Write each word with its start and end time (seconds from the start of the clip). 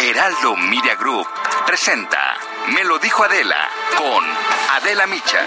Heraldo 0.00 0.56
Media 0.56 0.96
Group 0.96 1.28
presenta 1.66 2.36
Me 2.68 2.82
lo 2.84 2.98
dijo 2.98 3.24
Adela 3.24 3.70
con 3.96 4.24
Adela 4.72 5.06
Micha. 5.06 5.42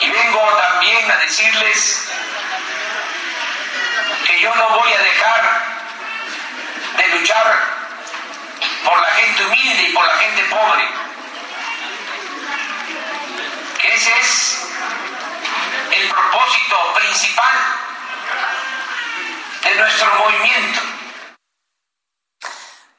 Y 0.00 0.10
vengo 0.10 0.40
también 0.40 1.10
a 1.10 1.16
decirles 1.16 2.08
que 4.26 4.40
yo 4.40 4.54
no 4.54 4.68
voy 4.78 4.92
a 4.92 5.02
dejar 5.02 5.80
de 6.96 7.18
luchar 7.18 7.64
por 8.84 9.00
la 9.00 9.08
gente 9.08 9.44
humilde 9.46 9.82
y 9.82 9.92
por 9.92 10.06
la 10.06 10.14
gente 10.14 10.42
pobre. 10.44 10.84
Ese 13.94 14.10
es 14.20 14.69
el 15.92 16.08
propósito 16.08 16.76
principal 16.94 17.56
de 19.62 19.74
nuestro 19.74 20.14
movimiento. 20.14 20.80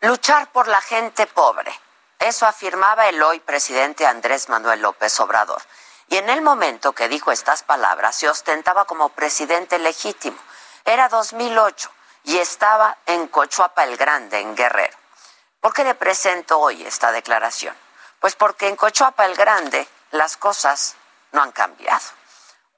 Luchar 0.01 0.51
por 0.51 0.67
la 0.67 0.81
gente 0.81 1.27
pobre. 1.27 1.71
Eso 2.19 2.45
afirmaba 2.45 3.07
el 3.07 3.21
hoy 3.23 3.39
presidente 3.39 4.05
Andrés 4.05 4.49
Manuel 4.49 4.81
López 4.81 5.19
Obrador. 5.19 5.61
Y 6.07 6.17
en 6.17 6.29
el 6.29 6.41
momento 6.41 6.93
que 6.93 7.07
dijo 7.07 7.31
estas 7.31 7.63
palabras 7.63 8.15
se 8.15 8.29
ostentaba 8.29 8.85
como 8.85 9.09
presidente 9.09 9.79
legítimo. 9.79 10.37
Era 10.83 11.07
2008 11.07 11.89
y 12.25 12.37
estaba 12.37 12.97
en 13.05 13.27
Cochuapa 13.27 13.83
el 13.85 13.97
Grande, 13.97 14.39
en 14.39 14.55
Guerrero. 14.55 14.97
¿Por 15.61 15.73
qué 15.73 15.83
le 15.83 15.95
presento 15.95 16.59
hoy 16.59 16.83
esta 16.85 17.11
declaración? 17.11 17.75
Pues 18.19 18.35
porque 18.35 18.67
en 18.67 18.75
Cochuapa 18.75 19.25
el 19.25 19.35
Grande 19.35 19.87
las 20.11 20.37
cosas 20.37 20.95
no 21.31 21.41
han 21.41 21.51
cambiado. 21.51 22.20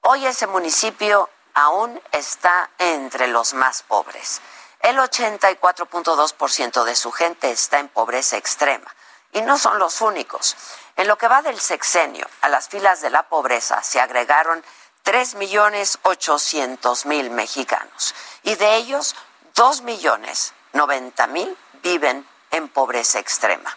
Hoy 0.05 0.25
ese 0.25 0.47
municipio 0.47 1.29
aún 1.53 1.97
está 2.11 2.69
entre 2.77 3.27
los 3.27 3.53
más 3.53 3.83
pobres. 3.83 4.41
El 4.81 4.97
84.2% 4.97 6.83
de 6.83 6.95
su 6.97 7.13
gente 7.13 7.51
está 7.51 7.79
en 7.79 7.87
pobreza 7.87 8.35
extrema. 8.35 8.93
Y 9.31 9.43
no 9.43 9.57
son 9.57 9.79
los 9.79 10.01
únicos. 10.01 10.57
En 10.97 11.07
lo 11.07 11.17
que 11.17 11.29
va 11.29 11.41
del 11.41 11.57
sexenio, 11.57 12.27
a 12.41 12.49
las 12.49 12.67
filas 12.67 12.99
de 12.99 13.11
la 13.11 13.29
pobreza 13.29 13.81
se 13.81 14.01
agregaron 14.01 14.61
3.800.000 15.05 17.29
mexicanos. 17.29 18.13
Y 18.43 18.55
de 18.55 18.75
ellos, 18.75 19.15
2.090.000 19.55 21.55
viven 21.81 22.27
en 22.51 22.67
pobreza 22.67 23.19
extrema. 23.19 23.73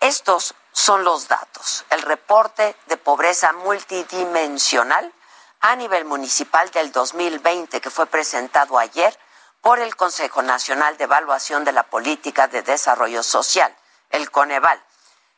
Estos 0.00 0.54
son 0.72 1.04
los 1.04 1.28
datos. 1.28 1.84
El 1.90 2.00
reporte 2.00 2.74
de 2.86 2.96
pobreza 2.96 3.52
multidimensional 3.52 5.12
a 5.60 5.76
nivel 5.76 6.04
municipal 6.04 6.70
del 6.70 6.90
2020 6.90 7.80
que 7.80 7.90
fue 7.90 8.06
presentado 8.06 8.78
ayer 8.78 9.16
por 9.60 9.78
el 9.78 9.94
Consejo 9.94 10.42
Nacional 10.42 10.96
de 10.96 11.04
Evaluación 11.04 11.64
de 11.64 11.72
la 11.72 11.82
Política 11.82 12.48
de 12.48 12.62
Desarrollo 12.62 13.22
Social, 13.22 13.74
el 14.08 14.30
Coneval, 14.30 14.82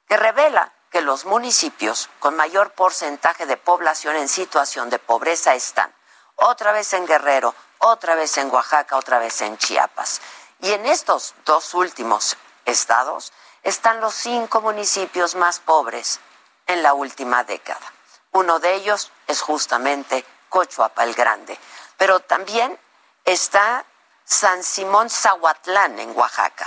que 0.09 0.16
revela 0.16 0.72
que 0.91 1.00
los 1.00 1.25
municipios 1.25 2.09
con 2.21 2.37
mayor 2.37 2.72
porcentaje 2.72 3.47
de 3.47 3.56
población 3.56 4.15
en 4.16 4.28
situación 4.28 4.91
de 4.91 4.99
pobreza 4.99 5.55
están 5.55 5.93
otra 6.37 6.71
vez 6.72 6.93
en 6.93 7.06
Guerrero, 7.06 7.55
otra 7.78 8.15
vez 8.15 8.37
en 8.38 8.50
Oaxaca, 8.50 8.97
otra 8.97 9.19
vez 9.19 9.41
en 9.41 9.59
Chiapas. 9.59 10.21
Y 10.61 10.72
en 10.72 10.87
estos 10.87 11.34
dos 11.44 11.75
últimos 11.75 12.37
estados 12.65 13.32
están 13.62 14.00
los 14.00 14.15
cinco 14.15 14.61
municipios 14.61 15.34
más 15.34 15.59
pobres 15.59 16.21
en 16.66 16.82
la 16.82 16.94
última 16.94 17.43
década. 17.43 17.93
Uno 18.32 18.59
de 18.60 18.75
ellos 18.75 19.10
es 19.26 19.41
justamente 19.43 20.25
Cochuapa 20.48 21.04
el 21.04 21.15
Grande, 21.15 21.59
pero 21.97 22.20
también 22.20 22.78
está 23.25 23.84
San 24.25 24.62
Simón 24.62 25.10
Zahuatlán 25.10 25.98
en 25.98 26.16
Oaxaca. 26.16 26.66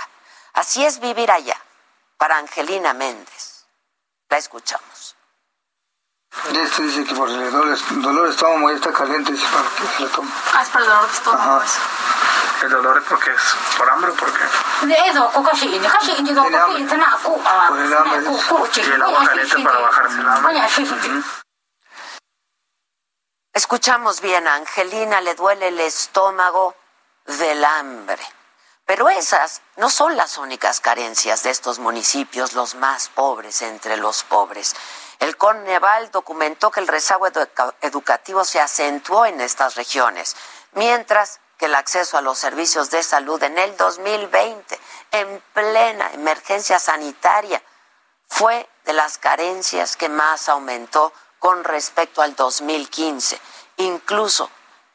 Así 0.54 0.86
es 0.86 1.00
vivir 1.00 1.32
allá, 1.32 1.60
para 2.18 2.38
Angelina 2.38 2.94
Méndez. 2.94 3.66
La 4.30 4.38
escuchamos. 4.38 5.16
Este 6.54 6.84
dice 6.84 7.06
que 7.06 7.16
por 7.16 7.30
el 7.30 7.52
dolor, 7.52 7.78
dolor 8.02 8.30
estómago 8.30 8.70
está 8.70 8.92
caliente, 8.92 9.32
dice 9.32 9.48
para 9.52 9.70
que 9.70 9.96
se 9.96 10.04
lo 10.04 10.10
tome. 10.10 10.32
Ah, 10.54 10.62
es 10.62 10.70
por 10.70 10.82
el 10.82 10.88
dolor 10.88 11.08
de 11.08 11.14
estómago. 11.14 11.62
Ajá. 11.62 11.66
¿El 12.64 12.70
dolor 12.70 12.98
es 12.98 13.04
porque 13.06 13.32
es 13.32 13.56
por 13.78 13.90
hambre 13.90 14.12
o 14.12 14.16
por 14.16 14.32
qué? 14.34 14.44
Tiene 14.82 16.56
Por 17.70 17.80
el 17.80 17.94
hambre. 17.94 18.20
dice. 18.22 18.82
Y 18.82 18.92
el 18.92 19.02
agua 19.02 19.26
caliente 19.26 19.64
para 19.64 19.80
bajarse 19.80 20.20
el 20.20 20.28
hambre. 20.28 20.54
Escuchamos 23.56 24.20
bien, 24.20 24.50
a 24.50 24.56
Angelina 24.56 25.22
le 25.22 25.34
duele 25.34 25.70
el 25.70 25.80
estómago 25.80 26.76
del 27.26 27.64
hambre. 27.64 28.22
Pero 28.86 29.08
esas 29.08 29.62
no 29.78 29.90
son 29.90 30.18
las 30.18 30.38
únicas 30.38 30.82
carencias 30.82 31.44
de 31.44 31.52
estos 31.52 31.80
municipios, 31.80 32.52
los 32.52 32.76
más 32.76 33.08
pobres 33.08 33.62
entre 33.62 33.96
los 33.96 34.26
pobres. 34.26 34.76
El 35.20 35.38
Coneval 35.38 36.12
documentó 36.12 36.70
que 36.70 36.82
el 36.82 36.88
rezago 36.90 37.28
educa- 37.28 37.74
educativo 37.80 38.44
se 38.44 38.60
acentuó 38.60 39.26
en 39.26 39.40
estas 39.40 39.76
regiones, 39.76 40.36
mientras 40.74 41.40
que 41.58 41.68
el 41.68 41.76
acceso 41.76 42.18
a 42.18 42.22
los 42.22 42.38
servicios 42.38 42.90
de 42.92 43.04
salud 43.04 43.42
en 43.42 43.58
el 43.58 43.78
2020, 43.78 44.78
en 45.12 45.42
plena 45.54 46.12
emergencia 46.12 46.78
sanitaria, 46.78 47.64
fue 48.28 48.68
de 48.84 48.92
las 48.92 49.18
carencias 49.18 49.96
que 49.96 50.10
más 50.10 50.50
aumentó 50.50 51.14
con 51.40 51.64
respecto 51.64 52.22
al 52.22 52.36
2015, 52.36 53.40
incluso 53.78 54.50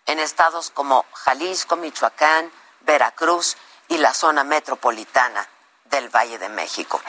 en 0.06 0.18
estados 0.18 0.70
como 0.70 1.04
Jalisco, 1.12 1.76
Michoacán, 1.76 2.50
Veracruz 2.80 3.56
y 3.88 3.98
la 3.98 4.14
zona 4.14 4.44
metropolitana 4.44 5.48
del 5.84 6.08
Valle 6.08 6.38
de 6.38 6.48
México. 6.48 7.00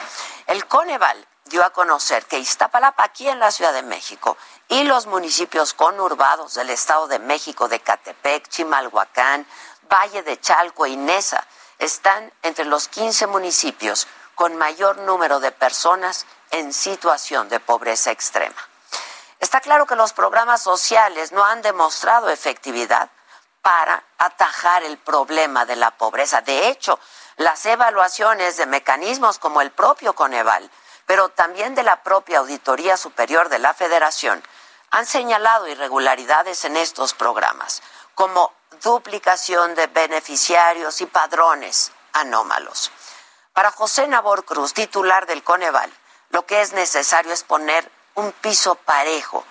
El 0.46 0.66
Coneval 0.66 1.26
dio 1.44 1.64
a 1.64 1.70
conocer 1.70 2.24
que 2.26 2.38
Iztapalapa, 2.38 3.04
aquí 3.04 3.28
en 3.28 3.38
la 3.38 3.50
Ciudad 3.50 3.72
de 3.72 3.82
México, 3.82 4.36
y 4.68 4.84
los 4.84 5.06
municipios 5.06 5.74
conurbados 5.74 6.54
del 6.54 6.70
Estado 6.70 7.08
de 7.08 7.18
México, 7.18 7.68
de 7.68 7.80
Catepec, 7.80 8.48
Chimalhuacán, 8.48 9.46
Valle 9.90 10.22
de 10.22 10.40
Chalco 10.40 10.86
y 10.86 10.96
Nesa, 10.96 11.46
están 11.78 12.32
entre 12.42 12.64
los 12.64 12.88
15 12.88 13.26
municipios 13.26 14.06
con 14.34 14.56
mayor 14.56 14.98
número 14.98 15.40
de 15.40 15.52
personas 15.52 16.26
en 16.50 16.72
situación 16.72 17.48
de 17.48 17.60
pobreza 17.60 18.10
extrema. 18.10 18.71
Está 19.42 19.60
claro 19.60 19.86
que 19.86 19.96
los 19.96 20.12
programas 20.12 20.62
sociales 20.62 21.32
no 21.32 21.44
han 21.44 21.62
demostrado 21.62 22.30
efectividad 22.30 23.10
para 23.60 24.04
atajar 24.16 24.84
el 24.84 24.98
problema 24.98 25.66
de 25.66 25.74
la 25.74 25.90
pobreza. 25.90 26.42
De 26.42 26.68
hecho, 26.68 27.00
las 27.38 27.66
evaluaciones 27.66 28.56
de 28.56 28.66
mecanismos 28.66 29.40
como 29.40 29.60
el 29.60 29.72
propio 29.72 30.12
Coneval, 30.12 30.70
pero 31.06 31.28
también 31.30 31.74
de 31.74 31.82
la 31.82 32.04
propia 32.04 32.38
Auditoría 32.38 32.96
Superior 32.96 33.48
de 33.48 33.58
la 33.58 33.74
Federación, 33.74 34.40
han 34.92 35.06
señalado 35.06 35.66
irregularidades 35.66 36.64
en 36.64 36.76
estos 36.76 37.12
programas, 37.12 37.82
como 38.14 38.52
duplicación 38.80 39.74
de 39.74 39.88
beneficiarios 39.88 41.00
y 41.00 41.06
padrones 41.06 41.90
anómalos. 42.12 42.92
Para 43.52 43.72
José 43.72 44.06
Nabor 44.06 44.44
Cruz, 44.44 44.72
titular 44.72 45.26
del 45.26 45.42
Coneval, 45.42 45.92
lo 46.30 46.46
que 46.46 46.60
es 46.60 46.72
necesario 46.74 47.32
es 47.32 47.42
poner 47.42 47.90
un 48.14 48.32
piso 48.32 48.74
parejo 48.74 49.44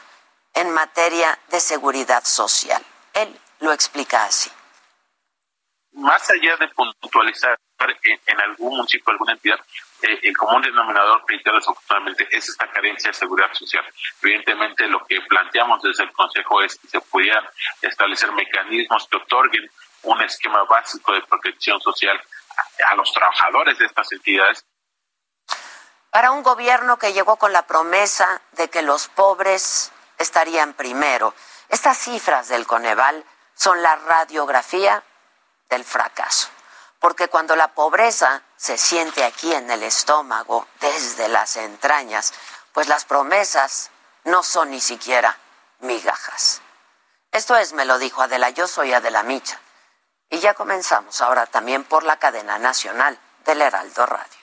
en 0.53 0.71
materia 0.71 1.37
de 1.49 1.59
seguridad 1.59 2.23
social. 2.23 2.83
Él 3.13 3.39
lo 3.59 3.71
explica 3.71 4.25
así. 4.25 4.51
más 5.93 6.29
allá 6.29 6.55
de 6.57 6.67
puntualizar 6.69 7.57
en, 8.27 8.41
algún 8.41 8.77
municipio, 8.77 9.11
alguna 9.11 9.33
entidad, 9.33 9.59
eh, 10.03 10.19
el 10.23 10.37
común 10.37 10.61
denominador, 10.61 11.23
reitero 11.27 11.57
desafortunadamente, 11.57 12.27
es 12.31 12.47
esta 12.49 12.67
carencia 12.71 13.09
de 13.09 13.13
seguridad 13.13 13.53
social. 13.53 13.83
Evidentemente, 14.21 14.87
lo 14.87 15.03
que 15.05 15.19
planteamos 15.21 15.81
desde 15.81 16.03
el 16.03 16.11
Consejo 16.11 16.61
es 16.61 16.77
que 16.77 16.87
se 16.87 17.01
pudieran 17.01 17.45
establecer 17.81 18.31
mecanismos 18.31 19.07
que 19.07 19.17
otorguen 19.17 19.69
un 20.03 20.21
esquema 20.21 20.63
básico 20.63 21.13
de 21.13 21.21
protección 21.23 21.79
social 21.81 22.19
a 22.87 22.95
los 22.95 23.11
trabajadores 23.11 23.77
de 23.77 23.85
estas 23.85 24.11
entidades 24.11 24.65
Para 26.11 26.31
un 26.31 26.43
gobierno 26.43 26.97
que 26.97 27.13
llegó 27.13 27.37
con 27.37 27.53
la 27.53 27.65
promesa 27.65 28.41
de 28.51 28.69
que 28.69 28.81
los 28.81 29.07
pobres 29.07 29.91
estarían 30.17 30.73
primero, 30.73 31.33
Estas 31.69 31.97
cifras 31.99 32.49
del 32.49 32.67
Coneval 32.67 33.23
son 33.55 33.81
la 33.81 33.95
radiografía 33.95 35.01
del 35.69 35.85
fracaso, 35.85 36.49
porque 36.99 37.29
cuando 37.29 37.55
la 37.55 37.69
pobreza 37.69 38.41
se 38.57 38.77
siente 38.77 39.23
aquí 39.23 39.53
en 39.53 39.71
el 39.71 39.81
estómago, 39.83 40.67
desde 40.81 41.29
las 41.29 41.55
entrañas, 41.55 42.33
pues 42.73 42.89
las 42.89 43.05
promesas 43.05 43.89
no 44.25 44.43
son 44.43 44.71
ni 44.71 44.81
siquiera 44.81 45.37
migajas. 45.79 46.61
Esto 47.31 47.55
es, 47.55 47.71
me 47.71 47.85
lo 47.85 47.97
dijo 47.99 48.21
Adela, 48.21 48.49
yo 48.49 48.67
soy 48.67 48.91
Adela 48.91 49.23
Micha. 49.23 49.57
Y 50.29 50.39
ya 50.39 50.53
comenzamos 50.53 51.21
ahora 51.21 51.45
también 51.45 51.85
por 51.85 52.03
la 52.03 52.17
cadena 52.17 52.59
nacional 52.59 53.17
del 53.45 53.61
Heraldo 53.61 54.05
Radio. 54.05 54.40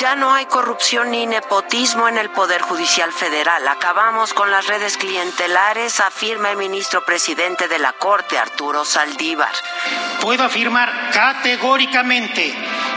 No 0.00 0.32
hay 0.32 0.46
corrupción 0.46 1.10
ni 1.10 1.26
nepotismo 1.26 2.08
en 2.08 2.16
el 2.16 2.30
Poder 2.30 2.62
Judicial 2.62 3.12
Federal. 3.12 3.68
Acabamos 3.68 4.32
con 4.32 4.50
las 4.50 4.66
redes 4.66 4.96
clientelares, 4.96 6.00
afirma 6.00 6.50
el 6.50 6.56
ministro 6.56 7.04
presidente 7.04 7.68
de 7.68 7.78
la 7.78 7.92
Corte, 7.92 8.38
Arturo 8.38 8.86
Saldívar. 8.86 9.52
Puedo 10.22 10.42
afirmar 10.42 11.10
categóricamente 11.12 12.54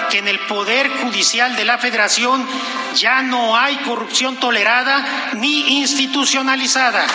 que 0.10 0.20
en 0.20 0.30
el 0.30 0.40
Poder 0.48 0.90
Judicial 1.02 1.58
de 1.58 1.66
la 1.66 1.78
Federación 1.78 2.48
ya 2.96 3.22
no 3.22 3.58
hay 3.58 3.76
corrupción 3.80 4.38
tolerada 4.38 5.34
ni 5.34 5.80
institucionalizada. 5.80 7.06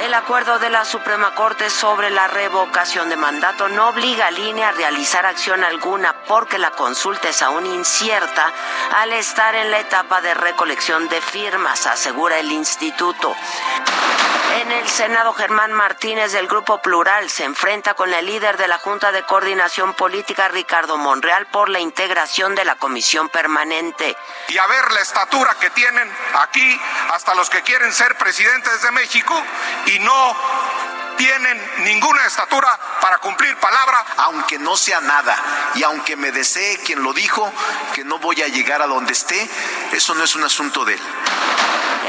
El 0.00 0.14
acuerdo 0.14 0.58
de 0.58 0.70
la 0.70 0.86
Suprema 0.86 1.34
Corte 1.34 1.68
sobre 1.68 2.08
la 2.08 2.26
revocación 2.26 3.10
de 3.10 3.18
mandato 3.18 3.68
no 3.68 3.90
obliga 3.90 4.28
a 4.28 4.30
línea 4.30 4.70
a 4.70 4.72
realizar 4.72 5.26
acción 5.26 5.62
alguna 5.62 6.14
porque 6.26 6.56
la 6.56 6.70
consulta 6.70 7.28
es 7.28 7.42
aún 7.42 7.66
incierta 7.66 8.50
al 8.96 9.12
estar 9.12 9.54
en 9.54 9.70
la 9.70 9.78
etapa 9.78 10.22
de 10.22 10.32
recolección 10.32 11.06
de 11.08 11.20
firmas, 11.20 11.86
asegura 11.86 12.38
el 12.38 12.50
instituto. 12.50 13.36
En 14.58 14.72
el 14.72 14.88
Senado, 14.88 15.32
Germán 15.32 15.72
Martínez 15.72 16.32
del 16.32 16.48
Grupo 16.48 16.82
Plural 16.82 17.30
se 17.30 17.44
enfrenta 17.44 17.94
con 17.94 18.12
el 18.12 18.26
líder 18.26 18.56
de 18.56 18.66
la 18.66 18.78
Junta 18.78 19.12
de 19.12 19.22
Coordinación 19.22 19.94
Política, 19.94 20.48
Ricardo 20.48 20.96
Monreal, 20.96 21.46
por 21.46 21.68
la 21.68 21.78
integración 21.78 22.56
de 22.56 22.64
la 22.64 22.74
comisión 22.74 23.28
permanente. 23.28 24.16
Y 24.48 24.58
a 24.58 24.66
ver 24.66 24.90
la 24.90 25.00
estatura 25.00 25.56
que 25.60 25.70
tienen 25.70 26.10
aquí 26.40 26.80
hasta 27.12 27.34
los 27.34 27.48
que 27.48 27.62
quieren 27.62 27.92
ser 27.92 28.18
presidentes 28.18 28.82
de 28.82 28.90
México 28.90 29.40
y 29.86 30.00
no 30.00 30.36
tienen 31.20 31.60
ninguna 31.84 32.24
estatura 32.24 32.78
para 32.98 33.18
cumplir 33.18 33.54
palabra. 33.58 34.02
Aunque 34.16 34.58
no 34.58 34.74
sea 34.74 35.02
nada 35.02 35.36
y 35.74 35.82
aunque 35.82 36.16
me 36.16 36.32
desee 36.32 36.78
quien 36.78 37.02
lo 37.02 37.12
dijo, 37.12 37.52
que 37.94 38.04
no 38.04 38.18
voy 38.18 38.40
a 38.40 38.48
llegar 38.48 38.80
a 38.80 38.86
donde 38.86 39.12
esté, 39.12 39.48
eso 39.92 40.14
no 40.14 40.24
es 40.24 40.34
un 40.34 40.44
asunto 40.44 40.86
de 40.86 40.94
él. 40.94 41.00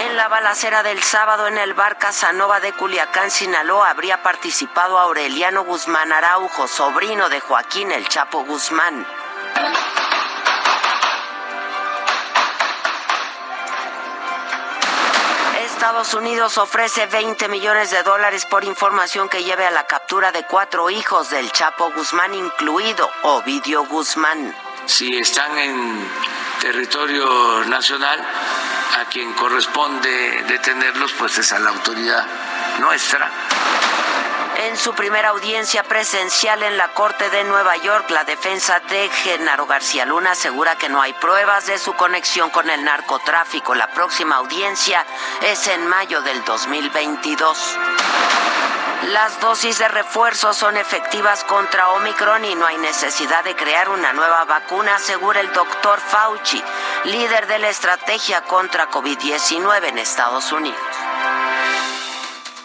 En 0.05 0.15
la 0.15 0.29
balacera 0.29 0.81
del 0.81 1.03
sábado 1.03 1.47
en 1.47 1.57
el 1.57 1.73
bar 1.73 1.97
Casanova 1.97 2.61
de 2.61 2.71
Culiacán, 2.71 3.29
Sinaloa, 3.29 3.89
habría 3.89 4.23
participado 4.23 4.97
Aureliano 4.97 5.65
Guzmán 5.65 6.13
Araujo, 6.13 6.69
sobrino 6.69 7.27
de 7.27 7.41
Joaquín 7.41 7.91
El 7.91 8.07
Chapo 8.07 8.45
Guzmán. 8.45 9.05
Estados 15.81 16.13
Unidos 16.13 16.59
ofrece 16.59 17.07
20 17.07 17.47
millones 17.47 17.89
de 17.89 18.03
dólares 18.03 18.45
por 18.45 18.63
información 18.63 19.27
que 19.27 19.43
lleve 19.43 19.65
a 19.65 19.71
la 19.71 19.87
captura 19.87 20.31
de 20.31 20.43
cuatro 20.43 20.91
hijos 20.91 21.31
del 21.31 21.51
Chapo 21.51 21.91
Guzmán, 21.91 22.35
incluido 22.35 23.09
Ovidio 23.23 23.83
Guzmán. 23.85 24.55
Si 24.85 25.17
están 25.17 25.57
en 25.57 26.07
territorio 26.61 27.65
nacional, 27.65 28.19
a 28.19 29.09
quien 29.09 29.33
corresponde 29.33 30.43
detenerlos, 30.47 31.13
pues 31.13 31.39
es 31.39 31.51
a 31.51 31.57
la 31.57 31.71
autoridad 31.71 32.27
nuestra. 32.79 33.31
En 34.57 34.77
su 34.77 34.93
primera 34.93 35.29
audiencia 35.29 35.83
presencial 35.83 36.61
en 36.63 36.77
la 36.77 36.89
Corte 36.93 37.29
de 37.29 37.43
Nueva 37.43 37.77
York, 37.77 38.09
la 38.09 38.23
defensa 38.23 38.79
de 38.89 39.09
Genaro 39.09 39.65
García 39.65 40.05
Luna 40.05 40.31
asegura 40.31 40.77
que 40.77 40.89
no 40.89 41.01
hay 41.01 41.13
pruebas 41.13 41.65
de 41.67 41.77
su 41.77 41.93
conexión 41.93 42.49
con 42.49 42.69
el 42.69 42.83
narcotráfico. 42.83 43.73
La 43.75 43.87
próxima 43.87 44.35
audiencia 44.35 45.05
es 45.41 45.67
en 45.67 45.87
mayo 45.87 46.21
del 46.21 46.43
2022. 46.45 47.77
Las 49.07 49.39
dosis 49.39 49.79
de 49.79 49.87
refuerzo 49.87 50.53
son 50.53 50.77
efectivas 50.77 51.43
contra 51.45 51.89
Omicron 51.89 52.45
y 52.45 52.53
no 52.53 52.67
hay 52.67 52.77
necesidad 52.77 53.43
de 53.43 53.55
crear 53.55 53.89
una 53.89 54.13
nueva 54.13 54.45
vacuna, 54.45 54.95
asegura 54.95 55.39
el 55.39 55.51
doctor 55.53 55.99
Fauci, 55.99 56.61
líder 57.05 57.47
de 57.47 57.57
la 57.57 57.69
estrategia 57.69 58.41
contra 58.41 58.91
COVID-19 58.91 59.85
en 59.85 59.97
Estados 59.97 60.51
Unidos. 60.51 60.79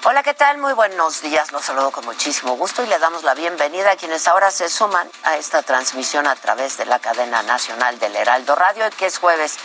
Hola, 0.09 0.23
¿qué 0.23 0.35
tal? 0.35 0.59
Muy 0.59 0.73
buenos 0.73 1.21
días. 1.21 1.51
Los 1.51 1.65
saludo 1.65 1.91
con 1.91 2.05
muchísimo 2.05 2.53
gusto 2.53 2.85
y 2.85 2.87
le 2.87 2.97
damos 3.01 3.25
la 3.25 3.35
bienvenida 3.35 3.91
a 3.91 3.97
quienes 3.97 4.29
ahora 4.29 4.53
se 4.53 4.69
suman 4.69 5.11
a 5.25 5.35
esta 5.37 5.65
transmisión 5.65 6.29
a 6.29 6.37
través 6.37 6.77
de 6.77 6.87
la 6.87 7.01
cadena 7.01 7.43
nacional 7.43 7.99
del 7.99 8.15
Heraldo 8.15 8.55
Radio, 8.55 8.89
que 8.97 9.07
es 9.07 9.19
jueves 9.19 9.57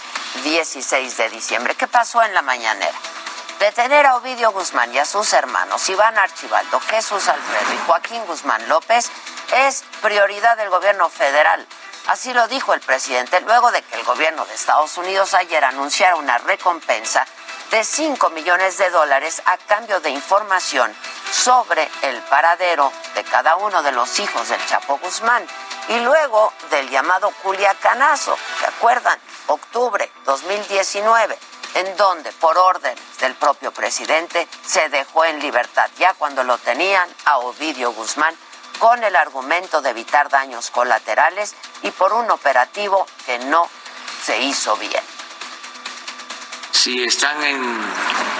16 0.43 1.15
de 1.17 1.29
diciembre. 1.29 1.75
¿Qué 1.75 1.88
pasó 1.88 2.23
en 2.23 2.33
la 2.33 2.41
mañanera? 2.41 2.97
Detener 3.59 4.07
a 4.07 4.15
Ovidio 4.15 4.51
Guzmán 4.51 4.91
y 4.95 4.97
a 4.97 5.05
sus 5.05 5.31
hermanos 5.33 5.88
Iván 5.89 6.17
Archibaldo, 6.17 6.79
Jesús 6.79 7.27
Alfredo 7.27 7.73
y 7.75 7.85
Joaquín 7.85 8.25
Guzmán 8.25 8.67
López 8.67 9.11
es 9.67 9.83
prioridad 10.01 10.57
del 10.57 10.71
gobierno 10.71 11.07
federal. 11.09 11.67
Así 12.07 12.33
lo 12.33 12.47
dijo 12.47 12.73
el 12.73 12.81
presidente 12.81 13.41
luego 13.41 13.71
de 13.71 13.83
que 13.83 13.95
el 13.95 14.03
gobierno 14.05 14.43
de 14.45 14.55
Estados 14.55 14.97
Unidos 14.97 15.35
ayer 15.35 15.63
anunciara 15.63 16.15
una 16.15 16.39
recompensa 16.39 17.27
de 17.71 17.85
5 17.85 18.29
millones 18.31 18.77
de 18.77 18.89
dólares 18.89 19.41
a 19.45 19.57
cambio 19.57 20.01
de 20.01 20.09
información 20.09 20.94
sobre 21.31 21.89
el 22.01 22.21
paradero 22.23 22.91
de 23.15 23.24
cada 23.24 23.55
uno 23.55 23.81
de 23.81 23.93
los 23.93 24.19
hijos 24.19 24.50
del 24.50 24.63
Chapo 24.65 25.00
Guzmán 25.01 25.48
y 25.88 26.00
luego 26.01 26.51
del 26.69 26.89
llamado 26.89 27.31
Culiacanazo, 27.41 28.38
¿se 28.60 28.65
acuerdan? 28.65 29.17
Octubre 29.48 30.12
2019, 30.25 31.39
en 31.75 31.95
donde 31.95 32.34
por 32.34 32.57
orden 32.57 32.95
del 33.22 33.36
propio 33.36 33.72
presidente 33.72 34.50
se 34.65 34.89
dejó 34.89 35.24
en 35.24 35.39
libertad 35.39 35.89
ya 35.98 36.13
cuando 36.13 36.43
lo 36.43 36.57
tenían 36.57 37.10
a 37.24 37.38
Ovidio 37.38 37.93
Guzmán 37.93 38.36
con 38.79 39.01
el 39.01 39.15
argumento 39.15 39.81
de 39.81 39.91
evitar 39.91 40.27
daños 40.27 40.72
colaterales 40.72 41.55
y 41.84 41.91
por 41.91 42.12
un 42.12 42.29
operativo 42.31 43.07
que 43.25 43.39
no 43.39 43.69
se 44.25 44.39
hizo 44.41 44.75
bien 44.75 45.20
si 46.71 47.03
están 47.03 47.43
en 47.43 47.79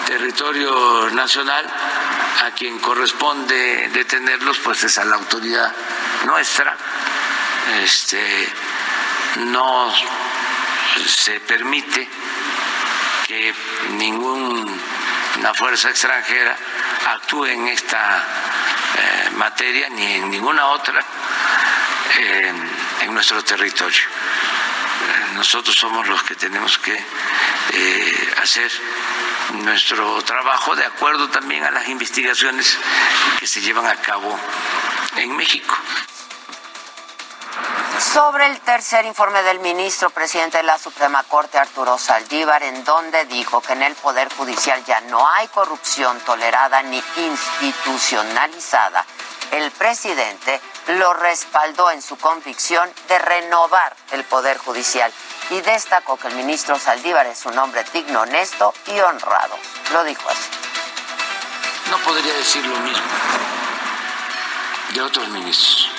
territorio 0.08 1.10
nacional, 1.12 1.66
a 2.46 2.52
quien 2.52 2.80
corresponde 2.80 3.90
detenerlos, 3.90 4.58
pues 4.60 4.84
es 4.84 4.98
a 4.98 5.06
la 5.06 5.16
autoridad 5.16 5.72
nuestra. 6.26 6.76
Este, 7.84 8.50
no 9.46 9.94
se 11.06 11.40
permite 11.42 12.08
que 13.28 13.54
ninguna 13.92 15.54
fuerza 15.54 15.90
extranjera 15.90 16.58
actúe 17.14 17.46
en 17.46 17.68
esta 17.68 18.24
eh, 18.98 19.30
materia 19.36 19.90
ni 19.90 20.16
en 20.16 20.30
ninguna 20.30 20.68
otra 20.68 21.00
eh, 22.20 22.54
en 23.02 23.14
nuestro 23.14 23.44
territorio 23.44 24.04
nosotros 25.36 25.76
somos 25.76 26.08
los 26.08 26.24
que 26.24 26.36
tenemos 26.36 26.78
que 26.78 26.94
eh, 27.74 28.34
hacer 28.42 28.72
nuestro 29.64 30.22
trabajo 30.24 30.76
de 30.76 30.86
acuerdo 30.86 31.30
también 31.30 31.64
a 31.64 31.72
las 31.72 31.88
investigaciones 31.88 32.78
que 33.40 33.48
se 33.48 33.62
llevan 33.62 33.88
a 33.88 33.96
cabo 33.98 34.38
en 35.18 35.36
México. 35.36 35.76
Sobre 38.14 38.48
el 38.48 38.60
tercer 38.62 39.06
informe 39.06 39.44
del 39.44 39.60
ministro 39.60 40.10
presidente 40.10 40.58
de 40.58 40.64
la 40.64 40.80
Suprema 40.80 41.24
Corte, 41.24 41.60
Arturo 41.60 41.98
Saldívar, 41.98 42.64
en 42.64 42.84
donde 42.84 43.26
dijo 43.26 43.62
que 43.62 43.74
en 43.74 43.84
el 43.84 43.94
Poder 43.96 44.34
Judicial 44.34 44.84
ya 44.86 45.02
no 45.02 45.30
hay 45.30 45.48
corrupción 45.50 46.20
tolerada 46.22 46.82
ni 46.82 47.02
institucionalizada, 47.18 49.06
el 49.52 49.70
presidente 49.72 50.60
lo 50.88 51.14
respaldó 51.14 51.92
en 51.92 52.02
su 52.02 52.18
convicción 52.18 52.92
de 53.08 53.20
renovar 53.20 53.96
el 54.12 54.24
Poder 54.24 54.58
Judicial 54.58 55.12
y 55.50 55.62
destacó 55.62 56.18
que 56.18 56.28
el 56.28 56.36
ministro 56.36 56.78
Saldívar 56.80 57.26
es 57.28 57.46
un 57.46 57.58
hombre 57.58 57.84
digno, 57.94 58.22
honesto 58.22 58.74
y 58.88 59.00
honrado. 59.00 59.58
Lo 59.92 60.04
dijo 60.04 60.30
así. 60.30 60.50
no 61.90 61.98
podría 62.00 62.34
decir 62.34 62.66
lo 62.66 62.78
mismo 62.78 63.06
de 64.94 65.02
otros 65.02 65.28
ministros 65.30 65.90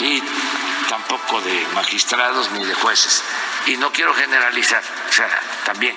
y 0.00 0.22
tampoco 0.88 1.40
de 1.40 1.66
magistrados 1.74 2.50
ni 2.52 2.64
de 2.64 2.74
jueces. 2.74 3.22
Y 3.66 3.76
no 3.76 3.92
quiero 3.92 4.14
generalizar, 4.14 4.82
o 5.08 5.12
sea, 5.12 5.28
también, 5.64 5.94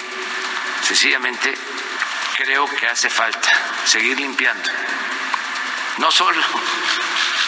sencillamente 0.84 1.54
creo 2.38 2.68
que 2.68 2.88
hace 2.88 3.10
falta 3.10 3.50
seguir 3.86 4.20
limpiando, 4.20 4.70
no 5.98 6.12
solo 6.12 6.42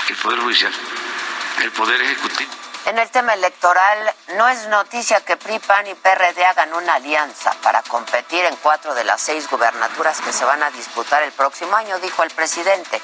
el 0.09 0.15
Poder 0.15 0.39
Judicial, 0.39 0.73
el 1.61 1.71
Poder 1.71 2.01
Ejecutivo. 2.01 2.51
En 2.85 2.97
el 2.97 3.09
tema 3.11 3.33
electoral, 3.33 4.13
no 4.35 4.47
es 4.47 4.67
noticia 4.67 5.21
que 5.21 5.37
PRI, 5.37 5.59
PAN 5.59 5.85
y 5.87 5.93
PRD 5.93 6.43
hagan 6.45 6.73
una 6.73 6.95
alianza 6.95 7.51
para 7.61 7.83
competir 7.83 8.45
en 8.45 8.55
cuatro 8.57 8.95
de 8.95 9.03
las 9.03 9.21
seis 9.21 9.49
gubernaturas 9.49 10.21
que 10.21 10.33
se 10.33 10.45
van 10.45 10.63
a 10.63 10.71
disputar 10.71 11.21
el 11.21 11.31
próximo 11.33 11.75
año, 11.75 11.99
dijo 11.99 12.23
el 12.23 12.31
presidente. 12.31 13.01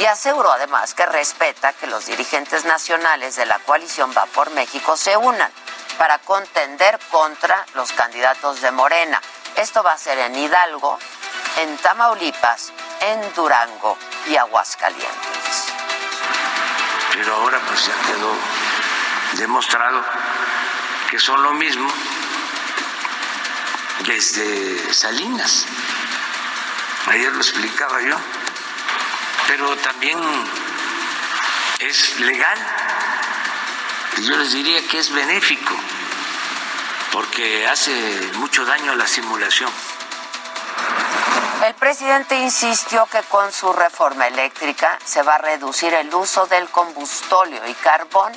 Y 0.00 0.06
aseguró 0.06 0.50
además 0.50 0.94
que 0.94 1.06
respeta 1.06 1.72
que 1.74 1.86
los 1.86 2.06
dirigentes 2.06 2.64
nacionales 2.64 3.36
de 3.36 3.46
la 3.46 3.58
coalición 3.60 4.12
Va 4.16 4.26
por 4.26 4.50
México 4.50 4.96
se 4.96 5.16
unan 5.16 5.52
para 5.98 6.18
contender 6.20 6.98
contra 7.10 7.64
los 7.74 7.92
candidatos 7.92 8.60
de 8.60 8.70
Morena. 8.70 9.20
Esto 9.56 9.82
va 9.82 9.92
a 9.92 9.98
ser 9.98 10.18
en 10.18 10.34
Hidalgo, 10.36 10.98
en 11.58 11.76
Tamaulipas, 11.78 12.72
en 13.00 13.34
Durango 13.34 13.96
y 14.26 14.36
Aguascalientes. 14.36 15.72
Pero 17.12 17.34
ahora 17.34 17.60
pues 17.66 17.86
ya 17.86 17.94
quedó 18.06 18.32
demostrado 19.34 20.04
que 21.10 21.18
son 21.18 21.42
lo 21.42 21.52
mismo 21.52 21.90
desde 24.06 24.92
Salinas. 24.92 25.66
Ayer 27.06 27.32
lo 27.32 27.40
explicaba 27.40 28.00
yo. 28.02 28.16
Pero 29.46 29.76
también 29.76 30.18
es 31.78 32.20
legal. 32.20 32.58
Y 34.18 34.22
yo 34.24 34.36
les 34.36 34.52
diría 34.52 34.86
que 34.88 34.98
es 34.98 35.10
benéfico, 35.10 35.74
porque 37.12 37.66
hace 37.66 38.30
mucho 38.34 38.64
daño 38.64 38.92
a 38.92 38.96
la 38.96 39.06
simulación. 39.06 39.70
El 41.64 41.74
presidente 41.74 42.36
insistió 42.36 43.06
que 43.06 43.20
con 43.24 43.52
su 43.52 43.72
reforma 43.72 44.28
eléctrica 44.28 44.96
se 45.04 45.22
va 45.22 45.34
a 45.34 45.38
reducir 45.38 45.92
el 45.92 46.14
uso 46.14 46.46
del 46.46 46.68
combustóleo 46.70 47.66
y 47.66 47.74
carbón 47.74 48.32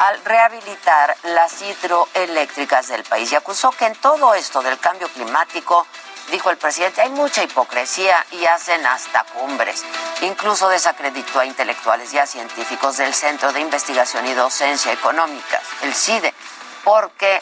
al 0.00 0.24
rehabilitar 0.24 1.16
las 1.22 1.62
hidroeléctricas 1.62 2.88
del 2.88 3.04
país 3.04 3.30
y 3.30 3.36
acusó 3.36 3.70
que 3.70 3.86
en 3.86 3.94
todo 3.94 4.34
esto 4.34 4.60
del 4.60 4.78
cambio 4.80 5.08
climático, 5.08 5.86
dijo 6.32 6.50
el 6.50 6.56
presidente, 6.56 7.00
hay 7.00 7.10
mucha 7.10 7.44
hipocresía 7.44 8.26
y 8.32 8.44
hacen 8.44 8.84
hasta 8.86 9.22
cumbres. 9.24 9.84
Incluso 10.22 10.68
desacreditó 10.68 11.38
a 11.38 11.46
intelectuales 11.46 12.12
y 12.12 12.18
a 12.18 12.26
científicos 12.26 12.96
del 12.96 13.14
Centro 13.14 13.52
de 13.52 13.60
Investigación 13.60 14.26
y 14.26 14.34
Docencia 14.34 14.92
Económicas, 14.92 15.62
el 15.82 15.94
CIDE, 15.94 16.34
porque 16.82 17.40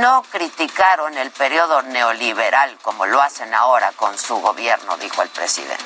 no 0.00 0.22
criticaron 0.30 1.16
el 1.16 1.30
periodo 1.30 1.82
neoliberal 1.82 2.76
como 2.82 3.06
lo 3.06 3.20
hacen 3.20 3.54
ahora 3.54 3.92
con 3.92 4.18
su 4.18 4.36
gobierno, 4.36 4.96
dijo 4.98 5.22
el 5.22 5.28
presidente. 5.28 5.84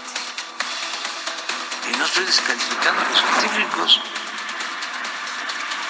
Y 1.91 1.97
no 1.97 2.05
estoy 2.05 2.25
descalificando 2.25 3.01
a 3.03 3.05
los 3.05 3.19
científicos 3.19 4.01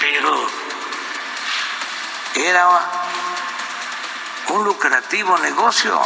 pero 0.03 0.51
era 2.35 2.69
un 4.49 4.65
lucrativo 4.65 5.39
negocio. 5.39 6.01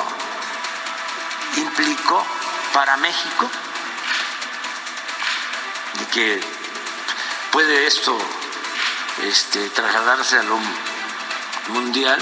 Implicó 1.57 2.23
para 2.75 2.99
México 2.99 3.49
de 5.95 6.07
que 6.09 6.41
puede 7.50 7.87
esto 7.87 8.19
este, 9.23 9.71
trasladarse 9.71 10.38
a 10.38 10.43
lo 10.43 10.59
mundial, 11.68 12.18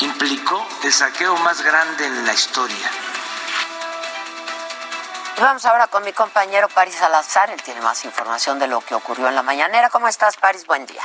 implicó 0.00 0.66
el 0.84 0.92
saqueo 0.92 1.36
más 1.38 1.62
grande 1.62 2.06
en 2.06 2.26
la 2.26 2.32
historia 2.32 2.90
Vamos 5.42 5.64
ahora 5.64 5.88
con 5.88 6.04
mi 6.04 6.12
compañero 6.12 6.68
Paris 6.68 6.94
Salazar. 6.94 7.50
Él 7.50 7.60
tiene 7.62 7.80
más 7.80 8.04
información 8.04 8.60
de 8.60 8.68
lo 8.68 8.80
que 8.80 8.94
ocurrió 8.94 9.28
en 9.28 9.34
la 9.34 9.42
mañanera. 9.42 9.90
¿Cómo 9.90 10.06
estás, 10.06 10.36
Paris? 10.36 10.66
Buen 10.66 10.86
día. 10.86 11.02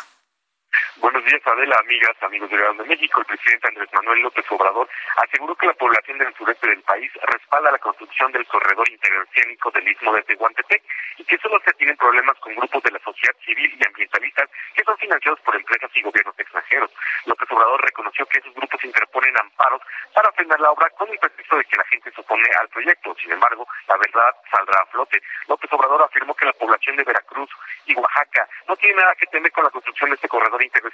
Buenos 1.00 1.24
días, 1.26 1.42
Adela, 1.46 1.76
amigas, 1.80 2.16
amigos 2.24 2.50
de 2.50 2.58
de 2.58 2.84
México. 2.90 3.22
El 3.22 3.28
presidente 3.28 3.68
Andrés 3.68 3.88
Manuel 3.94 4.20
López 4.20 4.46
Obrador 4.50 4.90
aseguró 5.18 5.56
que 5.56 5.68
la 5.68 5.74
población 5.76 6.18
del 6.18 6.34
sureste 6.34 6.68
del 6.68 6.82
país 6.82 7.12
respalda 7.22 7.72
la 7.72 7.78
construcción 7.78 8.32
del 8.32 8.48
corredor 8.48 8.90
interoceánico 8.90 9.70
del 9.72 9.90
istmo 9.90 10.12
de 10.14 10.24
Tehuantepec 10.24 10.82
y 11.18 11.24
que 11.24 11.38
solo 11.38 11.62
se 11.64 11.74
tienen 11.74 11.96
problemas 11.98 12.36
con 12.40 12.56
grupos 12.56 12.82
de 12.82 12.92
la 12.92 13.00
sociedad 13.00 13.36
civil 13.46 13.78
y 13.80 13.86
ambientalistas 13.86 14.50
que 14.74 14.84
son 14.84 14.98
financiados 14.98 15.40
por 15.42 15.56
empresas 15.56 15.92
y 15.94 16.02
gobiernos 16.02 16.38
extranjeros. 16.40 16.92
López 17.26 17.52
Obrador 17.52 17.86
reconoció 17.86 18.26
que 18.26 18.40
esos 18.40 18.54
grupos 18.56 18.84
interponen 18.84 19.38
amparos 19.40 19.82
para 20.16 20.32
frenar 20.32 20.60
la 20.60 20.72
obra 20.72 20.90
con 20.98 21.10
el 21.10 21.20
pretexto 21.20 21.58
de 21.58 21.66
que 21.66 21.78
la 21.78 21.86
gente 21.86 22.12
se 22.12 22.22
opone 22.22 22.50
al 22.60 22.70
proyecto. 22.70 23.16
Sin 23.22 23.32
embargo, 23.32 23.68
la 23.88 23.98
verdad 23.98 24.36
saldrá 24.50 24.82
a 24.82 24.86
flote. 24.88 25.22
López 25.48 25.72
Obrador 25.74 26.02
afirmó 26.02 26.34
que 26.34 26.46
la 26.46 26.54
población 26.54 26.96
de 26.96 27.04
Veracruz 27.04 27.50
y 27.86 27.94
Oaxaca 27.94 28.50
no 28.68 28.76
tiene 28.76 28.96
nada 28.96 29.14
que 29.16 29.28
temer 29.28 29.52
con 29.52 29.64
la 29.64 29.70
construcción 29.70 30.10
de 30.10 30.16
este 30.16 30.28
corredor 30.28 30.62
interoceánico 30.64 30.87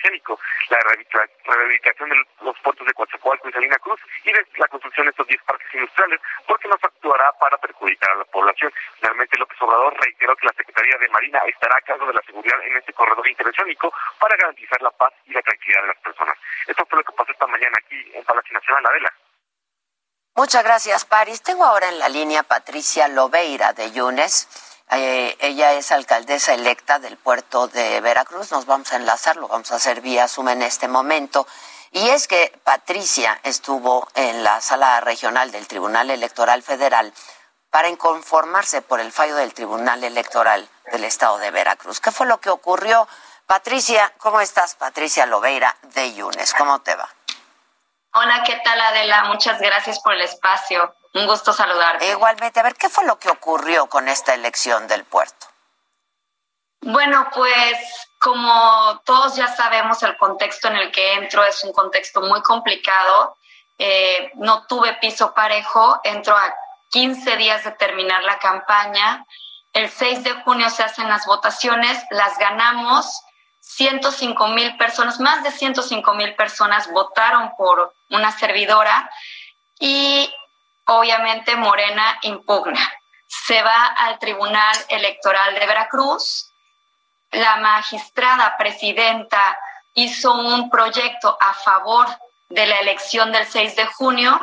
la 0.69 1.55
rehabilitación 1.55 2.09
de 2.09 2.15
los 2.41 2.59
puertos 2.59 2.85
de 2.87 2.93
Coatzacoalco 2.93 3.49
y 3.49 3.51
Salina 3.51 3.77
Cruz 3.79 3.99
y 4.23 4.31
la 4.31 4.67
construcción 4.67 5.05
de 5.05 5.11
estos 5.11 5.27
10 5.27 5.41
parques 5.43 5.73
industriales, 5.73 6.19
porque 6.47 6.67
no 6.67 6.75
actuará 6.75 7.31
para 7.39 7.57
perjudicar 7.57 8.11
a 8.11 8.15
la 8.15 8.25
población. 8.25 8.71
Finalmente, 8.99 9.37
López 9.37 9.61
Obrador 9.61 9.93
reiteró 9.99 10.35
que 10.35 10.47
la 10.47 10.53
Secretaría 10.53 10.97
de 10.97 11.09
Marina 11.09 11.39
estará 11.47 11.77
a 11.77 11.81
cargo 11.81 12.07
de 12.07 12.13
la 12.13 12.21
seguridad 12.25 12.61
en 12.63 12.77
este 12.77 12.93
corredor 12.93 13.27
interoceánico 13.27 13.93
para 14.19 14.37
garantizar 14.37 14.81
la 14.81 14.91
paz 14.91 15.13
y 15.25 15.33
la 15.33 15.41
tranquilidad 15.41 15.81
de 15.81 15.87
las 15.87 15.97
personas. 15.97 16.37
Esto 16.67 16.85
fue 16.85 16.99
lo 16.99 17.03
que 17.03 17.13
pasó 17.13 17.31
esta 17.31 17.47
mañana 17.47 17.75
aquí 17.77 18.11
en 18.13 18.23
Palacio 18.23 18.53
Nacional, 18.53 18.85
Adela. 18.89 19.13
Muchas 20.35 20.63
gracias, 20.63 21.05
Paris. 21.05 21.43
Tengo 21.43 21.63
ahora 21.63 21.89
en 21.89 21.99
la 21.99 22.09
línea 22.09 22.41
Patricia 22.43 23.07
Lobeira 23.07 23.73
de 23.73 23.91
Yunes 23.91 24.72
eh, 24.95 25.37
ella 25.39 25.73
es 25.73 25.91
alcaldesa 25.91 26.53
electa 26.53 26.99
del 26.99 27.17
puerto 27.17 27.67
de 27.67 28.01
Veracruz. 28.01 28.51
Nos 28.51 28.65
vamos 28.65 28.91
a 28.93 28.97
enlazar, 28.97 29.35
lo 29.37 29.47
vamos 29.47 29.71
a 29.71 29.75
hacer 29.75 30.01
vía 30.01 30.27
Zoom 30.27 30.49
en 30.49 30.61
este 30.61 30.87
momento. 30.87 31.47
Y 31.91 32.09
es 32.09 32.27
que 32.27 32.57
Patricia 32.63 33.39
estuvo 33.43 34.07
en 34.15 34.43
la 34.43 34.61
sala 34.61 34.99
regional 35.01 35.51
del 35.51 35.67
Tribunal 35.67 36.09
Electoral 36.09 36.63
Federal 36.63 37.13
para 37.69 37.89
inconformarse 37.89 38.81
por 38.81 38.99
el 38.99 39.11
fallo 39.11 39.35
del 39.35 39.53
Tribunal 39.53 40.03
Electoral 40.03 40.67
del 40.91 41.03
Estado 41.03 41.37
de 41.37 41.51
Veracruz. 41.51 41.99
¿Qué 41.99 42.11
fue 42.11 42.27
lo 42.27 42.39
que 42.39 42.49
ocurrió? 42.49 43.07
Patricia, 43.45 44.13
¿cómo 44.19 44.41
estás? 44.41 44.75
Patricia 44.75 45.25
Lobeira 45.25 45.75
de 45.93 46.13
Yunes, 46.13 46.53
¿cómo 46.53 46.81
te 46.81 46.95
va? 46.95 47.09
Hola, 48.13 48.43
¿qué 48.45 48.59
tal 48.63 48.79
Adela? 48.79 49.23
Muchas 49.23 49.59
gracias 49.59 49.99
por 49.99 50.13
el 50.13 50.21
espacio. 50.21 50.95
Un 51.13 51.27
gusto 51.27 51.53
saludarte. 51.53 52.09
Igualmente, 52.09 52.59
a 52.59 52.63
ver, 52.63 52.75
¿qué 52.75 52.89
fue 52.89 53.05
lo 53.05 53.19
que 53.19 53.29
ocurrió 53.29 53.87
con 53.87 54.07
esta 54.07 54.33
elección 54.33 54.87
del 54.87 55.03
puerto? 55.03 55.47
Bueno, 56.81 57.27
pues 57.33 57.77
como 58.19 59.01
todos 59.05 59.35
ya 59.35 59.47
sabemos, 59.47 60.01
el 60.03 60.17
contexto 60.17 60.67
en 60.69 60.75
el 60.77 60.91
que 60.91 61.13
entro 61.13 61.43
es 61.43 61.63
un 61.63 61.71
contexto 61.71 62.21
muy 62.21 62.41
complicado. 62.41 63.37
Eh, 63.77 64.31
no 64.35 64.65
tuve 64.65 64.93
piso 64.95 65.33
parejo, 65.33 65.99
entro 66.03 66.35
a 66.35 66.53
15 66.91 67.37
días 67.37 67.63
de 67.63 67.71
terminar 67.71 68.23
la 68.23 68.39
campaña. 68.39 69.25
El 69.71 69.89
6 69.89 70.23
de 70.23 70.33
junio 70.43 70.69
se 70.69 70.83
hacen 70.83 71.09
las 71.09 71.25
votaciones, 71.25 72.03
las 72.09 72.37
ganamos. 72.37 73.21
105 73.61 74.47
mil 74.49 74.75
personas, 74.77 75.19
más 75.19 75.43
de 75.43 75.51
105 75.51 76.13
mil 76.15 76.35
personas 76.35 76.91
votaron 76.91 77.55
por 77.55 77.93
una 78.09 78.31
servidora 78.31 79.09
y 79.79 80.29
obviamente 80.85 81.55
Morena 81.55 82.19
impugna. 82.23 82.79
Se 83.27 83.61
va 83.61 83.87
al 83.87 84.19
Tribunal 84.19 84.77
Electoral 84.89 85.55
de 85.55 85.65
Veracruz. 85.65 86.51
La 87.31 87.57
magistrada 87.57 88.55
presidenta 88.57 89.57
hizo 89.95 90.33
un 90.33 90.69
proyecto 90.69 91.37
a 91.39 91.53
favor 91.53 92.07
de 92.49 92.67
la 92.67 92.79
elección 92.79 93.31
del 93.31 93.45
6 93.45 93.75
de 93.75 93.85
junio, 93.87 94.39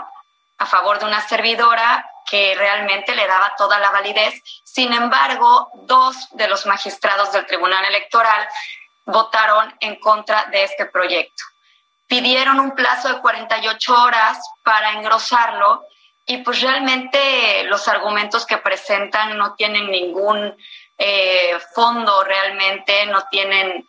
a 0.59 0.67
favor 0.67 0.99
de 0.99 1.07
una 1.07 1.21
servidora 1.21 2.05
que 2.29 2.55
realmente 2.57 3.15
le 3.15 3.27
daba 3.27 3.55
toda 3.57 3.79
la 3.79 3.91
validez. 3.91 4.41
Sin 4.65 4.93
embargo, 4.93 5.71
dos 5.75 6.29
de 6.33 6.49
los 6.49 6.67
magistrados 6.67 7.33
del 7.33 7.47
Tribunal 7.47 7.85
Electoral 7.85 8.49
votaron 9.05 9.75
en 9.81 9.97
contra 9.97 10.45
de 10.47 10.65
este 10.65 10.87
proyecto. 10.87 11.45
Pidieron 12.07 12.59
un 12.61 12.75
plazo 12.75 13.09
de 13.09 13.21
48 13.21 14.03
horas 14.03 14.39
para 14.63 14.93
engrosarlo 14.93 15.85
y 16.27 16.39
pues 16.39 16.61
realmente 16.61 17.65
los 17.65 17.89
argumentos 17.89 18.47
que 18.47 18.59
presentan 18.59 19.37
no 19.37 19.55
tienen 19.55 19.91
ningún 19.91 20.57
eh, 20.99 21.59
fondo 21.75 22.23
realmente, 22.25 23.07
no 23.07 23.27
tienen 23.31 23.89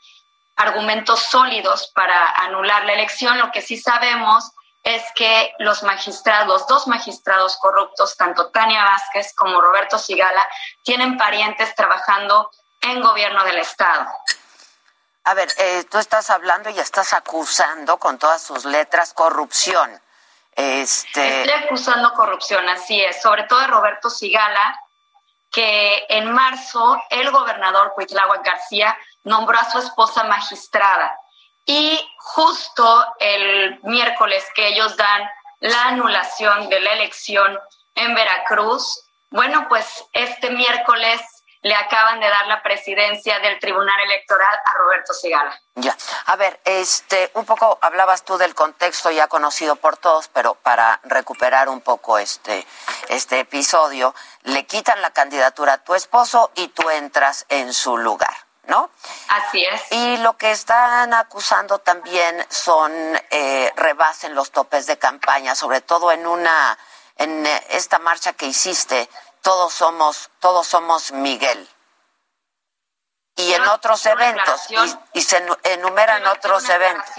argumentos 0.56 1.20
sólidos 1.22 1.92
para 1.94 2.32
anular 2.32 2.86
la 2.86 2.94
elección. 2.94 3.38
Lo 3.38 3.52
que 3.52 3.62
sí 3.62 3.78
sabemos 3.78 4.52
es 4.84 5.04
que 5.16 5.54
los 5.60 5.84
magistrados, 5.84 6.48
los 6.48 6.68
dos 6.68 6.88
magistrados 6.88 7.58
corruptos, 7.58 8.18
tanto 8.18 8.50
Tania 8.50 8.84
Vázquez 8.84 9.34
como 9.36 9.62
Roberto 9.62 9.98
Sigala, 9.98 10.48
tienen 10.84 11.18
parientes 11.18 11.76
trabajando 11.76 12.50
en 12.82 13.02
gobierno 13.02 13.44
del 13.44 13.60
Estado. 13.60 14.08
A 15.24 15.34
ver, 15.36 15.50
eh, 15.58 15.84
tú 15.90 16.00
estás 16.00 16.32
hablando 16.32 16.70
y 16.72 16.80
estás 16.80 17.14
acusando 17.14 17.98
con 17.98 18.18
todas 18.18 18.42
sus 18.42 18.66
letras 18.66 19.14
corrupción. 19.14 20.02
Este... 20.56 21.42
Estoy 21.42 21.64
acusando 21.64 22.14
corrupción, 22.14 22.68
así 22.70 23.02
es, 23.02 23.22
sobre 23.22 23.44
todo 23.44 23.60
de 23.60 23.68
Roberto 23.68 24.10
Sigala, 24.10 24.80
que 25.52 26.06
en 26.10 26.32
marzo 26.32 27.02
el 27.10 27.30
gobernador 27.32 27.94
Cuitláhuac 27.94 28.46
García 28.46 28.98
nombró 29.24 29.60
a 29.60 29.70
su 29.70 29.80
esposa 29.80 30.24
magistrada. 30.24 31.16
Y 31.66 32.00
justo 32.18 33.06
el 33.20 33.80
miércoles 33.84 34.46
que 34.56 34.68
ellos 34.70 34.96
dan 34.98 35.30
la 35.60 35.84
anulación 35.90 36.70
de 36.70 36.80
la 36.80 36.94
elección 36.94 37.60
en 37.96 38.16
Veracruz, 38.16 39.04
bueno, 39.30 39.68
pues 39.70 40.06
este 40.14 40.50
miércoles 40.50 41.22
le 41.62 41.76
acaban 41.76 42.20
de 42.20 42.28
dar 42.28 42.48
la 42.48 42.64
presidencia 42.64 43.40
del 43.40 43.60
Tribunal 43.60 44.00
Electoral 44.02 44.60
a 44.66 44.74
Roberto 44.74 45.14
Sigala. 45.14 45.60
Ya, 45.76 45.96
a 46.26 46.36
ver, 46.36 46.60
este, 46.66 47.32
un 47.36 47.46
poco 47.46 47.78
hablabas 47.82 48.24
tú 48.24 48.38
del 48.38 48.56
contexto 48.56 49.12
ya 49.12 49.28
conocido 49.28 49.76
por 49.76 49.98
todos, 49.98 50.28
pero 50.30 50.56
para 50.56 51.00
recuperar 51.04 51.70
un 51.70 51.82
poco 51.82 52.18
este, 52.18 52.66
este 53.10 53.40
episodio, 53.40 54.16
le 54.44 54.66
quitan 54.66 55.02
la 55.02 55.12
candidatura 55.12 55.74
a 55.74 55.78
tu 55.84 55.94
esposo 55.94 56.52
y 56.56 56.70
tú 56.70 56.90
entras 56.90 57.46
en 57.50 57.74
su 57.74 57.98
lugar. 57.98 58.34
¿no? 58.68 58.90
Así 59.28 59.66
es. 59.66 59.92
Y 59.92 60.18
lo 60.18 60.38
que 60.38 60.52
están 60.52 61.14
acusando 61.14 61.80
también 61.80 62.46
son 62.50 62.92
eh, 63.30 63.72
rebasen 63.76 64.34
los 64.34 64.52
topes 64.52 64.88
de 64.88 64.98
campaña, 64.98 65.56
sobre 65.56 65.82
todo 65.82 66.12
en 66.12 66.26
una 66.26 66.78
en 67.18 67.46
esta 67.70 68.00
marcha 68.00 68.34
que 68.34 68.48
hiciste, 68.48 69.10
todos 69.42 69.74
somos 69.74 70.30
todos 70.40 70.68
somos 70.68 71.12
Miguel. 71.12 71.68
Y 73.38 73.54
en 73.54 73.64
otros 73.70 74.06
eventos 74.06 74.68
y, 75.14 75.22
se 75.22 75.44
enumeran 75.64 76.26
otros 76.28 76.68
eventos. 76.70 77.10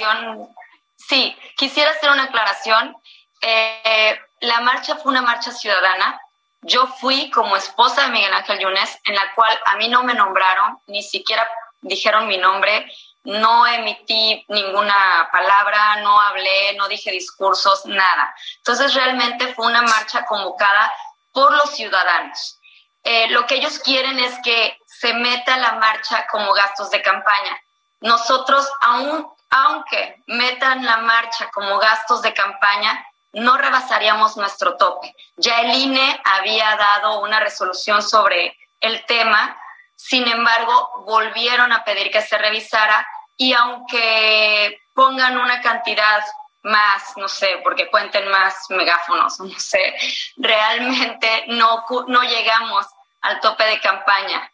Sí, 0.97 1.37
quisiera 1.57 1.91
hacer 1.91 2.11
una 2.11 2.25
aclaración. 2.25 2.97
Eh, 3.41 4.21
la 4.41 4.61
marcha 4.61 4.97
fue 4.97 5.11
una 5.11 5.23
marcha 5.23 5.51
ciudadana 5.51 6.21
yo 6.63 6.87
fui 6.87 7.29
como 7.31 7.57
esposa 7.57 8.03
de 8.03 8.11
Miguel 8.11 8.33
Ángel 8.33 8.61
Yunes, 8.61 8.99
en 9.05 9.17
la 9.17 9.35
cual 9.35 9.59
a 9.67 9.77
mí 9.77 9.89
no 9.89 10.05
me 10.05 10.15
nombraron, 10.15 10.79
ni 10.87 11.03
siquiera 11.03 11.47
dijeron 11.81 12.29
mi 12.29 12.39
nombre, 12.39 12.87
no 13.25 13.67
emití 13.67 14.45
ninguna 14.49 15.29
palabra, 15.33 15.97
no 16.03 16.21
hablé, 16.21 16.75
no 16.75 16.87
dije 16.87 17.11
discursos, 17.11 17.85
nada. 17.87 18.33
Entonces 18.59 18.95
realmente 18.95 19.53
fue 19.55 19.67
una 19.67 19.83
marcha 19.83 20.25
convocada 20.25 20.93
por 21.33 21.53
los 21.53 21.75
ciudadanos. 21.75 22.59
Eh, 23.05 23.29
lo 23.31 23.47
que 23.47 23.57
ellos 23.57 23.79
quieren 23.81 24.19
es 24.19 24.39
que 24.45 24.79
se 24.87 25.15
meta 25.15 25.57
la 25.57 25.73
marcha 25.73 26.27
como 26.31 26.53
gastos 26.53 26.91
de 26.91 27.03
campaña. 27.03 27.61
Nosotros, 28.01 28.69
aún, 28.81 29.29
aunque 29.51 30.23
metan 30.27 30.85
la 30.85 30.99
marcha 30.99 31.51
como 31.53 31.79
gastos 31.79 32.23
de 32.23 32.33
campaña, 32.33 33.05
no 33.33 33.57
rebasaríamos 33.57 34.37
nuestro 34.37 34.77
tope. 34.77 35.15
Ya 35.37 35.61
el 35.61 35.75
INE 35.75 36.21
había 36.25 36.77
dado 36.77 37.21
una 37.21 37.41
resolución 37.41 38.03
sobre 38.03 38.57
el 38.81 39.05
tema, 39.07 39.57
sin 39.97 40.27
embargo, 40.29 40.91
volvieron 41.07 41.73
a 41.73 41.85
pedir 41.85 42.11
que 42.11 42.23
se 42.23 42.37
revisara 42.37 43.07
y 43.37 43.53
aunque 43.55 44.81
pongan 44.95 45.39
una 45.39 45.61
cantidad 45.61 46.23
más, 46.63 47.17
no 47.17 47.29
sé, 47.29 47.61
porque 47.63 47.91
cuenten 47.91 48.29
más 48.29 48.55
megáfonos, 48.71 49.41
no 49.41 49.59
sé, 49.59 49.95
realmente 50.37 51.45
no, 51.49 51.85
no 52.07 52.23
llegamos 52.23 52.87
al 53.23 53.41
tope 53.41 53.65
de 53.65 53.81
campaña. 53.81 54.51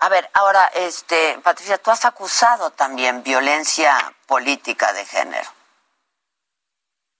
A 0.00 0.08
ver, 0.08 0.28
ahora, 0.34 0.70
este, 0.74 1.38
Patricia, 1.42 1.78
tú 1.78 1.90
has 1.90 2.04
acusado 2.04 2.70
también 2.70 3.22
violencia 3.22 4.12
política 4.26 4.92
de 4.92 5.04
género. 5.06 5.48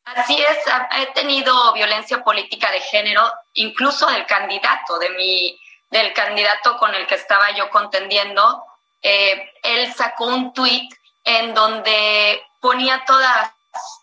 Así 0.05 0.39
es, 0.39 0.59
he 0.99 1.07
tenido 1.15 1.73
violencia 1.73 2.23
política 2.23 2.71
de 2.71 2.81
género, 2.81 3.23
incluso 3.55 4.07
del 4.07 4.27
candidato, 4.27 4.99
de 4.99 5.11
mi, 5.11 5.59
del 5.89 6.13
candidato 6.13 6.77
con 6.77 6.95
el 6.95 7.07
que 7.07 7.15
estaba 7.15 7.53
yo 7.53 7.71
contendiendo. 7.71 8.67
Eh, 9.01 9.51
él 9.63 9.95
sacó 9.95 10.27
un 10.27 10.53
tuit 10.53 10.93
en 11.25 11.55
donde 11.55 12.43
ponía 12.61 13.03
todas, 13.07 13.51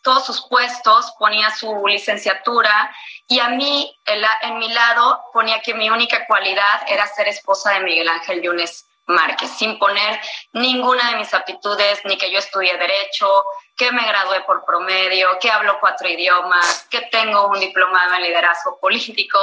todos 0.03 0.25
sus 0.25 0.47
puestos, 0.47 1.13
ponía 1.19 1.49
su 1.51 1.85
licenciatura 1.87 2.93
y 3.27 3.39
a 3.39 3.49
mí, 3.49 3.95
en, 4.05 4.59
mi 4.59 4.69
lado, 4.73 5.23
ponía 5.31 5.61
que 5.61 5.73
mi 5.73 5.89
única 5.89 6.25
cualidad 6.27 6.81
era 6.87 7.07
ser 7.07 7.27
esposa 7.27 7.71
de 7.71 7.81
Miguel 7.81 8.09
Ángel 8.09 8.41
Yunes 8.41 8.85
Márquez, 9.07 9.51
sin 9.57 9.79
poner 9.79 10.19
ninguna 10.53 11.11
de 11.11 11.17
mis 11.17 11.33
aptitudes, 11.33 12.01
ni 12.05 12.17
que 12.17 12.31
yo 12.31 12.39
estudié 12.39 12.77
derecho, 12.77 13.43
que 13.77 13.91
me 13.91 14.05
gradué 14.05 14.41
por 14.41 14.63
promedio, 14.65 15.39
que 15.39 15.49
hablo 15.49 15.79
cuatro 15.79 16.07
idiomas, 16.07 16.87
que 16.89 17.01
tengo 17.11 17.47
un 17.47 17.59
diplomado 17.59 18.15
en 18.15 18.23
liderazgo 18.23 18.77
político 18.79 19.39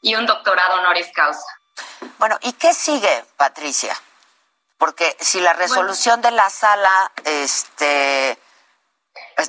y 0.00 0.14
un 0.14 0.26
doctorado 0.26 0.80
honoris 0.80 1.12
causa. 1.12 1.46
Bueno, 2.18 2.38
¿y 2.42 2.52
qué 2.54 2.72
sigue, 2.72 3.24
Patricia? 3.36 3.94
Porque 4.78 5.16
si 5.20 5.40
la 5.40 5.52
resolución 5.52 6.20
de 6.20 6.30
la 6.30 6.50
sala 6.50 7.12
este, 7.24 8.38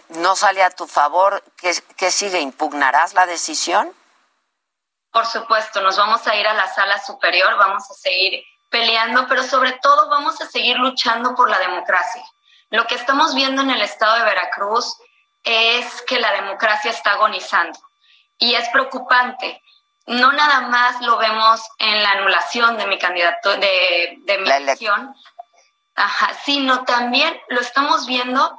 no 0.10 0.36
sale 0.36 0.63
a 0.63 0.69
tu 0.69 0.88
favor, 0.88 1.43
¿qué, 1.58 1.73
¿qué 1.95 2.12
sigue? 2.12 2.39
¿Impugnarás 2.39 3.13
la 3.13 3.26
decisión? 3.26 3.93
Por 5.12 5.26
supuesto, 5.26 5.82
nos 5.82 5.97
vamos 5.97 6.28
a 6.28 6.36
ir 6.36 6.47
a 6.47 6.54
la 6.54 6.67
sala 6.73 7.04
superior, 7.04 7.58
vamos 7.58 7.89
a 7.89 7.93
seguir 7.93 8.43
peleando, 8.69 9.28
pero 9.28 9.43
sobre 9.43 9.73
todo 9.82 10.10
vamos 10.10 10.39
a 10.41 10.47
seguir 10.47 10.78
luchando 10.78 11.36
por 11.36 11.50
la 11.50 11.60
democracia. 11.60 12.23
Lo 12.69 12.86
que 12.86 12.95
estamos 12.95 13.34
viendo 13.34 13.62
en 13.62 13.71
el 13.71 13.82
estado 13.82 14.17
de 14.17 14.26
Veracruz 14.26 14.97
es 15.43 16.02
que 16.02 16.19
la 16.19 16.34
democracia 16.34 16.91
está 16.91 17.13
agonizando 17.13 17.80
y 18.38 18.56
es 18.56 18.67
preocupante. 18.69 19.62
No 20.06 20.32
nada 20.34 20.62
más 20.62 21.02
lo 21.02 21.17
vemos 21.17 21.62
en 21.80 22.04
la 22.04 22.12
anulación 22.12 22.78
de 22.78 22.88
mi 22.88 22.97
candidato, 22.97 23.58
de, 23.58 24.19
mi 24.26 24.50
elección, 24.50 25.15
sino 26.43 26.84
también 26.84 27.39
lo 27.50 27.62
estamos 27.62 28.06
viendo 28.06 28.58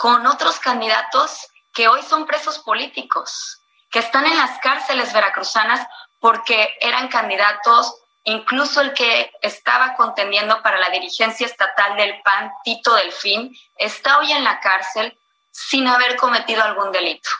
con 0.00 0.26
otros 0.26 0.58
candidatos 0.60 1.46
que 1.74 1.86
hoy 1.86 2.00
son 2.02 2.24
presos 2.24 2.58
políticos, 2.60 3.60
que 3.90 3.98
están 3.98 4.24
en 4.24 4.34
las 4.34 4.58
cárceles 4.60 5.12
veracruzanas 5.12 5.86
porque 6.18 6.70
eran 6.80 7.08
candidatos 7.08 7.94
Incluso 8.24 8.82
el 8.82 8.92
que 8.92 9.32
estaba 9.40 9.94
contendiendo 9.94 10.62
para 10.62 10.78
la 10.78 10.90
dirigencia 10.90 11.46
estatal 11.46 11.96
del 11.96 12.20
PAN, 12.22 12.52
Tito 12.62 12.94
Delfín, 12.94 13.56
está 13.76 14.18
hoy 14.18 14.30
en 14.30 14.44
la 14.44 14.60
cárcel 14.60 15.18
sin 15.50 15.88
haber 15.88 16.16
cometido 16.16 16.62
algún 16.62 16.92
delito. 16.92 17.30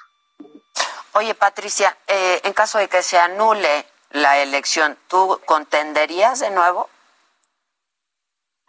Oye, 1.12 1.34
Patricia, 1.34 1.94
eh, 2.06 2.40
en 2.44 2.54
caso 2.54 2.78
de 2.78 2.88
que 2.88 3.02
se 3.02 3.18
anule 3.18 3.86
la 4.10 4.38
elección, 4.38 4.98
¿tú 5.06 5.38
contenderías 5.44 6.40
de 6.40 6.50
nuevo? 6.50 6.88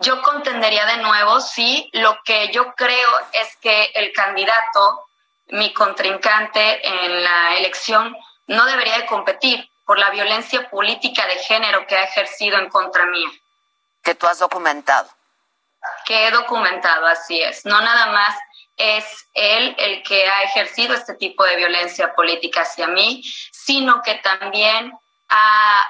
Yo 0.02 0.22
contendería 0.22 0.86
de 0.86 0.98
nuevo, 0.98 1.40
sí. 1.40 1.90
Lo 1.94 2.20
que 2.24 2.52
yo 2.52 2.74
creo 2.74 3.10
es 3.34 3.56
que 3.58 3.92
el 3.94 4.12
candidato, 4.14 5.06
mi 5.50 5.74
contrincante 5.74 6.86
en 6.88 7.24
la 7.24 7.56
elección, 7.58 8.16
no 8.48 8.66
debería 8.66 8.98
de 8.98 9.06
competir 9.06 9.70
por 9.86 10.00
la 10.00 10.10
violencia 10.10 10.70
política 10.70 11.26
de 11.28 11.36
género 11.36 11.86
que 11.86 11.96
ha 11.96 12.04
ejercido 12.04 12.58
en 12.58 12.70
contra 12.70 13.06
mía. 13.06 13.30
Que 14.04 14.16
tú 14.16 14.26
has 14.26 14.40
documentado. 14.40 15.10
Que 16.06 16.28
he 16.28 16.32
documentado, 16.32 17.06
así 17.06 17.42
es. 17.42 17.66
No 17.66 17.80
nada 17.80 18.08
más 18.08 18.36
es 18.78 19.06
él 19.34 19.76
el 19.78 20.02
que 20.02 20.28
ha 20.28 20.44
ejercido 20.44 20.96
este 20.96 21.14
tipo 21.14 21.44
de 21.44 21.58
violencia 21.58 22.14
política 22.14 22.62
hacia 22.62 22.88
mí, 22.88 23.22
sino 23.52 24.02
que 24.02 24.16
también 24.16 24.92
a 25.30 25.88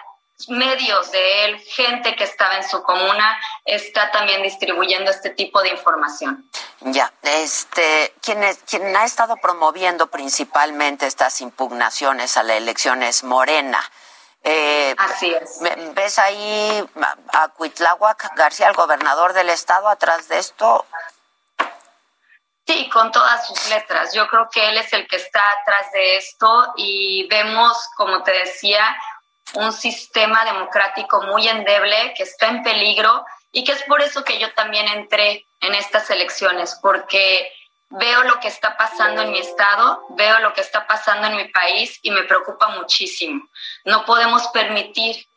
medios 0.49 1.11
de 1.11 1.45
él, 1.45 1.59
gente 1.59 2.15
que 2.15 2.23
estaba 2.23 2.57
en 2.57 2.67
su 2.67 2.81
comuna, 2.83 3.39
está 3.65 4.11
también 4.11 4.43
distribuyendo 4.43 5.11
este 5.11 5.31
tipo 5.31 5.61
de 5.61 5.69
información. 5.69 6.49
Ya, 6.81 7.11
este, 7.21 8.13
quien, 8.21 8.41
quien 8.69 8.95
ha 8.95 9.05
estado 9.05 9.37
promoviendo 9.37 10.07
principalmente 10.07 11.05
estas 11.05 11.41
impugnaciones 11.41 12.37
a 12.37 12.43
la 12.43 12.55
elección 12.55 13.03
es 13.03 13.23
Morena. 13.23 13.79
Eh, 14.43 14.95
Así 14.97 15.33
es. 15.33 15.59
¿Ves 15.93 16.17
ahí 16.17 16.89
a 17.33 17.47
Cuitláhuac 17.49 18.35
García, 18.35 18.67
el 18.67 18.73
gobernador 18.73 19.33
del 19.33 19.49
estado, 19.49 19.87
atrás 19.87 20.27
de 20.29 20.39
esto? 20.39 20.85
Sí, 22.65 22.89
con 22.89 23.11
todas 23.11 23.47
sus 23.47 23.69
letras. 23.69 24.13
Yo 24.13 24.27
creo 24.27 24.49
que 24.49 24.69
él 24.69 24.77
es 24.77 24.91
el 24.93 25.07
que 25.07 25.17
está 25.17 25.43
atrás 25.61 25.91
de 25.91 26.17
esto 26.17 26.73
y 26.77 27.27
vemos, 27.27 27.77
como 27.97 28.23
te 28.23 28.31
decía, 28.31 28.95
un 29.55 29.73
sistema 29.73 30.45
democrático 30.45 31.21
muy 31.23 31.47
endeble 31.47 32.13
que 32.15 32.23
está 32.23 32.47
en 32.47 32.63
peligro 32.63 33.25
y 33.51 33.63
que 33.63 33.73
es 33.73 33.83
por 33.83 34.01
eso 34.01 34.23
que 34.23 34.39
yo 34.39 34.53
también 34.53 34.87
entré 34.87 35.45
en 35.59 35.75
estas 35.75 36.09
elecciones, 36.09 36.79
porque 36.81 37.51
veo 37.89 38.23
lo 38.23 38.39
que 38.39 38.47
está 38.47 38.77
pasando 38.77 39.21
en 39.21 39.31
mi 39.31 39.39
estado, 39.39 40.05
veo 40.11 40.39
lo 40.39 40.53
que 40.53 40.61
está 40.61 40.87
pasando 40.87 41.27
en 41.27 41.35
mi 41.35 41.47
país 41.49 41.99
y 42.01 42.11
me 42.11 42.23
preocupa 42.23 42.69
muchísimo. 42.69 43.47
No 43.83 44.05
podemos 44.05 44.47
permitir 44.47 45.27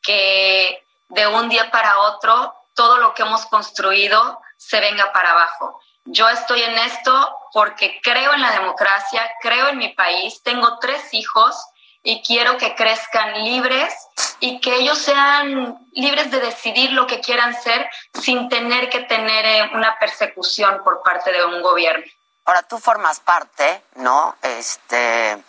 que 0.00 0.84
de 1.08 1.26
un 1.26 1.48
día 1.48 1.70
para 1.70 1.98
otro 1.98 2.54
todo 2.74 2.98
lo 2.98 3.14
que 3.14 3.22
hemos 3.22 3.46
construido 3.46 4.40
se 4.56 4.80
venga 4.80 5.12
para 5.12 5.32
abajo. 5.32 5.80
Yo 6.04 6.28
estoy 6.28 6.62
en 6.62 6.78
esto 6.78 7.36
porque 7.52 8.00
creo 8.02 8.34
en 8.34 8.42
la 8.42 8.52
democracia, 8.52 9.30
creo 9.40 9.68
en 9.68 9.78
mi 9.78 9.88
país, 9.88 10.42
tengo 10.42 10.78
tres 10.78 11.12
hijos 11.14 11.56
y 12.04 12.22
quiero 12.22 12.58
que 12.58 12.74
crezcan 12.76 13.42
libres 13.42 13.92
y 14.38 14.60
que 14.60 14.76
ellos 14.76 14.98
sean 14.98 15.88
libres 15.92 16.30
de 16.30 16.38
decidir 16.38 16.92
lo 16.92 17.06
que 17.06 17.20
quieran 17.20 17.60
ser 17.60 17.88
sin 18.12 18.48
tener 18.50 18.90
que 18.90 19.00
tener 19.00 19.44
eh, 19.46 19.70
una 19.72 19.98
persecución 19.98 20.84
por 20.84 21.02
parte 21.02 21.32
de 21.32 21.44
un 21.44 21.62
gobierno. 21.62 22.04
Ahora 22.44 22.62
tú 22.62 22.78
formas 22.78 23.20
parte, 23.20 23.82
¿no? 23.96 24.36
Este, 24.42 25.42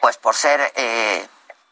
pues 0.00 0.18
por 0.18 0.34
ser 0.34 0.72
eh, 0.74 1.26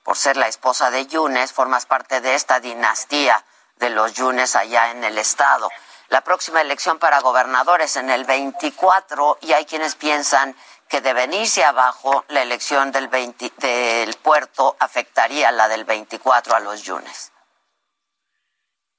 por 0.04 0.16
ser 0.16 0.36
la 0.36 0.46
esposa 0.46 0.92
de 0.92 1.04
Yunes, 1.06 1.52
formas 1.52 1.84
parte 1.84 2.20
de 2.20 2.36
esta 2.36 2.60
dinastía 2.60 3.44
de 3.74 3.90
los 3.90 4.14
Yunes 4.14 4.54
allá 4.54 4.92
en 4.92 5.02
el 5.02 5.18
estado. 5.18 5.68
La 6.10 6.20
próxima 6.20 6.60
elección 6.60 7.00
para 7.00 7.18
gobernadores 7.18 7.96
en 7.96 8.10
el 8.10 8.24
24 8.24 9.38
y 9.40 9.52
hay 9.52 9.64
quienes 9.64 9.96
piensan 9.96 10.54
que 10.88 11.00
de 11.00 11.12
venirse 11.12 11.64
abajo 11.64 12.24
la 12.28 12.42
elección 12.42 12.92
del, 12.92 13.10
del 13.10 14.14
puerto 14.14 14.76
afectaría 14.78 15.50
la 15.52 15.68
del 15.68 15.84
24 15.84 16.54
a 16.54 16.60
los 16.60 16.82
Yunes. 16.82 17.32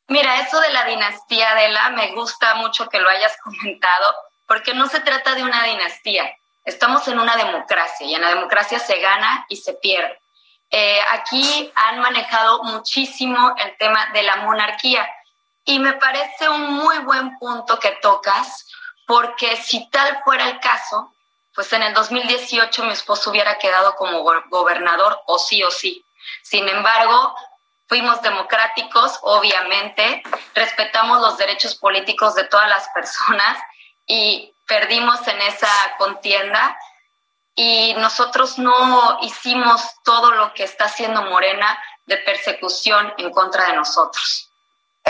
Mira, 0.10 0.40
eso 0.40 0.60
de 0.62 0.70
la 0.70 0.86
dinastía 0.86 1.54
de 1.56 1.70
la 1.70 1.90
me 1.90 2.14
gusta 2.14 2.56
mucho 2.56 2.88
que 2.88 3.00
lo 3.00 3.10
hayas 3.10 3.38
comentado, 3.44 4.16
porque 4.48 4.74
no 4.74 4.88
se 4.88 5.02
trata 5.02 5.36
de 5.36 5.44
una 5.44 5.64
dinastía. 5.64 6.34
Estamos 6.64 7.08
en 7.08 7.20
una 7.20 7.36
democracia 7.36 8.06
y 8.06 8.16
en 8.16 8.22
la 8.22 8.30
democracia 8.30 8.80
se 8.80 9.00
gana 9.00 9.46
y 9.50 9.58
se 9.58 9.74
pierde. 9.74 10.20
Eh, 10.70 11.00
aquí 11.12 11.72
han 11.76 12.00
manejado 12.00 12.64
muchísimo 12.64 13.56
el 13.58 13.78
tema 13.78 14.08
de 14.08 14.24
la 14.24 14.38
monarquía 14.38 15.08
y 15.64 15.80
me 15.80 15.94
parece 15.94 16.50
un 16.50 16.74
muy 16.74 17.00
buen 17.00 17.38
punto 17.38 17.80
que 17.80 17.92
tocas, 18.02 18.68
porque 19.06 19.56
si 19.58 19.90
tal 19.90 20.22
fuera 20.24 20.50
el 20.50 20.60
caso, 20.60 21.14
pues 21.58 21.74
en 21.74 21.82
el 21.82 21.92
2018 21.96 22.84
mi 22.84 22.94
esposo 22.94 23.32
hubiera 23.32 23.58
quedado 23.58 23.96
como 23.96 24.22
gobernador 24.52 25.20
o 25.26 25.40
sí 25.40 25.64
o 25.64 25.72
sí. 25.72 26.06
Sin 26.44 26.70
embargo, 26.70 27.36
fuimos 27.88 28.22
democráticos, 28.22 29.18
obviamente, 29.24 30.22
respetamos 30.54 31.20
los 31.20 31.36
derechos 31.40 31.74
políticos 31.74 32.36
de 32.36 32.44
todas 32.44 32.70
las 32.70 32.88
personas 32.90 33.58
y 34.06 34.54
perdimos 34.68 35.28
en 35.28 35.42
esa 35.42 35.68
contienda 35.98 36.78
y 37.56 37.96
nosotros 37.96 38.60
no 38.60 39.18
hicimos 39.24 39.82
todo 40.06 40.30
lo 40.34 40.54
que 40.54 40.64
está 40.64 40.86
haciendo 40.86 41.24
Morena 41.24 41.84
de 42.06 42.18
persecución 42.18 43.16
en 43.18 43.32
contra 43.32 43.66
de 43.66 43.78
nosotros. 43.78 44.47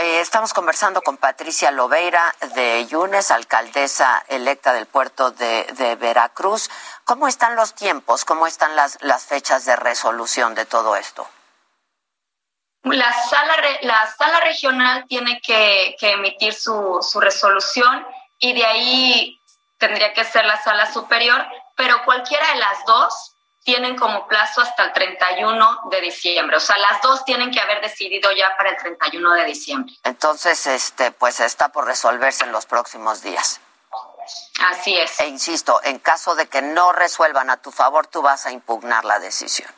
Eh, 0.00 0.20
estamos 0.20 0.54
conversando 0.54 1.02
con 1.02 1.16
Patricia 1.16 1.72
Lobeira 1.72 2.32
de 2.54 2.86
Yunes, 2.86 3.32
alcaldesa 3.32 4.24
electa 4.28 4.72
del 4.72 4.86
puerto 4.86 5.32
de, 5.32 5.96
Veracruz. 5.98 6.70
¿Cómo 7.02 7.26
están 7.26 7.56
los 7.56 7.74
tiempos? 7.74 8.24
¿Cómo 8.24 8.46
están 8.46 8.76
las, 8.76 8.96
las 9.02 9.26
fechas 9.26 9.64
de 9.64 9.74
resolución 9.74 10.54
de 10.54 10.66
todo 10.66 10.94
esto? 10.94 11.28
La 12.84 13.12
sala, 13.12 13.56
la 13.82 14.06
sala 14.16 14.38
regional 14.40 15.04
tiene 15.08 15.40
que, 15.44 15.96
que 15.98 16.12
emitir 16.12 16.54
su, 16.54 17.00
su 17.02 17.18
resolución 17.18 18.06
y 18.38 18.52
de 18.52 18.64
ahí 18.64 19.40
tendría 19.78 20.14
que 20.14 20.24
ser 20.24 20.44
la 20.44 20.62
sala 20.62 20.92
superior 20.92 21.44
pero 21.78 22.04
cualquiera 22.04 22.44
de 22.52 22.58
las 22.58 22.84
dos 22.86 23.36
tienen 23.64 23.96
como 23.96 24.26
plazo 24.26 24.60
hasta 24.60 24.84
el 24.84 24.92
31 24.92 25.80
de 25.90 26.00
diciembre. 26.00 26.56
O 26.56 26.60
sea, 26.60 26.78
las 26.78 27.02
dos 27.02 27.24
tienen 27.24 27.50
que 27.50 27.60
haber 27.60 27.80
decidido 27.80 28.30
ya 28.32 28.56
para 28.56 28.70
el 28.70 28.76
31 28.76 29.34
de 29.34 29.44
diciembre. 29.44 29.94
Entonces, 30.04 30.66
este, 30.66 31.10
pues 31.12 31.40
está 31.40 31.68
por 31.68 31.86
resolverse 31.86 32.44
en 32.44 32.52
los 32.52 32.66
próximos 32.66 33.22
días. 33.22 33.60
Así 34.60 34.96
es. 34.96 35.20
E 35.20 35.26
insisto, 35.26 35.80
en 35.84 35.98
caso 35.98 36.34
de 36.34 36.48
que 36.48 36.62
no 36.62 36.92
resuelvan 36.92 37.50
a 37.50 37.58
tu 37.58 37.70
favor, 37.70 38.06
tú 38.06 38.22
vas 38.22 38.46
a 38.46 38.52
impugnar 38.52 39.04
la 39.04 39.18
decisión. 39.18 39.70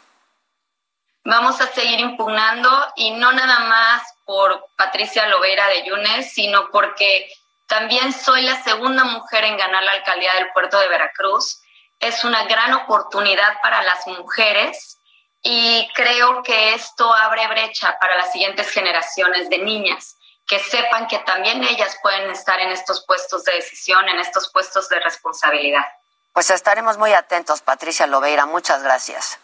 Vamos 1.24 1.60
a 1.60 1.66
seguir 1.68 2.00
impugnando 2.00 2.70
y 2.96 3.12
no 3.12 3.30
nada 3.32 3.60
más 3.60 4.02
por 4.24 4.66
Patricia 4.76 5.26
Lovera 5.26 5.68
de 5.68 5.84
Yunes, 5.84 6.32
sino 6.32 6.70
porque 6.70 7.30
también 7.66 8.12
soy 8.12 8.42
la 8.42 8.62
segunda 8.62 9.04
mujer 9.04 9.44
en 9.44 9.56
ganar 9.56 9.82
la 9.82 9.92
alcaldía 9.92 10.32
del 10.34 10.50
puerto 10.52 10.80
de 10.80 10.88
Veracruz 10.88 11.60
es 12.00 12.24
una 12.24 12.44
gran 12.44 12.72
oportunidad 12.74 13.60
para 13.62 13.82
las 13.82 14.06
mujeres 14.06 14.98
y 15.42 15.88
creo 15.94 16.42
que 16.42 16.74
esto 16.74 17.12
abre 17.14 17.46
brecha 17.48 17.98
para 17.98 18.16
las 18.16 18.32
siguientes 18.32 18.70
generaciones 18.70 19.48
de 19.48 19.58
niñas 19.58 20.16
que 20.46 20.58
sepan 20.58 21.06
que 21.06 21.18
también 21.20 21.62
ellas 21.62 21.96
pueden 22.02 22.28
estar 22.30 22.58
en 22.58 22.70
estos 22.70 23.04
puestos 23.06 23.44
de 23.44 23.52
decisión, 23.52 24.08
en 24.08 24.18
estos 24.18 24.50
puestos 24.50 24.88
de 24.88 24.98
responsabilidad. 24.98 25.84
Pues 26.32 26.50
estaremos 26.50 26.98
muy 26.98 27.12
atentos, 27.12 27.60
Patricia 27.62 28.06
Lobeira. 28.08 28.46
Muchas 28.46 28.82
gracias. 28.82 29.38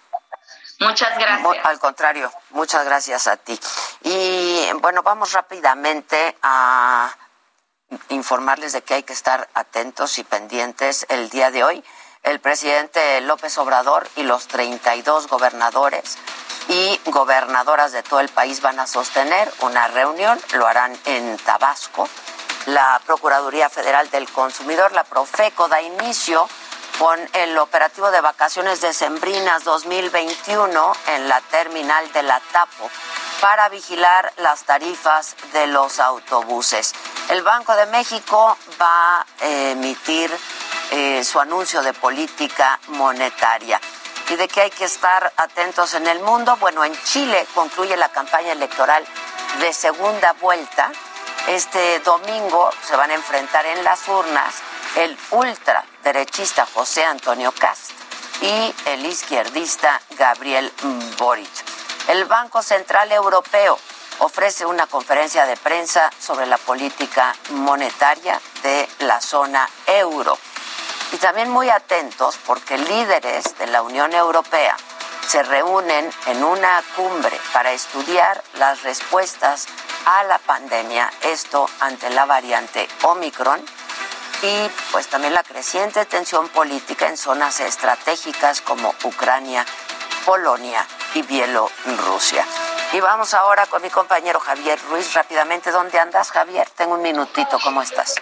Muchas 0.81 1.17
gracias. 1.17 1.65
al 1.65 1.79
contrario, 1.79 2.31
muchas 2.51 2.85
gracias 2.85 3.29
a 3.29 3.37
ti. 3.37 3.59
Y 4.03 4.69
bueno, 4.75 5.03
vamos 5.03 5.33
rápidamente 5.33 6.37
a 6.43 7.15
informarles 8.09 8.73
de 8.73 8.83
que 8.83 8.95
hay 8.95 9.03
que 9.05 9.13
estar 9.13 9.49
atentos 9.55 10.19
y 10.19 10.25
pendientes 10.25 11.07
el 11.09 11.31
día 11.31 11.51
de 11.51 11.65
hoy 11.65 11.85
el 12.27 12.41
presidente 12.41 13.21
López 13.21 13.57
Obrador 13.57 14.09
y 14.17 14.25
los 14.25 14.49
32 14.49 15.29
gobernadores 15.29 16.19
y 16.69 17.01
gobernadoras 17.07 17.93
de 17.93 18.03
todo 18.03 18.19
el 18.19 18.29
país 18.29 18.61
van 18.61 18.81
a 18.81 18.89
sostener 18.89 19.49
una 19.61 19.87
reunión, 19.89 20.39
lo 20.55 20.67
harán 20.67 20.93
en 21.05 21.37
Tabasco. 21.39 22.09
La 22.67 23.01
Procuraduría 23.07 23.71
Federal 23.71 24.11
del 24.11 24.29
Consumidor, 24.29 24.91
la 24.91 25.05
Profeco, 25.05 25.69
da 25.69 25.81
inicio 25.81 26.49
con 26.99 27.19
el 27.35 27.59
operativo 27.59 28.11
de 28.11 28.21
vacaciones 28.21 28.81
decembrinas 28.81 29.65
2021 29.65 30.93
en 31.09 31.29
la 31.29 31.41
terminal 31.43 32.11
de 32.13 32.23
la 32.23 32.41
Tapo 32.53 32.91
para 33.41 33.69
vigilar 33.69 34.33
las 34.39 34.65
tarifas 34.65 35.37
de 35.53 35.67
los 35.67 36.01
autobuses. 36.01 36.95
El 37.29 37.43
Banco 37.43 37.75
de 37.77 37.87
México 37.87 38.57
va 38.81 39.21
a 39.21 39.27
emitir 39.41 40.31
eh, 40.91 41.23
su 41.25 41.39
anuncio 41.39 41.83
de 41.83 41.93
política 41.93 42.79
monetaria. 42.89 43.81
¿Y 44.29 44.37
de 44.37 44.49
qué 44.49 44.63
hay 44.63 44.71
que 44.71 44.85
estar 44.85 45.33
atentos 45.37 45.95
en 45.95 46.07
el 46.07 46.21
mundo? 46.21 46.57
Bueno, 46.57 46.85
en 46.85 46.97
Chile 47.05 47.47
concluye 47.55 47.97
la 47.97 48.09
campaña 48.09 48.53
electoral 48.53 49.05
de 49.61 49.73
segunda 49.73 50.33
vuelta. 50.41 50.91
Este 51.49 52.01
domingo 52.01 52.71
se 52.83 52.97
van 52.97 53.11
a 53.11 53.15
enfrentar 53.15 53.67
en 53.67 53.85
las 53.85 54.09
urnas 54.09 54.55
el 54.97 55.17
ultraderechista 55.31 56.67
José 56.73 57.05
Antonio 57.05 57.53
Cast 57.53 57.91
y 58.41 58.75
el 58.87 59.05
izquierdista 59.05 60.01
Gabriel 60.19 60.73
Boric. 61.19 61.51
El 62.09 62.25
Banco 62.25 62.63
Central 62.63 63.13
Europeo 63.13 63.79
ofrece 64.21 64.65
una 64.65 64.87
conferencia 64.87 65.45
de 65.45 65.57
prensa 65.59 66.11
sobre 66.19 66.47
la 66.47 66.57
política 66.57 67.35
monetaria 67.51 68.41
de 68.63 68.89
la 69.01 69.21
zona 69.21 69.69
euro. 69.87 70.39
Y 71.13 71.19
también 71.19 71.51
muy 71.51 71.69
atentos 71.69 72.39
porque 72.47 72.79
líderes 72.79 73.59
de 73.59 73.67
la 73.67 73.83
Unión 73.83 74.15
Europea 74.15 74.77
se 75.29 75.43
reúnen 75.43 76.11
en 76.27 76.43
una 76.43 76.83
cumbre 76.95 77.39
para 77.53 77.73
estudiar 77.73 78.43
las 78.55 78.83
respuestas 78.83 79.67
a 80.07 80.25
la 80.25 80.39
pandemia, 80.39 81.11
esto 81.23 81.69
ante 81.81 82.09
la 82.11 82.25
variante 82.25 82.89
Omicron 83.03 83.63
y 84.43 84.71
pues 84.93 85.09
también 85.09 85.35
la 85.35 85.43
creciente 85.43 86.05
tensión 86.05 86.49
política 86.49 87.09
en 87.09 87.17
zonas 87.17 87.61
estratégicas 87.61 88.61
como 88.61 88.95
Ucrania, 89.05 89.65
Polonia 90.27 90.85
y 91.15 91.23
Bielorrusia. 91.23 92.45
Y 92.93 93.01
vamos 93.01 93.33
ahora 93.33 93.67
con 93.67 93.81
mi 93.81 93.91
compañero 93.91 94.41
Javier 94.41 94.77
Ruiz 94.91 95.15
rápidamente. 95.15 95.71
¿Dónde 95.71 96.01
andas, 96.01 96.33
Javier? 96.33 96.69
Tengo 96.77 96.95
un 96.95 97.03
minutito. 97.03 97.59
¿Cómo 97.63 97.81
estás? 97.81 98.17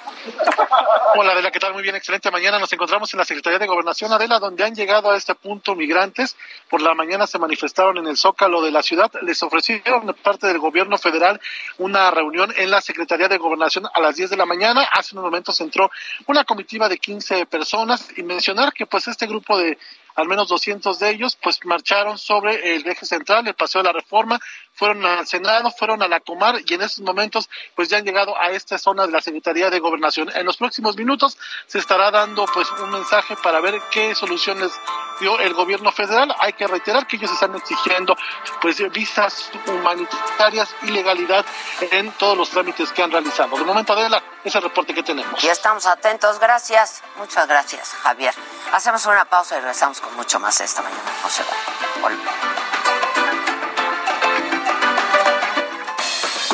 Hola, 1.16 1.32
Adela, 1.32 1.50
¿qué 1.50 1.60
tal? 1.60 1.72
Muy 1.72 1.82
bien, 1.82 1.96
excelente 1.96 2.30
mañana. 2.30 2.58
Nos 2.58 2.72
encontramos 2.72 3.12
en 3.14 3.18
la 3.18 3.24
Secretaría 3.24 3.58
de 3.58 3.66
Gobernación, 3.66 4.12
Adela, 4.12 4.38
donde 4.38 4.64
han 4.64 4.74
llegado 4.74 5.10
a 5.10 5.16
este 5.16 5.34
punto 5.34 5.74
migrantes. 5.74 6.36
Por 6.68 6.82
la 6.82 6.92
mañana 6.94 7.26
se 7.26 7.38
manifestaron 7.38 7.96
en 7.96 8.06
el 8.06 8.18
Zócalo 8.18 8.60
de 8.60 8.70
la 8.70 8.82
ciudad. 8.82 9.10
Les 9.22 9.42
ofrecieron 9.42 10.14
parte 10.22 10.46
del 10.46 10.58
gobierno 10.58 10.98
federal 10.98 11.40
una 11.78 12.10
reunión 12.10 12.52
en 12.56 12.70
la 12.70 12.82
Secretaría 12.82 13.28
de 13.28 13.38
Gobernación 13.38 13.86
a 13.92 14.00
las 14.00 14.16
10 14.16 14.28
de 14.30 14.36
la 14.36 14.44
mañana. 14.44 14.86
Hace 14.92 15.14
unos 15.14 15.24
momentos 15.24 15.58
entró 15.60 15.90
una 16.26 16.44
comitiva 16.44 16.88
de 16.88 16.98
15 16.98 17.46
personas 17.46 18.08
y 18.16 18.22
mencionar 18.22 18.74
que 18.74 18.84
pues 18.84 19.08
este 19.08 19.26
grupo 19.26 19.56
de 19.56 19.78
al 20.14 20.28
menos 20.28 20.48
200 20.48 20.98
de 20.98 21.10
ellos, 21.10 21.36
pues 21.42 21.64
marcharon 21.64 22.18
sobre 22.18 22.76
el 22.76 22.86
eje 22.86 23.06
central, 23.06 23.46
el 23.46 23.54
Paseo 23.54 23.82
de 23.82 23.88
la 23.88 23.92
Reforma, 23.92 24.40
fueron 24.74 25.04
al 25.04 25.26
Senado, 25.26 25.70
fueron 25.70 26.02
a 26.02 26.08
la 26.08 26.20
Comar 26.20 26.56
y 26.66 26.74
en 26.74 26.82
estos 26.82 27.04
momentos 27.04 27.48
pues 27.74 27.88
ya 27.88 27.98
han 27.98 28.04
llegado 28.04 28.36
a 28.38 28.50
esta 28.50 28.78
zona 28.78 29.06
de 29.06 29.12
la 29.12 29.20
Secretaría 29.20 29.70
de 29.70 29.78
Gobernación. 29.78 30.30
En 30.34 30.44
los 30.44 30.56
próximos 30.56 30.96
minutos 30.96 31.38
se 31.66 31.78
estará 31.78 32.10
dando 32.10 32.44
pues 32.46 32.70
un 32.82 32.90
mensaje 32.90 33.36
para 33.42 33.60
ver 33.60 33.80
qué 33.90 34.14
soluciones 34.14 34.72
dio 35.20 35.38
el 35.38 35.54
gobierno 35.54 35.92
federal. 35.92 36.34
Hay 36.40 36.52
que 36.54 36.66
reiterar 36.66 37.06
que 37.06 37.16
ellos 37.16 37.30
están 37.30 37.54
exigiendo 37.54 38.16
pues 38.60 38.82
visas 38.92 39.50
humanitarias 39.66 40.74
y 40.82 40.90
legalidad 40.90 41.44
en 41.90 42.10
todos 42.12 42.36
los 42.36 42.50
trámites 42.50 42.92
que 42.92 43.02
han 43.02 43.10
realizado. 43.10 43.56
De 43.56 43.64
momento, 43.64 43.92
Adela, 43.92 44.22
ese 44.44 44.60
reporte 44.60 44.94
que 44.94 45.02
tenemos. 45.02 45.42
Y 45.42 45.48
estamos 45.48 45.86
atentos, 45.86 46.38
gracias. 46.38 47.02
Muchas 47.16 47.46
gracias, 47.46 47.90
Javier. 48.02 48.34
Hacemos 48.72 49.06
una 49.06 49.24
pausa 49.24 49.56
y 49.56 49.60
regresamos 49.60 50.00
con 50.00 50.14
mucho 50.16 50.40
más 50.40 50.60
esta 50.60 50.82
mañana. 50.82 51.02
No 51.22 51.30
se 51.30 51.42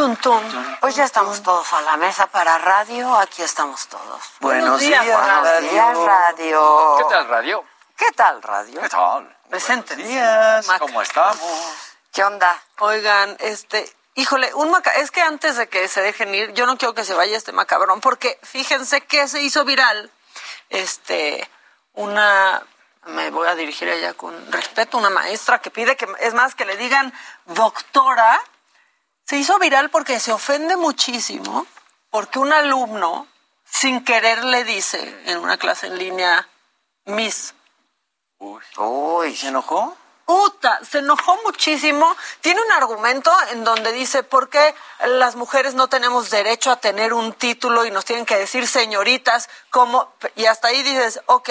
Tun. 0.00 0.16
Pues 0.80 0.96
ya 0.96 1.04
estamos 1.04 1.42
todos 1.42 1.70
a 1.74 1.82
la 1.82 1.98
mesa 1.98 2.26
para 2.28 2.56
radio. 2.56 3.14
Aquí 3.16 3.42
estamos 3.42 3.86
todos. 3.86 4.22
Buenos 4.40 4.80
días, 4.80 5.04
Buenos 5.04 5.44
radio. 5.44 5.70
días, 5.70 5.98
radio. 5.98 6.94
¿Qué 6.96 7.04
tal, 7.04 7.28
radio? 7.28 7.64
¿Qué 7.98 8.12
tal, 8.16 8.42
radio? 8.42 8.80
¿Qué 8.80 8.88
tal? 8.88 9.36
Presente. 9.50 9.96
días. 9.96 10.66
¿Cómo 10.78 11.02
estamos? 11.02 11.42
¿Qué 12.14 12.24
onda? 12.24 12.62
Oigan, 12.78 13.36
este, 13.40 13.94
híjole, 14.14 14.54
un 14.54 14.70
maca 14.70 14.90
es 14.92 15.10
que 15.10 15.20
antes 15.20 15.56
de 15.56 15.68
que 15.68 15.86
se 15.86 16.00
dejen 16.00 16.34
ir, 16.34 16.54
yo 16.54 16.64
no 16.64 16.78
quiero 16.78 16.94
que 16.94 17.04
se 17.04 17.12
vaya 17.12 17.36
este 17.36 17.52
macabrón, 17.52 18.00
porque 18.00 18.38
fíjense 18.42 19.02
que 19.02 19.28
se 19.28 19.42
hizo 19.42 19.66
viral, 19.66 20.10
este, 20.70 21.46
una, 21.92 22.62
me 23.04 23.30
voy 23.30 23.48
a 23.48 23.54
dirigir 23.54 23.86
a 23.90 23.92
ella 23.92 24.14
con 24.14 24.50
respeto, 24.50 24.96
una 24.96 25.10
maestra 25.10 25.58
que 25.58 25.70
pide 25.70 25.94
que, 25.98 26.08
es 26.20 26.32
más, 26.32 26.54
que 26.54 26.64
le 26.64 26.78
digan 26.78 27.12
doctora, 27.44 28.40
se 29.30 29.36
hizo 29.36 29.60
viral 29.60 29.90
porque 29.90 30.18
se 30.18 30.32
ofende 30.32 30.76
muchísimo, 30.76 31.64
porque 32.10 32.40
un 32.40 32.52
alumno, 32.52 33.28
sin 33.64 34.04
querer, 34.04 34.42
le 34.42 34.64
dice 34.64 35.22
en 35.26 35.38
una 35.38 35.56
clase 35.56 35.86
en 35.86 35.98
línea, 35.98 36.48
Miss. 37.04 37.54
Uy. 38.38 38.60
Uy. 38.76 39.36
¿Se 39.36 39.46
enojó? 39.46 39.96
Puta, 40.24 40.80
se 40.84 40.98
enojó 40.98 41.38
muchísimo. 41.44 42.16
Tiene 42.40 42.60
un 42.60 42.72
argumento 42.72 43.30
en 43.52 43.62
donde 43.62 43.92
dice 43.92 44.24
por 44.24 44.48
qué 44.48 44.74
las 45.06 45.36
mujeres 45.36 45.74
no 45.74 45.86
tenemos 45.86 46.30
derecho 46.30 46.72
a 46.72 46.80
tener 46.80 47.12
un 47.14 47.32
título 47.32 47.84
y 47.84 47.92
nos 47.92 48.04
tienen 48.04 48.26
que 48.26 48.36
decir 48.36 48.66
señoritas, 48.66 49.48
como 49.70 50.12
y 50.34 50.46
hasta 50.46 50.66
ahí 50.66 50.82
dices, 50.82 51.20
ok. 51.26 51.50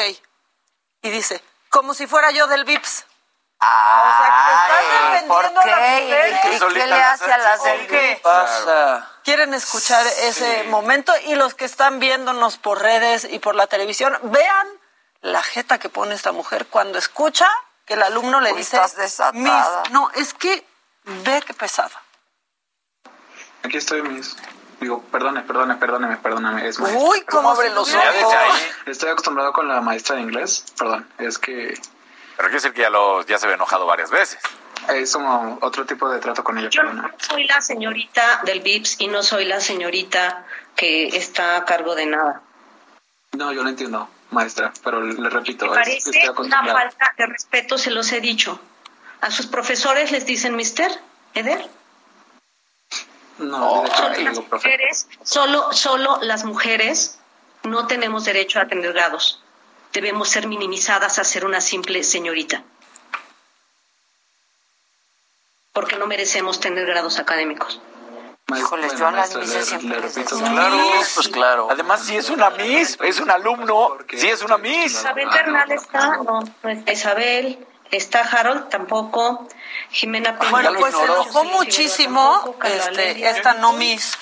Y 1.01 1.11
dice, 1.11 1.41
como 1.69 1.93
si 1.93 2.07
fuera 2.07 2.31
yo 2.31 2.45
del 2.47 2.65
VIPS. 2.65 3.05
Ay, 3.61 5.25
¿por 5.27 5.43
defendiendo 5.43 5.61
a 5.61 5.65
las 5.65 5.79
qué? 5.79 6.01
mujeres. 6.03 6.31
¿Y, 6.43 6.55
y 6.55 6.73
qué 6.73 6.87
le 6.87 7.03
hace 7.03 7.31
a 7.31 7.37
las 7.37 7.63
del 7.63 7.77
¿Por 7.79 7.87
qué? 7.87 8.19
Pasa. 8.23 9.09
Quieren 9.23 9.53
escuchar 9.53 10.05
ese 10.23 10.63
momento 10.69 11.13
y 11.25 11.35
los 11.35 11.53
que 11.55 11.65
están 11.65 11.99
viéndonos 11.99 12.57
por 12.57 12.81
redes 12.81 13.27
y 13.29 13.39
por 13.39 13.55
la 13.55 13.67
televisión, 13.67 14.17
vean 14.23 14.67
la 15.21 15.43
jeta 15.43 15.77
que 15.77 15.89
pone 15.89 16.15
esta 16.15 16.31
mujer 16.31 16.67
cuando 16.67 16.97
escucha 16.97 17.47
que 17.85 17.95
el 17.95 18.03
alumno 18.03 18.39
le 18.39 18.53
Uy, 18.53 18.59
dice, 18.59 18.77
estás 18.77 18.95
desatada. 18.95 19.33
"Miss". 19.83 19.91
no, 19.91 20.09
es 20.15 20.33
que 20.33 20.65
ve 21.03 21.41
que 21.45 21.53
pesada. 21.53 22.01
Aquí 23.63 23.77
estoy, 23.77 24.01
mis. 24.03 24.37
Digo, 24.79 25.01
perdone, 25.11 25.41
perdone, 25.41 25.75
perdóneme, 25.75 26.15
perdóname. 26.17 26.65
Es 26.65 26.79
maestra. 26.79 27.03
Uy, 27.03 27.21
cómo 27.23 27.51
abre 27.51 27.69
los 27.71 27.93
ojos. 27.93 28.61
Estoy 28.85 29.09
acostumbrado 29.09 29.51
con 29.51 29.67
la 29.67 29.81
maestra 29.81 30.15
de 30.15 30.21
inglés. 30.21 30.63
Perdón, 30.77 31.09
es 31.17 31.37
que 31.37 31.77
Pero 32.39 32.47
quiere 32.51 32.61
decir 32.61 32.73
que 32.73 32.81
ya, 32.83 32.89
lo, 32.89 33.21
ya 33.25 33.37
se 33.37 33.47
había 33.47 33.55
enojado 33.55 33.85
varias 33.85 34.09
veces. 34.11 34.39
es 34.87 35.11
como 35.11 35.57
otro 35.61 35.85
tipo 35.85 36.09
de 36.09 36.19
trato 36.21 36.41
con 36.41 36.57
ella. 36.57 36.69
Yo 36.69 36.83
no 36.83 37.11
soy 37.17 37.45
la 37.45 37.59
señorita 37.59 38.39
del 38.45 38.61
VIPS 38.61 39.01
y 39.01 39.07
no 39.09 39.23
soy 39.23 39.43
la 39.43 39.59
señorita 39.59 40.45
que 40.73 41.07
está 41.17 41.57
a 41.57 41.65
cargo 41.65 41.95
de 41.95 42.05
nada. 42.05 42.41
No, 43.33 43.51
yo 43.51 43.61
lo 43.61 43.67
entiendo, 43.67 44.09
maestra, 44.31 44.71
pero 44.85 45.01
le 45.01 45.29
repito, 45.29 45.65
Me 45.65 45.71
es- 45.73 45.77
parece 45.79 46.09
estoy 46.17 46.45
una 46.45 46.65
falta 46.65 47.13
de 47.17 47.25
respeto, 47.25 47.77
se 47.77 47.91
los 47.91 48.09
he 48.13 48.21
dicho. 48.21 48.57
A 49.19 49.31
sus 49.31 49.47
profesores 49.47 50.13
les 50.13 50.25
dicen 50.25 50.55
mister, 50.55 50.89
Eder. 51.33 51.67
No, 53.37 53.81
de 53.81 53.87
hecho, 53.89 53.97
Solo 53.97 54.09
las 54.17 54.33
digo, 54.37 54.47
mujeres, 54.49 55.07
solo, 55.23 55.73
solo 55.73 56.19
las 56.21 56.45
mujeres 56.45 57.19
no 57.63 57.85
tenemos 57.87 58.23
derecho 58.23 58.61
a 58.61 58.67
tener 58.67 58.93
grados. 58.93 59.43
Debemos 59.93 60.29
ser 60.29 60.47
minimizadas 60.47 61.19
a 61.19 61.23
ser 61.23 61.45
una 61.45 61.61
simple 61.61 62.03
señorita. 62.03 62.63
Porque 65.73 65.95
no 65.95 66.07
merecemos 66.07 66.59
tener 66.59 66.85
grados 66.85 67.19
académicos. 67.19 67.81
Híjoles, 68.57 68.97
yo 68.97 69.07
a 69.07 69.11
las 69.11 69.35
misas 69.35 69.65
siempre 69.65 69.99
les 69.99 70.15
decía, 70.15 70.37
Claro, 70.37 70.77
pues 71.13 71.27
claro. 71.27 71.67
Además, 71.69 72.03
si 72.03 72.15
es 72.17 72.29
una 72.29 72.49
Miss, 72.49 72.97
es 73.01 73.19
un 73.19 73.29
alumno, 73.29 73.97
si 74.09 74.27
es 74.27 74.41
una 74.41 74.57
Miss. 74.57 74.93
Isabel 74.93 75.29
Bernal 75.29 75.71
está, 75.71 76.17
no, 76.17 76.41
no 76.63 76.69
está 76.69 76.91
Isabel, 76.91 77.67
está 77.91 78.21
Harold 78.21 78.69
tampoco, 78.69 79.47
Jimena 79.91 80.39
Peña. 80.39 80.51
Bueno, 80.51 80.73
pues 80.79 80.95
se 80.95 81.03
enojó 81.03 81.43
muchísimo 81.45 82.55
este, 82.63 83.29
esta 83.29 83.53
no 83.53 83.73
Miss. 83.73 84.17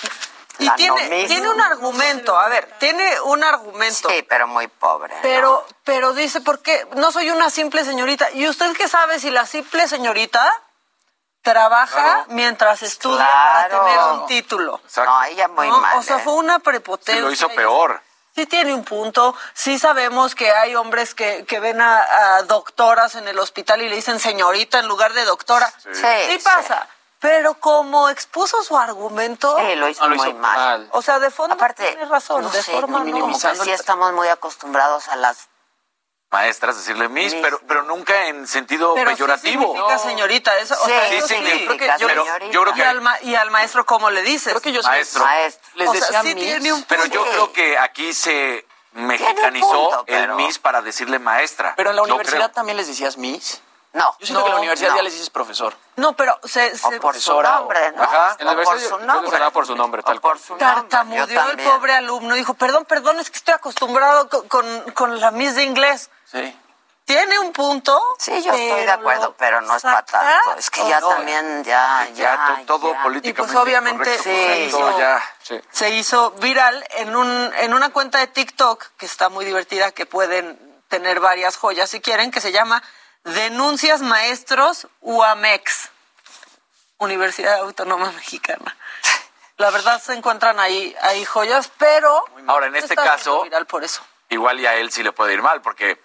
Y 0.60 0.64
La 0.64 0.74
tiene, 0.74 1.26
tiene 1.26 1.48
un 1.48 1.60
argumento, 1.60 2.36
a 2.36 2.48
ver, 2.48 2.68
tiene 2.78 3.20
un 3.20 3.44
argumento. 3.44 4.08
Sí, 4.08 4.22
pero 4.28 4.46
muy 4.48 4.66
pobre. 4.66 5.14
¿no? 5.14 5.22
Pero, 5.22 5.66
pero 5.84 6.12
dice, 6.14 6.40
¿por 6.40 6.60
qué? 6.62 6.86
No 6.96 7.12
soy 7.12 7.30
una 7.30 7.48
simple 7.50 7.84
señorita. 7.84 8.30
¿Y 8.32 8.48
usted 8.48 8.76
qué 8.76 8.88
sabe 8.88 9.20
si 9.20 9.30
la 9.30 9.46
simple 9.46 9.86
señorita 9.86 10.52
trabaja 11.42 12.24
mientras 12.28 12.82
estudia 12.82 13.24
Claro. 13.26 13.70
para 13.70 13.84
tener 13.84 13.98
un 14.20 14.26
título? 14.26 14.80
No, 14.96 15.22
ella 15.24 15.48
muy 15.48 15.68
¿no? 15.68 15.78
mal. 15.78 15.98
O 15.98 16.02
sea, 16.02 16.16
¿eh? 16.16 16.20
fue 16.24 16.34
una 16.34 16.58
prepotencia. 16.58 17.14
Sí, 17.16 17.20
lo 17.20 17.32
hizo 17.32 17.48
peor. 17.50 18.02
Sí 18.34 18.46
tiene 18.46 18.72
un 18.72 18.84
punto. 18.84 19.34
Sí 19.54 19.78
sabemos 19.78 20.34
que 20.34 20.50
hay 20.52 20.74
hombres 20.76 21.14
que, 21.14 21.44
que 21.46 21.58
ven 21.60 21.80
a, 21.80 22.36
a 22.36 22.42
doctoras 22.42 23.14
en 23.16 23.26
el 23.26 23.38
hospital 23.38 23.82
y 23.82 23.88
le 23.88 23.96
dicen 23.96 24.20
señorita 24.20 24.78
en 24.78 24.86
lugar 24.86 25.12
de 25.12 25.24
doctora. 25.24 25.72
Sí, 25.82 25.88
Sí, 25.94 26.38
sí. 26.40 26.44
Pero 27.20 27.54
como 27.54 28.08
expuso 28.08 28.62
su 28.62 28.78
argumento, 28.78 29.56
Sí, 29.58 29.74
lo 29.74 29.88
hizo 29.88 30.02
No, 30.04 30.10
lo 30.10 30.16
muy 30.16 30.28
hizo 30.28 30.38
mal. 30.38 30.56
mal. 30.56 30.88
o 30.92 31.02
sea, 31.02 31.18
de 31.18 31.30
fondo 31.30 31.54
Aparte, 31.54 31.84
tiene 31.86 32.04
razón, 32.04 32.42
no 32.42 32.50
de 32.50 32.62
sé, 32.62 32.70
forma 32.72 32.86
como 32.86 32.98
no. 33.00 33.04
que 33.06 33.12
minimizando 33.12 33.64
sí 33.64 33.70
el- 33.70 33.74
estamos 33.80 34.12
muy 34.12 34.28
acostumbrados 34.28 35.08
a 35.08 35.16
las... 35.16 35.48
Maestras, 36.30 36.76
decirle 36.76 37.08
Miss, 37.08 37.32
Miss. 37.32 37.42
pero, 37.42 37.58
pero 37.66 37.82
nunca 37.84 38.26
en 38.26 38.46
sentido 38.46 38.92
Pero 38.94 39.08
sí 39.10 39.16
peyorativo. 39.16 39.62
significa 39.72 39.98
señorita, 39.98 40.58
eso, 40.58 40.74
o 40.74 40.84
Sí, 40.84 40.90
sea, 40.90 41.08
sí 41.08 41.14
eso 41.16 41.26
sí, 41.28 41.34
significa 41.36 41.64
creo 41.64 41.78
que 41.78 41.86
yo- 42.02 42.08
señorita. 42.08 42.50
yo 42.52 42.62
creo 42.62 42.74
y, 42.74 42.76
que 42.76 42.84
al 42.84 43.00
ma- 43.00 43.22
y 43.22 43.34
al 43.34 43.50
maestro, 43.50 43.86
¿cómo 43.86 44.10
le 44.10 44.20
dices? 44.22 44.52
Creo 44.52 44.60
que 44.60 44.72
yo 44.72 44.82
Maestro. 44.82 45.24
Maestro. 45.24 45.70
les 45.76 45.88
O 45.88 45.92
sea, 45.92 46.00
decía 46.02 46.22
sí 46.22 46.34
Miss. 46.34 46.44
tiene 46.44 46.72
un 46.74 46.82
Pero 46.84 47.06
yo 47.06 47.24
Sí. 47.24 47.30
creo 47.30 47.52
que 47.54 47.78
aquí 47.78 48.12
se 48.12 48.66
mexicanizó 48.92 49.70
punto, 49.70 49.98
el 50.06 50.20
pero- 50.20 50.36
Miss 50.36 50.58
para 50.58 50.82
decirle 50.82 51.18
maestra. 51.18 51.72
Pero 51.76 51.90
en 51.90 51.96
la 51.96 52.02
universidad 52.02 52.36
creo. 52.36 52.50
también 52.50 52.76
les 52.76 52.86
decías 52.88 53.16
Miss. 53.16 53.62
No. 53.94 54.14
Yo 54.20 54.26
siento 54.26 54.40
No, 54.40 54.44
que 54.44 54.48
en 54.50 54.54
la 54.54 54.58
universidad 54.60 54.90
no. 54.90 54.96
ya 54.96 55.02
les 55.02 55.12
dices 55.14 55.30
profesor. 55.30 55.74
No, 55.96 56.12
pero 56.14 56.38
se, 56.44 56.72
O 56.72 56.76
se 56.76 56.80
por 56.82 56.92
su 56.92 57.00
profesora 57.00 57.56
o- 57.56 57.58
nombre, 57.60 57.92
¿no? 57.92 58.02
Ajá. 58.02 58.36
O 58.40 58.62
por 58.62 58.78
su 58.80 58.98
nombre. 58.98 59.50
por 59.50 59.66
su 59.66 59.74
nombre, 59.76 60.00
O 60.00 60.04
tal 60.04 60.20
cual. 60.20 60.38
tartamudeó 60.58 61.50
el 61.50 61.56
pobre 61.64 61.94
alumno. 61.94 62.34
Dijo, 62.34 62.54
perdón, 62.54 62.84
perdón, 62.84 63.18
es 63.18 63.30
que 63.30 63.38
estoy 63.38 63.54
acostumbrado 63.54 64.28
con, 64.28 64.46
con, 64.48 64.82
con 64.92 65.20
la 65.20 65.30
Miss 65.30 65.54
de 65.54 65.62
inglés. 65.64 66.10
Sí. 66.30 66.56
Tiene 67.06 67.38
un 67.38 67.54
punto. 67.54 67.98
Sí, 68.18 68.32
yo 68.42 68.52
estoy 68.52 68.84
de 68.84 68.90
acuerdo, 68.90 69.34
pero 69.38 69.62
no 69.62 69.74
es 69.76 69.82
para 69.82 70.04
tanto. 70.04 70.54
Es 70.58 70.68
que 70.68 70.86
ya 70.86 71.00
también, 71.00 71.64
ya, 71.64 72.06
Ya, 72.12 72.14
ya. 72.14 72.54
to- 72.58 72.66
todo 72.78 72.92
ya. 72.92 73.02
políticamente 73.02 73.28
Y 73.28 73.32
pues 73.32 73.54
obviamente 73.56 73.98
correcto, 74.04 74.22
se 74.24 74.42
correcto, 74.42 74.76
hizo- 74.90 74.98
ya. 74.98 75.22
Sí. 75.42 75.60
se 75.70 75.90
hizo 75.90 76.30
viral 76.32 76.86
en, 76.98 77.16
un, 77.16 77.50
en 77.56 77.72
una 77.72 77.88
cuenta 77.88 78.18
de 78.18 78.26
TikTok 78.26 78.84
que 78.98 79.06
está 79.06 79.30
muy 79.30 79.46
divertida, 79.46 79.90
que 79.92 80.04
pueden 80.04 80.58
tener 80.88 81.18
varias 81.20 81.56
joyas 81.56 81.88
si 81.88 82.02
quieren, 82.02 82.30
que 82.30 82.42
se 82.42 82.52
llama 82.52 82.82
Denuncias 83.34 84.00
Maestros 84.02 84.86
UAMEX, 85.00 85.90
Universidad 86.98 87.56
Autónoma 87.60 88.10
Mexicana. 88.12 88.76
La 89.56 89.70
verdad 89.70 90.00
se 90.00 90.14
encuentran 90.14 90.60
ahí, 90.60 90.94
ahí 91.02 91.24
joyas, 91.24 91.70
pero 91.78 92.24
Ahora, 92.46 92.66
en 92.66 92.76
este 92.76 92.94
caso- 92.94 93.42
viral 93.42 93.66
por 93.66 93.84
eso. 93.84 94.02
Igual 94.28 94.60
y 94.60 94.66
a 94.66 94.74
él 94.76 94.92
sí 94.92 95.02
le 95.02 95.12
puede 95.12 95.32
ir 95.34 95.42
mal 95.42 95.62
porque 95.62 96.00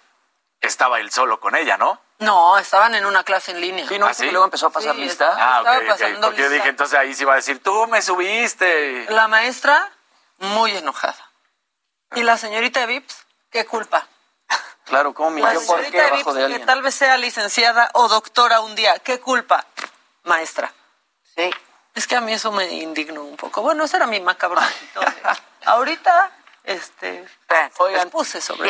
estaba 0.60 0.98
él 1.00 1.10
solo 1.10 1.38
con 1.40 1.54
ella, 1.54 1.76
¿no? 1.76 2.00
No, 2.20 2.56
estaban 2.58 2.94
en 2.94 3.04
una 3.06 3.22
clase 3.22 3.50
en 3.50 3.60
línea. 3.60 3.86
Sí, 3.88 3.98
no, 3.98 4.06
¿Ah, 4.06 4.14
sí? 4.14 4.30
luego 4.30 4.44
empezó 4.44 4.68
a 4.68 4.70
pasar 4.70 4.94
Sí, 4.94 5.02
lista. 5.02 5.34
Ah, 5.36 5.58
Estaba 5.58 5.78
ok, 5.78 6.20
Porque 6.22 6.42
yo 6.42 6.48
dije, 6.48 6.68
entonces 6.68 6.98
ahí 6.98 7.14
sí 7.14 7.24
va 7.24 7.34
a 7.34 7.36
decir, 7.36 7.62
tú 7.62 7.86
me 7.88 8.00
subiste. 8.02 9.06
La 9.10 9.28
maestra, 9.28 9.90
muy 10.38 10.76
enojada. 10.76 11.30
Y 12.14 12.22
la 12.22 12.38
señorita 12.38 12.86
Vips, 12.86 13.26
¿qué 13.50 13.66
culpa? 13.66 14.06
Claro, 14.84 15.14
¿cómo 15.14 15.38
La 15.38 15.54
yo 15.54 15.66
por 15.66 15.80
qué 15.82 15.90
Vips, 16.10 16.26
de 16.26 16.32
que 16.40 16.44
alguien? 16.44 16.66
tal 16.66 16.82
vez 16.82 16.94
sea 16.94 17.16
licenciada 17.16 17.90
o 17.94 18.08
doctora 18.08 18.60
un 18.60 18.74
día, 18.74 18.98
¿qué 18.98 19.18
culpa? 19.20 19.64
Maestra. 20.24 20.72
Sí. 21.36 21.50
Es 21.94 22.06
que 22.06 22.16
a 22.16 22.20
mí 22.20 22.32
eso 22.32 22.50
me 22.52 22.66
indignó 22.72 23.22
un 23.22 23.36
poco. 23.36 23.62
Bueno, 23.62 23.84
ese 23.84 23.96
era 23.96 24.06
mi 24.06 24.20
macabroncito. 24.20 25.00
de- 25.00 25.06
Ahorita, 25.64 26.30
este, 26.64 27.24
Oigan, 27.78 28.10
puse 28.10 28.40
sobre. 28.40 28.68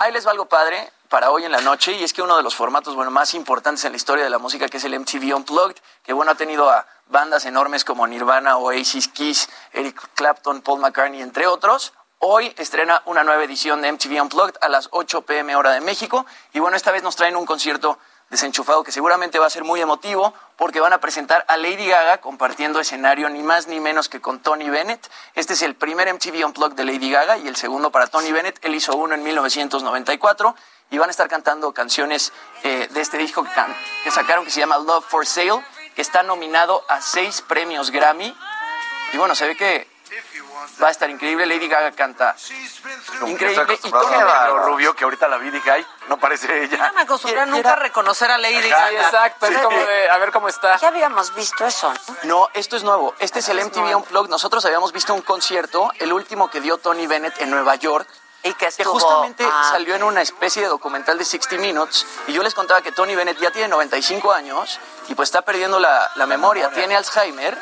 Ahí 0.00 0.12
les 0.12 0.26
va 0.26 0.32
algo 0.32 0.46
padre 0.46 0.92
para 1.08 1.30
hoy 1.30 1.44
en 1.44 1.52
la 1.52 1.60
noche 1.60 1.92
y 1.92 2.02
es 2.02 2.12
que 2.12 2.22
uno 2.22 2.36
de 2.36 2.42
los 2.42 2.54
formatos 2.56 2.94
bueno 2.96 3.10
más 3.10 3.34
importantes 3.34 3.84
en 3.84 3.92
la 3.92 3.96
historia 3.96 4.24
de 4.24 4.30
la 4.30 4.38
música 4.38 4.68
que 4.68 4.78
es 4.78 4.84
el 4.84 4.98
MTV 4.98 5.34
Unplugged, 5.36 5.76
que 6.02 6.12
bueno 6.12 6.32
ha 6.32 6.34
tenido 6.34 6.68
a 6.68 6.86
bandas 7.06 7.44
enormes 7.46 7.84
como 7.84 8.06
Nirvana, 8.06 8.56
Oasis, 8.56 9.08
Kiss, 9.08 9.48
Eric 9.72 10.00
Clapton, 10.14 10.60
Paul 10.62 10.80
McCartney 10.80 11.22
entre 11.22 11.46
otros. 11.46 11.92
Hoy 12.26 12.54
estrena 12.56 13.02
una 13.04 13.22
nueva 13.22 13.44
edición 13.44 13.82
de 13.82 13.92
MTV 13.92 14.22
Unplugged 14.22 14.54
a 14.62 14.70
las 14.70 14.88
8 14.92 15.26
pm 15.26 15.56
hora 15.56 15.72
de 15.72 15.82
México 15.82 16.24
y 16.54 16.58
bueno, 16.58 16.74
esta 16.74 16.90
vez 16.90 17.02
nos 17.02 17.16
traen 17.16 17.36
un 17.36 17.44
concierto 17.44 17.98
desenchufado 18.30 18.82
que 18.82 18.92
seguramente 18.92 19.38
va 19.38 19.44
a 19.44 19.50
ser 19.50 19.62
muy 19.62 19.82
emotivo 19.82 20.32
porque 20.56 20.80
van 20.80 20.94
a 20.94 21.00
presentar 21.00 21.44
a 21.48 21.58
Lady 21.58 21.86
Gaga 21.86 22.22
compartiendo 22.22 22.80
escenario 22.80 23.28
ni 23.28 23.42
más 23.42 23.66
ni 23.66 23.78
menos 23.78 24.08
que 24.08 24.22
con 24.22 24.40
Tony 24.40 24.70
Bennett. 24.70 25.06
Este 25.34 25.52
es 25.52 25.60
el 25.60 25.74
primer 25.74 26.10
MTV 26.14 26.46
Unplugged 26.46 26.76
de 26.76 26.84
Lady 26.86 27.10
Gaga 27.10 27.36
y 27.36 27.46
el 27.46 27.56
segundo 27.56 27.90
para 27.90 28.06
Tony 28.06 28.32
Bennett. 28.32 28.58
Él 28.64 28.74
hizo 28.74 28.96
uno 28.96 29.14
en 29.14 29.22
1994 29.22 30.56
y 30.92 30.96
van 30.96 31.10
a 31.10 31.12
estar 31.12 31.28
cantando 31.28 31.74
canciones 31.74 32.32
eh, 32.62 32.88
de 32.90 33.00
este 33.02 33.18
disco 33.18 33.44
que, 33.44 33.50
que 34.02 34.10
sacaron 34.10 34.46
que 34.46 34.50
se 34.50 34.60
llama 34.60 34.78
Love 34.78 35.04
for 35.06 35.26
Sale, 35.26 35.62
que 35.94 36.00
está 36.00 36.22
nominado 36.22 36.86
a 36.88 37.02
seis 37.02 37.42
premios 37.42 37.90
Grammy. 37.90 38.34
Y 39.12 39.18
bueno, 39.18 39.34
se 39.34 39.46
ve 39.46 39.56
que 39.58 39.93
va 40.82 40.88
a 40.88 40.90
estar 40.90 41.08
increíble. 41.10 41.46
Lady 41.46 41.68
Gaga 41.68 41.92
canta 41.92 42.34
increíble. 43.26 43.62
Y 43.62 43.76
Tony 43.76 43.90
Tony 43.90 44.16
Bennett, 44.16 44.64
rubio, 44.64 44.94
que 44.94 45.04
ahorita 45.04 45.28
la 45.28 45.38
vi 45.38 45.48
y 45.48 45.50
dije, 45.50 45.70
ay, 45.70 45.86
no 46.08 46.18
parece 46.18 46.64
ella. 46.64 46.76
Ya 46.76 46.92
me 46.92 47.02
acostumbré 47.02 47.40
a 47.40 47.46
nunca 47.46 47.76
reconocer 47.76 48.30
a 48.30 48.38
Lady 48.38 48.68
Gaga. 48.68 48.90
exacto, 48.90 49.46
es 49.46 49.58
como 49.58 49.78
de, 49.78 50.10
a 50.10 50.18
ver 50.18 50.32
cómo 50.32 50.48
está. 50.48 50.76
Ya 50.78 50.88
habíamos 50.88 51.34
visto 51.34 51.66
eso, 51.66 51.92
¿no? 52.24 52.34
No, 52.34 52.48
esto 52.54 52.76
es 52.76 52.82
nuevo. 52.82 53.14
Este 53.18 53.38
es 53.38 53.48
el 53.48 53.64
MTV 53.64 53.96
Unplugged. 53.96 54.30
Nosotros 54.30 54.64
habíamos 54.64 54.92
visto 54.92 55.14
un 55.14 55.22
concierto, 55.22 55.90
el 55.98 56.12
último 56.12 56.50
que 56.50 56.60
dio 56.60 56.78
Tony 56.78 57.06
Bennett 57.06 57.40
en 57.40 57.50
Nueva 57.50 57.76
York. 57.76 58.08
Y 58.42 58.52
que 58.54 58.66
estuvo... 58.66 58.92
justamente 58.92 59.42
ah, 59.50 59.68
salió 59.70 59.94
en 59.94 60.02
una 60.02 60.20
especie 60.20 60.60
de 60.60 60.68
documental 60.68 61.16
de 61.16 61.24
60 61.24 61.56
Minutes. 61.56 62.06
Y 62.26 62.34
yo 62.34 62.42
les 62.42 62.52
contaba 62.52 62.82
que 62.82 62.92
Tony 62.92 63.14
Bennett 63.14 63.38
ya 63.38 63.50
tiene 63.50 63.68
95 63.68 64.32
años 64.32 64.78
y 65.08 65.14
pues 65.14 65.28
está 65.28 65.40
perdiendo 65.40 65.78
la, 65.78 66.10
la 66.16 66.26
memoria. 66.26 66.70
Tiene 66.70 66.94
Alzheimer 66.94 67.58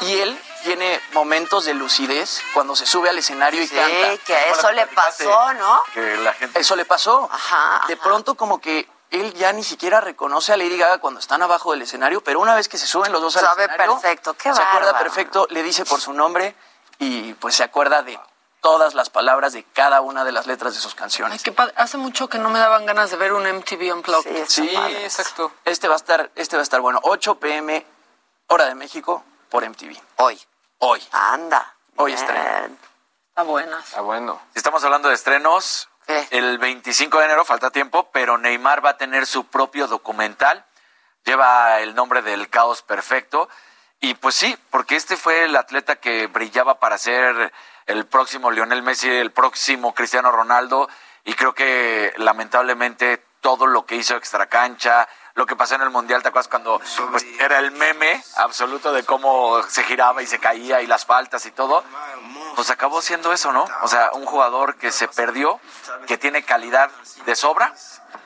y 0.00 0.20
él 0.20 0.40
tiene 0.62 1.00
momentos 1.12 1.64
de 1.64 1.74
lucidez 1.74 2.40
cuando 2.54 2.74
se 2.76 2.86
sube 2.86 3.08
al 3.10 3.18
escenario 3.18 3.62
y 3.62 3.66
Sí, 3.66 3.74
canta. 3.74 4.16
que 4.24 4.50
eso 4.50 4.70
le 4.72 4.86
pasó, 4.88 5.52
¿no? 5.54 5.82
Que 5.92 6.16
la 6.18 6.32
gente... 6.34 6.60
Eso 6.60 6.76
le 6.76 6.84
pasó. 6.84 7.28
Ajá, 7.30 7.82
De 7.88 7.96
pronto 7.96 8.34
como 8.34 8.60
que 8.60 8.88
él 9.10 9.34
ya 9.34 9.52
ni 9.52 9.62
siquiera 9.62 10.00
reconoce 10.00 10.52
a 10.52 10.56
Lady 10.56 10.78
Gaga 10.78 10.98
cuando 10.98 11.20
están 11.20 11.42
abajo 11.42 11.72
del 11.72 11.82
escenario, 11.82 12.22
pero 12.24 12.40
una 12.40 12.54
vez 12.54 12.68
que 12.68 12.78
se 12.78 12.86
suben 12.86 13.12
los 13.12 13.20
dos 13.20 13.36
al 13.36 13.44
Sabe 13.44 13.64
escenario, 13.64 13.94
perfecto, 14.00 14.34
qué 14.34 14.54
se 14.54 14.62
acuerda 14.62 14.98
perfecto, 14.98 15.46
le 15.50 15.62
dice 15.62 15.84
por 15.84 16.00
su 16.00 16.12
nombre 16.14 16.54
y 16.98 17.34
pues 17.34 17.54
se 17.56 17.62
acuerda 17.64 18.02
de 18.02 18.18
todas 18.62 18.94
las 18.94 19.10
palabras 19.10 19.52
de 19.52 19.64
cada 19.64 20.00
una 20.00 20.24
de 20.24 20.32
las 20.32 20.46
letras 20.46 20.72
de 20.74 20.80
sus 20.80 20.92
Ay, 20.92 20.98
canciones. 20.98 21.42
qué 21.42 21.50
padre. 21.52 21.74
Hace 21.76 21.96
mucho 21.98 22.28
que 22.28 22.38
no 22.38 22.48
me 22.48 22.58
daban 22.60 22.86
ganas 22.86 23.10
de 23.10 23.16
ver 23.16 23.32
un 23.32 23.42
MTV 23.44 23.92
Unplugged. 23.92 24.46
Sí, 24.48 24.70
exacto. 25.02 25.52
Este 25.64 25.88
va 25.88 25.94
a 25.94 25.96
estar, 25.96 26.30
este 26.36 26.56
va 26.56 26.60
a 26.60 26.62
estar 26.62 26.80
bueno. 26.80 27.00
8 27.02 27.34
pm, 27.40 27.84
hora 28.46 28.66
de 28.66 28.76
México, 28.76 29.24
por 29.50 29.68
MTV. 29.68 30.00
Hoy. 30.18 30.40
Hoy. 30.84 31.00
Anda. 31.12 31.76
Hoy 31.94 32.10
Bien. 32.10 32.18
estrena. 32.18 32.70
Está 33.28 33.42
buenas. 33.44 33.96
Ah, 33.96 34.00
bueno. 34.00 34.42
Si 34.52 34.58
estamos 34.58 34.82
hablando 34.82 35.08
de 35.08 35.14
estrenos, 35.14 35.88
el 36.30 36.58
25 36.58 37.20
de 37.20 37.24
enero 37.26 37.44
falta 37.44 37.70
tiempo, 37.70 38.10
pero 38.10 38.36
Neymar 38.36 38.84
va 38.84 38.90
a 38.90 38.96
tener 38.96 39.26
su 39.26 39.46
propio 39.46 39.86
documental. 39.86 40.64
Lleva 41.24 41.78
el 41.78 41.94
nombre 41.94 42.20
del 42.22 42.50
caos 42.50 42.82
perfecto. 42.82 43.48
Y 44.00 44.14
pues 44.14 44.34
sí, 44.34 44.58
porque 44.70 44.96
este 44.96 45.16
fue 45.16 45.44
el 45.44 45.54
atleta 45.54 46.00
que 46.00 46.26
brillaba 46.26 46.80
para 46.80 46.98
ser 46.98 47.52
el 47.86 48.04
próximo 48.06 48.50
Lionel 48.50 48.82
Messi, 48.82 49.08
el 49.08 49.30
próximo 49.30 49.94
Cristiano 49.94 50.32
Ronaldo. 50.32 50.88
Y 51.22 51.34
creo 51.34 51.54
que 51.54 52.12
lamentablemente 52.16 53.24
todo 53.40 53.68
lo 53.68 53.86
que 53.86 53.94
hizo 53.94 54.16
extracancha, 54.16 55.08
lo 55.34 55.46
que 55.46 55.56
pasó 55.56 55.74
en 55.74 55.82
el 55.82 55.90
Mundial, 55.90 56.22
¿te 56.22 56.28
acuerdas 56.28 56.48
cuando 56.48 56.80
pues, 57.10 57.24
era 57.38 57.58
el 57.58 57.70
meme 57.70 58.22
absoluto 58.36 58.92
de 58.92 59.04
cómo 59.04 59.62
se 59.68 59.84
giraba 59.84 60.22
y 60.22 60.26
se 60.26 60.38
caía 60.38 60.82
y 60.82 60.86
las 60.86 61.04
faltas 61.04 61.46
y 61.46 61.50
todo? 61.50 61.84
Pues 62.54 62.70
acabó 62.70 63.00
siendo 63.00 63.32
eso, 63.32 63.52
¿no? 63.52 63.66
O 63.82 63.88
sea, 63.88 64.10
un 64.12 64.26
jugador 64.26 64.76
que 64.76 64.92
se 64.92 65.08
perdió, 65.08 65.58
que 66.06 66.18
tiene 66.18 66.42
calidad 66.42 66.90
de 67.24 67.34
sobra, 67.34 67.74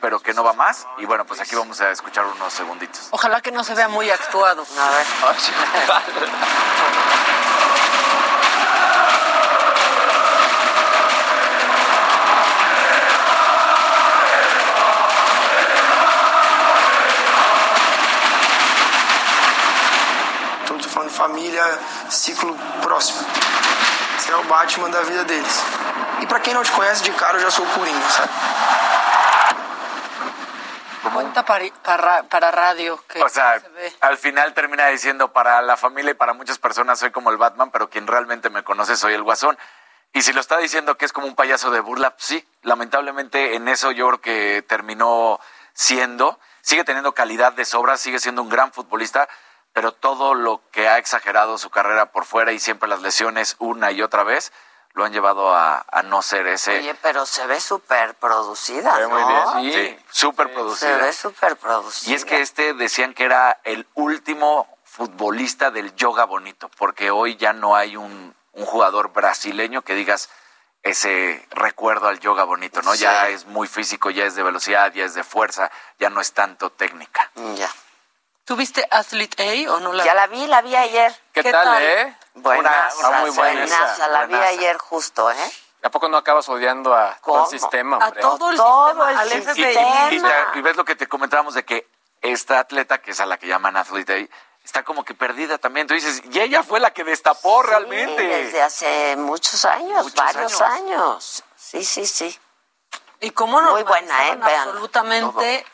pero 0.01 0.21
que 0.21 0.35
no 0.35 0.43
va 0.43 0.53
más. 0.53 0.87
Y 0.99 1.05
bueno, 1.05 1.25
pues 1.25 1.41
aquí 1.41 1.55
vamos 1.55 1.81
a 1.81 1.91
escuchar 1.91 2.27
unos 2.27 2.53
segunditos. 2.53 3.09
Ojalá 3.11 3.41
que 3.41 3.53
no 3.53 3.63
se 3.63 3.75
vea 3.75 3.89
muy 3.89 4.11
actuado. 4.11 4.63
A 4.63 4.91
ver. 4.91 5.07
família, 21.17 21.65
ciclo 22.11 22.55
próximo. 22.83 23.27
Você 24.19 24.33
é 24.33 24.37
o 24.37 24.45
Batman 24.45 24.91
da 24.91 25.03
vida 25.03 25.25
deles. 25.25 25.63
E 26.21 26.27
pra 26.27 26.41
quem 26.41 26.55
não 26.55 26.63
te 26.63 26.71
conhece 26.73 27.03
de 27.03 27.11
cara, 27.13 27.39
eu 27.39 27.43
já 27.43 27.51
sou 27.51 27.65
o 27.65 27.69
Coringa, 27.71 28.09
sabe? 28.11 28.31
Cuenta 31.13 31.45
para, 31.45 31.65
para, 31.83 32.23
para 32.25 32.51
radio. 32.51 32.99
Que 33.09 33.23
O 33.23 33.29
sea, 33.29 33.59
se 33.61 33.69
ve. 33.71 33.93
al 34.01 34.19
final 34.19 34.53
termina 34.53 34.89
diciendo 34.89 35.33
para 35.33 35.63
la 35.63 35.77
familia 35.79 36.11
y 36.11 36.15
para 36.15 36.35
muchas 36.35 36.59
personas 36.59 36.99
soy 36.99 37.11
como 37.11 37.31
el 37.31 37.39
Batman, 37.39 37.71
pero 37.71 37.89
quien 37.89 38.07
realmente 38.07 38.51
me 38.51 38.63
conoce 38.63 38.97
soy 38.97 39.15
el 39.15 39.23
Guasón. 39.23 39.57
Y 40.13 40.23
si 40.23 40.33
lo 40.35 40.41
está 40.41 40.59
diciendo 40.59 40.97
que 40.99 41.05
es 41.07 41.13
como 41.13 41.27
un 41.27 41.35
payaso 41.35 41.71
de 41.71 41.81
burla, 41.81 42.11
pues 42.11 42.25
sí, 42.25 42.49
lamentablemente 42.63 43.55
en 43.55 43.69
eso 43.69 43.93
yo 43.93 44.09
creo 44.09 44.21
que 44.21 44.65
terminó 44.69 45.41
siendo. 45.73 46.39
Sigue 46.61 46.85
teniendo 46.85 47.13
calidad 47.15 47.53
de 47.53 47.65
sobra, 47.65 47.97
sigue 47.97 48.19
siendo 48.19 48.43
un 48.43 48.49
gran 48.51 48.73
futbolista, 48.73 49.27
pero 49.77 49.93
todo 49.93 50.33
lo 50.33 50.63
que 50.71 50.89
ha 50.89 50.97
exagerado 50.97 51.59
su 51.59 51.69
carrera 51.69 52.11
por 52.11 52.25
fuera 52.25 52.51
y 52.51 52.59
siempre 52.59 52.89
las 52.89 53.03
lesiones 53.03 53.57
una 53.59 53.93
y 53.93 54.01
otra 54.01 54.23
vez 54.25 54.51
lo 54.95 55.05
han 55.05 55.13
llevado 55.13 55.55
a, 55.55 55.85
a 55.93 56.03
no 56.03 56.23
ser 56.23 56.47
ese. 56.47 56.79
Oye, 56.79 56.95
pero 57.03 57.27
se 57.27 57.47
ve 57.47 57.61
súper 57.61 58.15
producida, 58.15 58.95
Se 58.95 59.01
ve 59.03 59.07
muy 59.09 59.21
¿no? 59.21 59.61
bien, 59.61 59.99
sí, 59.99 60.05
súper 60.11 60.51
producida. 60.55 60.97
Se 60.99 61.05
ve 61.05 61.13
súper 61.13 61.57
producida. 61.59 62.11
Y 62.11 62.15
es 62.15 62.25
que 62.25 62.41
este 62.41 62.73
decían 62.73 63.13
que 63.13 63.25
era 63.25 63.61
el 63.65 63.87
último 63.93 64.67
futbolista 64.83 65.71
del 65.71 65.95
yoga 65.95 66.25
bonito, 66.25 66.71
porque 66.79 67.11
hoy 67.11 67.37
ya 67.37 67.53
no 67.53 67.77
hay 67.77 67.99
un, 67.99 68.35
un 68.53 68.65
jugador 68.65 69.13
brasileño 69.13 69.83
que 69.83 69.95
digas 69.95 70.31
ese 70.85 71.47
recuerdo 71.51 72.09
al 72.09 72.19
yoga 72.19 72.45
bonito, 72.45 72.81
¿no? 72.81 72.95
Sí. 72.95 73.01
Ya 73.01 73.29
es 73.29 73.45
muy 73.45 73.69
físico, 73.69 74.09
ya 74.09 74.25
es 74.25 74.37
de 74.37 74.43
velocidad, 74.43 74.91
ya 74.95 75.05
es 75.05 75.13
de 75.13 75.23
fuerza, 75.23 75.71
ya 75.99 76.09
no 76.09 76.23
es 76.23 76.33
tanto 76.33 76.71
técnica. 76.71 77.31
Ya. 77.57 77.69
¿Tuviste 78.47 78.87
Athlete 78.91 79.67
A 79.67 79.73
o 79.75 79.81
no 79.81 79.93
la 79.93 80.05
Ya 80.05 80.15
la 80.15 80.29
vi, 80.29 80.47
la 80.47 80.63
vi 80.63 80.75
ayer. 80.75 81.13
¿Qué 81.33 81.43
tal, 81.43 81.83
eh? 81.83 82.17
Buenaza, 82.35 82.97
Una- 83.01 83.09
una 83.09 83.21
muy 83.23 83.31
buena 83.31 83.65
esa, 83.65 84.07
la 84.09 84.21
vi 84.27 84.35
buenaza. 84.35 84.49
ayer 84.51 84.79
justo, 84.79 85.31
¿eh? 85.31 85.53
¿A 85.83 85.91
poco 85.91 86.09
no 86.09 86.17
acabas 86.17 86.49
odiando 86.49 86.95
a 86.95 87.17
todo 87.17 87.17
el 87.17 87.21
¿Cómo? 87.23 87.47
sistema? 87.47 87.97
A 87.97 88.07
hombre? 88.07 88.21
todo 88.23 88.51
el 88.51 88.57
Todo 88.57 88.87
sistema, 88.87 89.11
el 89.11 89.19
al 89.19 89.29
sistema. 89.31 89.59
Y, 89.59 89.75
FBI. 89.75 90.17
y- 90.55 90.59
y 90.59 90.63
ves 90.63 90.77
lo 90.77 90.85
que 90.85 90.95
te 90.95 91.09
comentábamos 91.09 91.55
de 91.55 91.65
que 91.65 91.89
esta 92.23 92.61
atleta, 92.61 92.99
que 92.99 93.11
es 93.11 93.21
a 93.21 93.27
la 93.27 93.37
que 93.37 93.49
llaman 93.49 93.77
Athlete 93.77 94.13
Day, 94.13 94.31
está 94.65 94.85
como 94.85 95.05
que 95.05 95.15
perdida 95.15 95.59
también. 95.59 95.89
Tú 95.89 95.95
dices, 95.95 96.23
y 96.31 96.41
ella 96.41 96.63
fue 96.63 96.79
la 96.79 96.93
que 96.93 97.03
destapó 97.05 97.63
realmente. 97.65 98.23
Sí, 98.23 98.27
desde 98.45 98.63
hace 98.63 99.17
muchos 99.17 99.65
años, 99.65 100.05
Muchos 100.05 100.15
varios 100.25 100.61
años. 100.61 101.43
Sí, 101.57 101.85
sí, 101.85 102.07
sí. 102.07 102.39
¿Y 103.21 103.31
cómo 103.31 103.61
no? 103.61 103.73
Muy 103.73 103.83
buena, 103.83 104.29
¿eh? 104.29 104.37
Vean. 104.37 104.69
Absolutamente 104.69 105.67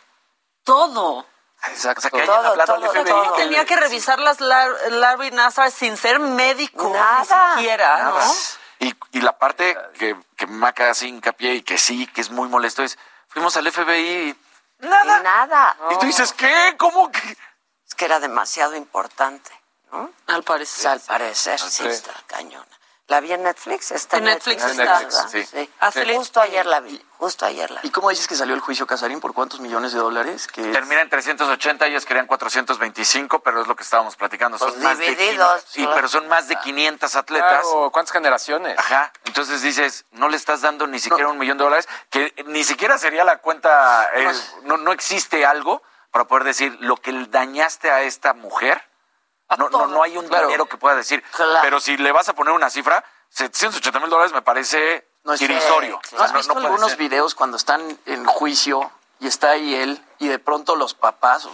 todo. 0.65 1.27
Exacto. 1.69 1.99
O 1.99 2.03
sea, 2.03 2.11
que 2.11 2.27
Todo, 2.27 2.55
todo, 2.65 3.05
todo. 3.05 3.35
que 3.35 3.43
Tenía 3.43 3.65
que 3.65 3.77
revisar 3.77 4.19
las 4.19 4.41
Lar- 4.41 4.91
Larry 4.91 5.31
Nassar 5.31 5.71
sin 5.71 5.97
ser 5.97 6.19
médico, 6.19 6.91
Nada. 6.93 7.55
ni 7.55 7.61
siquiera, 7.61 7.99
Nada. 7.99 8.25
¿no? 8.27 8.35
Y, 8.81 8.95
y 9.13 9.21
la 9.21 9.39
parte 9.39 9.77
que, 9.99 10.17
que 10.37 10.47
me 10.49 10.67
hace 10.69 10.85
así 10.85 11.07
hincapié 11.09 11.55
y 11.55 11.63
que 11.63 11.79
sí, 11.79 12.07
que 12.09 12.21
es 12.21 12.31
muy 12.31 12.49
molesto 12.49 12.83
es, 12.83 12.99
fuimos 13.29 13.57
al 13.57 13.71
FBI 13.71 14.01
y, 14.81 14.87
Nada. 14.87 15.21
Nada. 15.23 15.77
y 15.93 15.99
tú 15.99 16.07
dices, 16.07 16.33
¿qué? 16.33 16.75
¿Cómo 16.79 17.11
que? 17.13 17.21
Es 17.87 17.95
que 17.95 18.07
era 18.07 18.19
demasiado 18.19 18.75
importante, 18.75 19.53
¿no? 19.93 20.11
Al 20.27 20.43
parecer. 20.43 20.89
al 20.91 21.01
parecer, 21.01 21.61
sí, 21.61 21.71
Sí. 21.71 21.87
está 21.89 22.13
cañona. 22.27 22.67
La 23.09 23.21
vi 23.21 23.33
en 23.33 23.43
Netflix, 23.43 23.91
está 23.91 24.19
En 24.19 24.25
Netflix 24.25 24.63
está. 24.65 24.99
¿verdad? 25.01 25.29
sí. 25.31 25.45
Sí. 25.45 25.69
Hace- 25.81 26.17
Justo 26.17 26.41
ayer 26.41 26.65
la 26.65 26.81
vi, 26.81 27.05
justo 27.19 27.45
ayer 27.45 27.71
la 27.71 27.81
vi. 27.83 27.89
¿Y 27.89 27.91
cómo 27.91 28.09
dices 28.11 28.27
que 28.29 28.37
salió 28.37 28.55
el 28.55 28.61
juicio 28.61 28.87
Casarín? 28.87 29.21
¿Por 29.21 29.35
cuántos 29.35 29.61
millones 29.61 29.93
de 29.93 29.99
dólares? 29.99 30.47
Que 30.47 30.63
es- 30.63 30.73
Termina 30.73 31.01
en 31.03 31.11
380, 31.11 31.87
ellos 31.87 32.07
querían 32.07 32.27
425, 32.27 33.41
pero 33.41 33.61
es 33.63 33.67
lo 33.67 33.75
que 33.77 33.83
estábamos 33.83 34.15
platicando. 34.17 34.57
Son 34.57 34.71
Pues 34.71 34.83
más 34.83 34.99
de 34.99 35.07
divididos, 35.11 35.63
500, 35.63 35.65
sí, 35.69 35.81
claro. 35.83 35.95
pero 35.97 36.09
son 36.09 36.29
más 36.29 36.49
de 36.49 36.57
500 36.57 37.17
atletas. 37.17 37.61
Claro, 37.63 37.91
¿cuántas 37.93 38.13
generaciones? 38.13 38.79
Ajá. 38.79 39.13
Entonces 39.25 39.63
dices, 39.63 40.05
no 40.13 40.29
le 40.29 40.37
estás 40.37 40.61
dando 40.63 40.87
ni 40.87 41.01
siquiera 41.01 41.29
un 41.29 41.39
millón 41.39 41.59
de 41.59 41.65
dólares, 41.65 41.89
que 42.09 42.33
ni 42.47 42.63
siquiera 42.65 42.99
sería 42.99 43.25
la 43.25 43.39
cuenta, 43.39 44.09
eh, 44.15 44.33
no, 44.63 44.77
no 44.77 44.93
existe 44.93 45.45
algo 45.45 45.83
para 46.13 46.27
poder 46.27 46.45
decir 46.45 46.77
lo 46.81 46.97
que 46.97 47.13
dañaste 47.31 47.91
a 47.91 48.03
esta 48.03 48.33
mujer. 48.33 48.83
No, 49.59 49.69
no, 49.69 49.87
no 49.87 50.03
hay 50.03 50.17
un 50.17 50.29
dinero 50.29 50.67
que 50.67 50.77
pueda 50.79 50.97
decir. 50.97 51.23
Pero 51.63 51.79
si 51.81 51.97
le 51.97 52.11
vas 52.13 52.29
a 52.29 52.33
poner 52.35 52.53
una 52.55 52.71
cifra, 52.71 53.05
780 53.31 54.01
mil 54.01 54.09
dólares 54.11 54.33
me 54.33 54.43
parece 54.43 55.07
No 55.25 55.35
irrisorio. 55.35 56.01
¿No 56.13 56.23
has 56.23 56.33
visto 56.33 56.57
algunos 56.57 56.91
ser. 56.91 56.99
videos 56.99 57.35
cuando 57.35 57.57
están 57.57 57.99
en 58.07 58.25
juicio 58.25 58.91
y 59.21 59.27
está 59.27 59.51
ahí 59.51 59.75
él 59.75 60.03
y 60.19 60.29
de 60.29 60.39
pronto 60.39 60.75
los 60.77 60.95
papás, 60.95 61.49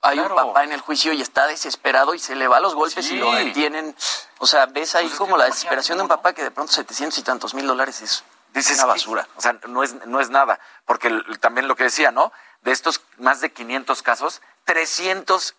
hay 0.00 0.18
Claro. 0.18 0.34
un 0.36 0.42
papá 0.48 0.64
en 0.64 0.72
el 0.72 0.80
juicio 0.80 1.12
y 1.12 1.20
está 1.20 1.46
desesperado 1.46 2.14
y 2.14 2.18
se 2.18 2.34
le 2.34 2.48
va 2.48 2.60
los 2.60 2.74
golpes 2.74 3.04
Sí. 3.06 3.14
y 3.16 3.18
lo 3.18 3.30
detienen? 3.32 3.94
O 4.38 4.46
sea, 4.46 4.66
ves 4.66 4.94
ahí 4.94 5.08
como 5.10 5.36
la 5.36 5.44
desesperación 5.46 5.98
de 5.98 6.02
un 6.02 6.08
papá 6.08 6.32
que 6.32 6.42
de 6.42 6.50
pronto 6.50 6.72
700 6.72 7.18
y 7.18 7.22
tantos 7.22 7.52
mil 7.54 7.66
dólares 7.66 8.00
es 8.00 8.24
Dices, 8.54 8.76
una 8.78 8.86
basura. 8.86 9.28
O 9.36 9.40
sea, 9.42 9.52
no 9.68 9.82
es, 9.82 9.94
no 10.06 10.20
es 10.20 10.30
nada. 10.30 10.58
Porque 10.86 11.08
el- 11.08 11.38
también 11.40 11.68
lo 11.68 11.76
que 11.76 11.84
decía, 11.84 12.10
¿no? 12.10 12.32
De 12.62 12.72
estos 12.72 13.02
más 13.18 13.40
de 13.40 13.52
500 13.52 14.02
casos, 14.02 14.40
300 14.64 15.54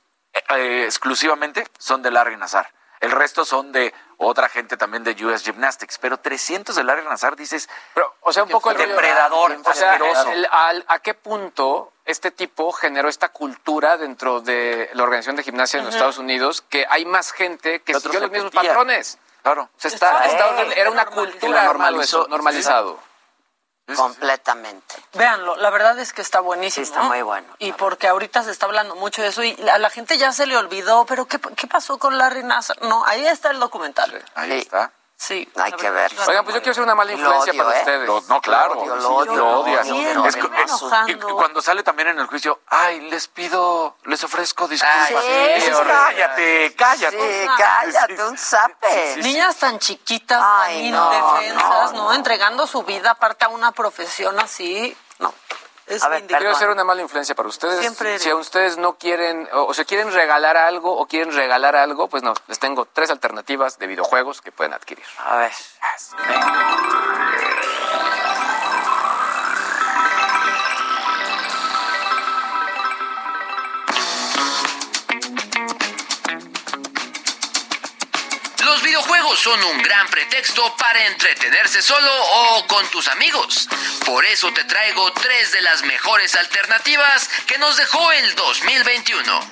eh, 0.50 0.84
exclusivamente 0.86 1.66
son 1.78 2.02
de 2.02 2.12
Larry 2.12 2.38
Nazar. 2.38 2.72
El 3.00 3.12
resto 3.12 3.46
son 3.46 3.72
de 3.72 3.94
otra 4.18 4.50
gente 4.50 4.76
también 4.76 5.06
de 5.06 5.12
US 5.26 5.44
Gymnastics. 5.44 5.98
Pero 6.00 6.18
300 6.20 6.76
de 6.76 6.84
Larry 6.84 7.06
Nazar, 7.06 7.38
dices. 7.38 7.70
Pero, 7.94 8.14
o 8.20 8.34
sea, 8.34 8.44
un 8.44 8.50
poco 8.50 8.72
el 8.72 8.78
depredador, 8.78 9.58
O 9.64 9.74
sea, 9.74 9.96
el- 10.34 10.46
al- 10.52 10.84
¿a 10.88 11.00
qué 11.00 11.14
punto 11.14 11.94
este 12.04 12.32
tipo 12.32 12.74
generó 12.74 13.08
esta 13.08 13.30
cultura 13.30 13.96
dentro 13.98 14.42
de 14.42 14.90
la 14.94 15.04
Organización 15.04 15.38
de 15.38 15.44
Gimnasia 15.44 15.80
en 15.80 15.86
los. 15.86 15.96
Estados 15.96 16.18
Unidos 16.18 16.62
que 16.68 16.86
hay 16.90 17.06
más 17.06 17.32
gente 17.32 17.82
que 17.84 17.94
siguió 18.00 18.20
los 18.20 18.32
mismos 18.32 18.52
patrones? 18.52 19.18
Claro. 19.44 19.64
O 19.64 19.70
sea, 19.80 19.90
está, 19.90 20.26
Está 20.26 20.62
era 20.76 20.92
una 20.92 21.06
cultura 21.06 21.64
normalizó. 21.64 22.28
normalizado. 22.28 23.00
Completamente. 23.96 24.96
Véanlo, 25.14 25.56
la 25.58 25.70
verdad 25.70 25.98
es 26.00 26.14
que 26.14 26.22
está 26.22 26.40
buenísimo. 26.40 26.86
Sí, 26.86 26.92
está 26.92 27.04
muy 27.04 27.22
bueno. 27.22 27.48
Y 27.60 27.72
porque 27.74 28.08
ahorita 28.08 28.44
se 28.44 28.52
está 28.52 28.66
hablando 28.66 28.96
mucho 28.96 29.22
de 29.22 29.30
eso 29.30 29.44
y 29.44 29.56
a 29.72 29.78
la 29.78 29.90
gente 29.90 30.18
ya 30.18 30.32
se 30.32 30.46
le 30.46 30.58
olvidó, 30.58 31.06
pero 31.06 31.26
¿qué, 31.28 31.40
qué 31.40 31.68
pasó 31.68 31.98
con 31.98 32.18
Larry 32.18 32.44
Nassar? 32.44 32.82
No, 32.82 33.06
ahí 33.06 33.26
está 33.26 33.52
el 33.52 33.60
documental. 33.60 34.24
Ahí 34.36 34.52
Sí. 34.52 34.58
está. 34.60 34.92
Sí. 35.20 35.46
Hay 35.58 35.74
que 35.74 35.90
ver. 35.92 36.10
Oigan, 36.28 36.46
pues 36.46 36.56
yo 36.56 36.62
quiero 36.62 36.74
ser 36.74 36.84
una 36.84 36.96
mala 36.96 37.12
influencia 37.12 37.52
odio, 37.52 37.64
para 37.66 37.76
¿eh? 37.76 37.80
ustedes. 37.82 38.08
Lo- 38.08 38.22
no, 38.30 38.40
claro. 38.42 38.76
Lo 38.76 38.82
odio, 38.82 38.96
lo 38.96 39.10
odio, 39.18 39.36
lo 39.36 39.36
lo 39.36 39.60
odio, 39.60 39.80
Es 40.26 40.38
y 41.10 41.16
cuando 41.16 41.62
sale 41.62 41.84
también 41.84 42.08
en 42.08 42.20
el 42.20 42.28
juicio, 42.28 42.62
ay, 42.68 43.02
les 43.02 43.28
pido, 43.28 43.98
les 44.06 44.24
ofrezco 44.24 44.66
disculpas. 44.70 45.10
sí, 45.10 45.14
Dices, 45.56 45.78
sí. 45.78 45.84
cállate, 45.86 46.74
cállate. 46.76 47.42
Sí, 47.44 47.50
cállate, 47.58 48.24
un 48.24 48.38
zape. 48.38 49.18
Niñas 49.18 49.58
tan 49.58 49.78
chiquitas, 49.78 50.42
Ay, 50.42 50.90
tan 50.90 50.92
no, 50.92 51.14
indefensas, 51.14 51.92
no, 51.94 52.04
no, 52.06 52.14
Entregando 52.14 52.66
su 52.66 52.84
vida 52.84 53.12
aparte 53.12 53.44
a 53.44 53.50
una 53.50 53.74
profesión 53.74 54.40
así. 54.40 54.96
No. 55.20 55.34
Es 55.90 56.04
A 56.04 56.10
ver. 56.10 56.28
Quiero 56.28 56.54
ser 56.54 56.70
una 56.70 56.84
mala 56.84 57.02
influencia 57.02 57.34
para 57.34 57.50
ustedes. 57.50 57.80
Siempre 57.80 58.20
si 58.20 58.30
a 58.30 58.36
ustedes 58.36 58.78
no 58.78 58.98
quieren, 58.98 59.50
o, 59.52 59.66
o 59.66 59.74
se 59.74 59.86
quieren 59.86 60.14
regalar 60.14 60.56
algo, 60.56 60.96
o 60.96 61.08
quieren 61.08 61.34
regalar 61.34 61.76
algo, 61.76 62.08
pues 62.08 62.22
no, 62.22 62.36
les 62.48 62.60
tengo 62.60 62.86
tres 62.86 63.10
alternativas 63.10 63.80
de 63.80 63.88
videojuegos 63.88 64.42
que 64.42 64.52
pueden 64.52 64.74
adquirir. 64.74 65.06
A 65.18 65.38
ver. 65.38 65.52
Los 65.52 67.49
son 79.36 79.64
un 79.64 79.82
gran 79.82 80.08
pretexto 80.08 80.76
para 80.78 81.06
entretenerse 81.08 81.82
solo 81.82 82.12
o 82.12 82.68
con 82.68 82.88
tus 82.90 83.08
amigos. 83.08 83.68
Por 84.06 84.26
eso 84.26 84.52
te 84.54 84.64
traigo 84.64 85.12
tres 85.14 85.52
de 85.52 85.62
las 85.62 85.84
mejores 85.84 86.36
alternativas 86.36 87.30
que 87.46 87.58
nos 87.58 87.78
dejó 87.78 88.12
el 88.12 88.36
2021. 88.36 89.52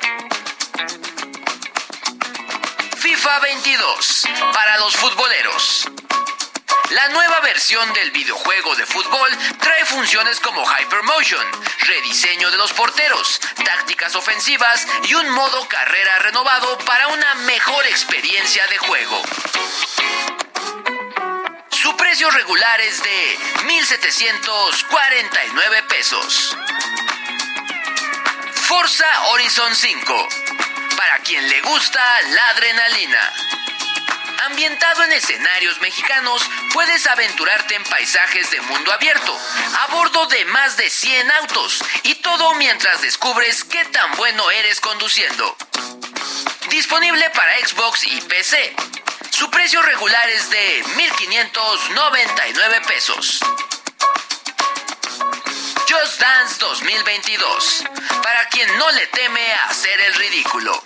FIFA 2.97 3.39
22 3.39 4.23
para 4.53 4.77
los 4.79 4.95
futboleros. 4.95 5.87
La 6.91 7.09
nueva 7.09 7.41
versión 7.41 7.91
del 7.93 8.11
videojuego 8.11 8.75
de 8.75 8.85
fútbol 8.85 9.29
trae 9.59 9.83
funciones 9.85 10.39
como 10.39 10.63
Hypermotion, 10.63 11.45
rediseño 11.79 12.49
de 12.49 12.57
los 12.57 12.71
porteros, 12.71 13.41
tácticas 13.63 14.15
ofensivas 14.15 14.87
y 15.03 15.13
un 15.13 15.29
modo 15.31 15.67
carrera 15.67 16.19
renovado 16.19 16.77
para 16.79 17.09
una 17.09 17.35
mejor 17.35 17.85
experiencia 17.87 18.65
de 18.67 18.77
juego. 18.77 19.21
Su 21.71 21.97
precio 21.97 22.31
regular 22.31 22.79
es 22.79 23.03
de 23.03 23.37
1.749 23.65 25.87
pesos. 25.87 26.55
Forza 28.53 29.27
Horizon 29.27 29.75
5. 29.75 30.29
Para 30.95 31.19
quien 31.19 31.49
le 31.49 31.59
gusta 31.61 32.01
la 32.29 32.47
adrenalina. 32.49 33.33
Ambientado 34.47 35.03
en 35.03 35.11
escenarios 35.11 35.79
mexicanos, 35.81 36.41
puedes 36.71 37.05
aventurarte 37.05 37.75
en 37.75 37.83
paisajes 37.83 38.49
de 38.49 38.61
mundo 38.61 38.93
abierto, 38.93 39.37
a 39.81 39.87
bordo 39.87 40.25
de 40.27 40.45
más 40.45 40.77
de 40.77 40.89
100 40.89 41.31
autos, 41.31 41.83
y 42.03 42.15
todo 42.15 42.55
mientras 42.55 43.01
descubres 43.01 43.65
qué 43.65 43.83
tan 43.85 44.15
bueno 44.15 44.49
eres 44.51 44.79
conduciendo. 44.79 45.53
Disponible 46.69 47.29
para 47.31 47.57
Xbox 47.59 48.07
y 48.07 48.21
PC. 48.21 48.73
Su 49.31 49.51
precio 49.51 49.81
regular 49.81 50.29
es 50.29 50.49
de 50.49 50.81
1.599 50.95 52.87
pesos. 52.87 53.41
Dance 55.97 56.59
2022. 56.59 57.83
Para 58.21 58.47
quien 58.49 58.77
no 58.77 58.91
le 58.91 59.07
teme 59.07 59.53
hacer 59.67 59.99
el 59.99 60.13
ridículo. 60.13 60.83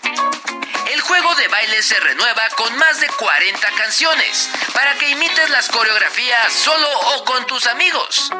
El 0.87 1.01
juego 1.01 1.35
de 1.35 1.49
baile 1.49 1.83
se 1.83 1.99
renueva 1.99 2.47
con 2.51 2.73
más 2.77 3.01
de 3.01 3.07
40 3.07 3.71
canciones 3.71 4.49
para 4.73 4.95
que 4.95 5.09
imites 5.09 5.49
las 5.49 5.67
coreografías 5.67 6.53
solo 6.53 6.87
o 6.89 7.25
con 7.25 7.45
tus 7.45 7.67
amigos. 7.67 8.31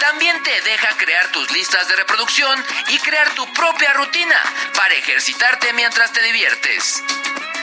También 0.00 0.42
te 0.42 0.60
deja 0.60 0.88
crear 0.98 1.28
tus 1.28 1.50
listas 1.52 1.88
de 1.88 1.96
reproducción 1.96 2.62
y 2.88 2.98
crear 2.98 3.30
tu 3.30 3.50
propia 3.54 3.94
rutina 3.94 4.38
para 4.74 4.92
ejercitarte 4.94 5.72
mientras 5.72 6.12
te 6.12 6.22
diviertes. 6.22 7.02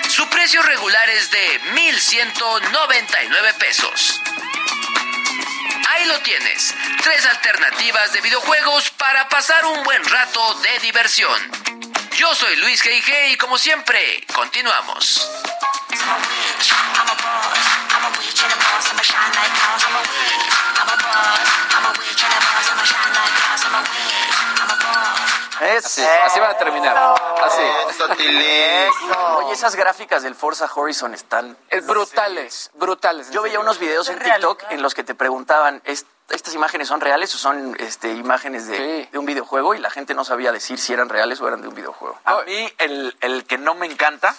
Su 0.10 0.28
precio 0.30 0.64
regular 0.64 1.08
es 1.12 1.30
de 1.30 1.62
1.199 1.76 3.54
pesos. 3.60 4.22
Ahí 6.02 6.08
lo 6.08 6.20
tienes, 6.22 6.74
tres 7.04 7.24
alternativas 7.28 8.12
de 8.12 8.22
videojuegos 8.22 8.90
para 8.90 9.30
pasar 9.30 9.64
un 9.66 9.84
buen 9.84 10.04
rato 10.04 10.56
de 10.56 10.80
diversión. 10.80 11.40
Yo 12.18 12.34
soy 12.34 12.56
Luis 12.56 12.84
G.I.G. 12.84 13.34
y 13.34 13.38
como 13.38 13.60
siempre, 13.60 14.26
continuamos. 14.34 15.30
Así, 25.86 26.02
así 26.26 26.40
van 26.40 26.52
a 26.52 26.58
terminar. 26.58 26.98
Así. 27.44 27.62
Oye, 29.36 29.54
esas 29.54 29.76
gráficas 29.76 30.24
del 30.24 30.36
Forza 30.36 30.70
Horizon 30.74 31.14
están... 31.14 31.56
Es 31.70 31.86
brutales, 31.86 32.72
brutales. 32.74 33.30
Yo 33.32 33.42
veía 33.42 33.60
unos 33.60 33.78
videos 33.80 34.10
en 34.10 34.20
TikTok 34.20 34.64
en 34.72 34.82
los 34.82 34.94
que 34.94 35.04
te 35.04 35.14
preguntaban, 35.16 35.82
¿est- 35.86 36.08
¿estas 36.30 36.54
imágenes 36.56 36.88
son 36.88 37.00
reales 37.02 37.34
o 37.36 37.38
son 37.38 37.76
este, 37.80 38.12
imágenes 38.14 38.68
de, 38.68 39.08
de 39.12 39.18
un 39.20 39.26
videojuego? 39.26 39.76
Y 39.76 39.80
la 39.80 39.90
gente 39.92 40.14
no 40.14 40.24
sabía 40.26 40.52
decir 40.52 40.80
si 40.80 40.94
eran 40.94 41.10
reales 41.10 41.40
o 41.42 41.48
eran 41.48 41.62
de 41.62 41.68
un 41.68 41.76
videojuego. 41.76 42.18
A 42.26 42.42
mí 42.42 42.74
el, 42.80 43.16
el 43.22 43.46
que 43.46 43.58
no 43.58 43.76
me 43.76 43.86
encanta 43.86 44.36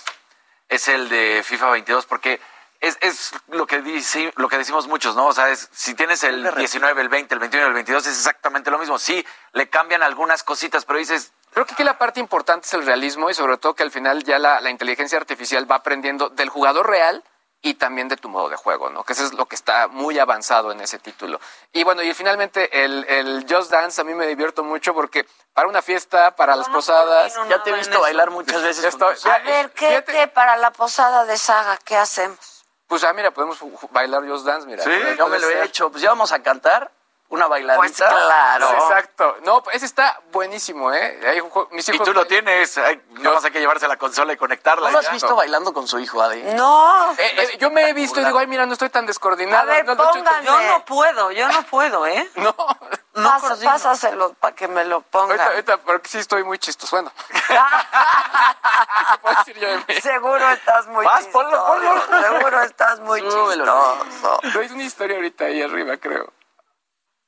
es 0.68 0.89
el 0.89 1.09
de 1.09 1.43
FIFA 1.45 1.70
22 1.70 2.07
porque 2.07 2.41
es, 2.83 2.99
es 3.01 3.33
lo, 3.49 3.66
que 3.66 3.80
dice, 3.80 4.33
lo 4.37 4.49
que 4.49 4.59
decimos 4.59 4.87
muchos, 4.89 5.16
¿no? 5.16 5.26
O 5.28 5.33
sea, 5.33 5.49
es, 5.49 5.68
si 5.72 5.95
tienes 5.95 6.22
el 6.24 6.55
19, 6.55 7.01
el 7.01 7.09
20, 7.09 7.35
el 7.35 7.39
21 7.41 7.64
y 7.64 7.68
el 7.68 7.74
22 7.74 8.07
es 8.07 8.16
exactamente 8.18 8.70
lo 8.70 8.78
mismo. 8.78 8.99
Sí, 8.99 9.24
le 9.53 9.70
cambian 9.70 10.03
algunas 10.03 10.43
cositas, 10.43 10.85
pero 10.85 10.99
dices... 10.99 11.33
Creo 11.55 11.64
que 11.66 11.74
aquí 11.74 11.85
la 11.85 11.99
parte 11.99 12.18
importante 12.18 12.66
es 12.66 12.74
el 12.74 12.85
realismo 12.85 13.30
y 13.30 13.35
sobre 13.35 13.57
todo 13.59 13.74
que 13.74 13.83
al 13.83 13.91
final 13.91 14.24
ya 14.24 14.39
la, 14.39 14.61
la 14.61 14.70
inteligencia 14.70 15.18
artificial 15.18 15.70
va 15.70 15.76
aprendiendo 15.76 16.28
del 16.30 16.49
jugador 16.49 16.89
real 16.89 17.22
y 17.64 17.74
también 17.74 18.09
de 18.09 18.16
tu 18.16 18.28
modo 18.28 18.49
de 18.49 18.57
juego, 18.57 18.91
¿no? 18.91 19.05
Que 19.05 19.12
eso 19.12 19.24
es 19.24 19.35
lo 19.35 19.47
que 19.47 19.55
está 19.55 19.87
muy 19.87 20.18
avanzado 20.18 20.72
en 20.72 20.80
ese 20.80 20.99
título. 20.99 21.39
Y 21.72 21.85
bueno, 21.85 22.03
y 22.03 22.12
finalmente 22.14 22.83
el, 22.85 23.05
el 23.09 23.47
Just 23.49 23.70
Dance 23.70 24.01
a 24.01 24.05
mí 24.05 24.14
me 24.14 24.26
divierto 24.26 24.64
mucho 24.64 24.95
porque 24.95 25.24
para 25.53 25.68
una 25.68 25.80
fiesta, 25.83 26.35
para 26.35 26.57
las 26.57 26.68
posadas... 26.70 27.33
ya 27.49 27.62
te 27.62 27.70
he 27.70 27.74
visto 27.74 28.01
bailar 28.01 28.30
muchas 28.30 28.61
veces. 28.62 28.83
Estoy- 28.85 29.14
A 29.30 29.39
ver, 29.41 29.70
¿qué, 29.72 30.03
qué 30.07 30.26
para 30.26 30.57
la 30.57 30.72
posada 30.72 31.24
de 31.26 31.37
Saga? 31.37 31.78
¿Qué 31.85 31.97
hacemos? 31.97 32.52
Pues 32.93 33.05
ah, 33.05 33.14
mira, 33.14 33.30
podemos 33.30 33.59
bailar 33.90 34.22
Just 34.28 34.45
Dance, 34.45 34.66
mira. 34.66 34.84
yo 35.16 35.26
me 35.26 35.38
lo 35.38 35.49
he 35.49 35.64
hecho. 35.64 35.90
Pues 35.90 36.03
ya 36.03 36.11
vamos 36.11 36.30
a 36.30 36.43
cantar 36.43 36.93
una 37.33 37.47
bailadita. 37.49 37.78
Pues 37.80 37.97
claro. 37.97 38.70
Exacto. 38.74 39.37
No, 39.45 39.62
ese 39.72 39.87
está 39.87 40.20
buenísimo, 40.33 40.93
¿eh? 40.93 41.18
Ahí 41.26 41.43
Y 41.72 41.99
tú 41.99 42.12
lo 42.12 42.26
tienes, 42.26 42.76
ay, 42.76 43.01
no 43.20 43.33
vas 43.33 43.45
a 43.47 43.51
que 43.51 43.59
llevarse 43.59 43.89
la 43.89 43.97
consola 43.97 44.35
y 44.35 44.37
conectarla. 44.37 44.89
¿No 44.89 44.93
lo 44.93 44.99
has 44.99 45.07
ya. 45.07 45.12
visto 45.12 45.35
bailando 45.35 45.72
con 45.72 45.89
su 45.89 45.99
hijo, 45.99 46.20
Adi? 46.22 46.43
No. 46.55 47.12
Eh, 47.12 47.16
eh, 47.39 47.57
yo 47.59 47.70
me 47.70 47.89
he 47.89 47.95
visto 47.95 48.20
y 48.20 48.24
digo, 48.24 48.39
ay, 48.39 48.47
mira, 48.47 48.66
no 48.66 48.74
estoy 48.74 48.91
tan 48.91 49.07
descoordinado. 49.07 49.62
A 49.62 49.64
ver, 49.64 49.87
no. 49.87 49.95
Yo 50.43 50.61
no 50.62 50.85
puedo, 50.85 51.33
yo 51.33 51.49
no 51.49 51.62
puedo, 51.64 52.07
¿eh? 52.07 52.28
No. 53.14 53.28
Pasa- 53.41 53.57
pásaselo 53.62 54.33
para 54.35 54.55
que 54.55 54.68
me 54.68 54.85
lo 54.87 55.03
ponga. 55.03 55.35
Ahorita, 55.35 55.49
ahorita, 55.51 55.76
porque 55.78 56.09
sí 56.09 56.18
estoy 56.18 56.45
muy 56.45 56.59
chistoso. 56.59 56.97
Bueno. 56.97 57.12
Seguro 60.03 60.49
estás 60.51 60.87
muy 60.87 61.05
Vas, 61.05 61.24
chistoso. 61.24 61.51
ponlo, 61.66 61.68
ponlo. 62.07 62.22
Seguro 62.22 62.62
estás 62.62 63.01
muy 63.01 63.20
Súbelo, 63.20 63.64
chistoso. 63.64 64.41
Luis. 64.43 64.57
Hay 64.57 64.72
una 64.76 64.83
historia 64.85 65.16
ahorita 65.16 65.45
ahí 65.45 65.62
arriba, 65.62 65.97
creo. 65.99 66.33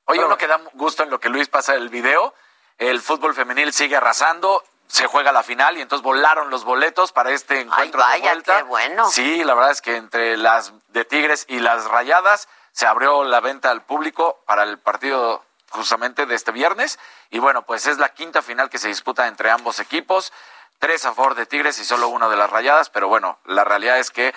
Oye, 0.07 0.24
uno 0.24 0.36
que 0.36 0.46
da 0.46 0.61
gusto 0.74 1.02
en 1.02 1.11
lo 1.11 1.18
que 1.18 1.28
Luis 1.28 1.48
pasa 1.48 1.74
el 1.74 1.88
video, 1.88 2.34
el 2.78 3.00
fútbol 3.00 3.34
femenil 3.34 3.72
sigue 3.72 3.96
arrasando, 3.96 4.62
se 4.86 5.07
juega 5.07 5.32
la 5.32 5.42
final 5.42 5.78
y 5.78 5.80
entonces 5.80 6.02
volaron 6.02 6.50
los 6.50 6.64
boletos 6.64 7.12
para 7.12 7.30
este 7.30 7.61
encuentro 7.61 8.00
vaya, 8.00 8.16
de 8.16 8.20
vuelta. 8.20 8.57
qué 8.59 8.62
bueno. 8.64 9.11
Sí, 9.11 9.42
la 9.44 9.55
verdad 9.55 9.70
es 9.70 9.80
que 9.80 9.96
entre 9.96 10.36
las 10.36 10.72
de 10.88 11.05
Tigres 11.05 11.46
y 11.48 11.59
las 11.61 11.86
Rayadas 11.86 12.48
se 12.72 12.86
abrió 12.86 13.24
la 13.24 13.40
venta 13.40 13.70
al 13.70 13.82
público 13.82 14.42
para 14.46 14.64
el 14.64 14.78
partido 14.78 15.42
justamente 15.70 16.26
de 16.26 16.34
este 16.34 16.52
viernes 16.52 16.98
y 17.30 17.38
bueno, 17.38 17.62
pues 17.62 17.86
es 17.86 17.98
la 17.98 18.11
quinta 18.11 18.42
final 18.42 18.68
que 18.68 18.78
se 18.78 18.88
disputa 18.88 19.26
entre 19.26 19.50
ambos 19.50 19.80
equipos, 19.80 20.32
tres 20.78 21.07
a 21.07 21.14
favor 21.14 21.34
de 21.34 21.46
Tigres 21.46 21.78
y 21.78 21.84
solo 21.84 22.09
uno 22.09 22.28
de 22.28 22.36
las 22.36 22.50
Rayadas, 22.50 22.90
pero 22.90 23.09
bueno, 23.09 23.38
la 23.46 23.64
realidad 23.64 23.98
es 23.98 24.11
que 24.11 24.34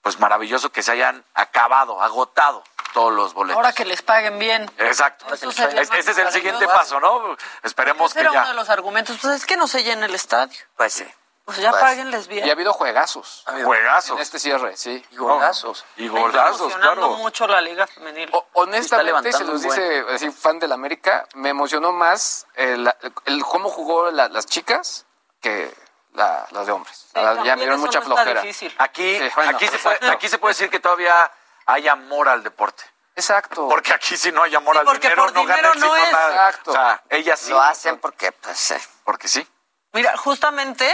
pues 0.00 0.18
maravilloso 0.18 0.72
que 0.72 0.82
se 0.82 0.92
hayan 0.92 1.24
acabado, 1.34 2.00
agotado 2.02 2.64
todos 2.92 3.12
los 3.12 3.34
boletos. 3.34 3.56
Ahora 3.56 3.72
que 3.72 3.84
les 3.84 4.02
paguen 4.02 4.38
bien. 4.38 4.70
Exacto. 4.78 5.26
Ese 5.34 5.48
es 5.48 6.18
el 6.18 6.30
siguiente 6.32 6.66
paso, 6.66 7.00
¿no? 7.00 7.36
Esperemos 7.62 8.10
Ese 8.10 8.20
que 8.20 8.26
era 8.26 8.30
uno 8.32 8.48
de 8.48 8.54
los 8.54 8.68
argumentos. 8.70 9.18
Pues 9.20 9.34
es 9.36 9.46
que 9.46 9.56
no 9.56 9.66
se 9.66 9.82
llena 9.84 10.06
el 10.06 10.14
estadio. 10.14 10.58
Pues 10.76 10.92
sí. 10.92 11.06
Pues 11.44 11.58
ya 11.58 11.70
Pues, 11.70 11.82
páguenles 11.82 12.28
bien. 12.28 12.46
Y 12.46 12.50
ha 12.50 12.52
habido 12.52 12.72
juegazos. 12.72 13.44
Juegazos. 13.64 14.16
En 14.16 14.22
este 14.22 14.38
cierre, 14.38 14.76
sí. 14.76 15.04
Y 15.10 15.16
golazos. 15.16 15.84
Y 15.96 16.06
golazos, 16.06 16.76
claro. 16.76 17.10
mucho 17.16 17.48
la 17.48 17.60
liga 17.60 17.88
femenil. 17.88 18.28
O- 18.32 18.46
honestamente, 18.52 19.32
se 19.32 19.42
los 19.44 19.60
dice 19.62 20.04
así, 20.14 20.30
fan 20.30 20.60
del 20.60 20.70
América, 20.70 21.26
me 21.34 21.48
emocionó 21.48 21.90
más 21.90 22.46
el, 22.54 22.92
el 23.24 23.42
cómo 23.44 23.68
jugó 23.68 24.12
la- 24.12 24.28
las 24.28 24.46
chicas 24.46 25.06
que 25.40 25.74
la- 26.12 26.46
las 26.52 26.66
de 26.66 26.72
hombres. 26.72 27.06
Ya 27.14 27.34
me 27.34 27.62
dieron 27.62 27.80
mucha 27.80 27.98
no 28.00 28.06
flojera. 28.06 28.42
difícil. 28.42 28.72
Aquí, 28.78 29.18
Sí, 29.18 29.28
bueno, 29.34 29.50
aquí, 29.56 29.66
se 29.66 29.78
puede, 29.78 30.08
aquí 30.10 30.28
se 30.28 30.38
puede 30.38 30.52
decir 30.52 30.70
que 30.70 30.78
todavía 30.78 31.32
hay 31.72 31.88
amor 31.88 32.28
al 32.28 32.42
deporte. 32.42 32.84
Exacto. 33.16 33.68
Porque 33.68 33.92
aquí 33.92 34.16
si 34.16 34.32
no 34.32 34.42
hay 34.42 34.54
amor 34.54 34.74
Sí, 34.74 34.78
al 34.80 34.84
porque 34.86 35.08
dinero, 35.08 35.22
por 35.24 35.34
no 35.34 35.40
dinero 35.40 35.74
no 35.74 35.96
es. 35.96 36.12
nada. 36.12 36.48
Exacto. 36.48 36.70
O 36.70 36.74
sea, 36.74 37.02
ellas 37.10 37.40
sí. 37.40 37.50
Lo 37.50 37.60
hacen 37.60 37.98
porque, 37.98 38.32
pues, 38.32 38.70
eh, 38.70 38.80
Porque 39.04 39.28
sí. 39.28 39.46
Mira, 39.92 40.16
justamente 40.16 40.88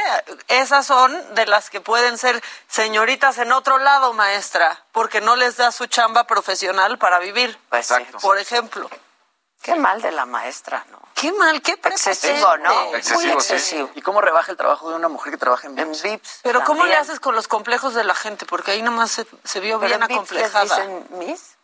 esas 0.48 0.86
son 0.86 1.34
de 1.34 1.44
las 1.46 1.68
que 1.68 1.82
pueden 1.82 2.16
ser 2.16 2.42
señoritas 2.66 3.36
en 3.36 3.52
otro 3.52 3.78
lado, 3.78 4.14
maestra, 4.14 4.84
porque 4.92 5.20
no 5.20 5.36
les 5.36 5.58
da 5.58 5.70
su 5.70 5.84
chamba 5.86 6.24
profesional 6.26 6.96
para 6.98 7.18
vivir. 7.18 7.58
Exacto. 7.72 8.18
Por 8.18 8.38
ejemplo. 8.38 8.88
Qué 9.66 9.74
mal 9.74 10.00
de 10.00 10.12
la 10.12 10.26
maestra, 10.26 10.84
¿no? 10.90 11.00
Qué 11.14 11.32
mal, 11.32 11.60
qué 11.60 11.72
Excesivo. 11.72 12.56
¿no? 12.58 12.94
Excesivo, 12.94 13.32
Muy 13.34 13.42
sí. 13.42 13.52
excesivo. 13.54 13.90
¿Y 13.96 14.02
cómo 14.02 14.20
rebaja 14.20 14.50
el 14.52 14.56
trabajo 14.56 14.88
de 14.90 14.94
una 14.96 15.08
mujer 15.08 15.32
que 15.32 15.38
trabaja 15.38 15.66
en 15.66 15.76
En 15.78 15.88
VIPS? 15.90 16.02
VIPs. 16.02 16.40
Pero 16.44 16.62
¿cómo 16.64 16.84
le 16.84 16.90
también. 16.92 17.00
haces 17.02 17.20
con 17.20 17.34
los 17.34 17.48
complejos 17.48 17.94
de 17.94 18.04
la 18.04 18.14
gente? 18.14 18.46
Porque 18.46 18.70
ahí 18.70 18.82
nomás 18.82 19.10
se, 19.10 19.26
se 19.44 19.58
vio 19.60 19.80
Pero 19.80 19.88
bien 19.98 20.02
en 20.02 20.08
VIPs 20.08 20.30
les 20.32 20.54
acomplejada. 20.54 20.86
dicen 20.86 21.06
Miss. 21.18 21.56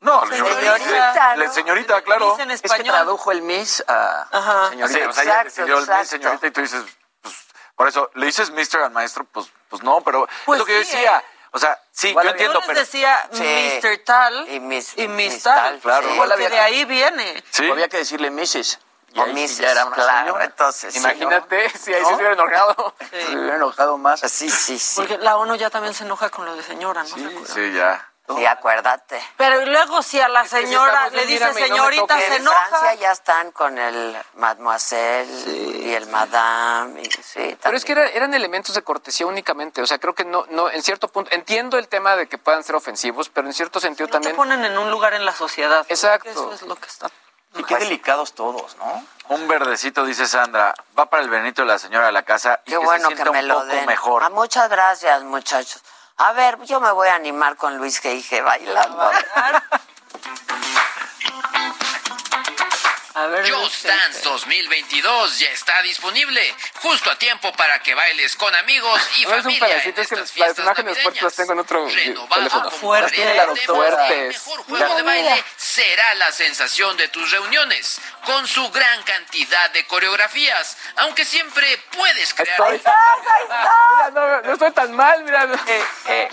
No, 0.00 0.20
Señorita, 0.28 1.34
le- 1.36 1.46
¿no? 1.46 1.52
señorita, 1.52 2.02
claro. 2.02 2.30
Dicen 2.32 2.50
Es 2.52 2.60
que 2.62 2.84
tradujo 2.84 3.32
el 3.32 3.42
Miss 3.42 3.82
a 3.88 4.28
Ajá. 4.30 4.64
Sí, 4.66 4.70
señorita. 4.74 5.08
o 5.08 5.12
sea, 5.12 5.22
ella 5.22 5.32
Exacto, 5.32 5.44
decidió 5.44 5.74
el 5.78 5.80
exacto. 5.84 6.00
Miss, 6.00 6.10
señorita, 6.10 6.46
y 6.46 6.50
tú 6.52 6.60
dices, 6.60 6.84
pues, 7.22 7.34
por 7.74 7.88
eso, 7.88 8.10
¿le 8.14 8.26
dices 8.26 8.50
Mr. 8.50 8.82
al 8.82 8.90
maestro? 8.92 9.24
Pues, 9.24 9.46
pues 9.68 9.82
no, 9.82 10.00
pero 10.02 10.28
Pues 10.44 10.56
es 10.56 10.60
lo 10.60 10.66
que 10.66 10.78
yo 10.78 10.84
sí, 10.84 10.96
decía. 10.96 11.18
¿eh? 11.18 11.24
O 11.52 11.58
sea, 11.58 11.78
sí, 11.90 12.08
Igual 12.08 12.26
yo 12.26 12.30
entiendo, 12.32 12.54
Yo 12.54 12.66
pero... 12.66 12.72
les 12.78 12.86
decía 12.92 13.28
Sí. 13.32 13.80
Mr. 13.82 13.98
Tal 14.04 14.48
Y 14.50 14.60
Miss- 14.60 14.92
y 14.96 15.08
Miss 15.08 15.34
Miss 15.34 15.42
Tal. 15.42 15.54
Tal, 15.56 15.78
claro. 15.80 16.06
Sí, 16.08 16.14
Igual 16.14 16.28
porque 16.30 16.44
había- 16.46 16.56
de 16.56 16.60
ahí 16.64 16.84
viene. 16.84 17.44
Sí. 17.50 17.70
Había 17.70 17.88
que 17.88 17.96
decirle 17.98 18.30
Mrs. 18.30 18.78
Y 19.14 19.20
O 19.20 19.24
sí 19.24 19.32
Mrs. 19.32 19.58
ya 19.58 19.70
era 19.72 19.84
una 19.86 19.94
claro, 19.96 20.26
señora. 20.26 20.44
entonces. 20.44 20.92
sí, 20.92 21.00
Imagínate 21.00 21.70
si 21.78 21.94
ahí 21.94 22.02
¿No? 22.02 22.08
se 22.10 22.14
hubiera 22.16 22.32
enojado. 22.34 22.94
Se 23.10 23.36
hubiera 23.36 23.56
enojado 23.56 23.96
más. 23.98 24.20
Sí, 24.20 24.50
sí, 24.50 24.78
sí. 24.78 24.96
Porque 24.96 25.16
la 25.18 25.36
ONU 25.38 25.54
ya 25.56 25.70
también 25.70 25.94
se 25.94 26.04
enoja 26.04 26.28
con 26.28 26.44
lo 26.44 26.54
de 26.54 26.62
señora, 26.62 27.02
¿no? 27.02 27.08
¿Se 27.08 27.14
acuerdan? 27.24 27.46
Sí, 27.46 27.72
ya. 27.72 28.10
Sí, 28.36 28.44
acuérdate. 28.46 29.22
Pero 29.36 29.62
y 29.62 29.66
luego 29.66 30.02
si 30.02 30.20
a 30.20 30.28
la 30.28 30.42
si 30.44 30.50
señora 30.50 31.08
le 31.10 31.26
dice 31.26 31.46
Mírame 31.46 31.60
no 31.60 31.66
señorita, 31.66 32.18
se 32.18 32.26
En 32.26 32.32
enoja. 32.42 32.66
Francia 32.68 32.94
ya 32.94 33.12
están 33.12 33.52
con 33.52 33.78
el 33.78 34.16
mademoiselle 34.34 35.50
y 35.86 35.94
el 35.94 36.06
madame. 36.08 37.02
Y, 37.02 37.10
sí, 37.22 37.56
Pero 37.62 37.76
es 37.76 37.84
que 37.84 37.92
era- 37.92 38.06
eran 38.08 38.34
elementos 38.34 38.74
de 38.74 38.82
cortesía 38.82 39.26
únicamente. 39.26 39.80
O 39.82 39.86
sea, 39.86 39.98
creo 39.98 40.14
que 40.14 40.24
no, 40.24 40.44
no, 40.50 40.70
en 40.70 40.82
cierto 40.82 41.08
punto, 41.08 41.30
entiendo 41.32 41.78
el 41.78 41.88
tema 41.88 42.16
de 42.16 42.28
que 42.28 42.38
puedan 42.38 42.62
ser 42.64 42.74
ofensivos, 42.76 43.28
pero 43.28 43.46
en 43.46 43.52
cierto 43.54 43.80
sentido 43.80 44.06
No 44.06 44.10
te 44.12 44.16
también. 44.16 44.36
ponen 44.36 44.64
en 44.64 44.76
un 44.76 44.90
lugar 44.90 45.14
en 45.14 45.24
la 45.24 45.32
sociedad. 45.34 45.86
Exacto. 45.88 46.28
Eso 46.30 46.52
es 46.52 46.62
lo 46.62 46.76
que 46.76 46.86
está. 46.86 47.10
Y 47.56 47.64
qué 47.64 47.76
delicados 47.76 48.34
todos, 48.34 48.76
¿no? 48.76 49.04
Un 49.30 49.48
verdecito, 49.48 50.04
dice 50.04 50.26
Sandra, 50.26 50.74
va 50.98 51.06
para 51.06 51.22
el 51.22 51.30
Benito 51.30 51.62
de 51.62 51.68
la 51.68 51.78
señora 51.78 52.06
de 52.06 52.12
la 52.12 52.22
casa 52.22 52.60
y 52.66 52.70
Qué 52.72 52.78
que 52.78 52.84
bueno 52.84 53.08
se 53.08 53.14
que 53.16 53.24
me 53.30 53.40
un 53.40 53.48
lo 53.48 53.54
poco 53.54 53.66
den. 53.66 53.86
mejor. 53.86 54.22
Ah, 54.22 54.28
muchas 54.28 54.68
gracias, 54.68 55.22
muchachos. 55.22 55.82
A 56.18 56.32
ver, 56.32 56.58
yo 56.64 56.80
me 56.80 56.90
voy 56.90 57.06
a 57.06 57.14
animar 57.14 57.56
con 57.56 57.78
Luis 57.78 58.00
Geige 58.00 58.42
bailando. 58.42 59.10
A 63.18 63.26
ver, 63.26 63.50
Just 63.50 63.84
Dance 63.84 64.18
este, 64.18 64.28
2022 64.28 65.38
ya 65.40 65.50
está 65.50 65.82
disponible, 65.82 66.54
justo 66.82 67.10
a 67.10 67.18
tiempo 67.18 67.52
para 67.54 67.80
que 67.80 67.94
bailes 67.94 68.36
con 68.36 68.54
amigos 68.54 69.00
y 69.18 69.24
A 69.24 69.28
ver, 69.28 69.38
es 69.40 69.44
un 69.46 69.52
familia 69.52 69.68
pedacito, 69.68 70.00
en 70.00 70.02
es 70.04 70.08
que 70.08 70.16
las 70.16 70.32
fiestas 70.32 70.58
imágenes 70.64 70.96
navideñas. 70.98 71.22
las 71.24 71.34
tengo 71.34 71.52
en 71.52 71.58
otro 71.58 71.88
Renovado 71.88 72.34
teléfono. 72.34 72.70
Fuerte, 72.70 73.34
la 73.34 73.46
doctora. 73.46 74.08
El 74.08 74.34
Fuertes. 74.34 74.46
mejor 74.46 74.64
juego 74.66 74.94
de 74.96 75.02
baile 75.02 75.44
será 75.56 76.14
la 76.14 76.30
sensación 76.32 76.96
de 76.96 77.08
tus 77.08 77.30
reuniones, 77.30 78.00
con 78.24 78.46
su 78.46 78.70
gran 78.70 79.02
cantidad 79.02 79.70
de 79.70 79.84
coreografías, 79.86 80.76
aunque 80.96 81.24
siempre 81.24 81.76
puedes 81.92 82.34
crear... 82.34 82.60
Estoy- 82.60 82.78
Mira, 82.78 84.10
no, 84.12 84.42
no 84.42 84.52
estoy 84.52 84.70
tan 84.72 84.92
mal, 84.94 85.22
mira. 85.24 85.48
Eh, 86.06 86.28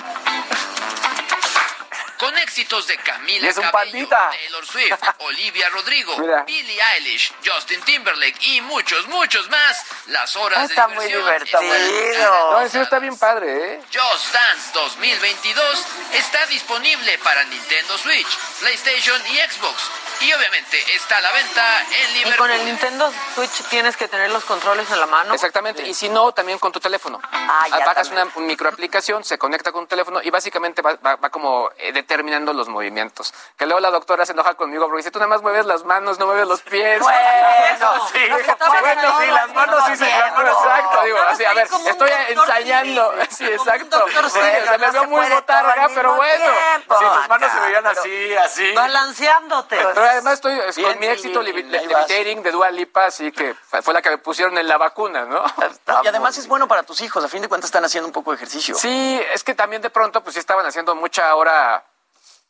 Con 2.26 2.38
éxitos 2.40 2.88
de 2.88 2.98
Camila 2.98 3.46
Y 3.46 3.50
es 3.50 3.58
un 3.58 3.64
Cabello, 3.66 3.92
pandita. 3.92 4.30
Taylor 4.32 4.66
Swift, 4.66 5.00
Olivia 5.20 5.70
Rodrigo, 5.70 6.18
Mira. 6.18 6.44
Billie 6.44 6.82
Eilish, 6.96 7.34
Justin 7.46 7.82
Timberlake 7.84 8.38
y 8.42 8.62
muchos, 8.62 9.08
muchos 9.08 9.48
más. 9.50 9.86
Las 10.08 10.36
horas 10.36 10.70
Está 10.70 10.88
de 10.88 10.96
muy 10.96 11.06
diversión 11.06 11.62
divertido. 11.62 12.12
están 12.12 12.52
No, 12.52 12.68
serio 12.68 12.82
está 12.84 13.00
bien 13.00 13.18
padre, 13.20 13.74
¿eh? 13.76 13.82
Just 13.94 14.34
Dance 14.34 14.72
2022 14.74 15.86
está 16.14 16.46
disponible 16.48 17.18
para 17.20 17.44
Nintendo 17.44 17.98
Switch, 17.98 18.38
PlayStation 18.60 19.22
y 19.28 19.38
Xbox. 19.38 19.76
Y 20.22 20.34
obviamente 20.34 20.82
está 20.96 21.18
a 21.18 21.22
la 21.22 21.32
venta 21.32 21.82
en 21.84 22.12
Y 22.12 22.14
Liverpool. 22.16 22.38
con 22.38 22.52
el 22.52 22.66
Nintendo 22.66 23.14
Switch 23.36 23.52
tienes 23.70 23.98
que 23.98 24.08
tener 24.08 24.32
los 24.32 24.46
controles 24.46 24.90
en 24.90 25.00
la 25.00 25.06
mano. 25.06 25.34
Exactamente. 25.34 25.84
Y 25.88 25.94
si 25.94 26.10
no, 26.10 26.32
también 26.32 26.58
con 26.58 26.72
tu 26.72 26.80
teléfono. 26.80 27.20
Ah, 27.32 27.68
ya 27.70 27.80
Bajas 27.86 28.08
también. 28.08 28.32
una 28.36 28.46
microaplicación, 28.48 29.24
se 29.24 29.38
conecta 29.38 29.72
con 29.72 29.84
tu 29.86 29.90
teléfono 29.90 30.22
y 30.24 30.30
básicamente 30.30 30.82
va, 30.82 30.96
va- 30.96 31.18
va 31.18 31.30
como 31.30 31.70
eh, 31.78 31.92
determinando 32.16 32.54
los 32.54 32.70
movimientos. 32.70 33.34
Que 33.58 33.66
luego 33.66 33.82
la 33.82 33.92
doctora 33.92 34.26
se 34.26 34.32
enoja 34.32 34.54
conmigo 34.54 34.86
porque 34.86 34.98
dice, 34.98 35.12
tú 35.12 35.20
nada 35.20 35.28
más 35.28 35.42
mueves 35.42 35.66
las 35.66 35.84
manos, 35.84 36.18
no 36.18 36.28
mueves 36.28 36.48
los 36.48 36.62
pies. 36.62 37.02
Bueno, 37.02 38.08
sí, 38.14 38.20
bueno, 38.30 39.20
sí, 39.20 39.28
las 39.28 39.54
manos 39.54 39.84
sí 39.88 39.98
se 39.98 40.06
exacto. 40.08 41.04
Digo, 41.04 41.18
así, 41.30 41.44
a 41.44 41.54
ver, 41.54 41.68
estoy 41.88 42.12
ensayando. 42.30 43.14
Sí, 43.36 43.46
exacto. 43.46 44.06
se 44.30 44.78
me 44.78 44.92
veo 44.92 45.06
muy 45.06 45.28
botarga, 45.30 45.90
pero 45.94 46.16
bueno. 46.16 46.46
Sí, 46.46 47.06
tus 47.06 47.28
manos 47.28 47.52
se 47.52 47.60
veían 47.60 47.88
así, 47.88 48.36
así. 48.36 48.72
Balanceándote. 48.74 49.78
Pero 49.78 50.06
además 50.06 50.36
estoy 50.36 50.58
con 50.84 51.00
mi 51.00 51.08
éxito 51.08 51.42
levitating 51.42 52.44
de 52.44 52.52
Dua 52.52 52.72
Lipa, 52.72 53.06
así 53.06 53.32
que 53.32 53.56
fue 53.82 53.94
la 53.94 54.02
que 54.02 54.12
me 54.12 54.18
pusieron 54.20 54.58
en 54.58 54.68
la 54.68 54.78
vacuna, 54.78 55.26
¿no? 55.26 55.44
Y 56.04 56.08
además 56.08 56.38
es 56.38 56.48
bueno 56.48 56.68
para 56.68 56.84
tus 56.84 57.02
hijos. 57.02 57.24
A 57.24 57.28
fin 57.28 57.42
de 57.42 57.50
cuentas 57.50 57.68
están 57.68 57.84
haciendo 57.84 58.08
un 58.08 58.14
poco 58.14 58.32
de 58.32 58.36
ejercicio. 58.36 58.76
Sí, 58.76 59.20
es 59.34 59.44
que 59.44 59.56
también 59.56 59.82
de 59.82 59.90
pronto 59.90 60.22
pues 60.24 60.36
sí 60.36 60.40
estaban 60.40 60.66
haciendo 60.66 60.96
mucha 60.96 61.36
hora 61.36 61.84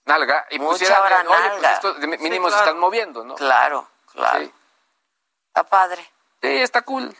nalga 0.05 0.45
y 0.51 0.59
Mucha 0.59 1.01
hora 1.01 1.19
oye, 1.21 1.27
pues 1.27 1.39
nalga. 1.51 1.71
esto 1.73 1.93
de 1.95 2.07
mi- 2.07 2.17
mínimo 2.17 2.47
claro. 2.47 2.63
se 2.63 2.69
están 2.69 2.79
moviendo, 2.79 3.23
¿no? 3.23 3.35
Claro, 3.35 3.87
claro. 4.11 4.39
Sí. 4.39 4.53
Está 5.47 5.63
padre. 5.63 6.01
Sí, 6.41 6.47
está 6.61 6.81
cool. 6.83 7.15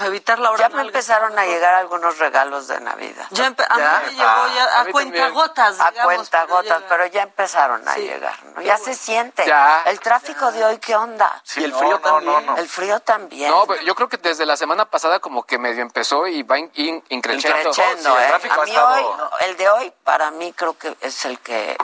Evitar 0.00 0.38
la 0.38 0.50
hora 0.50 0.68
Ya 0.68 0.74
me 0.74 0.82
empezaron 0.82 1.38
a 1.38 1.44
llegar 1.44 1.74
algunos 1.74 2.18
regalos 2.18 2.68
de 2.68 2.80
Navidad. 2.80 3.26
Ya 3.30 3.46
empe- 3.48 3.66
a 3.68 3.76
mí 3.76 3.82
me 4.06 4.10
llegó 4.12 4.54
ya 4.54 4.64
a, 4.76 4.80
a 4.80 4.84
mí 4.84 4.92
cuentagotas, 4.92 5.80
A 5.80 5.92
cuentagotas, 5.92 6.82
pero 6.88 7.06
ya 7.06 7.22
empezaron 7.22 7.86
a 7.88 7.94
Sí. 7.94 8.00
llegar, 8.02 8.42
¿no? 8.44 8.62
Ya 8.62 8.78
se 8.78 8.94
siente. 8.94 9.44
Ya. 9.46 9.82
El 9.86 10.00
tráfico 10.00 10.50
de 10.52 10.64
hoy, 10.64 10.78
¿qué 10.78 10.96
onda? 10.96 11.40
Sí, 11.44 11.62
el 11.64 11.72
frío 11.74 11.98
también. 12.00 12.58
El 12.58 12.68
frío 12.68 13.00
también. 13.00 13.50
No, 13.50 13.66
pero 13.66 13.82
yo 13.82 13.94
creo 13.94 14.08
que 14.08 14.16
desde 14.16 14.46
la 14.46 14.56
semana 14.56 14.84
pasada 14.86 15.20
como 15.20 15.44
que 15.44 15.58
medio 15.58 15.82
empezó 15.82 16.26
y 16.26 16.42
va 16.42 16.58
in, 16.58 16.70
in- 16.74 17.04
increciendo. 17.10 17.58
Increciendo, 17.70 18.10
Sí, 18.10 18.16
el 18.16 18.24
¿eh? 18.24 18.28
tráfico 18.28 18.54
A 18.54 18.62
ha 18.62 18.64
mí 18.64 18.70
estado- 18.70 18.94
hoy, 19.10 19.28
el 19.48 19.56
de 19.56 19.68
hoy, 19.70 19.92
para 20.04 20.30
mí 20.30 20.52
creo 20.52 20.76
que 20.78 20.96
es 21.00 21.24
el 21.24 21.38
que 21.40 21.76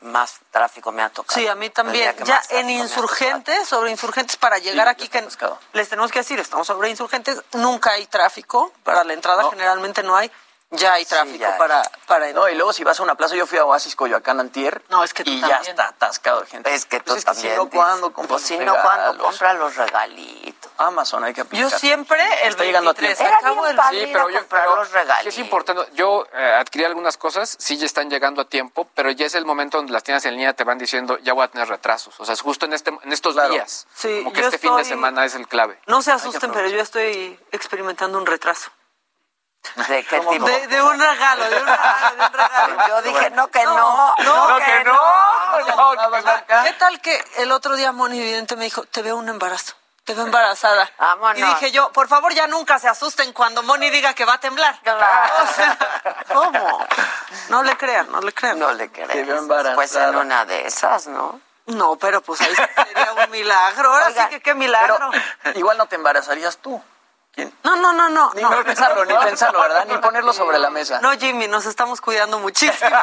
más 0.00 0.40
tráfico 0.50 0.92
me 0.92 1.02
ha 1.02 1.10
tocado. 1.10 1.38
Sí, 1.40 1.46
a 1.46 1.54
mí 1.54 1.70
también. 1.70 2.14
Ya 2.24 2.42
en 2.50 2.70
insurgentes, 2.70 3.68
sobre 3.68 3.90
insurgentes, 3.90 4.36
para 4.36 4.58
llegar 4.58 4.88
aquí, 4.88 5.08
que 5.08 5.20
les 5.72 5.88
tenemos 5.88 6.10
que 6.10 6.20
decir, 6.20 6.38
estamos 6.40 6.66
sobre 6.66 6.90
insurgentes, 6.90 7.42
nunca 7.60 7.92
hay 7.92 8.06
tráfico. 8.06 8.72
Para 8.84 9.04
la 9.04 9.12
entrada 9.12 9.48
generalmente 9.50 10.02
no 10.02 10.16
hay. 10.16 10.30
Ya 10.72 10.92
hay 10.94 11.04
tráfico 11.04 11.36
ya 11.38 11.52
hay. 11.54 11.58
para, 11.58 11.82
para 12.06 12.32
No, 12.32 12.48
y 12.48 12.54
luego 12.54 12.72
si 12.72 12.84
vas 12.84 13.00
a 13.00 13.02
una 13.02 13.16
plaza, 13.16 13.34
yo 13.34 13.44
fui 13.46 13.58
a 13.58 13.64
Oasis 13.64 13.96
Coyoacán 13.96 14.38
antier. 14.38 14.82
No, 14.88 15.02
es 15.02 15.12
que 15.12 15.24
tú 15.24 15.30
Y 15.32 15.40
ya 15.40 15.56
está 15.56 15.88
atascado 15.88 16.42
de 16.42 16.46
gente. 16.46 16.72
Es 16.72 16.86
que 16.86 16.98
tú 17.00 17.06
Pues 17.06 17.18
es 17.18 17.24
que 17.24 17.32
también. 17.32 17.52
si 17.54 17.58
no, 17.58 17.68
¿cuándo 17.70 18.12
compras 18.12 18.40
Pues 18.40 18.42
si 18.44 18.56
los 18.56 18.66
no, 18.66 18.76
cuando 18.80 19.18
compra 19.18 19.54
los 19.54 19.74
regalitos. 19.76 20.70
Amazon 20.78 21.24
hay 21.24 21.34
que 21.34 21.40
aplicar. 21.40 21.68
Yo 21.70 21.76
siempre 21.76 22.22
el 22.44 22.50
Está 22.50 22.64
llegando 22.64 22.90
a 22.90 22.92
23, 22.92 23.18
tiempo. 23.18 23.36
acabo 23.36 23.66
el 23.66 23.76
Sí, 23.76 24.10
pero 24.12 24.30
yo 24.30 24.38
comprar 24.38 24.62
pero 24.62 24.76
los 24.76 24.88
sí 24.88 24.94
regalitos. 24.94 25.34
es 25.34 25.38
importante. 25.38 25.88
Yo 25.94 26.26
eh, 26.32 26.54
adquirí 26.58 26.84
algunas 26.84 27.16
cosas, 27.16 27.56
sí 27.58 27.76
ya 27.76 27.86
están 27.86 28.08
llegando 28.08 28.40
a 28.42 28.44
tiempo, 28.44 28.88
pero 28.94 29.10
ya 29.10 29.26
es 29.26 29.34
el 29.34 29.44
momento 29.44 29.76
donde 29.76 29.92
las 29.92 30.04
tiendas 30.04 30.24
en 30.24 30.34
línea 30.36 30.54
te 30.54 30.62
van 30.64 30.78
diciendo 30.78 31.18
ya 31.18 31.32
voy 31.32 31.44
a 31.44 31.48
tener 31.48 31.68
retrasos. 31.68 32.14
O 32.20 32.24
sea, 32.24 32.32
es 32.34 32.40
justo 32.40 32.64
en 32.66 32.72
este 32.74 32.90
en 33.02 33.12
estos 33.12 33.34
días. 33.50 33.86
Sí, 33.94 34.18
como 34.22 34.32
que 34.32 34.40
este 34.40 34.58
fin 34.58 34.76
de 34.76 34.84
semana 34.84 35.24
es 35.24 35.34
el 35.34 35.48
clave. 35.48 35.78
No 35.86 36.00
se 36.00 36.12
asusten, 36.12 36.52
pero 36.52 36.68
yo 36.68 36.80
estoy 36.80 37.38
experimentando 37.50 38.16
un 38.16 38.24
retraso. 38.26 38.70
¿De 39.88 40.04
qué 40.04 40.20
tipo? 40.20 40.46
De, 40.46 40.66
de 40.66 40.82
un 40.82 40.98
regalo, 40.98 41.44
de 41.48 41.56
un 41.56 41.66
regalo, 41.66 42.16
de 42.16 42.24
un 42.24 42.32
regalo. 42.32 42.76
Yo 42.88 43.02
dije, 43.02 43.30
no, 43.30 43.48
que 43.48 43.64
no, 43.64 44.14
no, 44.18 44.56
que 44.58 44.84
no. 44.84 45.00
¿Qué 46.64 46.72
tal 46.74 47.00
que 47.00 47.24
el 47.38 47.52
otro 47.52 47.76
día 47.76 47.92
Moni 47.92 48.18
Vidente 48.18 48.56
me 48.56 48.64
dijo, 48.64 48.84
te 48.84 49.02
veo 49.02 49.16
un 49.16 49.28
embarazo, 49.28 49.74
te 50.04 50.14
veo 50.14 50.24
embarazada? 50.24 50.90
Vámonos. 50.98 51.38
Y 51.38 51.42
dije 51.42 51.70
yo, 51.72 51.92
por 51.92 52.08
favor 52.08 52.32
ya 52.32 52.46
nunca 52.46 52.78
se 52.78 52.88
asusten 52.88 53.32
cuando 53.32 53.62
Moni 53.62 53.90
diga 53.90 54.14
que 54.14 54.24
va 54.24 54.34
a 54.34 54.40
temblar. 54.40 54.78
O 54.82 55.54
sea, 55.54 55.78
¿cómo? 56.32 56.86
No 57.48 57.62
le 57.62 57.76
crean, 57.76 58.10
no 58.10 58.20
le 58.20 58.32
crean. 58.32 58.58
No 58.58 58.72
le 58.72 58.90
crean. 58.90 59.10
Te 59.10 59.24
veo 59.24 59.38
embarazada. 59.38 59.74
Pues 59.74 59.94
en 59.94 60.16
una 60.16 60.44
de 60.44 60.66
esas, 60.66 61.06
¿no? 61.06 61.40
No, 61.66 61.96
pero 61.96 62.20
pues 62.22 62.40
ahí 62.40 62.54
sería 62.54 63.12
un 63.12 63.30
milagro. 63.30 63.92
Ahora 63.92 64.10
sí 64.10 64.20
que 64.30 64.40
qué 64.40 64.54
milagro. 64.54 64.98
Pero 65.42 65.58
igual 65.58 65.78
no 65.78 65.86
te 65.86 65.96
embarazarías 65.96 66.58
tú. 66.58 66.82
No, 67.62 67.76
no, 67.76 67.92
no, 67.92 68.08
no. 68.08 68.32
Ni 68.34 68.42
no. 68.42 68.50
pensarlo, 68.64 69.04
ni 69.04 69.14
pensarlo, 69.14 69.60
¿verdad? 69.60 69.84
Ni 69.86 69.96
ponerlo 69.98 70.32
sobre 70.32 70.58
la 70.58 70.70
mesa. 70.70 71.00
No, 71.00 71.12
Jimmy, 71.12 71.46
nos 71.48 71.66
estamos 71.66 72.00
cuidando 72.00 72.38
muchísimo. 72.38 72.90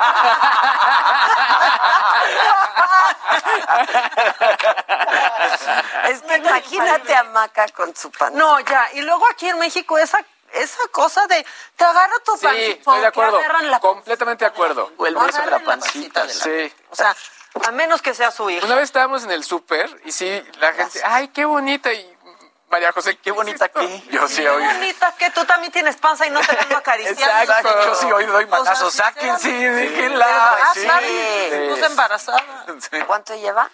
Es 6.10 6.22
que 6.22 6.38
imagínate 6.38 7.16
a 7.16 7.24
Maca 7.26 7.68
con 7.70 7.96
su 7.96 8.12
pan. 8.12 8.34
No, 8.36 8.60
ya. 8.62 8.90
Y 8.94 9.02
luego 9.02 9.26
aquí 9.30 9.48
en 9.50 9.60
México 9.60 9.98
esa 9.98 10.20
esa 10.54 10.80
cosa 10.92 11.28
de 11.28 11.46
te 11.76 11.84
agarro 11.84 12.20
tu 12.26 12.38
Sí, 12.38 12.46
pancita. 12.46 12.72
estoy 12.78 13.00
de 13.02 13.08
acuerdo. 13.08 13.38
agarran 13.38 13.70
la 13.70 13.80
Completamente 13.82 14.46
de 14.46 14.50
acuerdo. 14.52 14.92
O 14.98 15.06
el 15.06 15.16
beso 15.16 15.42
de 15.42 15.52
la 15.52 15.60
pancita. 15.60 16.22
de 16.26 16.34
la- 16.34 16.34
Sí. 16.34 16.74
O 16.90 16.96
sea, 16.96 17.14
a 17.68 17.72
menos 17.72 18.02
que 18.02 18.14
sea 18.14 18.32
su 18.32 18.50
hijo. 18.50 18.66
Una 18.66 18.76
vez 18.76 18.86
estábamos 18.86 19.24
en 19.26 19.32
el 19.32 19.44
súper 19.44 20.02
y 20.06 20.12
sí, 20.14 20.42
la 20.60 20.72
gente, 20.74 21.02
ay, 21.04 21.28
qué 21.30 21.44
bonita. 21.44 21.92
Y 21.92 22.17
María 22.70 22.92
José, 22.92 23.18
Qué 23.18 23.32
bonita 23.32 23.70
que. 23.70 24.02
Yo 24.12 24.28
sí 24.28 24.42
Qué 24.44 24.50
bonita 24.50 25.16
que 25.18 25.30
tú 25.32 25.46
también 25.46 25.72
tienes 25.72 25.96
panza 25.98 26.28
y 26.28 26.30
no 26.30 26.42
te 26.42 26.56
vengo 26.56 26.76
acariciando. 26.78 27.54
Exacto. 27.54 27.86
Yo 27.86 27.96
sí 27.96 28.12
hoy 28.12 28.26
doy 28.26 28.44
O 28.44 28.48
sea, 28.48 28.58
manazos. 28.60 28.94
Sí, 28.94 29.02
sinceramente. 29.02 29.72
déjenla. 29.90 30.26
Ah, 30.30 30.72
Sí. 30.74 30.82
Sí. 30.82 31.70
Tú 31.80 31.86
embarazada. 31.86 32.44
¿Cuánto 33.08 33.36
lleva? 33.36 33.70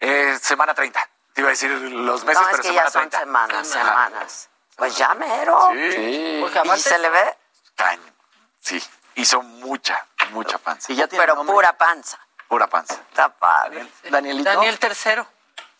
Eh, 0.00 0.38
semana 0.40 0.74
30. 0.74 1.08
Te 1.32 1.40
iba 1.40 1.48
a 1.48 1.50
decir 1.50 1.70
los 1.70 2.24
meses, 2.24 2.40
No, 2.42 2.48
es 2.48 2.50
pero 2.52 2.62
que 2.62 2.68
semana 2.68 2.86
ya 2.86 2.90
son 2.90 3.00
30. 3.10 3.18
semanas, 3.20 3.68
semanas. 3.68 4.48
Pues 4.76 4.96
ya 4.96 5.14
mero. 5.14 5.70
Sí. 5.72 6.38
Porque 6.40 6.62
¿Y 6.76 6.78
se 6.80 6.98
le 6.98 7.08
ve? 7.10 7.36
Caño. 7.74 8.12
Sí. 8.60 8.82
Hizo 9.16 9.42
mucha, 9.42 10.06
mucha 10.30 10.58
panza. 10.58 10.92
Y 10.92 10.96
ya 10.96 11.08
tiene 11.08 11.22
Pero 11.24 11.34
nombre. 11.34 11.52
pura 11.52 11.72
panza. 11.76 12.18
Pura 12.46 12.68
panza. 12.68 12.94
Está 13.10 13.28
padre. 13.28 13.86
Danielito. 14.08 14.48
Daniel 14.48 14.78
tercero. 14.78 15.26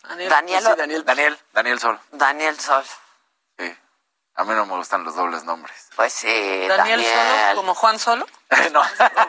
Daniel. 0.09 0.29
Daniel, 0.29 0.63
Sí, 0.63 0.69
Daniel. 0.77 1.05
Daniel, 1.05 1.39
Daniel 1.53 1.79
Sol. 1.79 1.99
Daniel 2.11 2.59
Sol. 2.59 2.83
Sí. 3.57 3.77
A 4.35 4.43
mí 4.43 4.53
no 4.53 4.65
me 4.65 4.75
gustan 4.75 5.03
los 5.03 5.15
dobles 5.15 5.43
nombres. 5.43 5.89
Pues 5.95 6.13
sí, 6.13 6.27
Daniel, 6.67 7.01
Daniel. 7.01 7.05
solo, 7.47 7.55
como 7.55 7.75
Juan 7.75 7.99
solo. 7.99 8.25
no. 8.71 8.81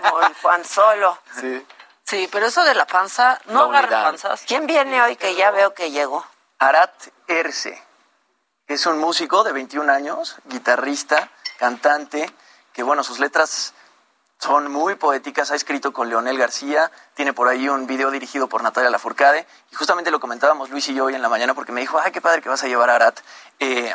Como 0.02 0.20
el 0.22 0.34
Juan 0.34 0.64
Solo. 0.64 1.18
Sí. 1.38 1.66
Sí, 2.04 2.28
pero 2.32 2.46
eso 2.46 2.64
de 2.64 2.74
la 2.74 2.86
panza, 2.86 3.40
no 3.46 3.68
unidad. 3.68 3.88
panzas. 4.04 4.42
¿Quién 4.46 4.66
viene 4.66 5.00
hoy 5.02 5.16
que 5.16 5.34
ya 5.36 5.50
veo 5.52 5.74
que 5.74 5.90
llegó? 5.90 6.26
Arat 6.58 6.92
Erce. 7.28 7.80
Es 8.66 8.86
un 8.86 8.98
músico 8.98 9.44
de 9.44 9.52
21 9.52 9.92
años, 9.92 10.36
guitarrista, 10.44 11.28
cantante, 11.58 12.32
que 12.72 12.82
bueno, 12.82 13.02
sus 13.04 13.18
letras 13.18 13.74
son 14.40 14.70
muy 14.72 14.94
poéticas. 14.94 15.50
Ha 15.50 15.54
escrito 15.54 15.92
con 15.92 16.08
Leonel 16.08 16.38
García, 16.38 16.90
tiene 17.14 17.32
por 17.32 17.46
ahí 17.48 17.68
un 17.68 17.86
video 17.86 18.10
dirigido 18.10 18.48
por 18.48 18.62
Natalia 18.62 18.90
Lafourcade. 18.90 19.46
Y 19.70 19.74
justamente 19.76 20.10
lo 20.10 20.18
comentábamos 20.18 20.70
Luis 20.70 20.88
y 20.88 20.94
yo 20.94 21.04
hoy 21.04 21.14
en 21.14 21.22
la 21.22 21.28
mañana 21.28 21.54
porque 21.54 21.72
me 21.72 21.80
dijo, 21.82 21.98
ay, 22.02 22.10
qué 22.10 22.20
padre 22.20 22.40
que 22.42 22.48
vas 22.48 22.62
a 22.64 22.66
llevar 22.66 22.88
a 22.90 22.94
Arat. 22.96 23.20
Eh, 23.58 23.94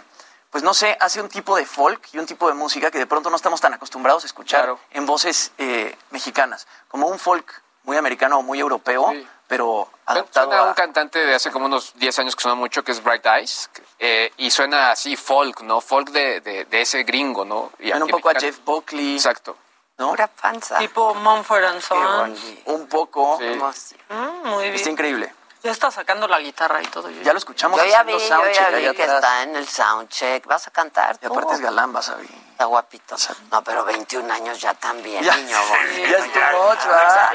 pues 0.52 0.64
no 0.64 0.74
sé, 0.74 0.96
hace 1.02 1.20
un 1.22 1.30
tipo 1.30 1.56
de 1.58 1.66
folk 1.66 2.10
y 2.14 2.20
un 2.20 2.26
tipo 2.26 2.48
de 2.48 2.54
música 2.54 2.92
que 2.92 3.00
de 3.00 3.08
pronto 3.08 3.30
no 3.30 3.36
estamos 3.36 3.60
tan 3.60 3.74
acostumbrados 3.74 4.24
a 4.24 4.28
escuchar 4.28 4.62
Claro. 4.62 4.80
en 4.92 5.06
voces 5.06 5.52
eh, 5.58 5.98
mexicanas. 6.12 6.68
Como 6.88 7.08
un 7.08 7.20
folk 7.20 7.62
muy 7.84 7.98
americano 7.98 8.38
o 8.40 8.42
muy 8.42 8.60
europeo, 8.60 9.10
Sí. 9.12 9.28
pero 9.48 9.90
adaptado 10.06 10.48
Suena 10.48 10.64
a 10.64 10.68
un 10.70 10.74
cantante 10.76 11.20
de 11.20 11.36
hace 11.36 11.52
como 11.52 11.66
unos 11.66 11.94
10 11.96 12.20
años 12.20 12.36
que 12.36 12.44
suena 12.44 12.56
mucho, 12.56 12.84
que 12.84 12.92
es 12.94 13.04
Bright 13.04 13.26
Eyes, 13.26 13.70
eh, 14.00 14.32
y 14.38 14.50
suena 14.52 14.92
así 14.92 15.16
folk, 15.18 15.62
¿no? 15.62 15.82
Folk 15.82 16.10
de, 16.12 16.40
de, 16.42 16.66
de 16.66 16.82
ese 16.82 17.04
gringo, 17.04 17.44
¿no? 17.46 17.72
Y 17.80 17.90
Suena 17.90 18.06
un 18.06 18.12
poco 18.12 18.30
a. 18.30 18.34
Jeff 18.36 18.60
Buckley, 18.64 19.16
Exacto. 19.16 19.58
¿No? 19.98 20.10
Pura 20.10 20.28
panza. 20.28 20.78
Tipo 20.80 21.14
Mumford 21.16 21.64
and 21.66 21.82
Sons. 21.82 22.40
Un 22.66 22.88
poco. 22.88 23.38
Sí. 23.40 23.96
Mm, 24.10 24.48
muy 24.50 24.66
Está 24.68 24.78
bien. 24.78 24.90
increíble. 24.92 25.34
Ya 25.64 25.72
está 25.72 25.90
sacando 25.90 26.28
la 26.28 26.40
guitarra 26.40 26.80
y 26.80 26.86
todo. 26.86 27.10
Ya 27.10 27.32
lo 27.34 27.40
escuchamos 27.40 27.80
Yo 27.80 27.86
ya 27.88 28.04
vi, 28.04 28.12
yo 28.14 28.20
ya 28.20 28.70
vi 28.70 28.84
que 28.96 29.02
atrás. 29.04 29.16
está 29.16 29.42
en 29.44 29.56
el 29.56 29.68
soundcheck. 29.68 30.46
¿Vas 30.46 30.68
a 30.68 30.72
cantar 30.72 31.16
Y 31.20 31.26
tú? 31.26 31.34
aparte 31.34 31.56
es 31.56 31.60
galán, 31.62 31.92
vas 31.92 32.08
a 32.10 32.16
ver. 32.16 32.28
Está 32.52 32.66
guapito. 32.66 33.16
No, 33.52 33.64
pero 33.64 33.84
21 33.84 34.32
años 34.32 34.62
ya 34.62 34.76
también, 34.76 35.24
Ya, 35.24 35.36
niño 35.38 35.58
bonito. 35.68 36.08
ya 36.08 36.18
es 36.20 36.32
too 36.32 36.40
much, 36.70 36.86
¿verdad? 36.86 37.30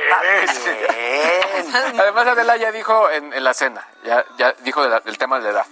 Además, 2.00 2.26
Adela 2.28 2.56
ya 2.56 2.70
dijo 2.70 3.10
en, 3.10 3.32
en 3.32 3.42
la 3.44 3.52
cena, 3.52 3.84
ya, 4.04 4.24
ya 4.38 4.52
dijo 4.60 4.82
de 4.82 4.90
la- 4.90 5.00
del 5.00 5.18
tema 5.18 5.38
de 5.38 5.44
la 5.44 5.50
edad. 5.50 5.66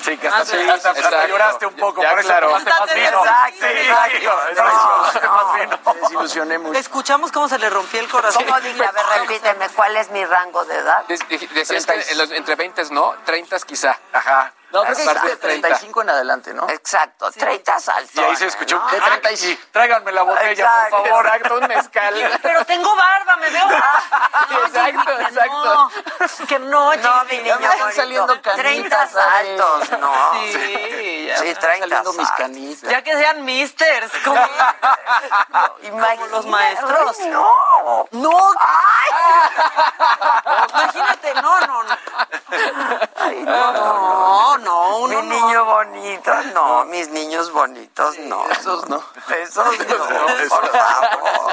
Sí, 0.00 0.16
que 0.16 0.28
Ah, 0.28 0.38
hasta, 0.38 0.56
sí, 0.58 0.68
hasta- 0.68 1.26
lloraste 1.26 1.66
un 1.66 1.74
poco, 1.74 2.02
Ya, 2.02 2.10
por 2.10 2.20
eso 2.20 2.28
claro. 2.28 2.46
tomaste 2.48 2.70
más 2.70 2.80
Estate 2.80 2.94
vino. 3.00 3.18
Exacto, 3.24 3.56
Sí, 3.58 3.66
exacto. 3.66 4.26
tomaste 4.56 5.20
No, 5.20 5.32
más 5.32 5.46
no. 5.46 5.52
vino. 5.54 5.78
Me 5.94 6.00
desilusioné 6.00 6.58
mucho. 6.58 6.78
Escuchamos 6.78 7.32
cómo 7.32 7.48
se 7.48 7.58
le 7.58 7.68
rompió 7.70 8.00
el 8.00 8.08
corazón. 8.08 8.44
¿Cómo 8.44 8.60
dije? 8.60 8.84
A 8.84 8.92
ver, 8.92 9.04
repíteme, 9.20 9.68
¿cuál 9.70 9.96
es 9.96 10.10
mi 10.10 10.24
rango 10.24 10.64
de 10.64 10.76
edad? 10.78 11.04
De- 11.06 11.16
de- 11.18 11.48
Decías 11.52 11.86
que 11.86 11.94
en 12.12 12.18
los- 12.18 12.30
entre 12.30 12.54
20 12.54 12.82
no, 12.90 13.14
30 13.24 13.58
quizá. 13.60 13.98
Ajá. 14.12 14.52
No, 14.70 14.82
creo 14.82 14.96
que 14.96 15.02
de 15.02 15.08
de 15.30 15.36
30. 15.36 15.38
35 15.68 16.02
en 16.02 16.10
adelante, 16.10 16.52
¿no? 16.54 16.68
Exacto, 16.68 17.30
30 17.30 17.80
saltos. 17.80 18.14
Y 18.14 18.20
ahí 18.20 18.36
se 18.36 18.46
escuchó 18.46 18.78
un 18.78 18.90
De 18.90 19.00
35. 19.00 19.62
Tráiganme 19.72 20.12
la 20.12 20.22
botella, 20.22 20.50
Exacto. 20.52 20.96
por 20.98 21.06
favor. 21.08 21.26
Exacto, 21.26 21.54
un 21.56 21.66
mezcal. 21.68 22.38
Pero 22.42 22.64
tengo 22.66 22.94
barba, 22.94 23.36
me 23.36 23.50
veo. 23.50 23.64
No, 24.50 24.64
Exacto, 24.66 25.12
exacto. 25.20 25.64
No, 25.64 26.46
que 26.46 26.58
no, 26.58 26.94
No, 26.96 27.24
mi 27.24 27.30
Jimmy. 27.30 27.42
niño 27.42 27.70
están 27.70 27.92
saliendo 27.92 28.40
canitas, 28.42 28.56
30 28.56 29.06
¿sabes? 29.08 29.58
saltos, 29.58 29.98
¿no. 30.00 30.12
Sí, 30.52 31.26
ya. 31.26 31.38
Sí, 31.38 31.48
Están 31.48 31.70
30 31.70 31.88
saliendo 31.88 32.12
mis 32.14 32.30
canitas. 32.32 32.90
Ya 32.90 33.02
que 33.02 33.16
sean 33.16 33.44
misters, 33.44 34.10
como, 34.24 34.40
como 35.90 36.26
los 36.28 36.46
maestros. 36.46 37.18
No. 37.26 38.08
No, 38.12 38.52
imagínate, 40.68 41.34
no, 41.34 41.60
no, 41.60 41.82
no. 41.82 41.96
Ay, 43.16 43.42
no, 43.44 43.72
no, 43.72 44.57
No, 44.58 45.06
no, 45.06 45.08
Mi 45.08 45.14
uno 45.16 45.22
no. 45.22 45.46
niño 45.46 45.64
bonito, 45.64 46.32
no, 46.54 46.84
mis 46.86 47.08
niños 47.10 47.52
bonitos, 47.52 48.18
no. 48.20 48.48
Esos 48.50 48.88
no. 48.88 49.02
Esos 49.40 49.78
no, 49.88 50.26
por 50.48 50.68
favor. 50.70 51.52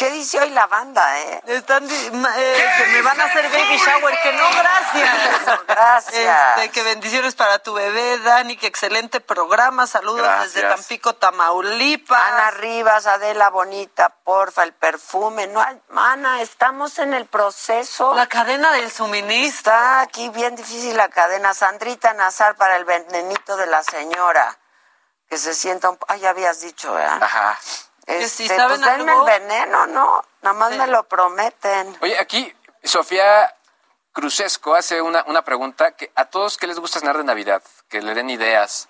¿Qué 0.00 0.10
dice 0.12 0.40
hoy 0.40 0.48
la 0.48 0.66
banda, 0.66 1.20
eh? 1.20 1.42
Están 1.48 1.86
eh, 1.86 2.70
que 2.78 2.86
me 2.86 3.02
van 3.02 3.20
a 3.20 3.24
hacer 3.24 3.50
baby 3.50 3.76
shower, 3.76 4.18
que 4.22 4.32
no, 4.32 4.44
gracias. 4.56 5.66
Gracias. 5.68 6.56
Este, 6.56 6.70
que 6.70 6.82
bendiciones 6.82 7.34
para 7.34 7.58
tu 7.58 7.74
bebé, 7.74 8.18
Dani, 8.20 8.56
que 8.56 8.66
excelente 8.66 9.20
programa. 9.20 9.86
Saludos 9.86 10.26
desde. 10.40 10.66
Tampico, 10.66 11.16
Tamaulipas. 11.16 12.18
Ana 12.18 12.50
Rivas, 12.52 13.06
Adela 13.06 13.50
Bonita, 13.50 14.08
porfa, 14.24 14.62
el 14.62 14.72
perfume. 14.72 15.48
No, 15.48 15.62
Ana, 15.94 16.40
estamos 16.40 16.98
en 16.98 17.12
el 17.12 17.26
proceso. 17.26 18.14
La 18.14 18.26
cadena 18.26 18.72
del 18.72 18.90
suministro. 18.90 19.70
Está 19.70 20.00
aquí 20.00 20.30
bien 20.30 20.56
difícil 20.56 20.96
la 20.96 21.10
cadena. 21.10 21.52
Sandrita 21.52 22.14
Nazar 22.14 22.56
para 22.56 22.76
el 22.76 22.86
venenito 22.86 23.54
de 23.58 23.66
la 23.66 23.82
señora. 23.82 24.58
que 25.28 25.36
se 25.36 25.52
sienta 25.52 25.90
un... 25.90 25.98
Ah, 26.08 26.16
ya 26.16 26.30
habías 26.30 26.62
dicho, 26.62 26.94
¿verdad? 26.94 27.22
Ajá. 27.22 27.58
Que 28.18 28.28
si 28.28 28.44
Este, 28.44 28.56
saben 28.56 28.80
pues 28.80 28.90
denme 28.98 29.12
algo- 29.12 29.28
el 29.28 29.40
veneno, 29.40 29.86
¿no? 29.86 30.22
Nada 30.42 30.54
más 30.54 30.72
me 30.72 30.86
lo 30.86 31.04
prometen. 31.04 31.96
Oye, 32.02 32.18
aquí 32.18 32.54
Sofía 32.82 33.54
Cruzesco 34.12 34.74
hace 34.74 35.00
una, 35.00 35.24
una 35.28 35.42
pregunta 35.42 35.92
que 35.92 36.10
a 36.14 36.24
todos 36.26 36.58
que 36.58 36.66
les 36.66 36.78
gusta 36.78 37.00
cenar 37.00 37.16
de 37.16 37.24
Navidad, 37.24 37.62
que 37.88 38.02
le 38.02 38.12
den 38.14 38.28
ideas. 38.30 38.88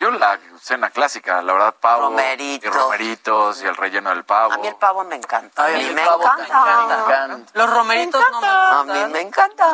Yo 0.00 0.10
la 0.10 0.38
cena 0.60 0.90
clásica, 0.90 1.40
la 1.40 1.52
verdad, 1.52 1.74
pavo 1.80 2.02
Romerito. 2.02 2.66
y 2.66 2.70
romeritos 2.70 3.62
y 3.62 3.66
el 3.66 3.76
relleno 3.76 4.10
del 4.10 4.24
pavo. 4.24 4.52
A 4.52 4.58
mí 4.58 4.66
el 4.66 4.74
pavo 4.74 5.04
me 5.04 5.14
encanta. 5.16 5.62
A 5.62 5.66
a 5.66 5.70
mí 5.70 5.84
mí 5.84 5.90
me 5.94 6.02
pavo 6.04 6.22
encanta. 6.24 7.38
Los 7.54 7.70
romeritos 7.70 8.22
no 8.32 8.40
me 8.40 8.46
A 8.46 8.82
gustan. 8.82 9.06
mí 9.06 9.12
me 9.12 9.20
encanta. 9.20 9.66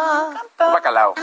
Un 0.60 0.72
bacalao. 0.72 1.14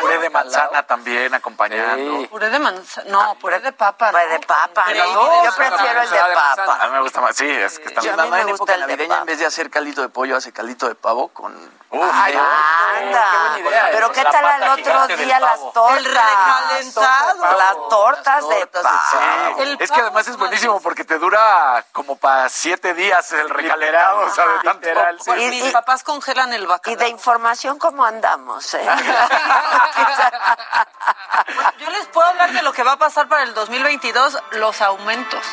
Puré 0.00 0.18
de 0.18 0.30
manzana 0.30 0.82
también 0.86 1.34
acompañando. 1.34 2.28
Puré 2.28 2.50
de 2.50 2.58
manzana. 2.58 3.10
No, 3.10 3.34
puré 3.36 3.60
de 3.60 3.72
papa. 3.72 4.10
Puré 4.10 4.28
de 4.28 4.38
papa, 4.40 4.84
¿no? 4.86 4.92
de 4.92 5.44
Yo 5.46 5.54
prefiero 5.56 6.02
el 6.02 6.10
de 6.10 6.18
papa. 6.34 6.78
A 6.80 6.86
mí 6.86 6.92
me 6.92 7.00
gusta 7.00 7.20
más, 7.22 7.34
sí, 7.34 7.48
es 7.48 7.78
que 7.78 7.88
está 7.88 8.02
Yo 8.02 8.12
a 8.12 8.16
mí 8.16 8.22
mamá 8.22 8.36
me 8.36 8.42
en 8.42 8.48
gusta 8.48 8.64
época 8.64 8.74
el 8.74 8.80
de 8.80 8.86
navideña, 8.86 9.08
papa. 9.08 9.20
en 9.20 9.26
vez 9.26 9.38
de 9.38 9.46
hacer 9.46 9.70
caldito 9.70 10.02
de 10.02 10.08
pollo, 10.10 10.36
hace 10.36 10.52
caldito 10.52 10.86
de 10.88 10.94
pavo 10.94 11.28
con... 11.28 11.54
Ay, 12.02 12.34
anda. 12.34 13.58
idea, 13.58 13.88
Pero 13.92 14.06
¿eh? 14.06 14.10
qué 14.14 14.22
La 14.24 14.30
tal 14.30 14.44
al 14.44 14.62
otro 14.78 15.06
día 15.16 15.40
las 15.40 15.60
tortas. 15.72 15.96
El 15.98 16.04
recalentado. 16.04 17.58
Las 17.58 17.76
tortas 17.88 18.48
de 18.48 18.66
tortas 18.66 18.82
de 18.82 19.18
pavo. 19.18 19.62
El 19.62 19.76
Es 19.80 19.90
que 19.90 20.00
además 20.00 20.28
es 20.28 20.36
buenísimo 20.36 20.80
porque 20.80 21.04
te 21.04 21.18
dura 21.18 21.84
como 21.92 22.16
para 22.16 22.48
siete 22.48 22.94
días 22.94 23.30
el 23.32 23.48
recalentado, 23.50 24.20
o 24.20 24.30
sea, 24.30 24.46
de 24.46 24.58
tanto. 24.60 24.88
Literal, 24.88 25.18
sí. 25.18 25.24
Pues 25.26 25.40
Y- 25.42 25.48
mis 25.50 25.66
y- 25.66 25.70
papás 25.70 26.02
congelan 26.02 26.52
el 26.52 26.64
Y 26.64 26.66
bacalao. 26.66 26.98
de 26.98 27.08
información, 27.08 27.78
¿cómo 27.78 28.04
andamos? 28.04 28.74
eh? 28.74 28.84
Yo 31.78 31.90
les 31.90 32.06
puedo 32.06 32.26
hablar 32.28 32.52
de 32.52 32.62
lo 32.62 32.72
que 32.72 32.82
va 32.82 32.92
a 32.92 32.96
pasar 32.98 33.28
para 33.28 33.42
el 33.42 33.54
2022, 33.54 34.38
los 34.52 34.80
aumentos. 34.80 35.44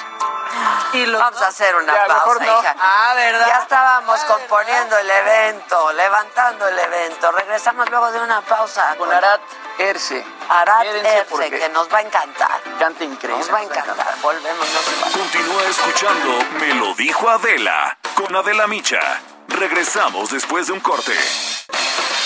Y 0.93 1.05
los 1.05 1.21
Vamos 1.21 1.41
a 1.41 1.47
hacer 1.47 1.75
una 1.75 1.93
Ya, 1.93 2.05
pausa, 2.07 2.45
no. 2.45 2.61
hija. 2.61 2.75
Ah, 2.79 3.13
¿verdad? 3.15 3.47
Ya 3.47 3.57
estábamos 3.59 4.19
componiendo 4.25 4.97
el 4.97 5.09
evento, 5.09 5.91
el 6.37 6.79
evento. 6.79 7.31
Regresamos 7.31 7.89
luego 7.89 8.11
de 8.11 8.19
una 8.19 8.41
pausa 8.41 8.95
Con 8.97 9.11
Arat 9.11 9.41
Erce. 9.77 10.23
Arad 10.49 10.81
Quédense 10.81 11.17
Erce, 11.17 11.25
porque 11.29 11.49
que 11.49 11.69
nos 11.69 11.91
va 11.91 11.97
a 11.97 12.01
encantar. 12.01 12.61
Canta 12.79 13.03
increíble. 13.03 13.39
Nos 13.39 13.53
va 13.53 13.59
a 13.59 13.63
encantar. 13.63 14.15
Volvemos, 14.21 14.67
no. 14.73 15.19
Continúa 15.19 15.63
escuchando 15.63 16.39
Me 16.59 16.73
lo 16.75 16.93
dijo 16.95 17.29
Adela 17.29 17.97
con 18.15 18.35
Adela 18.35 18.67
Micha. 18.67 18.99
Regresamos 19.47 20.31
después 20.31 20.67
de 20.67 20.73
un 20.73 20.79
corte. 20.79 21.13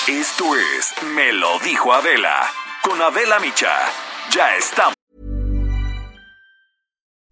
Esto 0.07 0.55
es 0.55 1.01
Me 1.03 1.33
lo 1.33 1.59
dijo 1.59 1.93
Adela 1.93 2.49
con 2.81 3.01
Adela 3.01 3.39
Micha. 3.39 3.73
Ya 4.29 4.55
estamos. 4.55 4.94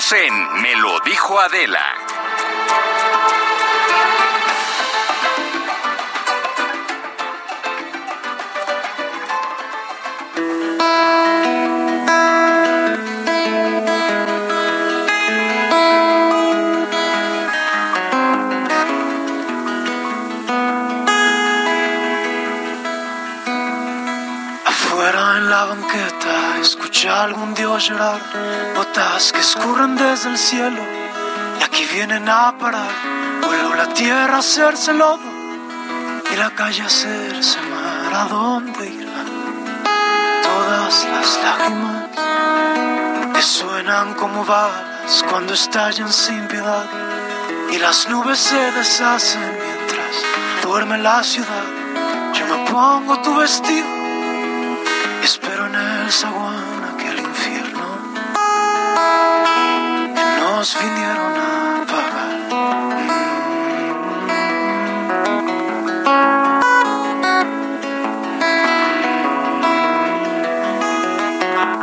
En 0.00 0.62
Me 0.62 0.76
lo 0.76 1.00
dijo 1.00 1.40
Adela. 1.40 2.07
Algún 27.22 27.54
dios 27.54 27.88
llorar, 27.88 28.20
gotas 28.76 29.32
que 29.32 29.40
escurren 29.40 29.96
desde 29.96 30.30
el 30.30 30.38
cielo 30.38 30.82
y 31.58 31.62
aquí 31.62 31.84
vienen 31.92 32.28
a 32.28 32.56
parar. 32.58 32.90
Vuelvo 33.44 33.74
la 33.74 33.88
tierra 33.92 34.36
a 34.36 34.38
hacerse 34.38 34.92
lodo 34.94 35.28
y 36.32 36.36
la 36.36 36.50
calle 36.50 36.82
a 36.82 36.86
hacerse 36.86 37.58
mar. 37.62 38.14
¿A 38.14 38.24
dónde 38.28 38.86
irán 38.86 39.26
todas 40.42 41.06
las 41.12 41.38
lágrimas 41.44 42.04
que 43.34 43.42
suenan 43.42 44.14
como 44.14 44.44
balas 44.44 45.24
cuando 45.28 45.54
estallan 45.54 46.12
sin 46.12 46.46
piedad 46.46 46.86
y 47.72 47.78
las 47.78 48.08
nubes 48.08 48.38
se 48.38 48.72
deshacen 48.72 49.58
mientras 49.64 50.14
duerme 50.62 50.98
la 50.98 51.22
ciudad? 51.22 51.66
Yo 52.34 52.46
me 52.46 52.70
pongo 52.70 53.20
tu 53.22 53.34
vestido 53.36 53.86
Espero 55.22 55.66
en 55.66 55.74
el 55.74 56.12
zaguán 56.12 56.77
nos 60.58 60.76
vinieron 60.82 61.34
a 61.36 61.86
pagar. 61.86 62.30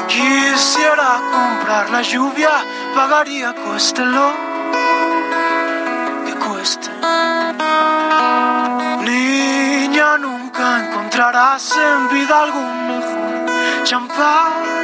Quisiera 0.09 1.09
comprar 1.31 1.89
la 1.89 2.01
lluvia, 2.01 2.49
pagaría 2.93 3.53
cueste 3.53 4.05
lo 4.05 4.29
que 6.25 6.33
cueste. 6.45 6.89
Niña, 9.09 10.17
nunca 10.17 10.65
encontrarás 10.83 11.77
en 11.77 12.09
vida 12.09 12.41
algún 12.43 12.87
mejor 12.89 13.83
champán 13.85 14.74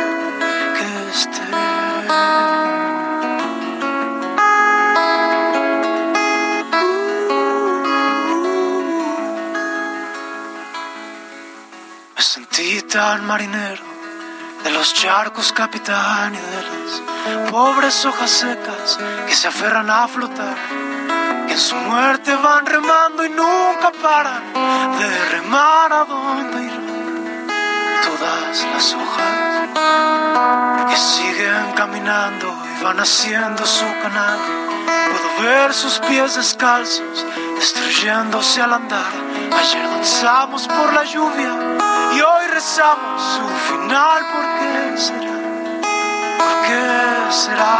tan 12.91 13.25
marinero 13.25 13.83
de 14.65 14.71
los 14.71 14.93
charcos 14.93 15.53
capitán 15.53 16.35
y 16.35 16.37
de 16.37 16.61
las 16.61 17.49
pobres 17.49 18.05
hojas 18.05 18.29
secas 18.29 18.99
que 19.25 19.33
se 19.33 19.47
aferran 19.47 19.89
a 19.89 20.09
flotar, 20.09 20.57
que 21.47 21.53
en 21.53 21.59
su 21.59 21.75
muerte 21.75 22.35
van 22.35 22.65
remando 22.65 23.25
y 23.25 23.29
nunca 23.29 23.93
paran 24.01 24.43
de 24.99 25.25
remar 25.29 25.93
a 25.93 26.03
donde 26.03 26.63
irán 26.65 27.47
todas 28.03 28.67
las 28.73 28.93
hojas 28.93 29.69
que 30.89 30.97
siguen 30.97 31.71
caminando 31.73 32.53
y 32.77 32.83
van 32.83 32.99
haciendo 32.99 33.65
su 33.65 33.85
canal. 34.01 34.37
Puedo 35.11 35.49
ver 35.49 35.73
sus 35.73 35.97
pies 35.99 36.35
descalzos 36.35 37.25
destruyéndose 37.55 38.61
al 38.61 38.73
andar. 38.73 39.13
Ayer 39.57 39.87
danzamos 39.87 40.67
por 40.67 40.91
la 40.93 41.05
lluvia 41.05 41.53
y 42.13 42.19
hoy 42.19 42.47
rezamos 42.71 43.21
su 43.21 43.47
final. 43.67 44.19
¿Por 44.31 44.45
qué 44.57 44.97
será? 44.97 45.35
¿Por 46.37 46.53
qué 46.65 47.31
será? 47.31 47.75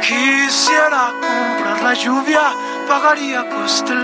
Quisiera 0.00 1.04
comprar 1.10 1.82
la 1.82 1.94
lluvia, 1.94 2.44
pagaría, 2.86 3.48
cueste 3.48 3.94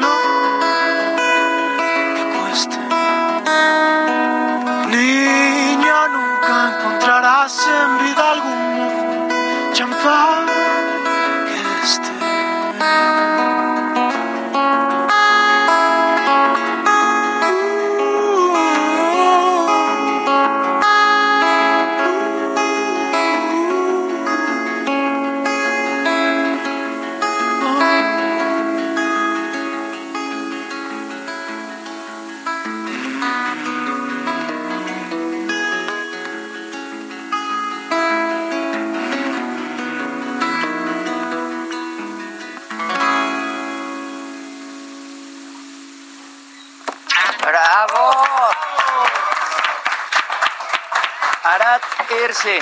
Erce. 52.33 52.59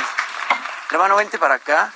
Hermano, 0.91 1.15
vente 1.15 1.39
para 1.39 1.55
acá. 1.55 1.93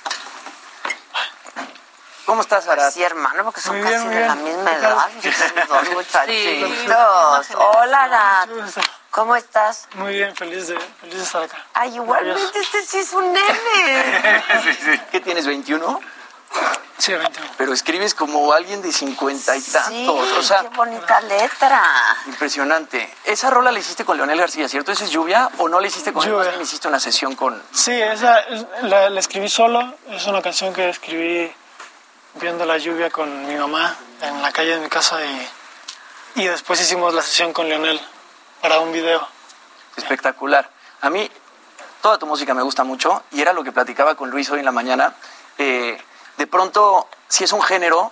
¿Cómo 2.25 2.39
estás, 2.39 2.65
Arat? 2.69 2.93
Sí, 2.93 3.03
hermano, 3.03 3.43
porque 3.43 3.59
son 3.59 3.75
bien, 3.75 3.85
casi 3.85 4.07
de 4.07 4.27
la 4.27 4.35
misma 4.35 4.71
edad. 4.71 5.07
Dos 5.67 5.89
muchachitos. 5.89 7.47
Hola, 7.55 8.03
Arat. 8.03 8.49
¿Cómo 9.11 9.35
estás? 9.35 9.89
Muy 9.95 10.13
bien, 10.13 10.33
feliz 10.37 10.69
de, 10.69 10.79
feliz 11.01 11.17
de 11.17 11.23
estar 11.23 11.43
acá. 11.43 11.57
Ay, 11.73 11.95
igualmente 11.95 12.59
este 12.59 12.81
sí 12.85 12.99
es 12.99 13.11
un 13.11 13.33
nene. 13.33 14.43
¿Qué 15.11 15.19
tienes, 15.19 15.45
21? 15.45 15.99
Sí, 16.97 17.13
21. 17.13 17.51
Pero 17.57 17.73
escribes 17.73 18.13
como 18.15 18.53
alguien 18.53 18.81
de 18.81 18.91
cincuenta 18.91 19.55
y 19.57 19.61
tantos. 19.61 19.89
Sí, 19.93 20.07
o 20.37 20.41
sea, 20.43 20.61
qué 20.61 20.69
bonita 20.69 21.19
letra. 21.21 21.81
impresionante. 22.25 23.13
Esa 23.25 23.49
rola 23.49 23.71
la 23.71 23.79
hiciste 23.79 24.05
con 24.05 24.15
Leonel 24.17 24.39
García, 24.39 24.69
¿cierto? 24.69 24.91
¿Esa 24.93 25.03
es 25.03 25.09
lluvia? 25.11 25.49
¿O 25.57 25.67
no 25.67 25.79
la 25.81 25.87
hiciste 25.87 26.13
con 26.13 26.23
él? 26.23 26.29
Lluvia. 26.29 26.45
Más 26.45 26.53
bien 26.53 26.61
hiciste 26.61 26.87
una 26.87 26.99
sesión 26.99 27.35
con. 27.35 27.61
Sí, 27.73 27.91
esa 27.91 28.39
es- 28.39 28.65
la, 28.83 29.09
la 29.09 29.19
escribí 29.19 29.49
solo. 29.49 29.93
Es 30.09 30.25
una 30.27 30.41
canción 30.41 30.73
que 30.73 30.87
escribí 30.89 31.51
viendo 32.35 32.65
la 32.65 32.77
lluvia 32.77 33.09
con 33.09 33.45
mi 33.47 33.55
mamá 33.55 33.95
en 34.21 34.41
la 34.41 34.51
calle 34.51 34.75
de 34.75 34.79
mi 34.79 34.89
casa 34.89 35.23
y, 35.25 35.49
y 36.35 36.45
después 36.47 36.79
hicimos 36.81 37.13
la 37.13 37.21
sesión 37.21 37.51
con 37.53 37.67
Leonel 37.67 37.99
para 38.61 38.79
un 38.79 38.91
video. 38.93 39.27
Espectacular. 39.97 40.69
A 41.01 41.09
mí 41.09 41.29
toda 42.01 42.17
tu 42.17 42.25
música 42.25 42.53
me 42.53 42.61
gusta 42.61 42.83
mucho 42.83 43.23
y 43.31 43.41
era 43.41 43.53
lo 43.53 43.63
que 43.63 43.71
platicaba 43.71 44.15
con 44.15 44.29
Luis 44.29 44.49
hoy 44.49 44.59
en 44.59 44.65
la 44.65 44.71
mañana. 44.71 45.13
Eh, 45.57 45.97
de 46.37 46.47
pronto, 46.47 47.07
si 47.27 47.43
es 47.43 47.53
un 47.53 47.61
género 47.61 48.11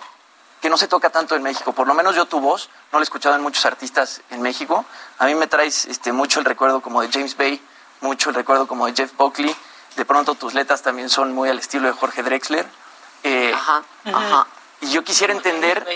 que 0.60 0.70
no 0.70 0.76
se 0.76 0.88
toca 0.88 1.10
tanto 1.10 1.36
en 1.36 1.42
México, 1.42 1.72
por 1.72 1.86
lo 1.86 1.94
menos 1.94 2.14
yo 2.14 2.24
tu 2.24 2.40
voz, 2.40 2.70
no 2.90 2.98
la 2.98 3.02
he 3.02 3.04
escuchado 3.04 3.34
en 3.34 3.42
muchos 3.42 3.66
artistas 3.66 4.22
en 4.30 4.40
México, 4.40 4.84
a 5.18 5.26
mí 5.26 5.34
me 5.34 5.46
traes 5.46 5.84
este, 5.86 6.12
mucho 6.12 6.40
el 6.40 6.46
recuerdo 6.46 6.80
como 6.80 7.02
de 7.02 7.10
James 7.12 7.36
Bay, 7.36 7.62
mucho 8.00 8.30
el 8.30 8.34
recuerdo 8.34 8.66
como 8.66 8.86
de 8.86 8.94
Jeff 8.94 9.14
Buckley, 9.16 9.54
de 9.96 10.04
pronto 10.04 10.34
tus 10.34 10.54
letras 10.54 10.82
también 10.82 11.10
son 11.10 11.34
muy 11.34 11.48
al 11.48 11.58
estilo 11.58 11.86
de 11.86 11.92
Jorge 11.92 12.22
Drexler. 12.22 12.66
Eh, 13.22 13.52
ajá. 13.54 14.46
Y 14.80 14.90
yo 14.90 15.04
quisiera 15.04 15.32
entender 15.32 15.86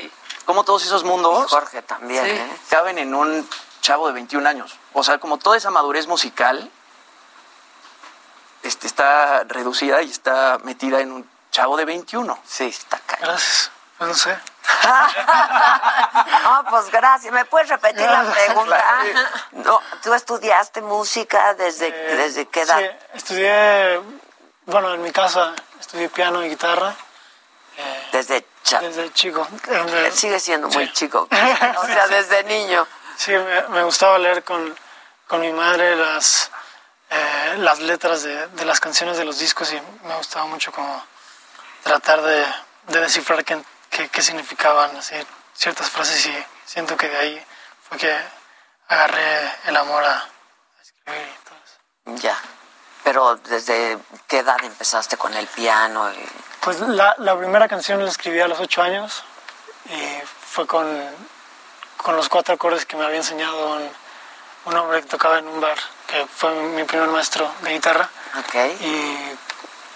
cómo 0.45 0.65
todos 0.65 0.85
esos 0.85 1.05
mundos 1.05 1.51
Jorge 1.51 1.83
también, 1.83 2.25
sí, 2.25 2.31
¿eh? 2.31 2.57
caben 2.71 2.99
en 2.99 3.15
un 3.15 3.49
chavo 3.81 4.07
de 4.07 4.15
21 4.15 4.49
años. 4.49 4.79
O 4.93 5.03
sea, 5.03 5.19
como 5.19 5.39
toda 5.39 5.57
esa 5.57 5.71
madurez 5.71 6.07
musical 6.07 6.71
este, 8.63 8.87
está 8.87 9.45
reducida 9.45 10.03
y 10.03 10.11
está 10.11 10.59
metida 10.65 11.01
en 11.01 11.13
un 11.13 11.29
chavo 11.51 11.77
de 11.77 11.85
21. 11.85 12.39
Sí, 12.47 12.67
está 12.69 12.99
cañón. 13.01 13.29
Gracias. 13.31 13.71
Pues 13.99 14.09
no 14.09 14.15
sé. 14.15 14.39
Ah, 16.51 16.65
pues 16.69 16.91
gracias. 16.91 17.33
¿Me 17.33 17.45
puedes 17.45 17.69
repetir 17.69 18.01
la 18.09 18.23
pregunta? 18.33 19.05
No, 19.53 19.81
¿tú 20.03 20.15
estudiaste 20.15 20.81
música 20.83 21.55
desde, 21.55 21.91
desde 21.91 22.47
qué 22.47 22.63
edad? 22.63 22.79
Sí, 22.79 22.87
estudié, 23.15 24.01
bueno, 24.67 24.95
en 24.95 25.03
mi 25.03 25.11
casa 25.13 25.53
estudié 25.81 26.09
piano 26.09 26.43
y 26.45 26.49
guitarra. 26.51 26.95
Desde, 28.13 28.45
cha- 28.65 28.81
desde 28.81 29.13
chico. 29.13 29.47
Él 29.69 30.13
sigue 30.13 30.41
siendo 30.41 30.69
muy 30.69 30.93
chico. 30.93 31.29
O 31.83 31.87
sea, 31.87 32.09
desde 32.09 32.43
niño. 32.45 32.87
Sí, 33.17 33.33
me, 33.33 33.63
me 33.69 33.83
gustaba 33.85 34.19
leer 34.19 34.43
con, 34.45 34.75
con 35.27 35.41
mi 35.41 35.53
madre 35.53 35.97
las, 35.97 36.51
eh, 37.11 37.55
las 37.59 37.79
letras 37.81 38.23
de, 38.23 38.47
de 38.49 38.65
las 38.65 38.81
canciones 38.81 39.17
de 39.19 39.25
los 39.25 39.39
discos 39.39 39.73
y 39.73 39.81
me 40.07 40.15
gustaba 40.17 40.47
mucho 40.47 40.73
como 40.73 41.05
tratar 41.83 42.23
de, 42.23 42.47
de 42.89 43.01
descifrar 43.01 43.45
qué, 43.45 43.63
qué, 43.91 44.09
qué 44.09 44.23
significaban 44.23 44.97
así, 44.97 45.15
ciertas 45.55 45.91
frases 45.91 46.27
y 46.27 46.45
siento 46.65 46.97
que 46.97 47.09
de 47.09 47.17
ahí 47.17 47.47
fue 47.89 47.99
que 47.99 48.17
agarré 48.89 49.53
el 49.67 49.77
amor 49.77 50.05
a, 50.05 50.17
a 50.19 50.83
escribir 50.83 51.29
y 51.29 51.49
todo 51.49 51.59
eso. 51.65 52.23
Ya. 52.23 52.39
Pero 53.05 53.37
¿desde 53.37 53.99
qué 54.27 54.39
edad 54.39 54.63
empezaste 54.63 55.17
con 55.17 55.33
el 55.35 55.47
piano? 55.47 56.13
Y... 56.13 56.29
Pues 56.61 56.81
la, 56.81 57.15
la 57.19 57.39
primera 57.39 57.69
canción 57.69 58.03
la 58.05 58.11
escribí 58.11 58.41
a 58.41 58.49
los 58.49 58.61
ocho 58.61 58.83
años 58.83 59.25
y 59.87 60.23
fue 60.47 60.67
con, 60.67 60.87
con 61.97 62.17
los 62.17 62.29
cuatro 62.29 62.55
acordes 62.55 62.85
que 62.85 62.97
me 62.97 63.05
había 63.05 63.19
enseñado 63.19 63.77
un, 63.77 63.91
un 64.67 64.77
hombre 64.77 65.01
que 65.01 65.09
tocaba 65.09 65.39
en 65.39 65.49
un 65.49 65.61
bar, 65.61 65.79
que 66.07 66.27
fue 66.27 66.53
mi 66.55 66.85
primer 66.85 67.09
maestro 67.09 67.51
de 67.63 67.73
guitarra. 67.73 68.11
Y, 68.81 69.39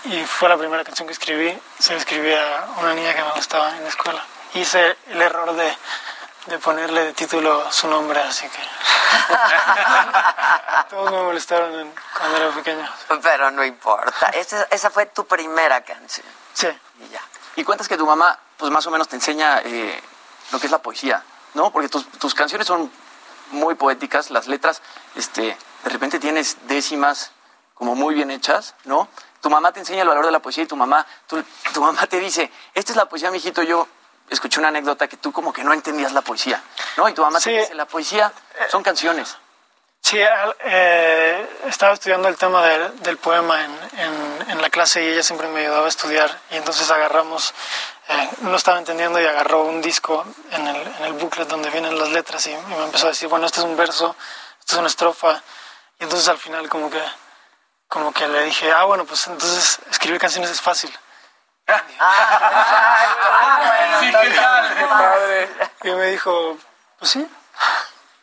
y 0.05 0.25
fue 0.25 0.49
la 0.49 0.57
primera 0.57 0.85
canción 0.85 1.07
que 1.07 1.13
escribí. 1.13 1.59
Se 1.79 1.93
la 1.93 1.99
escribí 1.99 2.33
a 2.33 2.67
una 2.79 2.95
niña 2.95 3.15
que 3.15 3.23
me 3.23 3.33
gustaba 3.33 3.77
en 3.77 3.83
la 3.83 3.89
escuela. 3.89 4.25
Hice 4.55 4.97
el 5.09 5.21
error 5.23 5.55
de, 5.55 5.77
de 6.47 6.59
ponerle 6.59 7.05
de 7.05 7.13
título 7.13 7.71
su 7.73 7.89
nombre, 7.89 8.21
así 8.21 8.49
que 8.49 8.59
todos 10.91 11.11
me 11.11 11.23
molestaron 11.23 11.79
en- 11.81 11.95
cuando 12.19 12.37
era 12.37 12.51
pequeño. 12.51 12.89
Pero 13.23 13.51
no 13.51 13.65
importa. 13.65 14.27
Esa, 14.35 14.65
esa 14.71 14.91
fue 14.91 15.07
tu 15.07 15.27
primera 15.27 15.81
canción. 15.83 16.27
Sí. 16.55 16.69
Y 17.01 17.09
ya. 17.09 17.21
Y 17.57 17.65
cuentas 17.65 17.89
que 17.89 17.97
tu 17.97 18.07
mamá, 18.07 18.39
pues 18.57 18.71
más 18.73 18.87
o 18.87 18.91
menos 18.91 19.09
te 19.09 19.17
enseña 19.17 19.61
eh, 19.65 20.03
lo 20.51 20.59
que 20.61 20.67
es 20.67 20.73
la 20.73 20.79
poesía, 20.83 21.23
¿no? 21.55 21.71
Porque 21.71 21.89
tus, 21.89 22.11
tus 22.13 22.35
canciones 22.35 22.67
son 22.67 22.91
muy 23.51 23.75
poéticas, 23.75 24.31
las 24.31 24.47
letras, 24.49 24.81
este, 25.15 25.57
de 25.85 25.91
repente 25.91 26.19
tienes 26.19 26.57
décimas 26.67 27.33
como 27.75 27.95
muy 27.95 28.15
bien 28.15 28.31
hechas, 28.31 28.75
¿no? 28.85 29.09
Tu 29.43 29.51
mamá 29.51 29.73
te 29.73 29.81
enseña 29.81 30.03
el 30.03 30.09
valor 30.09 30.25
de 30.25 30.33
la 30.33 30.39
poesía 30.41 30.63
y 30.65 30.67
tu 30.67 30.77
mamá, 30.77 31.05
tu, 31.27 31.43
tu 31.75 31.81
mamá 31.83 32.07
te 32.07 32.19
dice, 32.21 32.51
esta 32.73 32.93
es 32.93 32.97
la 32.97 33.05
poesía, 33.07 33.31
mijito, 33.31 33.63
yo 33.63 33.87
escuché 34.31 34.59
una 34.61 34.69
anécdota 34.69 35.09
que 35.09 35.19
tú 35.19 35.33
como 35.33 35.53
que 35.53 35.63
no 35.65 35.73
entendías 35.75 36.13
la 36.13 36.23
poesía, 36.23 36.63
¿no? 36.97 37.07
Y 37.09 37.13
tu 37.13 37.21
mamá 37.23 37.39
te 37.41 37.51
dice, 37.51 37.75
la 37.75 37.85
poesía 37.85 38.33
son 38.71 38.83
canciones. 38.83 39.37
Sí, 40.01 40.19
eh, 40.65 41.49
estaba 41.67 41.95
estudiando 41.95 42.29
el 42.29 42.37
tema 42.37 42.65
del- 42.67 42.99
del 43.03 43.19
poema 43.19 43.65
en, 43.65 43.79
en- 43.99 44.51
en 44.51 44.63
la 44.63 44.69
clase 44.71 45.03
y 45.05 45.09
ella 45.09 45.23
siempre 45.23 45.49
me 45.49 45.61
ayudaba 45.61 45.87
a 45.87 45.89
estudiar 45.89 46.41
y 46.51 46.57
entonces 46.57 46.91
agarramos, 46.91 47.55
eh, 48.09 48.31
no 48.41 48.57
estaba 48.57 48.79
entendiendo 48.79 49.21
y 49.21 49.27
agarró 49.27 49.63
un 49.65 49.81
disco 49.81 50.25
en 50.51 50.67
el, 50.67 50.77
en 50.99 51.05
el 51.05 51.13
booklet 51.15 51.47
donde 51.49 51.71
vienen 51.71 51.99
las 51.99 52.09
letras 52.11 52.47
y, 52.47 52.51
y 52.53 52.57
me 52.57 52.85
empezó 52.85 53.07
a 53.07 53.11
decir, 53.11 53.29
bueno, 53.29 53.47
este 53.47 53.61
es 53.61 53.67
un 53.67 53.77
verso, 53.77 54.17
esto 54.61 54.75
es 54.75 54.79
una 54.79 54.89
estrofa 54.89 55.41
y 56.01 56.05
entonces 56.05 56.29
al 56.29 56.39
final 56.39 56.69
como 56.69 56.91
que, 56.91 57.01
como 57.93 58.11
que 58.11 58.27
le 58.27 58.45
dije, 58.45 58.73
ah, 58.73 58.85
bueno, 58.85 59.05
pues 59.05 59.27
entonces 59.27 59.79
escribir 59.91 60.19
canciones 60.19 60.51
es 60.51 60.63
fácil. 60.63 60.91
Y 65.85 65.91
me 65.91 66.07
dijo, 66.07 66.57
pues 66.99 67.11
sí. 67.11 67.27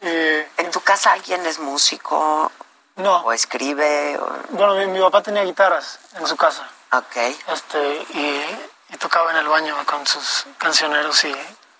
¿En 0.02 0.72
tu 0.72 0.82
casa 0.82 1.12
alguien 1.12 1.46
es 1.46 1.60
músico? 1.60 2.52
No. 2.96 3.18
¿O 3.18 3.32
escribe? 3.34 4.18
o- 4.18 4.40
Bueno, 4.50 4.74
mi, 4.76 4.88
mi 4.88 5.00
papá 5.00 5.22
tenía 5.22 5.44
guitarras 5.44 6.00
en 6.16 6.26
su 6.28 6.36
casa. 6.36 6.68
Ok. 6.92 7.16
Este, 7.48 8.06
y, 8.14 8.60
y 8.90 8.98
tocaba 8.98 9.32
en 9.32 9.38
el 9.38 9.48
baño 9.48 9.76
con 9.86 10.06
sus 10.08 10.46
cancioneros 10.58 11.24
y, 11.26 11.36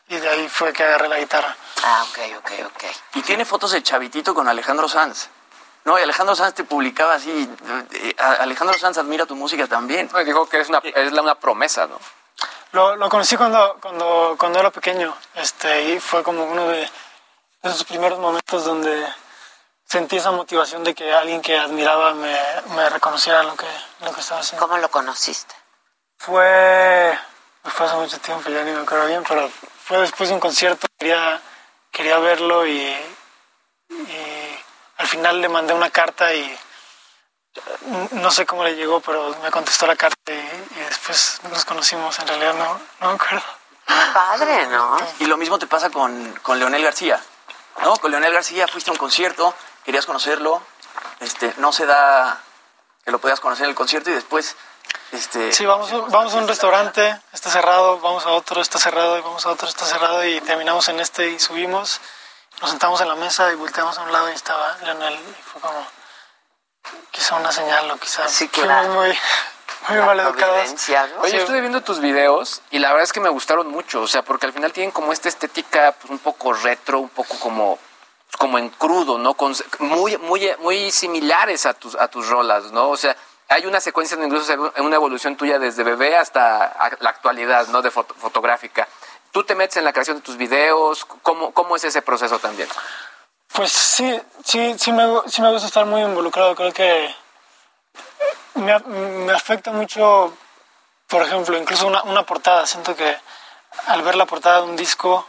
y 0.10 0.18
de 0.18 0.30
ahí 0.30 0.48
fue 0.48 0.72
que 0.74 0.84
agarré 0.84 1.08
la 1.08 1.18
guitarra. 1.18 1.56
Ah, 1.84 2.06
ok, 2.10 2.20
ok, 2.38 2.52
ok. 2.68 2.84
Y 3.16 3.22
tiene 3.24 3.46
fotos 3.46 3.72
de 3.72 3.82
Chavitito 3.82 4.34
con 4.36 4.48
Alejandro 4.48 4.88
Sanz. 4.88 5.30
No, 5.90 5.98
y 5.98 6.04
Alejandro 6.04 6.36
Sanz 6.36 6.54
te 6.54 6.64
publicaba 6.64 7.16
así. 7.16 7.50
eh, 7.94 8.16
Alejandro 8.20 8.78
Sanz 8.78 9.00
admira 9.00 9.26
tu 9.26 9.36
música 9.36 9.66
también. 9.66 10.08
dijo 10.24 10.48
que 10.48 10.60
es 10.60 10.70
una, 10.70 10.84
una 11.20 11.34
promesa, 11.34 11.88
¿no? 11.88 12.00
Lo, 12.74 12.96
lo 12.96 13.10
conocí 13.10 13.36
cuando, 13.36 13.76
cuando, 13.82 14.36
cuando 14.38 14.60
era 14.60 14.70
pequeño 14.70 15.18
este, 15.34 15.86
y 15.86 16.00
fue 16.00 16.22
como 16.22 16.44
uno 16.44 16.68
de, 16.68 16.82
de 16.82 17.70
esos 17.72 17.86
primeros 17.86 18.20
momentos 18.20 18.66
donde 18.66 19.04
sentí 19.84 20.18
esa 20.18 20.30
motivación 20.30 20.84
de 20.84 20.94
que 20.94 21.12
alguien 21.12 21.42
que 21.42 21.58
admiraba 21.58 22.14
me, 22.14 22.38
me 22.76 22.88
reconociera 22.92 23.42
lo 23.42 23.56
que, 23.56 23.66
lo 24.02 24.14
que 24.14 24.22
estaba 24.22 24.42
haciendo. 24.42 24.68
¿Cómo 24.68 24.78
lo 24.78 24.92
conociste? 24.92 25.56
Fue, 26.20 27.18
fue 27.64 27.88
hace 27.88 27.96
mucho 27.96 28.20
tiempo, 28.20 28.48
ya 28.52 28.64
ni 28.64 28.74
me 28.74 28.82
acuerdo 28.82 29.08
bien, 29.08 29.24
pero 29.28 29.50
fue 29.84 29.98
después 30.02 30.30
de 30.30 30.36
un 30.36 30.40
concierto, 30.40 30.86
quería, 31.00 31.42
quería 31.90 32.20
verlo 32.20 32.68
y, 32.68 32.96
y 33.90 34.59
al 35.00 35.08
final 35.08 35.42
le 35.42 35.50
mandé 35.50 35.74
una 35.74 35.90
carta 35.90 36.34
y 36.34 36.58
no 38.12 38.30
sé 38.30 38.46
cómo 38.46 38.64
le 38.64 38.76
llegó, 38.76 39.00
pero 39.00 39.36
me 39.42 39.50
contestó 39.50 39.88
la 39.88 39.96
carta 39.96 40.32
y, 40.32 40.36
y 40.36 40.80
después 40.82 41.40
nos 41.50 41.66
conocimos. 41.66 42.20
En 42.20 42.28
realidad 42.28 42.54
no, 42.54 42.80
no 43.00 43.08
me 43.08 43.14
acuerdo. 43.16 43.44
Padre, 44.14 44.68
¿no? 44.68 44.98
Y 45.20 45.26
lo 45.26 45.38
mismo 45.38 45.58
te 45.58 45.68
pasa 45.68 45.90
con, 45.90 46.34
con 46.44 46.60
Leonel 46.60 46.84
García. 46.84 47.20
¿No? 47.82 47.96
Con 47.96 48.12
Leonel 48.12 48.34
García 48.34 48.68
fuiste 48.68 48.92
a 48.92 48.94
un 48.94 49.00
concierto, 49.00 49.56
querías 49.86 50.06
conocerlo, 50.06 50.62
este, 51.22 51.54
no 51.58 51.72
se 51.72 51.86
da 51.86 52.42
que 53.06 53.12
lo 53.12 53.20
podías 53.20 53.40
conocer 53.40 53.64
en 53.64 53.70
el 53.70 53.76
concierto 53.76 54.10
y 54.10 54.14
después 54.14 54.58
este 55.14 55.54
Sí, 55.54 55.66
vamos, 55.66 55.90
vamos 56.12 56.34
a 56.34 56.38
un 56.38 56.48
restaurante, 56.48 57.22
está 57.32 57.50
cerrado, 57.50 58.00
vamos 58.00 58.26
a 58.26 58.32
otro, 58.32 58.62
está 58.62 58.80
cerrado, 58.80 59.18
y 59.18 59.22
vamos 59.22 59.46
a 59.46 59.50
otro, 59.50 59.68
está 59.68 59.86
cerrado, 59.86 60.26
y 60.26 60.42
terminamos 60.42 60.90
en 60.90 61.00
este 61.00 61.30
y 61.30 61.40
subimos, 61.40 62.02
nos 62.62 62.70
sentamos 62.70 63.00
en 63.02 63.08
la 63.08 63.16
mesa 63.16 63.52
y 63.52 63.56
volteamos 63.56 63.98
a 63.98 64.02
un 64.04 64.12
lado 64.12 64.30
y 64.30 64.34
estaba 64.34 64.78
Leonel, 64.84 65.14
y 65.14 65.42
fue 65.44 65.62
como, 65.62 65.86
quizá 67.12 67.36
una 67.36 67.52
señal 67.52 67.90
o 67.92 67.98
quizá 67.98 68.28
Sí, 68.28 68.48
fuimos 68.48 68.68
claro. 68.72 68.94
muy, 68.94 69.18
muy 69.90 69.98
mal 70.06 70.20
educados. 70.20 70.70
Oye, 71.22 71.38
estuve 71.38 71.62
viendo 71.62 71.82
tus 71.82 72.00
videos 72.00 72.62
y 72.72 72.80
la 72.80 72.90
verdad 72.90 73.04
es 73.04 73.14
que 73.14 73.20
me 73.20 73.30
gustaron 73.30 73.68
mucho, 73.68 74.02
o 74.02 74.08
sea, 74.08 74.24
porque 74.24 74.46
al 74.46 74.54
final 74.54 74.72
tienen 74.74 74.92
como 74.92 75.14
esta 75.14 75.30
estética 75.30 75.94
pues, 76.00 76.10
un 76.12 76.20
poco 76.20 76.54
retro, 76.54 77.00
un 77.00 77.10
poco 77.10 77.38
como 77.40 77.78
pues, 78.28 78.38
como 78.38 78.58
en 78.58 78.70
crudo, 78.70 79.18
¿no? 79.18 79.34
Con- 79.36 79.56
muy 79.80 80.18
muy 80.18 80.52
muy 80.60 80.92
similares 80.92 81.66
a 81.66 81.74
tus 81.74 81.96
a 81.96 82.08
tus 82.08 82.28
rolas, 82.28 82.66
¿no? 82.72 82.90
O 82.90 82.98
sea, 82.98 83.16
hay 83.48 83.66
una 83.66 83.80
secuencia 83.80 84.16
incluso 84.24 84.54
una 84.78 84.96
evolución 84.96 85.36
tuya 85.36 85.58
desde 85.58 85.84
bebé 85.84 86.16
hasta 86.18 86.76
la 87.00 87.10
actualidad, 87.10 87.68
¿no? 87.70 87.82
De 87.82 87.90
foto- 87.90 88.14
fotográfica. 88.16 88.88
¿Tú 89.32 89.44
te 89.44 89.56
metes 89.56 89.78
en 89.78 89.84
la 89.84 89.94
creación 89.94 90.18
de 90.18 90.24
tus 90.24 90.38
videos? 90.38 91.06
¿Cómo, 91.06 91.52
cómo 91.52 91.76
es 91.76 91.84
ese 91.84 92.02
proceso 92.02 92.40
también? 92.40 92.68
Pues 93.54 93.72
sí, 93.72 94.20
sí, 94.44 94.76
sí 94.80 94.92
me, 94.92 95.06
sí 95.28 95.42
me 95.42 95.52
gusta 95.52 95.68
estar 95.68 95.86
muy 95.86 96.02
involucrado. 96.02 96.56
Creo 96.56 96.74
que 96.74 97.16
me, 98.56 98.78
me 98.80 99.34
afecta 99.34 99.72
mucho, 99.72 100.34
por 101.08 101.22
ejemplo, 101.24 101.58
incluso 101.58 101.88
una, 101.88 102.02
una 102.04 102.24
portada. 102.24 102.66
Siento 102.66 102.96
que 102.96 103.18
al 103.88 104.02
ver 104.02 104.16
la 104.16 104.26
portada 104.26 104.62
de 104.62 104.64
un 104.64 104.76
disco, 104.76 105.28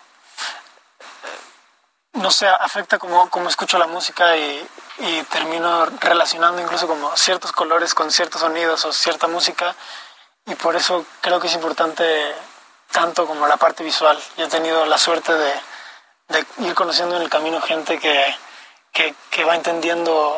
eh, 1.00 2.18
no 2.20 2.30
sé, 2.30 2.48
afecta 2.48 2.98
como, 2.98 3.28
como 3.30 3.48
escucho 3.48 3.78
la 3.78 3.86
música 3.86 4.36
y, 4.36 4.66
y 4.98 5.22
termino 5.24 5.86
relacionando 6.00 6.62
incluso 6.62 6.86
como 6.86 7.14
ciertos 7.16 7.52
colores 7.52 7.94
con 7.94 8.10
ciertos 8.10 8.40
sonidos 8.40 8.84
o 8.84 8.92
cierta 8.92 9.28
música. 9.28 9.74
Y 10.46 10.54
por 10.54 10.74
eso 10.74 11.04
creo 11.20 11.38
que 11.38 11.48
es 11.48 11.54
importante 11.54 12.34
tanto 12.92 13.26
como 13.26 13.46
la 13.46 13.56
parte 13.56 13.82
visual. 13.84 14.18
Yo 14.36 14.46
he 14.46 14.48
tenido 14.48 14.86
la 14.86 14.98
suerte 14.98 15.32
de, 15.32 15.60
de 16.28 16.46
ir 16.58 16.74
conociendo 16.74 17.16
en 17.16 17.22
el 17.22 17.30
camino 17.30 17.60
gente 17.60 17.98
que, 17.98 18.36
que, 18.92 19.14
que 19.30 19.44
va 19.44 19.54
entendiendo 19.54 20.36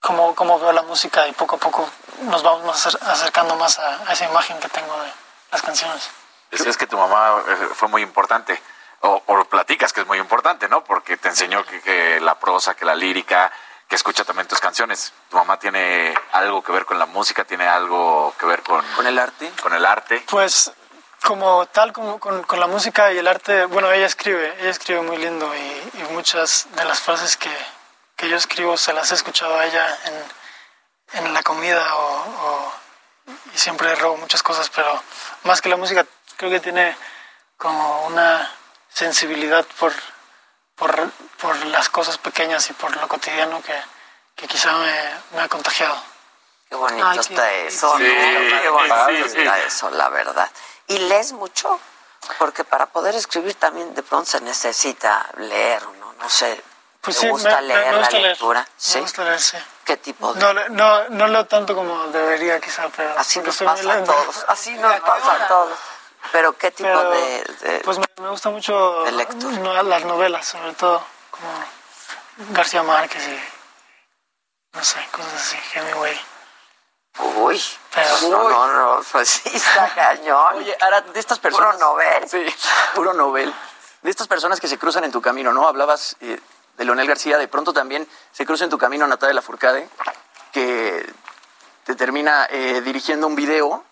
cómo, 0.00 0.34
cómo 0.34 0.58
veo 0.58 0.72
la 0.72 0.82
música 0.82 1.26
y 1.26 1.32
poco 1.32 1.56
a 1.56 1.58
poco 1.58 1.88
nos 2.22 2.42
vamos 2.42 2.64
más 2.64 2.86
acercando 2.86 3.56
más 3.56 3.78
a, 3.78 4.08
a 4.08 4.12
esa 4.12 4.26
imagen 4.26 4.58
que 4.58 4.68
tengo 4.68 5.00
de 5.02 5.12
las 5.52 5.62
canciones. 5.62 6.10
Decías 6.50 6.76
que 6.76 6.86
tu 6.86 6.96
mamá 6.96 7.42
eh, 7.46 7.68
fue 7.74 7.88
muy 7.88 8.02
importante, 8.02 8.60
o, 9.00 9.22
o 9.26 9.36
lo 9.36 9.44
platicas 9.44 9.92
que 9.92 10.00
es 10.00 10.06
muy 10.06 10.18
importante, 10.18 10.68
¿no? 10.68 10.82
Porque 10.82 11.16
te 11.16 11.28
enseñó 11.28 11.64
que, 11.64 11.80
que 11.80 12.20
la 12.20 12.38
prosa, 12.38 12.74
que 12.74 12.84
la 12.84 12.94
lírica, 12.94 13.52
que 13.86 13.94
escucha 13.94 14.24
también 14.24 14.48
tus 14.48 14.58
canciones. 14.58 15.12
¿Tu 15.30 15.36
mamá 15.36 15.58
tiene 15.58 16.14
algo 16.32 16.62
que 16.62 16.72
ver 16.72 16.84
con 16.84 16.98
la 16.98 17.06
música? 17.06 17.44
¿Tiene 17.44 17.68
algo 17.68 18.34
que 18.38 18.46
ver 18.46 18.62
con, 18.62 18.84
con 18.96 19.06
el 19.06 19.18
arte? 19.18 19.52
Con 19.62 19.72
el 19.72 19.84
arte. 19.84 20.24
Pues 20.28 20.72
como 21.24 21.66
tal, 21.66 21.92
como 21.92 22.18
con, 22.20 22.42
con 22.44 22.60
la 22.60 22.66
música 22.66 23.12
y 23.12 23.18
el 23.18 23.26
arte, 23.28 23.64
bueno, 23.66 23.90
ella 23.92 24.06
escribe, 24.06 24.56
ella 24.60 24.70
escribe 24.70 25.02
muy 25.02 25.16
lindo 25.18 25.52
y, 25.54 25.58
y 25.94 26.02
muchas 26.10 26.66
de 26.72 26.84
las 26.84 27.00
frases 27.00 27.36
que, 27.36 27.50
que 28.16 28.28
yo 28.28 28.36
escribo 28.36 28.76
se 28.76 28.92
las 28.92 29.10
he 29.10 29.14
escuchado 29.14 29.58
a 29.58 29.66
ella 29.66 29.98
en, 30.04 31.24
en 31.24 31.34
la 31.34 31.42
comida 31.42 31.94
o, 31.96 32.00
o- 32.46 32.72
y 33.54 33.58
siempre 33.58 33.88
le 33.88 33.94
robo 33.96 34.16
muchas 34.16 34.42
cosas, 34.42 34.70
pero 34.70 35.02
más 35.42 35.60
que 35.60 35.68
la 35.68 35.76
música 35.76 36.06
creo 36.36 36.50
que 36.50 36.60
tiene 36.60 36.96
como 37.58 38.06
una 38.06 38.50
sensibilidad 38.88 39.66
por, 39.78 39.92
por, 40.76 41.10
por 41.40 41.56
las 41.66 41.88
cosas 41.90 42.16
pequeñas 42.18 42.70
y 42.70 42.72
por 42.72 42.96
lo 42.96 43.06
cotidiano 43.08 43.60
que, 43.62 43.78
que 44.34 44.46
quizá 44.46 44.72
me, 44.72 45.10
me 45.32 45.40
ha 45.42 45.48
contagiado. 45.48 46.00
Qué 46.70 46.76
bonito 46.76 47.06
Ay, 47.06 47.18
qué 47.18 47.20
está 47.34 47.52
eso. 47.54 47.96
Sí, 47.98 48.04
Qué 48.04 48.68
bonito 48.70 48.94
está 49.26 49.58
eso, 49.60 49.90
la 49.90 50.08
verdad. 50.10 50.50
¿Y 50.88 50.98
lees 50.98 51.32
mucho? 51.32 51.78
Porque 52.38 52.64
para 52.64 52.86
poder 52.86 53.14
escribir 53.14 53.54
también 53.54 53.94
de 53.94 54.02
pronto 54.02 54.28
se 54.30 54.40
necesita 54.40 55.28
leer, 55.36 55.82
¿no? 56.00 56.12
No 56.14 56.28
sé. 56.28 56.62
Pues 57.00 57.16
¿Te 57.16 57.22
sí, 57.26 57.28
gusta 57.30 57.60
me, 57.60 57.68
me- 57.68 57.68
leer 57.68 57.92
me 57.92 57.98
gusta 57.98 58.12
la 58.14 58.18
leer. 58.18 58.30
lectura? 58.32 58.60
Me 58.60 58.66
Sí. 58.76 59.00
gusta 59.00 59.24
leer, 59.24 59.40
sí. 59.40 59.56
¿Qué 59.84 59.96
tipo 59.98 60.34
de...? 60.34 60.40
No, 60.40 60.52
no, 60.70 61.08
no 61.10 61.26
leo 61.28 61.46
tanto 61.46 61.74
como 61.74 62.08
debería 62.08 62.60
quizá, 62.60 62.88
pero... 62.94 63.16
Así 63.18 63.38
nos 63.40 63.56
pasa 63.56 63.92
a 63.92 64.04
todos, 64.04 64.44
así 64.48 64.74
nos 64.74 65.00
pasa 65.00 65.32
a 65.44 65.46
todos. 65.48 65.78
Pero 66.32 66.52
¿qué 66.58 66.70
tipo 66.72 66.88
Pero, 66.88 67.10
de, 67.10 67.44
de- 67.60 67.80
Pues 67.84 67.98
me, 67.98 68.06
me 68.20 68.28
gusta 68.30 68.50
mucho 68.50 69.04
de 69.04 69.12
lectura? 69.12 69.56
no, 69.58 69.82
las 69.84 70.04
novelas, 70.04 70.46
sobre 70.46 70.72
todo, 70.74 71.02
como 71.30 71.48
García 72.50 72.82
Márquez 72.82 73.26
y... 73.28 73.40
No 74.76 74.82
sé, 74.84 74.98
cosas 75.12 75.32
así, 75.34 75.56
Hemingway. 75.74 76.20
Uy, 77.18 77.60
Pero- 77.94 78.28
no, 78.30 78.48
no, 78.48 78.66
no, 78.96 79.02
pues 79.10 79.28
sí 79.28 79.50
está 79.54 79.88
cañón. 79.94 80.56
Oye, 80.56 80.76
ahora, 80.80 81.00
de 81.00 81.18
estas 81.20 81.38
personas... 81.38 81.74
Puro 81.76 81.78
novel. 81.78 82.28
Sí, 82.28 82.46
puro 82.94 83.12
novel. 83.14 83.52
De 84.02 84.10
estas 84.10 84.28
personas 84.28 84.60
que 84.60 84.68
se 84.68 84.78
cruzan 84.78 85.04
en 85.04 85.12
tu 85.12 85.20
camino, 85.20 85.52
¿no? 85.52 85.66
Hablabas 85.66 86.16
eh, 86.20 86.40
de 86.76 86.84
Leonel 86.84 87.06
García, 87.08 87.36
de 87.38 87.48
pronto 87.48 87.72
también 87.72 88.06
se 88.32 88.46
cruza 88.46 88.64
en 88.64 88.70
tu 88.70 88.78
camino 88.78 89.06
Natalia 89.06 89.34
Lafourcade, 89.34 89.88
que 90.52 91.12
te 91.84 91.94
termina 91.96 92.46
eh, 92.50 92.80
dirigiendo 92.82 93.26
un 93.26 93.34
video. 93.34 93.84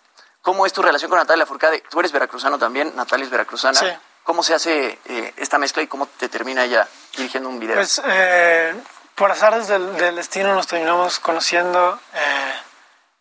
¿Cómo 0.42 0.64
es 0.64 0.72
tu 0.72 0.80
relación 0.82 1.08
con 1.10 1.18
Natalia 1.18 1.42
Lafourcade? 1.42 1.82
Tú 1.90 1.98
eres 1.98 2.12
veracruzano 2.12 2.58
también, 2.58 2.92
Natalia 2.94 3.24
es 3.24 3.30
veracruzana. 3.30 3.78
Sí. 3.80 3.86
¿Cómo 4.22 4.42
se 4.44 4.54
hace 4.54 4.98
eh, 5.06 5.34
esta 5.36 5.58
mezcla 5.58 5.82
y 5.82 5.88
cómo 5.88 6.06
te 6.06 6.28
termina 6.28 6.64
ella 6.64 6.86
dirigiendo 7.16 7.48
un 7.48 7.58
video? 7.58 7.74
Pues 7.76 8.00
eh, 8.04 8.74
por 9.16 9.30
azares 9.32 9.66
del, 9.68 9.96
del 9.96 10.14
destino 10.16 10.54
nos 10.54 10.66
terminamos 10.68 11.18
conociendo 11.20 11.98
eh, 12.14 12.54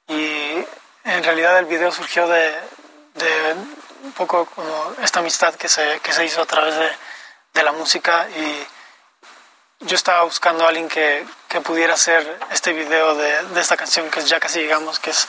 y 0.08 0.66
en 1.04 1.24
realidad 1.24 1.58
el 1.60 1.66
video 1.66 1.92
surgió 1.92 2.28
de, 2.28 2.54
de 3.16 3.54
un 4.04 4.12
poco 4.14 4.46
como 4.46 4.96
esta 5.02 5.20
amistad 5.20 5.56
que 5.56 5.68
se, 5.68 6.00
que 6.02 6.14
se 6.14 6.26
hizo 6.26 6.42
a 6.42 6.46
través 6.46 6.76
de, 6.76 6.92
de 7.54 7.64
la 7.64 7.72
música 7.72 8.28
y 8.30 8.68
yo 9.82 9.96
estaba 9.96 10.24
buscando 10.24 10.66
a 10.66 10.70
alguien 10.70 10.88
que, 10.88 11.26
que 11.48 11.62
pudiera 11.62 11.94
hacer 11.94 12.40
este 12.52 12.74
video 12.74 13.16
de, 13.16 13.44
de 13.44 13.62
esta 13.62 13.78
canción 13.78 14.10
que 14.10 14.20
es 14.20 14.30
Ya 14.30 14.40
casi 14.40 14.60
llegamos, 14.60 15.00
que 15.00 15.10
es 15.10 15.28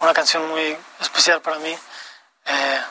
una 0.00 0.14
canción 0.14 0.48
muy 0.48 0.76
especial 1.00 1.40
para 1.40 1.58
mí. 1.58 1.76
Eh, 2.46 2.82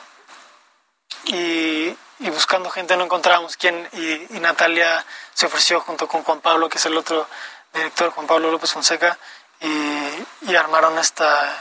y, 1.26 1.98
buscando 2.30 2.70
gente 2.70 2.96
no 2.96 3.06
encontrábamos 3.06 3.58
quién 3.58 3.88
y 3.94 4.40
Natalia 4.40 5.04
se 5.34 5.48
ofreció 5.48 5.82
junto 5.82 6.08
con 6.08 6.24
Juan 6.24 6.40
Pablo 6.40 6.70
que 6.70 6.78
es 6.78 6.86
el 6.86 6.96
otro 6.96 7.28
director 7.74 8.12
Juan 8.12 8.28
Pablo 8.28 8.52
López 8.52 8.72
Fonseca 8.72 9.18
y, 9.62 10.26
y 10.52 10.56
armaron 10.56 10.98
esta 11.00 11.56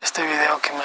este 0.00 0.22
video 0.22 0.60
que 0.60 0.70
me, 0.72 0.84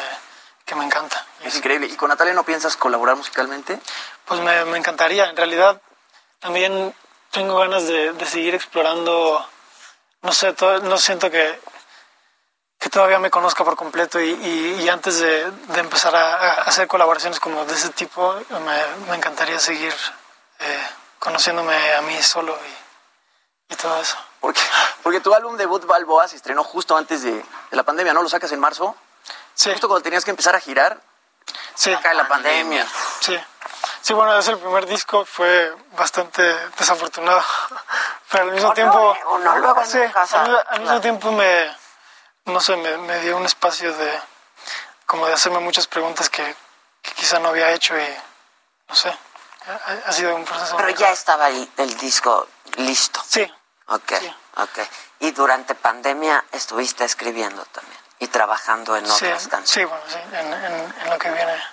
que 0.65 0.75
me 0.75 0.85
encanta 0.85 1.25
Es 1.43 1.55
increíble. 1.55 1.87
¿Y 1.87 1.95
con 1.95 2.09
Natalia 2.09 2.33
no 2.33 2.43
piensas 2.43 2.77
colaborar 2.77 3.15
musicalmente? 3.15 3.79
pues 4.25 4.39
me, 4.41 4.63
me 4.65 4.77
encantaría 4.77 5.29
en 5.29 5.35
realidad 5.37 5.81
también 6.39 6.93
tengo 7.31 7.57
ganas 7.57 7.87
de, 7.87 8.13
de 8.13 8.25
seguir 8.25 8.55
explorando 8.55 9.47
no 10.21 10.31
sé 10.31 10.53
to- 10.53 10.79
no 10.81 10.97
siento 10.97 11.29
que 11.31 11.59
que 12.79 12.89
todavía 12.89 13.19
me 13.19 13.29
conozca 13.29 13.65
por 13.65 13.75
completo 13.75 14.21
y, 14.21 14.29
y- 14.31 14.83
y 14.83 14.87
antes 14.89 15.19
de, 15.19 15.51
de 15.51 15.79
empezar 15.81 16.15
a, 16.15 16.35
a 16.35 16.51
hacer 16.63 16.87
colaboraciones 16.87 17.39
como 17.41 17.65
de 17.65 17.73
ese 17.73 17.89
tipo, 17.89 18.33
me, 18.49 18.85
me 19.09 19.15
encantaría 19.17 19.59
seguir 19.59 19.93
eh, 20.59 20.87
conociéndome 21.19 21.75
a 21.95 22.01
mí 22.03 22.21
solo 22.23 22.57
y, 23.69 23.73
y 23.73 23.75
todo 23.75 23.99
eso. 24.01 24.15
Porque, 24.39 24.61
porque 25.03 25.19
tu 25.19 25.33
álbum 25.33 25.57
debut 25.57 25.85
Balboa 25.85 26.27
se 26.27 26.35
estrenó 26.35 26.63
justo 26.63 26.95
antes 26.95 27.23
de, 27.23 27.31
de 27.33 27.43
la 27.71 27.83
pandemia, 27.83 28.13
¿no? 28.13 28.23
Lo 28.23 28.29
sacas 28.29 28.51
en 28.51 28.59
marzo. 28.59 28.95
Sí. 29.53 29.71
Justo 29.71 29.87
cuando 29.87 30.03
tenías 30.03 30.23
que 30.23 30.31
empezar 30.31 30.55
a 30.55 30.59
girar. 30.59 31.01
Sí. 31.75 31.95
Cae 32.01 32.13
la 32.15 32.27
pandemia. 32.27 32.87
Sí. 33.19 33.37
Sí, 34.01 34.13
bueno, 34.13 34.37
es 34.37 34.47
el 34.47 34.57
primer 34.57 34.85
disco, 34.85 35.25
fue 35.25 35.75
bastante 35.97 36.41
desafortunado, 36.77 37.43
pero 38.31 38.45
al 38.45 38.51
mismo 38.51 38.67
Uno, 38.67 38.73
tiempo... 38.75 39.15
eh, 39.15 39.23
uno 39.31 39.57
luego 39.59 39.85
sí, 39.85 39.97
nunca 39.97 40.25
sabe, 40.25 40.49
al, 40.49 40.55
al 40.55 40.79
mismo 40.79 40.85
claro. 40.85 41.01
tiempo 41.01 41.31
me, 41.31 41.77
no 42.45 42.59
sé, 42.61 42.75
me, 42.77 42.97
me 42.97 43.19
dio 43.19 43.35
un 43.37 43.45
espacio 43.45 43.93
de, 43.93 44.19
como 45.05 45.27
de 45.27 45.33
hacerme 45.33 45.59
muchas 45.59 45.87
preguntas 45.87 46.29
que, 46.29 46.55
que 47.01 47.11
quizá 47.11 47.39
no 47.39 47.49
había 47.49 47.71
hecho 47.71 47.97
y, 47.97 48.07
no 48.87 48.95
sé, 48.95 49.09
ha, 49.67 50.09
ha 50.09 50.11
sido 50.11 50.33
un 50.35 50.45
proceso... 50.45 50.77
Pero 50.77 50.89
ya 50.91 51.11
estaba 51.11 51.49
el, 51.49 51.69
el 51.77 51.97
disco 51.97 52.47
listo. 52.77 53.21
Sí. 53.27 53.51
Ok, 53.89 54.13
ok. 54.57 54.79
Y 55.19 55.31
durante 55.31 55.75
pandemia 55.75 56.43
estuviste 56.51 57.03
escribiendo 57.05 57.63
también 57.65 57.97
y 58.19 58.27
trabajando 58.27 58.95
en 58.97 59.05
Sí, 59.07 59.25
otras 59.25 59.47
canciones. 59.47 59.69
sí, 59.69 59.83
bueno, 59.85 60.03
sí, 60.07 60.35
en, 60.37 60.53
en- 60.53 60.93
en 61.03 61.09
lo 61.09 61.17
que 61.17 61.31
viene 61.31 61.63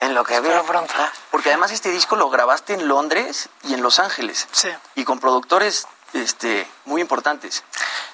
En 0.00 0.14
lo 0.14 0.24
que 0.24 0.34
Espero 0.36 0.54
veo. 0.54 0.64
pronto. 0.64 0.94
Porque 1.30 1.50
además 1.50 1.72
este 1.72 1.90
disco 1.90 2.16
lo 2.16 2.30
grabaste 2.30 2.72
en 2.74 2.88
Londres 2.88 3.48
y 3.64 3.74
en 3.74 3.82
Los 3.82 3.98
Ángeles. 3.98 4.48
Sí. 4.52 4.70
Y 4.94 5.04
con 5.04 5.20
productores 5.20 5.86
este, 6.14 6.66
muy 6.86 7.02
importantes. 7.02 7.62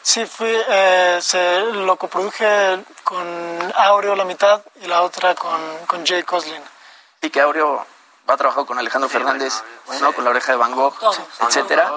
Sí, 0.03 0.27
fui, 0.27 0.53
eh, 0.69 1.19
se, 1.23 1.61
lo 1.61 1.97
coproduje 1.97 2.85
con 3.05 3.73
Aureo 3.77 4.17
la 4.17 4.25
mitad 4.25 4.63
y 4.83 4.87
la 4.89 5.03
otra 5.03 5.35
con, 5.37 5.61
con 5.87 6.05
Jay 6.05 6.25
Coslin. 6.25 6.63
Y 7.23 7.31
que 7.31 7.41
Aureo 7.41 7.87
ha 8.35 8.37
trabajado 8.37 8.67
con 8.67 8.79
Alejandro 8.79 9.09
Fernández, 9.09 9.63
¿no? 10.01 10.13
con 10.13 10.25
La 10.25 10.31
Oreja 10.31 10.53
de 10.53 10.59
Van 10.59 10.75
Gogh, 10.75 10.95
etcétera. 11.47 11.91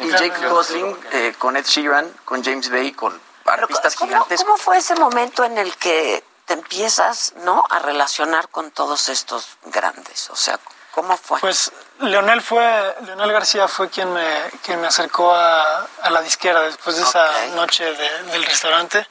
Y. 0.00 0.10
Jake 0.10 0.48
Gosling 0.48 0.98
eh, 1.12 1.34
con 1.38 1.56
Ed 1.56 1.64
Sheeran, 1.64 2.08
con 2.24 2.42
James 2.44 2.70
Bay, 2.70 2.92
con 2.92 3.20
artistas 3.46 3.96
¿Cómo, 3.96 4.08
gigantes. 4.12 4.42
cómo 4.44 4.56
fue 4.56 4.78
ese 4.78 4.94
momento 4.94 5.44
en 5.44 5.58
el 5.58 5.74
que 5.76 6.22
te 6.46 6.54
empiezas, 6.54 7.32
¿no? 7.38 7.64
A 7.70 7.78
relacionar 7.80 8.48
con 8.48 8.70
todos 8.70 9.08
estos 9.08 9.56
grandes. 9.66 10.30
O 10.30 10.36
sea, 10.36 10.58
¿cómo 10.92 11.16
fue? 11.16 11.40
Pues 11.40 11.72
Leonel 12.00 12.40
fue, 12.42 12.96
Leonel 13.04 13.32
García 13.32 13.66
fue 13.68 13.88
quien 13.88 14.12
me, 14.12 14.50
quien 14.64 14.80
me 14.80 14.86
acercó 14.86 15.34
a, 15.34 15.86
a 16.02 16.10
la 16.10 16.22
disquera 16.22 16.60
después 16.62 16.96
de 16.96 17.02
esa 17.02 17.46
noche 17.54 17.84
de- 17.84 18.22
del 18.24 18.44
restaurante 18.44 19.06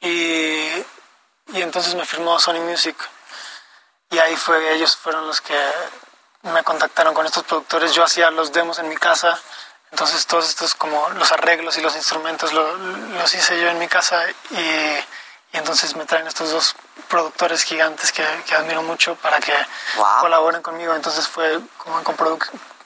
y, 0.00 0.08
y 1.48 1.62
entonces 1.62 1.94
me 1.94 2.04
firmó 2.04 2.38
Sony 2.38 2.60
Music 2.60 2.96
y 4.12 4.18
ahí 4.18 4.36
fue, 4.36 4.72
ellos 4.74 4.96
fueron 4.96 5.26
los 5.26 5.40
que 5.40 5.58
me 6.42 6.62
contactaron 6.62 7.12
con 7.14 7.26
estos 7.26 7.42
productores. 7.44 7.92
Yo 7.94 8.04
hacía 8.04 8.30
los 8.30 8.52
demos 8.52 8.78
en 8.78 8.88
mi 8.88 8.96
casa, 8.96 9.38
entonces 9.90 10.26
todos 10.26 10.48
estos 10.48 10.74
como 10.74 11.08
los 11.10 11.32
arreglos 11.32 11.76
y 11.78 11.80
los 11.80 11.96
instrumentos 11.96 12.52
lo- 12.52 12.76
los 12.76 13.34
hice 13.34 13.60
yo 13.60 13.68
en 13.68 13.78
mi 13.78 13.88
casa 13.88 14.24
y, 14.50 14.54
y 14.56 15.56
entonces 15.56 15.96
me 15.96 16.04
traen 16.04 16.26
estos 16.26 16.50
dos 16.50 16.74
productores 17.08 17.62
gigantes 17.62 18.12
que, 18.12 18.24
que 18.46 18.54
admiro 18.54 18.82
mucho 18.82 19.14
para 19.16 19.38
que 19.40 19.54
colaboren 20.20 20.62
conmigo. 20.62 20.94
Entonces 20.94 21.26
fue 21.28 21.60
como 21.78 22.02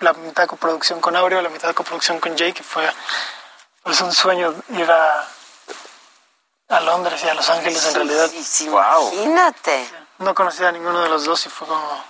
la 0.01 0.13
mitad 0.15 0.43
de 0.45 0.49
coproducción 0.49 1.01
con 1.01 1.17
Aureo, 1.17 1.43
la 1.43 1.49
mitad 1.49 1.69
de 1.69 1.75
coproducción 1.75 2.19
con 2.21 2.37
Jake, 2.37 2.55
que 2.55 2.63
fue 2.63 2.91
pues 3.83 4.01
un 4.01 4.13
sueño 4.13 4.53
ir 4.71 4.91
a, 4.91 5.27
a 6.69 6.81
Londres 6.81 7.21
y 7.25 7.29
a 7.29 7.35
Los 7.35 7.49
Ángeles 7.51 7.85
en 7.87 7.95
realidad. 7.95 8.31
Imagínate. 9.15 10.06
No 10.19 10.35
conocía 10.35 10.69
a 10.69 10.73
ninguno 10.73 11.01
de 11.03 11.09
los 11.09 11.25
dos 11.25 11.45
y 11.47 11.49
fue 11.51 11.67
como 11.69 12.05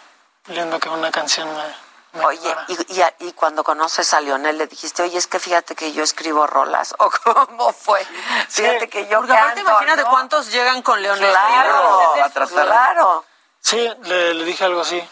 lindo 0.47 0.79
que 0.79 0.89
una 0.89 1.11
canción 1.11 1.49
me... 1.55 1.87
Oye, 2.25 2.57
y, 2.69 2.95
y, 2.95 3.03
a- 3.03 3.15
y 3.19 3.33
cuando 3.33 3.63
conoces 3.63 4.15
a 4.15 4.21
Leonel 4.23 4.57
le 4.57 4.67
dijiste, 4.67 5.03
oye, 5.03 5.19
es 5.19 5.27
que 5.27 5.39
fíjate 5.39 5.75
que 5.75 5.93
yo 5.93 6.03
escribo 6.03 6.47
rolas, 6.47 6.95
o 6.99 7.11
cómo 7.11 7.73
fue, 7.75 8.03
fíjate 8.49 8.89
que 8.89 9.07
yo 9.07 9.19
Porque 9.19 9.35
aparte 9.35 9.57
canto, 9.57 9.71
imagínate 9.71 10.03
¿no? 10.03 10.09
cuántos 10.11 10.51
llegan 10.51 10.81
con 10.83 11.03
Leonel. 11.03 11.29
Claro, 11.31 12.15
Sí, 12.49 12.55
claro. 12.55 13.25
Sí, 13.61 13.93
le, 14.05 14.33
le 14.35 14.45
dije 14.45 14.65
algo 14.65 14.81
así. 14.81 14.97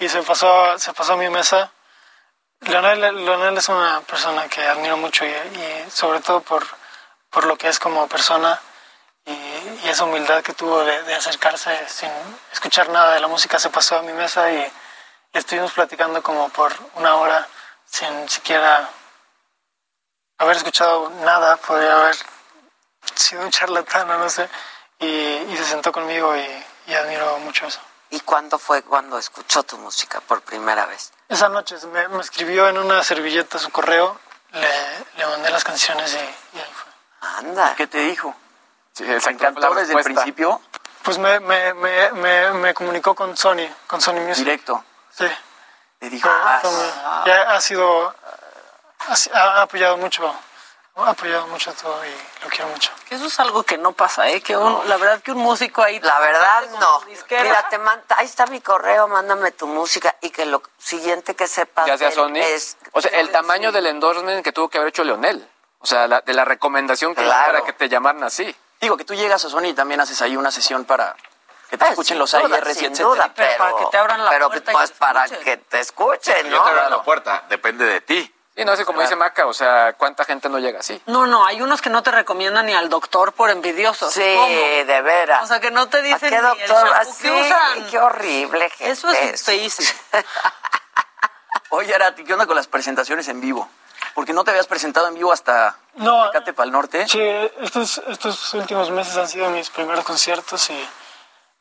y, 0.00 0.04
y 0.04 0.08
se 0.10 0.22
pasó, 0.22 0.78
se 0.78 0.92
pasó 0.92 1.14
a 1.14 1.16
mi 1.16 1.30
mesa. 1.30 1.70
Leonel, 2.60 3.00
Leonel 3.24 3.56
es 3.56 3.68
una 3.70 4.02
persona 4.02 4.46
que 4.48 4.66
admiro 4.66 4.98
mucho 4.98 5.24
y, 5.24 5.28
y 5.30 5.86
sobre 5.90 6.20
todo 6.20 6.42
por, 6.42 6.66
por 7.30 7.46
lo 7.46 7.56
que 7.56 7.68
es 7.68 7.78
como 7.78 8.06
persona 8.08 8.60
y, 9.26 9.32
y 9.32 9.88
esa 9.88 10.04
humildad 10.04 10.42
que 10.42 10.52
tuvo 10.54 10.84
de, 10.84 11.02
de 11.02 11.14
acercarse 11.14 11.70
sin 11.88 12.10
escuchar 12.52 12.88
nada 12.88 13.14
de 13.14 13.20
la 13.20 13.28
música. 13.28 13.58
Se 13.58 13.70
pasó 13.70 13.98
a 13.98 14.02
mi 14.02 14.12
mesa 14.12 14.50
y, 14.52 14.72
estuvimos 15.32 15.72
platicando 15.72 16.22
como 16.22 16.48
por 16.48 16.72
una 16.94 17.14
hora 17.16 17.46
sin 17.86 18.28
siquiera 18.28 18.88
haber 20.38 20.56
escuchado 20.56 21.10
nada. 21.24 21.56
Podría 21.56 22.00
haber 22.00 22.16
sido 23.14 23.42
un 23.42 23.50
charlatán 23.50 24.10
o 24.10 24.18
no 24.18 24.28
sé. 24.28 24.48
Y, 24.98 25.06
y 25.06 25.56
se 25.56 25.64
sentó 25.64 25.92
conmigo 25.92 26.36
y, 26.36 26.64
y 26.88 26.94
admiro 26.94 27.38
mucho 27.38 27.66
eso. 27.66 27.80
¿Y 28.10 28.20
cuándo 28.20 28.58
fue 28.58 28.82
cuando 28.82 29.18
escuchó 29.18 29.62
tu 29.62 29.78
música 29.78 30.20
por 30.20 30.42
primera 30.42 30.84
vez? 30.86 31.12
Esa 31.28 31.48
noche 31.48 31.76
me, 31.92 32.08
me 32.08 32.20
escribió 32.20 32.68
en 32.68 32.76
una 32.76 33.04
servilleta 33.04 33.58
su 33.58 33.70
correo, 33.70 34.20
le, 34.50 34.68
le 35.16 35.26
mandé 35.26 35.50
las 35.50 35.62
canciones 35.62 36.12
y, 36.14 36.56
y 36.56 36.60
ahí 36.60 36.72
fue. 36.74 36.90
Anda. 37.38 37.74
¿Qué 37.76 37.86
te 37.86 37.98
dijo? 37.98 38.34
Sí, 38.94 39.04
¿Te 39.04 39.14
exacto, 39.14 39.44
encantó 39.46 39.74
desde 39.74 39.94
el 39.94 40.02
principio? 40.04 40.60
Pues 41.02 41.18
me, 41.18 41.40
me, 41.40 41.72
me, 41.74 42.10
me, 42.12 42.50
me 42.52 42.74
comunicó 42.74 43.14
con 43.14 43.36
Sony, 43.36 43.66
con 43.86 44.00
Sony 44.00 44.20
Music. 44.20 44.44
Directo. 44.44 44.84
Sí. 45.10 45.26
Le 46.00 46.10
dijo, 46.10 46.28
ah, 46.30 46.60
muy- 46.62 47.26
ya 47.26 47.42
ha 47.54 47.60
sido, 47.60 48.14
ha, 49.34 49.62
apoyado 49.62 49.96
mucho, 49.96 50.34
ha 50.96 51.10
apoyado 51.10 51.46
mucho 51.48 51.72
todo 51.74 51.98
y 52.04 52.42
lo 52.44 52.48
quiero 52.50 52.68
mucho. 52.68 52.90
Que 53.08 53.14
eso 53.14 53.26
es 53.26 53.40
algo 53.40 53.62
que 53.62 53.78
no 53.78 53.92
pasa, 53.92 54.28
¿eh? 54.28 54.40
Que 54.42 54.56
un, 54.56 54.86
la 54.88 54.96
verdad 54.98 55.20
que 55.22 55.32
un 55.32 55.38
músico 55.38 55.82
ahí... 55.82 55.98
La 56.00 56.18
verdad, 56.20 56.64
no. 56.78 57.00
Mira, 57.30 57.66
te 57.68 57.78
manda, 57.78 58.04
ahí 58.18 58.26
está 58.26 58.46
mi 58.46 58.60
correo, 58.60 59.08
mándame 59.08 59.52
tu 59.52 59.66
música 59.66 60.16
y 60.20 60.30
que 60.30 60.44
lo 60.46 60.62
siguiente 60.78 61.34
que 61.34 61.46
sepas 61.46 61.86
ya 61.86 61.96
sea 61.98 62.10
Sony. 62.12 62.36
es... 62.36 62.76
o 62.92 63.00
sea, 63.00 63.10
el 63.18 63.30
tamaño 63.30 63.72
del 63.72 63.86
endorsement 63.86 64.42
que 64.44 64.52
tuvo 64.52 64.68
que 64.68 64.78
haber 64.78 64.88
hecho 64.90 65.04
Leonel. 65.04 65.46
O 65.80 65.86
sea, 65.86 66.06
la- 66.06 66.20
de 66.20 66.34
la 66.34 66.44
recomendación 66.44 67.14
que 67.14 67.22
Claro. 67.24 67.52
para 67.52 67.64
que 67.64 67.72
te 67.72 67.88
llamaran 67.88 68.22
así. 68.24 68.54
Digo 68.80 68.96
que 68.96 69.04
tú 69.04 69.14
llegas 69.14 69.44
a 69.44 69.48
Sony 69.50 69.66
y 69.66 69.74
también 69.74 70.00
haces 70.00 70.20
ahí 70.22 70.36
una 70.36 70.50
sesión 70.50 70.84
para 70.84 71.14
que 71.68 71.76
te 71.78 71.84
Ah, 71.84 71.88
escuchen 71.90 72.18
los 72.18 72.30
duda, 72.32 72.42
AIRs 72.56 72.82
y 72.82 72.86
etcétera. 72.86 73.04
duda, 73.08 73.32
pero, 73.34 73.58
para 73.58 73.76
que 73.76 73.86
te 73.86 73.96
abran 73.98 74.24
la 74.24 74.30
pero 74.30 74.48
puerta 74.48 74.72
y 74.72 74.74
pues 74.74 74.90
para 74.92 75.28
que 75.28 75.56
te 75.58 75.80
escuchen, 75.80 76.46
Yo 76.50 76.58
¿no? 76.58 76.64
te 76.64 76.70
abro 76.70 76.88
la 76.90 77.02
puerta, 77.02 77.44
depende 77.48 77.84
de 77.84 78.00
ti. 78.00 78.34
Sí, 78.56 78.64
no, 78.64 78.76
que 78.76 78.84
como 78.84 79.00
dice 79.00 79.14
Maca, 79.16 79.46
o 79.46 79.54
sea, 79.54 79.94
¿cuánta 79.94 80.24
gente 80.24 80.48
no 80.48 80.58
llega 80.58 80.80
así? 80.80 81.00
No, 81.06 81.26
no, 81.26 81.46
hay 81.46 81.62
unos 81.62 81.80
que 81.80 81.88
no 81.88 82.02
te 82.02 82.10
recomiendan 82.10 82.66
ni 82.66 82.74
al 82.74 82.88
doctor 82.88 83.32
por 83.32 83.48
envidiosos. 83.48 84.12
Sí, 84.12 84.34
¿Cómo? 84.36 84.48
de 84.86 85.00
veras. 85.02 85.44
O 85.44 85.46
sea, 85.46 85.60
que 85.60 85.70
no 85.70 85.88
te 85.88 85.98
¿A 85.98 86.00
dicen 86.02 86.18
qué 86.18 86.30
ni 86.30 86.36
el 86.36 86.42
doctor? 86.42 86.68
shampoo 86.88 86.92
Así, 87.00 87.22
que 87.22 87.30
usan. 87.30 87.86
qué 87.90 87.98
horrible, 87.98 88.68
gente. 88.70 88.90
Eso 88.92 89.08
es 89.10 89.42
feísimo. 89.44 89.88
Oye, 91.70 91.94
Arati, 91.94 92.24
¿qué 92.24 92.32
onda 92.32 92.46
con 92.46 92.56
las 92.56 92.66
presentaciones 92.66 93.28
en 93.28 93.40
vivo? 93.40 93.70
Porque 94.14 94.32
no 94.32 94.44
te 94.44 94.50
habías 94.50 94.66
presentado 94.66 95.08
en 95.08 95.14
vivo 95.14 95.32
hasta 95.32 95.76
No, 95.94 96.30
Tecate 96.30 96.52
Pal 96.52 96.70
Norte. 96.70 97.06
Sí, 97.08 97.20
estos, 97.60 97.98
estos 98.08 98.54
últimos 98.54 98.90
meses 98.90 99.16
han 99.16 99.28
sido 99.28 99.50
mis 99.50 99.70
primeros 99.70 100.04
conciertos 100.04 100.70
y, 100.70 100.88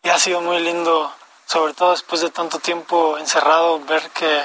y 0.04 0.10
ha 0.10 0.18
sido 0.18 0.41
muy 0.41 0.60
lindo, 0.60 1.14
sobre 1.45 1.74
todo 1.74 1.91
después 1.91 2.22
de 2.22 2.30
tanto 2.30 2.60
tiempo 2.60 3.18
encerrado, 3.18 3.80
ver 3.82 4.10
que, 4.12 4.43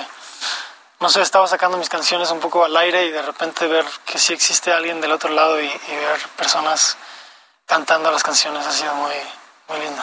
no 1.01 1.09
sé, 1.09 1.23
estaba 1.23 1.47
sacando 1.47 1.77
mis 1.77 1.89
canciones 1.89 2.31
un 2.31 2.41
poco 2.41 2.65
al 2.65 2.77
aire 2.77 3.07
y 3.07 3.11
de 3.11 3.23
repente 3.23 3.67
ver 3.67 3.85
que 4.05 4.19
sí 4.19 4.33
existe 4.33 4.73
alguien 4.73 5.01
del 5.01 5.13
otro 5.13 5.31
lado 5.31 5.61
y, 5.61 5.67
y 5.67 5.97
ver 5.97 6.21
personas 6.37 6.97
cantando 7.67 8.11
las 8.11 8.23
canciones 8.23 8.67
ha 8.67 8.73
sido 8.73 8.95
muy, 8.95 9.15
muy 9.69 9.79
lindo. 9.81 10.03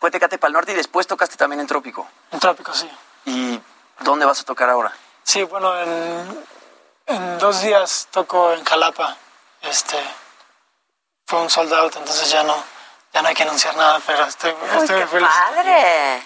Fue 0.00 0.10
Tecate 0.10 0.38
Pal 0.38 0.52
Norte 0.52 0.72
y 0.72 0.76
después 0.76 1.06
tocaste 1.06 1.36
también 1.36 1.60
en 1.60 1.66
Trópico. 1.66 2.06
En 2.30 2.38
Trópico, 2.38 2.72
sí. 2.72 2.88
¿Y 3.24 3.60
dónde 4.00 4.26
vas 4.26 4.40
a 4.40 4.44
tocar 4.44 4.70
ahora? 4.70 4.92
Sí, 5.24 5.42
bueno, 5.42 5.76
en, 5.78 6.44
en 7.08 7.38
dos 7.38 7.60
días 7.62 8.08
toco 8.10 8.52
en 8.52 8.64
Jalapa. 8.64 9.16
Este, 9.62 9.98
fue 11.26 11.40
un 11.40 11.50
sold 11.50 11.72
out, 11.72 11.96
entonces 11.96 12.30
ya 12.30 12.42
no, 12.44 12.62
ya 13.12 13.22
no 13.22 13.28
hay 13.28 13.34
que 13.34 13.42
anunciar 13.42 13.76
nada, 13.76 14.00
pero 14.06 14.24
estoy, 14.24 14.52
Uy, 14.52 14.68
estoy 14.78 14.86
qué 14.86 14.94
muy 14.94 15.06
feliz. 15.06 15.28
padre. 15.28 16.22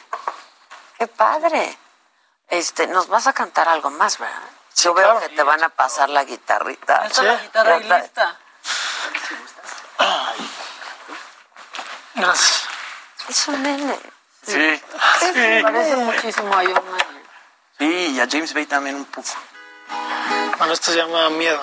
Qué 0.98 1.06
padre. 1.08 1.78
Este, 2.48 2.86
nos 2.86 3.08
vas 3.08 3.26
a 3.26 3.32
cantar 3.32 3.68
algo 3.68 3.90
más, 3.90 4.18
¿verdad? 4.18 4.42
Yo 4.76 4.94
veo 4.94 5.20
que 5.20 5.28
te 5.30 5.42
van 5.42 5.62
a 5.64 5.68
pasar 5.68 6.08
la 6.10 6.24
guitarrita. 6.24 7.06
Está 7.06 7.22
la 7.22 7.36
guitarra 7.36 7.74
ahí 7.76 7.82
lista. 7.84 8.38
Gracias. 12.14 12.62
Es 13.28 13.48
un 13.48 13.62
nene. 13.62 13.98
Sí. 14.44 14.82
Se 15.20 15.60
parece 15.62 15.96
muchísimo 15.96 16.52
a 16.54 16.62
John 16.64 16.90
Mayer. 16.90 17.22
Sí, 17.78 18.14
y 18.16 18.20
a 18.20 18.28
James 18.30 18.52
Bay 18.54 18.66
también 18.66 18.96
un 18.96 19.04
poco. 19.04 19.28
Bueno, 20.62 20.74
esto 20.74 20.92
se 20.92 20.96
llama 20.96 21.28
Miedo. 21.30 21.60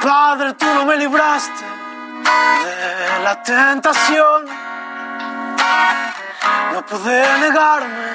Padre, 0.00 0.52
tú 0.52 0.66
no 0.74 0.84
me 0.84 0.96
libraste 0.96 1.64
de 2.64 3.24
la 3.24 3.42
tentación. 3.42 4.46
No 6.72 6.86
pude 6.86 7.38
negarme 7.40 8.10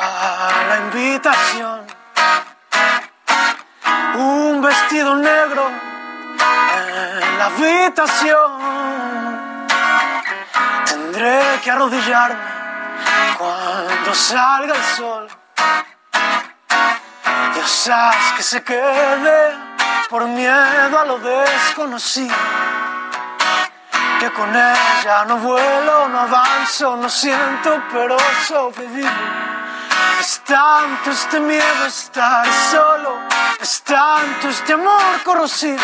a 0.00 0.50
la 0.68 0.78
invitación. 0.78 1.86
Vestido 4.62 5.16
negro 5.16 5.68
en 5.68 7.38
la 7.38 7.46
habitación. 7.46 8.52
Tendré 10.86 11.42
que 11.64 11.70
arrodillarme 11.72 12.44
cuando 13.38 14.14
salga 14.14 14.72
el 14.72 14.84
sol. 14.96 15.28
Dios 17.54 17.88
haz 17.88 18.32
que 18.36 18.42
se 18.44 18.62
quede 18.62 19.58
por 20.08 20.26
miedo 20.26 20.96
a 20.96 21.04
lo 21.06 21.18
desconocido. 21.18 22.36
que 24.20 24.30
con 24.30 24.48
ella 24.48 25.24
no 25.26 25.38
vuelo, 25.38 26.08
no 26.08 26.20
avanzo, 26.20 26.96
no 26.96 27.08
siento, 27.08 27.82
pero 27.92 28.16
sobrevivo. 28.46 29.51
Es 30.22 30.40
tanto 30.44 31.10
este 31.10 31.40
miedo 31.40 31.84
estar 31.84 32.46
solo, 32.70 33.18
es 33.60 33.82
tanto 33.82 34.50
este 34.50 34.74
amor 34.74 35.20
corrosivo, 35.24 35.82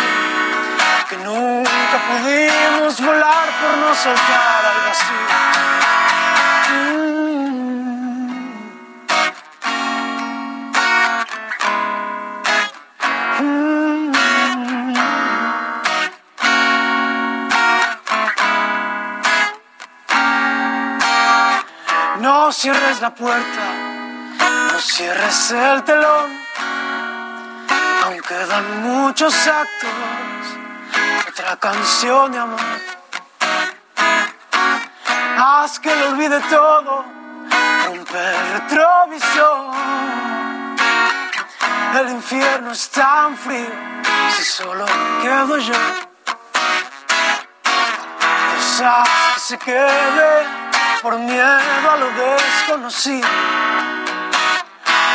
que 1.08 1.16
nunca 1.16 1.98
pudimos 2.08 3.00
volar 3.00 3.48
por 3.60 3.78
no 3.78 3.92
saltar 3.96 4.64
al 4.64 4.80
vacío. 4.86 5.58
No 22.20 22.52
cierres 22.52 23.00
la 23.00 23.14
puerta, 23.14 23.77
cierres 24.80 25.50
el 25.50 25.84
telón. 25.84 26.30
Aún 28.04 28.20
quedan 28.20 28.82
muchos 28.82 29.34
actos, 29.46 29.90
otra 31.28 31.56
canción 31.56 32.32
de 32.32 32.38
amor. 32.38 32.60
Haz 35.38 35.78
que 35.78 35.94
lo 35.94 36.08
olvide 36.08 36.40
todo, 36.50 37.04
rompe 37.86 38.18
el 38.18 38.52
retrovisor. 38.54 39.74
El 42.00 42.08
infierno 42.10 42.72
es 42.72 42.88
tan 42.90 43.36
frío, 43.36 43.70
si 44.36 44.42
solo 44.44 44.84
quedo 45.22 45.58
yo. 45.58 46.08
Dios 48.78 49.04
que 49.34 49.40
se 49.40 49.58
quede 49.58 50.46
por 51.02 51.18
miedo 51.18 51.90
a 51.90 51.96
lo 51.96 52.10
desconocido. 52.10 53.28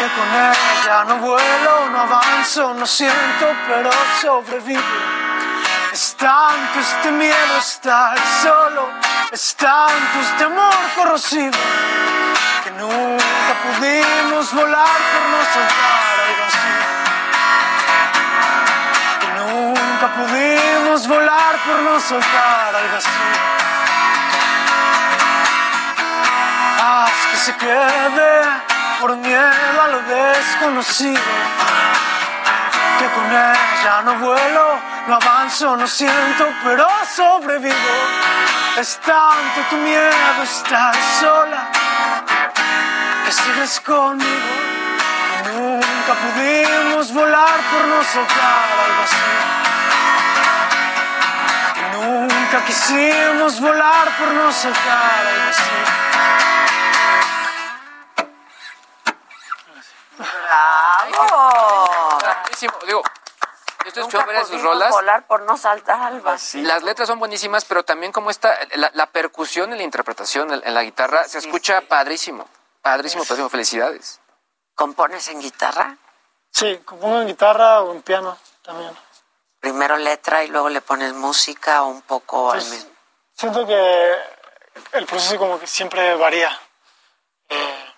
Con 0.04 0.28
ella 0.28 1.06
no 1.06 1.16
vuelo, 1.16 1.90
no 1.90 2.02
avanzo, 2.02 2.74
no 2.74 2.86
siento, 2.86 3.56
pero 3.70 3.90
sobrevivo. 4.22 4.82
Es 5.94 6.16
tanto 6.18 6.80
este 6.82 7.10
miedo 7.12 7.58
estar 7.58 8.18
solo, 8.42 8.90
es 9.32 9.56
tanto 9.56 10.20
este 10.20 10.44
amor 10.44 10.76
corrosivo, 10.98 11.58
que 12.66 12.72
nunca 12.72 13.54
pudimos 13.64 14.54
volar 14.54 15.00
por 15.14 15.24
no 15.32 15.40
saltar 15.54 16.16
al 16.26 16.36
vacío. 16.44 16.84
Que 19.22 19.28
nunca 19.40 20.08
pudimos 20.18 21.08
volar 21.08 21.56
por 21.66 21.80
no 21.80 21.98
saltar 22.02 22.76
al 22.76 22.90
vacío. 22.90 23.40
Haz 26.82 27.26
que 27.32 27.38
se 27.38 27.56
quede 27.56 28.73
por 29.04 29.18
miedo 29.18 29.82
a 29.84 29.88
lo 29.90 30.02
desconocido. 30.04 31.34
Que 33.00 33.06
con 33.16 33.26
ella 33.26 34.02
no 34.06 34.16
vuelo, 34.16 34.80
no 35.08 35.16
avanzo, 35.16 35.76
no 35.76 35.86
siento, 35.86 36.48
pero 36.64 36.88
sobrevivo. 37.14 37.96
Es 38.78 38.98
tanto 39.06 39.60
tu 39.70 39.76
miedo 39.76 40.44
estar 40.44 40.96
sola 41.20 41.68
que 43.26 43.32
sigues 43.34 43.82
conmigo. 43.82 44.54
Nunca 45.52 46.14
pudimos 46.24 47.14
volar 47.14 47.60
por 47.72 47.84
no 47.86 48.04
saltar 48.06 48.66
al 48.86 48.94
vacío. 49.02 49.42
Nunca 51.92 52.58
quisimos 52.66 53.60
volar 53.60 54.08
por 54.18 54.30
no 54.32 54.50
saltar 54.50 55.24
al 55.28 55.46
vacío. 55.48 56.04
¡Bravo! 61.10 62.20
Buenísimo. 62.44 62.74
Digo, 62.86 63.02
varias 64.26 64.50
de 64.50 64.56
sus 64.56 64.62
rolas. 64.64 64.90
volar 64.92 65.26
por 65.28 65.42
no 65.44 65.58
saltar 65.58 66.02
al 66.02 66.22
vacío. 66.22 66.64
Las 66.64 66.84
letras 66.84 67.08
son 67.08 67.20
buenísimas, 67.20 67.66
pero 67.66 67.84
también 67.84 68.12
como 68.12 68.30
esta, 68.30 68.58
la, 68.76 68.92
la 68.94 69.08
percusión 69.08 69.74
y 69.74 69.78
la 69.78 69.84
interpretación 69.84 70.52
en, 70.54 70.62
en 70.66 70.74
la 70.74 70.84
guitarra 70.84 71.28
se 71.28 71.40
escucha 71.40 71.82
padrísimo. 71.82 72.48
Padrísimo, 72.82 73.24
padrísimo. 73.24 73.50
Felicidades. 73.50 74.20
¿Compones 74.76 75.28
en 75.28 75.40
guitarra? 75.42 75.98
Sí, 76.52 76.78
compongo 76.86 77.22
en 77.22 77.28
guitarra 77.28 77.82
o 77.82 77.92
en 77.92 78.02
piano 78.02 78.38
también. 78.64 78.96
Primero 79.60 79.98
letra 79.98 80.44
y 80.44 80.48
luego 80.48 80.70
le 80.70 80.82
pones 80.82 81.14
música 81.14 81.84
o 81.84 81.88
un 81.88 82.02
poco 82.02 82.52
al 82.52 82.60
Pues, 82.60 82.70
mismo. 82.72 82.92
Siento 83.34 83.66
que 83.66 84.16
el 84.94 85.06
proceso 85.06 85.38
como 85.38 85.60
que 85.60 85.68
siempre 85.68 86.16
varía. 86.16 86.58
Eh, 87.50 87.93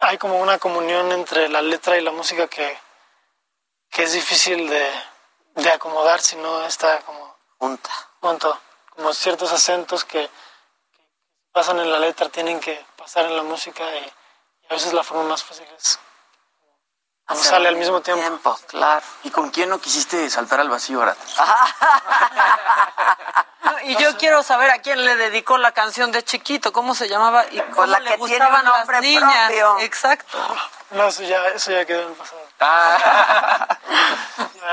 hay 0.00 0.18
como 0.18 0.40
una 0.40 0.58
comunión 0.58 1.12
entre 1.12 1.48
la 1.48 1.62
letra 1.62 1.96
y 1.96 2.00
la 2.00 2.10
música 2.10 2.48
que, 2.48 2.78
que 3.90 4.02
es 4.02 4.12
difícil 4.12 4.68
de, 4.68 4.90
de 5.56 5.70
acomodar 5.70 6.20
si 6.20 6.36
no 6.36 6.64
está 6.66 6.98
como 7.00 7.36
junta. 7.58 7.90
junto. 8.20 8.60
Como 8.90 9.12
ciertos 9.14 9.52
acentos 9.52 10.04
que, 10.04 10.28
que 10.28 11.00
pasan 11.52 11.78
en 11.80 11.90
la 11.90 11.98
letra 11.98 12.28
tienen 12.28 12.60
que 12.60 12.84
pasar 12.96 13.26
en 13.26 13.36
la 13.36 13.42
música 13.42 13.84
y, 13.96 14.04
y 14.04 14.66
a 14.70 14.74
veces 14.74 14.92
la 14.92 15.02
forma 15.02 15.24
más 15.24 15.44
fácil 15.44 15.66
es 15.76 15.98
Hacer 17.30 17.44
sale 17.44 17.68
al 17.68 17.76
mismo 17.76 18.00
tiempo. 18.00 18.58
claro. 18.66 19.02
¿Y 19.22 19.30
con 19.30 19.50
quién 19.50 19.68
no 19.70 19.78
quisiste 19.80 20.28
saltar 20.30 20.60
al 20.60 20.68
vacío, 20.68 21.00
Arat? 21.02 21.16
No, 23.64 23.80
y 23.84 23.96
yo 23.96 24.16
quiero 24.16 24.42
saber 24.42 24.70
a 24.70 24.78
quién 24.78 25.04
le 25.04 25.16
dedicó 25.16 25.56
la 25.58 25.72
canción 25.72 26.10
de 26.12 26.22
chiquito, 26.24 26.72
cómo 26.72 26.94
se 26.94 27.08
llamaba 27.08 27.44
y 27.50 27.60
cómo 27.60 27.86
la 27.86 28.00
le 28.00 28.10
que 28.10 28.16
tiene 28.18 28.44
gustaban 28.46 28.66
un 28.66 28.72
las 28.72 29.00
niñas. 29.00 29.46
propio. 29.46 29.78
Exacto. 29.80 30.38
No, 30.92 31.06
eso 31.08 31.22
ya, 31.22 31.46
eso 31.48 31.70
ya 31.70 31.84
quedó 31.84 32.02
en 32.02 32.08
el 32.08 32.14
pasado. 32.14 32.40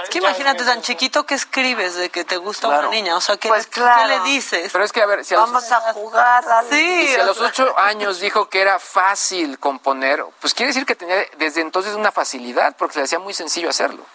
Es 0.04 0.10
que 0.10 0.18
imagínate 0.20 0.64
tan 0.64 0.82
chiquito 0.82 1.26
que 1.26 1.34
escribes 1.34 1.96
de 1.96 2.10
que 2.12 2.24
te 2.24 2.38
gusta 2.38 2.68
Claro. 2.68 2.90
una 2.90 2.96
niña, 2.96 3.16
o 3.16 3.22
sea, 3.22 3.38
¿qué, 3.38 3.48
Pues 3.48 3.66
le- 3.66 3.72
claro. 3.72 4.02
¿qué 4.02 4.08
le 4.08 4.20
dices? 4.22 4.70
Pero 4.72 4.84
es 4.84 4.92
que, 4.92 5.02
a 5.02 5.06
ver, 5.08 5.26
si 5.26 5.34
a 5.34 5.38
los, 5.40 5.52
Vamos 5.52 5.72
a 5.72 5.80
jugar. 5.94 6.46
dale. 6.46 6.70
Sí, 6.70 7.02
y 7.04 7.08
si 7.08 7.16
a 7.20 7.24
los 7.24 7.40
ocho 7.42 7.74
años 7.80 8.20
dijo 8.20 8.48
que 8.50 8.62
era 8.62 8.78
fácil 8.80 9.58
componer, 9.60 10.24
pues 10.40 10.54
quiere 10.54 10.68
decir 10.68 10.86
que 10.86 10.96
tenía 10.96 11.26
desde 11.38 11.62
entonces 11.62 11.94
una 11.96 12.12
facilidad, 12.12 12.76
porque 12.78 12.94
se 12.94 13.00
le 13.00 13.06
hacía 13.06 13.20
muy 13.20 13.34
sencillo 13.34 13.70
hacerlo. 13.70 14.06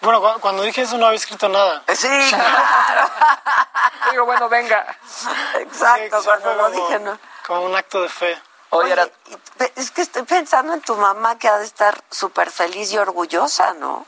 Bueno, 0.00 0.20
cu- 0.22 0.40
cuando 0.40 0.62
dije 0.62 0.82
eso 0.82 0.96
no 0.96 1.06
había 1.06 1.18
escrito 1.18 1.48
nada. 1.48 1.82
Sí, 1.94 2.08
claro. 2.30 3.10
Digo, 4.12 4.24
bueno, 4.24 4.48
venga. 4.48 4.86
Exacto, 5.58 6.20
Sí, 6.20 6.26
cuando 6.26 6.56
como- 6.56 6.70
dije 6.70 6.98
no. 7.00 7.18
Como 7.46 7.62
un 7.62 7.76
acto 7.76 8.00
de 8.02 8.08
fe. 8.08 8.40
Oye, 8.74 8.92
Oye, 8.92 9.72
es 9.76 9.90
que 9.92 10.02
estoy 10.02 10.22
pensando 10.24 10.74
en 10.74 10.80
tu 10.80 10.96
mamá 10.96 11.38
que 11.38 11.48
ha 11.48 11.58
de 11.58 11.64
estar 11.64 12.02
súper 12.10 12.50
feliz 12.50 12.92
y 12.92 12.98
orgullosa, 12.98 13.74
¿no? 13.74 14.06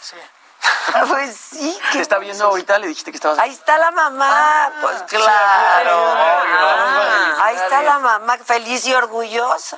Sí. 0.00 0.16
Pues 1.08 1.36
sí, 1.36 1.78
te 1.92 1.98
que 1.98 2.00
está 2.00 2.18
viendo 2.18 2.46
ahorita, 2.46 2.78
le 2.78 2.86
dijiste 2.86 3.10
que 3.10 3.16
estabas... 3.16 3.38
Ahí 3.38 3.50
está 3.50 3.76
la 3.78 3.90
mamá, 3.90 4.72
pues 4.80 5.02
claro. 5.02 5.90
Ah, 5.92 7.36
ahí 7.40 7.56
está 7.56 7.82
la 7.82 7.98
mamá 7.98 8.38
feliz 8.38 8.86
y 8.86 8.94
orgullosa. 8.94 9.76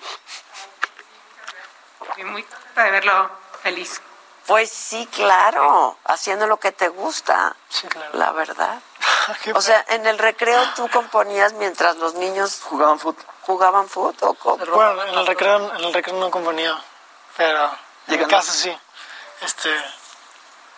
Estoy 2.08 2.24
muy 2.24 2.42
contenta 2.44 2.84
de 2.84 2.90
verlo 2.90 3.30
feliz. 3.62 4.00
Pues 4.46 4.70
sí, 4.70 5.08
claro, 5.12 5.96
haciendo 6.04 6.46
lo 6.46 6.58
que 6.58 6.72
te 6.72 6.88
gusta, 6.88 7.54
Sí, 7.68 7.86
claro. 7.88 8.10
la 8.12 8.32
verdad. 8.32 8.80
O 9.54 9.60
sea, 9.60 9.84
en 9.88 10.06
el 10.06 10.18
recreo 10.18 10.62
tú 10.74 10.88
componías 10.90 11.52
mientras 11.54 11.96
los 11.96 12.14
niños 12.14 12.60
Jugaban 12.62 12.98
fútbol. 12.98 13.24
Jugaban 13.50 13.88
fútbol. 13.88 14.36
Bueno, 14.72 15.02
en 15.04 15.18
el 15.18 15.26
recreo, 15.26 15.74
en 15.76 15.84
el 15.84 15.92
recreo 15.92 16.16
no 16.18 16.30
componía, 16.30 16.78
pero 17.36 17.70
en 18.06 18.20
mi 18.20 18.26
casa 18.26 18.52
sí. 18.52 18.76
Este, 19.40 19.70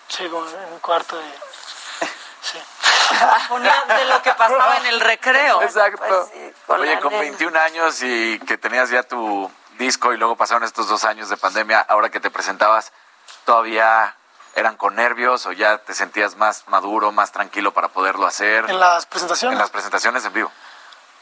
sí, 0.09 0.29
como 0.29 0.49
en 0.49 0.73
un 0.73 0.79
cuarto 0.81 1.21
y... 1.21 2.05
Sí. 2.43 2.59
De 2.59 4.05
lo 4.07 4.21
que 4.21 4.33
pasaba 4.33 4.79
en 4.79 4.87
el 4.87 5.01
recreo. 5.01 5.63
Exacto. 5.63 6.03
Pues 6.05 6.29
sí, 6.33 6.53
con 6.67 6.81
Oye, 6.81 6.99
con 6.99 7.13
nena. 7.13 7.23
21 7.23 7.61
años 7.61 8.03
y 8.03 8.41
que 8.41 8.59
tenías 8.59 8.91
ya 8.91 9.05
tu 9.05 9.49
disco 9.79 10.13
y 10.13 10.17
luego 10.17 10.37
pasaron 10.37 10.65
estos 10.65 10.89
dos 10.89 11.05
años 11.05 11.29
de 11.29 11.37
pandemia, 11.37 11.81
ahora 11.81 12.11
que 12.11 12.21
te 12.21 12.31
presentabas, 12.31 12.93
¿todavía 13.45 14.17
eran 14.55 14.77
con 14.77 14.95
nervios 14.97 15.47
o 15.47 15.53
ya 15.53 15.79
te 15.79 15.95
sentías 15.95 16.37
más 16.37 16.67
maduro, 16.69 17.13
más 17.13 17.33
tranquilo 17.33 17.73
para 17.73 17.89
poderlo 17.89 18.27
hacer? 18.27 18.69
En 18.69 18.81
las 18.81 19.07
presentaciones. 19.07 19.55
En 19.55 19.61
las 19.61 19.71
presentaciones 19.71 20.25
en 20.25 20.33
vivo. 20.33 20.53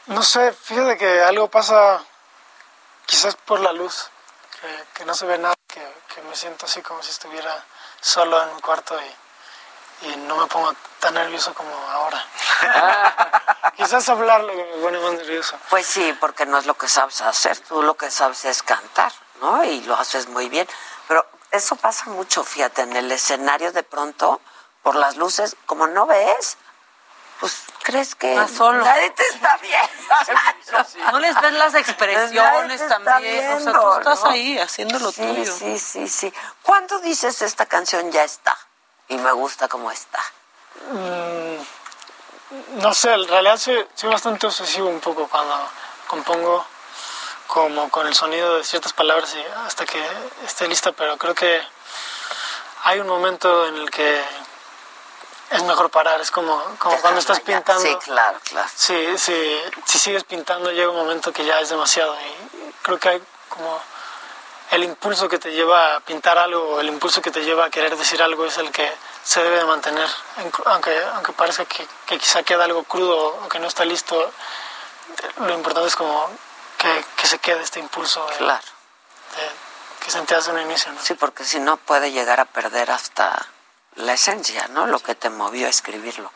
No 0.07 0.23
sé, 0.23 0.51
fíjate 0.51 0.97
que 0.97 1.21
algo 1.21 1.47
pasa 1.49 2.03
quizás 3.05 3.35
por 3.35 3.59
la 3.59 3.71
luz, 3.71 4.09
que, 4.59 4.83
que 4.95 5.05
no 5.05 5.13
se 5.13 5.25
ve 5.25 5.37
nada, 5.37 5.53
que, 5.67 5.81
que 6.13 6.21
me 6.23 6.35
siento 6.35 6.65
así 6.65 6.81
como 6.81 7.03
si 7.03 7.11
estuviera 7.11 7.63
solo 7.99 8.41
en 8.41 8.55
mi 8.55 8.61
cuarto 8.61 8.97
y, 8.99 10.07
y 10.07 10.15
no 10.17 10.37
me 10.37 10.47
pongo 10.47 10.73
tan 10.99 11.13
nervioso 11.13 11.53
como 11.53 11.71
ahora. 11.91 12.25
quizás 13.77 14.09
hablar 14.09 14.41
lo 14.41 14.53
que 14.53 14.63
me 14.75 14.81
pone 14.81 14.99
más 14.99 15.13
nervioso. 15.13 15.57
Pues 15.69 15.85
sí, 15.85 16.15
porque 16.19 16.45
no 16.45 16.57
es 16.57 16.65
lo 16.65 16.73
que 16.73 16.87
sabes 16.87 17.21
hacer, 17.21 17.59
tú 17.59 17.83
lo 17.83 17.95
que 17.95 18.09
sabes 18.09 18.45
es 18.45 18.63
cantar, 18.63 19.11
¿no? 19.39 19.63
Y 19.63 19.81
lo 19.81 19.95
haces 19.95 20.27
muy 20.27 20.49
bien. 20.49 20.67
Pero 21.07 21.25
eso 21.51 21.75
pasa 21.75 22.05
mucho, 22.05 22.43
fíjate, 22.43 22.81
en 22.81 22.95
el 22.95 23.11
escenario 23.11 23.71
de 23.71 23.83
pronto, 23.83 24.41
por 24.81 24.95
las 24.95 25.17
luces, 25.17 25.55
como 25.67 25.87
no 25.87 26.07
ves, 26.07 26.57
pues 27.41 27.63
crees 27.81 28.13
que 28.13 28.31
Estás 28.31 28.51
solo. 28.51 28.85
nadie 28.85 29.09
te 29.09 29.23
está 29.27 29.57
viendo. 29.57 29.91
No 31.11 31.19
les 31.19 31.41
ves 31.41 31.53
las 31.53 31.73
expresiones 31.73 32.87
también. 32.87 33.53
o 33.53 33.59
sea, 33.59 33.73
tú 33.73 33.91
estás 33.97 34.23
¿no? 34.23 34.29
ahí 34.29 34.57
haciendo 34.59 34.99
lo 34.99 35.11
sí, 35.11 35.21
tuyo. 35.21 35.53
Sí, 35.53 35.77
sí, 35.77 36.07
sí. 36.07 36.33
¿Cuándo 36.61 36.99
dices 36.99 37.41
esta 37.41 37.65
canción 37.65 38.09
ya 38.11 38.23
está? 38.23 38.57
Y 39.09 39.17
me 39.17 39.31
gusta 39.33 39.67
cómo 39.67 39.91
está. 39.91 40.19
Mm, 40.91 42.81
no 42.81 42.93
sé, 42.93 43.11
en 43.13 43.27
realidad 43.27 43.57
soy, 43.57 43.85
soy 43.95 44.09
bastante 44.11 44.45
obsesivo 44.47 44.87
un 44.87 44.99
poco 45.01 45.27
cuando 45.27 45.67
compongo 46.07 46.65
como 47.47 47.89
con 47.89 48.07
el 48.07 48.13
sonido 48.13 48.57
de 48.57 48.63
ciertas 48.63 48.93
palabras 48.93 49.35
y 49.35 49.43
hasta 49.65 49.85
que 49.85 50.01
esté 50.45 50.67
lista, 50.67 50.91
pero 50.93 51.17
creo 51.17 51.35
que 51.35 51.61
hay 52.83 52.99
un 52.99 53.07
momento 53.07 53.67
en 53.67 53.75
el 53.75 53.89
que 53.91 54.23
es 55.51 55.63
mejor 55.63 55.89
parar, 55.89 56.19
es 56.21 56.31
como, 56.31 56.61
como 56.79 56.97
cuando 57.01 57.19
estás 57.19 57.39
pintando. 57.41 57.81
Sí, 57.81 57.95
claro, 58.03 58.39
claro. 58.43 58.69
Sí, 58.75 59.17
sí, 59.17 59.61
si 59.85 59.99
sigues 59.99 60.23
pintando 60.23 60.71
llega 60.71 60.89
un 60.89 60.95
momento 60.97 61.31
que 61.33 61.45
ya 61.45 61.59
es 61.59 61.69
demasiado 61.69 62.15
y 62.19 62.73
creo 62.83 62.97
que 62.99 63.09
hay 63.09 63.23
como 63.49 63.79
el 64.71 64.83
impulso 64.85 65.27
que 65.27 65.37
te 65.37 65.51
lleva 65.51 65.97
a 65.97 65.99
pintar 65.99 66.37
algo, 66.37 66.79
el 66.79 66.87
impulso 66.87 67.21
que 67.21 67.29
te 67.31 67.43
lleva 67.43 67.65
a 67.65 67.69
querer 67.69 67.95
decir 67.97 68.23
algo 68.23 68.45
es 68.45 68.57
el 68.57 68.71
que 68.71 68.89
se 69.23 69.43
debe 69.43 69.57
de 69.57 69.65
mantener, 69.65 70.09
aunque, 70.65 70.97
aunque 71.13 71.33
parezca 71.33 71.65
que, 71.65 71.85
que 72.05 72.17
quizá 72.17 72.41
queda 72.43 72.63
algo 72.63 72.83
crudo 72.85 73.35
o 73.43 73.49
que 73.49 73.59
no 73.59 73.67
está 73.67 73.83
listo, 73.83 74.31
lo 75.37 75.53
importante 75.53 75.87
es 75.89 75.95
como 75.97 76.29
que, 76.77 77.05
que 77.17 77.27
se 77.27 77.37
quede 77.39 77.61
este 77.61 77.79
impulso 77.79 78.25
de- 78.27 78.37
Claro. 78.37 78.63
de- 79.35 79.71
que 80.05 80.09
sentías 80.09 80.47
en 80.47 80.55
un 80.55 80.61
inicio. 80.61 80.91
¿no? 80.93 81.01
Sí, 81.03 81.13
porque 81.15 81.43
si 81.43 81.59
no 81.59 81.75
puede 81.77 82.11
llegar 82.11 82.39
a 82.39 82.45
perder 82.45 82.89
hasta 82.91 83.45
la 83.95 84.13
esencia, 84.13 84.67
¿no? 84.69 84.87
Lo 84.87 84.99
que 84.99 85.15
te 85.15 85.29
movió 85.29 85.67
a 85.67 85.69
escribirlo. 85.69 86.31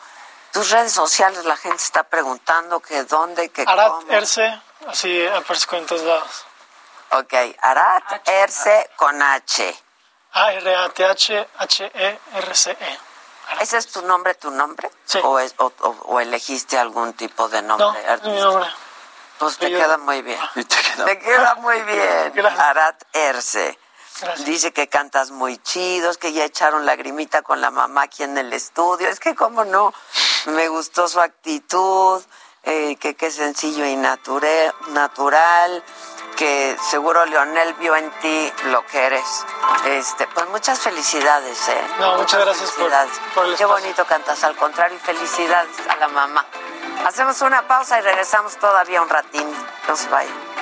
Tus 0.52 0.70
redes 0.70 0.92
sociales, 0.92 1.44
la 1.44 1.56
gente 1.56 1.82
está 1.82 2.02
preguntando 2.04 2.80
que 2.80 3.04
dónde, 3.04 3.50
que 3.50 3.62
Arat 3.66 3.88
cómo. 3.92 4.12
Erce, 4.12 4.60
así 4.88 5.26
aparezco 5.26 5.76
en 5.76 5.86
todos 5.86 6.02
lados. 6.02 6.44
Ok, 7.10 7.34
Arat 7.60 8.26
Erce 8.28 8.90
con 8.96 9.20
H. 9.22 9.82
A-R-A-T-H-H-E-R-C-E. 11.66 12.98
¿Ese 13.60 13.76
es 13.78 13.86
tu 13.88 14.02
nombre, 14.02 14.34
tu 14.34 14.50
nombre? 14.50 14.90
Sí. 15.04 15.18
¿O, 15.22 15.38
es- 15.38 15.54
o- 15.58 15.72
o- 15.80 15.96
o 16.06 16.20
elegiste 16.20 16.76
algún 16.78 17.12
tipo 17.14 17.48
de 17.48 17.62
nombre? 17.62 17.86
No, 18.04 18.12
es 18.14 18.22
mi 18.22 18.38
nombre. 18.40 18.68
Pues 19.38 19.56
te 19.58 19.70
Yo- 19.70 19.78
queda 19.78 19.98
muy 19.98 20.22
bien. 20.22 20.40
Y 20.56 20.64
te 20.64 20.76
queda- 20.76 21.04
Te 21.04 21.18
queda 21.20 21.54
muy 21.56 21.80
bien. 21.82 22.32
Gracias. 22.34 22.60
Arat 22.60 23.02
Erce. 23.12 23.78
Gracias. 24.20 24.46
Dice 24.46 24.72
que 24.72 24.88
cantas 24.88 25.30
muy 25.30 25.58
chidos, 25.58 26.16
que 26.18 26.32
ya 26.32 26.44
echaron 26.44 26.86
lagrimita 26.86 27.42
con 27.42 27.60
la 27.60 27.70
mamá 27.70 28.02
aquí 28.02 28.22
en 28.22 28.38
el 28.38 28.52
estudio. 28.52 29.08
Es 29.08 29.20
que, 29.20 29.34
cómo 29.34 29.64
no, 29.64 29.92
me 30.46 30.68
gustó 30.68 31.06
su 31.08 31.20
actitud, 31.20 32.22
eh, 32.62 32.96
que 32.96 33.14
qué 33.14 33.30
sencillo 33.30 33.84
y 33.86 33.94
nature- 33.96 34.72
natural, 34.88 35.84
que 36.36 36.76
seguro 36.90 37.24
Leonel 37.26 37.74
vio 37.74 37.94
en 37.96 38.10
ti 38.20 38.52
lo 38.66 38.84
que 38.86 39.04
eres. 39.06 39.44
Este, 39.86 40.26
pues 40.28 40.48
muchas 40.48 40.78
felicidades, 40.80 41.68
¿eh? 41.68 41.86
No, 41.98 42.16
muchas 42.18 42.40
gracias 42.40 42.70
por- 42.72 42.78
felicidades. 42.90 43.12
por 43.34 43.46
el 43.46 43.56
Qué 43.56 43.64
bonito 43.64 44.04
cantas, 44.06 44.42
al 44.44 44.56
contrario, 44.56 44.96
y 44.96 45.00
felicidades 45.00 45.70
a 45.88 45.96
la 45.96 46.08
mamá. 46.08 46.44
Hacemos 47.06 47.40
una 47.42 47.66
pausa 47.68 47.98
y 47.98 48.02
regresamos 48.02 48.56
todavía 48.56 49.00
un 49.02 49.08
ratín. 49.08 49.46
No 49.88 49.96
se 49.96 50.08
vayan. 50.08 50.55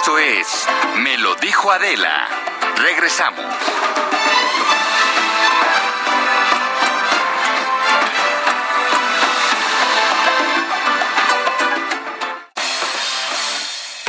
Esto 0.00 0.18
es 0.18 0.66
Me 0.96 1.18
lo 1.18 1.34
dijo 1.34 1.70
Adela. 1.70 2.26
Regresamos. 2.76 3.44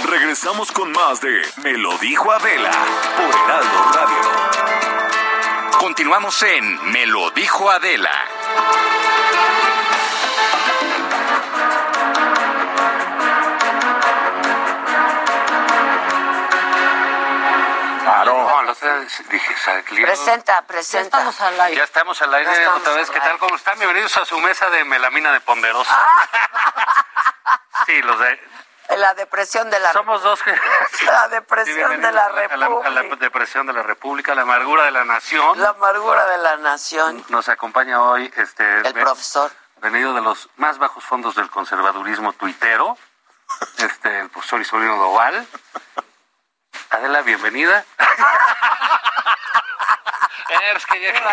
Regresamos 0.06 0.72
con 0.72 0.94
más 0.94 1.20
de 1.20 1.42
Me 1.58 1.74
lo 1.74 1.98
dijo 1.98 2.32
Adela 2.32 2.72
por 3.18 3.36
Heraldo 3.42 3.92
Radio. 3.94 5.78
Continuamos 5.78 6.42
en 6.44 6.90
Me 6.94 7.06
lo 7.06 7.32
dijo 7.32 7.70
Adela. 7.70 8.14
Dije, 19.30 19.56
salió- 19.58 20.06
Presenta, 20.06 20.62
presenta. 20.64 21.18
Estamos 21.18 21.42
al 21.42 21.62
aire. 21.62 21.78
Ya 21.78 21.84
estamos 21.84 22.22
al 22.22 22.34
aire 22.34 22.52
Ya 22.52 22.58
estamos 22.58 22.82
otra 22.82 22.94
vez. 22.96 23.10
¿Qué 23.10 23.20
tal? 23.20 23.38
¿Cómo 23.40 23.56
están? 23.56 23.78
Bienvenidos 23.78 24.16
a 24.18 24.26
su 24.26 24.40
mesa 24.40 24.70
de 24.70 24.84
melamina 24.86 25.32
de 25.32 25.40
ponderosa. 25.42 25.98
sí, 27.86 28.02
los 28.02 28.20
de... 28.20 28.40
La 28.98 29.14
depresión 29.14 29.70
de 29.70 29.80
la 29.80 29.94
Somos 29.94 30.22
dos 30.22 30.42
que... 30.44 30.52
La 30.52 31.24
Sí, 31.24 31.30
depresión 31.32 32.02
de 32.02 32.12
la 32.12 32.28
bienvenidos 32.30 32.52
a 32.52 32.58
la- 32.58 32.66
a 32.86 32.90
la, 32.90 33.02
República. 33.02 33.16
depresión 33.26 33.68
de 33.68 33.74
la 33.74 33.84
República, 33.84 34.36
la 34.36 34.42
amargura 34.42 34.84
de 34.84 34.92
la 34.92 35.06
nación. 35.06 35.62
La 35.62 35.70
amargura 35.70 36.26
de 36.28 36.38
la 36.40 36.58
nación. 36.58 37.24
Nos 37.30 37.48
acompaña 37.48 38.02
hoy 38.02 38.32
este 38.36 38.80
El 38.80 38.94
profesor. 38.94 39.50
venido 39.78 40.14
de 40.14 40.22
los 40.22 40.50
más 40.58 40.78
bajos 40.78 41.04
fondos 41.06 41.36
del 41.36 41.50
conservadurismo 41.50 42.34
tuitero, 42.34 42.98
este 43.78 44.20
el 44.20 44.30
profesor 44.30 44.60
Isolino 44.60 44.98
Doval. 44.98 45.48
Adela, 46.92 47.22
bienvenida. 47.22 47.86
Es 50.76 50.86
que 50.86 51.02
ya, 51.02 51.12
que- 51.14 51.20
ya 51.20 51.24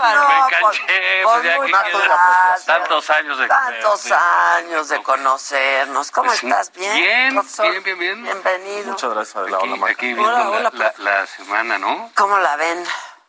bárbaro. 0.00 0.28
me 0.28 0.34
No, 0.34 0.46
enganché, 0.48 1.22
pues, 1.24 1.42
ya 1.44 1.58
que 1.58 1.68
gracias. 1.68 1.92
queda 1.92 2.56
tantos 2.66 3.10
años 3.10 3.38
de 3.38 3.46
Tantos 3.48 4.10
años 4.12 4.88
de 4.88 5.02
conocernos. 5.02 6.10
¿Cómo 6.10 6.26
Pues, 6.28 6.42
estás? 6.42 6.72
¿Bien? 6.72 6.94
bien, 6.94 7.34
profesor? 7.34 7.70
bien, 7.70 7.82
bien, 7.84 7.98
bien. 7.98 8.22
Bienvenido. 8.22 8.90
Muchas 8.92 9.10
gracias, 9.10 9.36
Adela. 9.36 9.58
Aquí, 9.58 9.68
Hola, 9.72 9.86
aquí 9.90 10.06
viendo 10.14 10.24
Hola, 10.24 10.38
la- 10.60 10.68
hola, 10.70 10.70
la, 10.72 10.94
la 11.20 11.26
semana, 11.26 11.78
¿no? 11.78 12.10
¿Cómo 12.16 12.38
la 12.38 12.56
ven? 12.56 12.84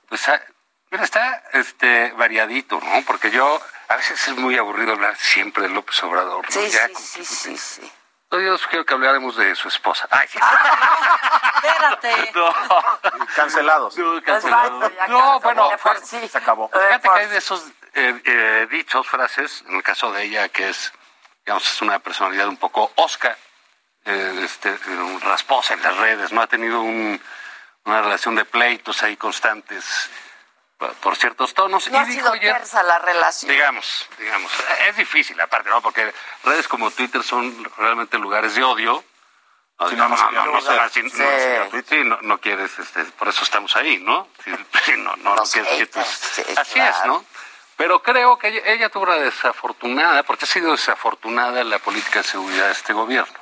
Pues 0.08 0.28
ah, 0.30 0.40
mira, 0.92 1.04
está 1.04 1.44
este 1.54 2.12
variadito, 2.12 2.80
¿no? 2.82 3.02
Porque 3.06 3.30
yo 3.32 3.60
a 3.90 3.96
veces 3.96 4.28
es 4.28 4.36
muy 4.38 4.58
aburrido 4.58 4.94
hablar 4.94 5.18
siempre 5.18 5.64
de 5.64 5.70
López 5.70 6.02
Obrador. 6.04 6.46
¿no? 6.46 6.52
Sí, 6.52 6.70
Ya 6.70 6.88
sí, 6.88 6.94
sí, 6.96 7.20
que- 7.20 7.26
sí, 7.26 7.58
sí. 7.58 7.92
Yo 8.32 8.58
quiero 8.70 8.86
que 8.86 8.94
habláramos 8.94 9.36
de 9.38 9.56
su 9.56 9.68
esposa. 9.68 10.08
Ay, 10.12 10.28
sí. 10.28 10.38
Espérate. 11.56 12.32
No, 12.36 13.26
Cancelados. 13.36 13.98
no, 13.98 14.22
cancelado. 14.24 14.92
Bueno, 15.42 15.70
fue- 15.78 16.00
sí. 16.06 16.28
Se 16.28 16.38
acabó. 16.38 16.70
De 16.74 16.80
Fíjate 16.80 17.10
que 17.10 17.20
hay 17.20 17.28
de 17.28 17.38
esos 17.38 17.66
eh, 17.94 18.22
eh, 18.24 18.68
dichos, 18.70 19.08
frases, 19.08 19.64
en 19.68 19.76
el 19.76 19.84
caso 19.84 20.12
de 20.12 20.24
ella, 20.24 20.48
que 20.50 20.70
es, 20.70 20.94
digamos, 21.46 21.66
es 21.70 21.82
una 21.82 22.00
personalidad 22.00 22.48
un 22.48 22.58
poco 22.58 22.92
osca, 22.96 23.36
eh, 24.06 24.42
este, 24.44 24.70
eh, 24.70 25.20
rasposa 25.24 25.74
en 25.74 25.82
las 25.84 25.98
redes, 25.98 26.32
¿no? 26.32 26.42
Ha 26.42 26.48
tenido 26.48 26.82
un- 26.82 27.22
una 27.86 28.02
relación 28.02 28.36
de 28.36 28.46
pleitos 28.46 29.02
ahí 29.04 29.18
constantes 29.18 30.10
por, 30.80 31.16
ciertos 31.18 31.54
tonos. 31.54 31.90
No 31.90 31.98
y 31.98 32.02
ha 32.02 32.06
dijo 32.06 32.22
sido 32.22 32.32
ayer, 32.32 32.54
tersa 32.56 32.82
la 32.84 33.00
relación. 33.00 33.52
digamos, 33.52 34.08
digamos, 34.18 34.52
es 34.88 34.96
difícil 34.96 35.40
aparte, 35.42 35.70
¿no? 35.70 35.82
Porque 35.82 36.14
redes 36.44 36.68
como 36.68 36.90
Twitter 36.92 37.22
son 37.22 37.70
realmente 37.78 38.18
lugares 38.18 38.56
de 38.56 38.64
odio. 38.64 39.04
No, 39.80 39.90
Sí, 39.90 39.96
no, 39.96 40.10
no, 40.10 40.16
no, 40.32 40.46
no, 40.46 40.62
no, 40.62 40.90
sí. 40.90 41.10
Sí. 41.10 41.24
quieres, 42.42 42.80
este, 42.80 43.06
por 43.06 43.30
eso 43.30 43.44
estamos 43.44 43.76
ahí, 43.78 43.98
¿no? 44.00 44.28
Sí, 44.44 44.52
no, 44.98 45.16
no, 45.18 45.36
no 45.36 45.44
quieres 45.44 45.78
haters, 45.78 46.58
Así 46.58 46.80
es. 46.80 46.96
¿no? 47.06 47.24
Pero 47.78 48.02
creo 48.02 48.38
que 48.38 48.50
ella, 48.50 48.62
ella 48.66 48.90
tuvo 48.90 49.04
una 49.04 49.16
desafortunada, 49.16 50.24
porque 50.24 50.44
ha 50.44 50.48
sido 50.50 50.72
desafortunada 50.72 51.64
la 51.64 51.80
política 51.80 52.20
de 52.20 52.28
seguridad 52.28 52.66
de 52.66 52.74
este 52.74 52.92
gobierno. 52.92 53.40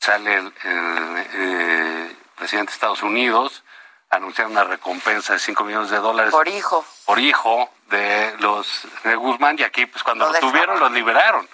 Sale 0.00 0.34
el, 0.34 0.46
el, 0.64 1.26
eh, 1.34 2.16
presidente 2.36 2.70
de 2.70 2.74
Estados 2.74 3.02
Unidos, 3.04 3.62
anuncia 4.10 4.46
una 4.46 4.64
recompensa 4.64 5.34
de 5.34 5.38
5 5.38 5.64
millones 5.64 5.90
de 5.90 5.98
dólares 5.98 6.32
Por 6.32 6.48
hijo. 6.48 6.84
por 7.04 7.18
hijo 7.18 7.70
de 7.90 8.34
los 8.38 8.86
de 9.04 9.14
Guzmán 9.16 9.56
y 9.58 9.62
aquí 9.62 9.86
pues 9.86 10.02
cuando 10.02 10.26
Lo 10.26 10.32
lo, 10.32 10.38
tuvieron 10.40 10.80
los 10.80 10.90
liberaron. 10.92 11.48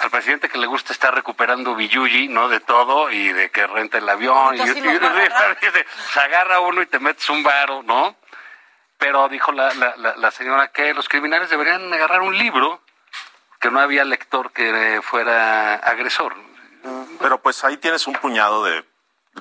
Al 0.00 0.10
presidente 0.10 0.48
que 0.48 0.58
le 0.58 0.66
gusta 0.66 0.92
estar 0.92 1.14
recuperando 1.14 1.74
billuyi, 1.74 2.26
¿no? 2.28 2.48
De 2.48 2.60
todo 2.60 3.10
y 3.10 3.32
de 3.32 3.50
que 3.50 3.66
renta 3.66 3.98
el 3.98 4.08
avión. 4.08 4.54
Y, 4.56 4.58
sí 4.66 4.78
y- 4.78 4.82
se 6.12 6.20
agarra 6.20 6.60
uno 6.60 6.82
y 6.82 6.86
te 6.86 6.98
metes 6.98 7.28
un 7.30 7.42
varo, 7.42 7.82
¿no? 7.82 8.16
Pero 8.98 9.28
dijo 9.28 9.52
la, 9.52 9.72
la, 9.74 9.94
la, 9.96 10.16
la 10.16 10.30
señora 10.30 10.68
que 10.72 10.94
los 10.94 11.08
criminales 11.08 11.50
deberían 11.50 11.92
agarrar 11.92 12.22
un 12.22 12.36
libro 12.36 12.80
que 13.60 13.70
no 13.70 13.78
había 13.80 14.04
lector 14.04 14.50
que 14.52 15.00
fuera 15.04 15.74
agresor. 15.74 16.34
Pero 17.20 17.40
pues 17.42 17.62
ahí 17.62 17.76
tienes 17.76 18.06
un 18.08 18.14
puñado 18.14 18.64
de 18.64 18.84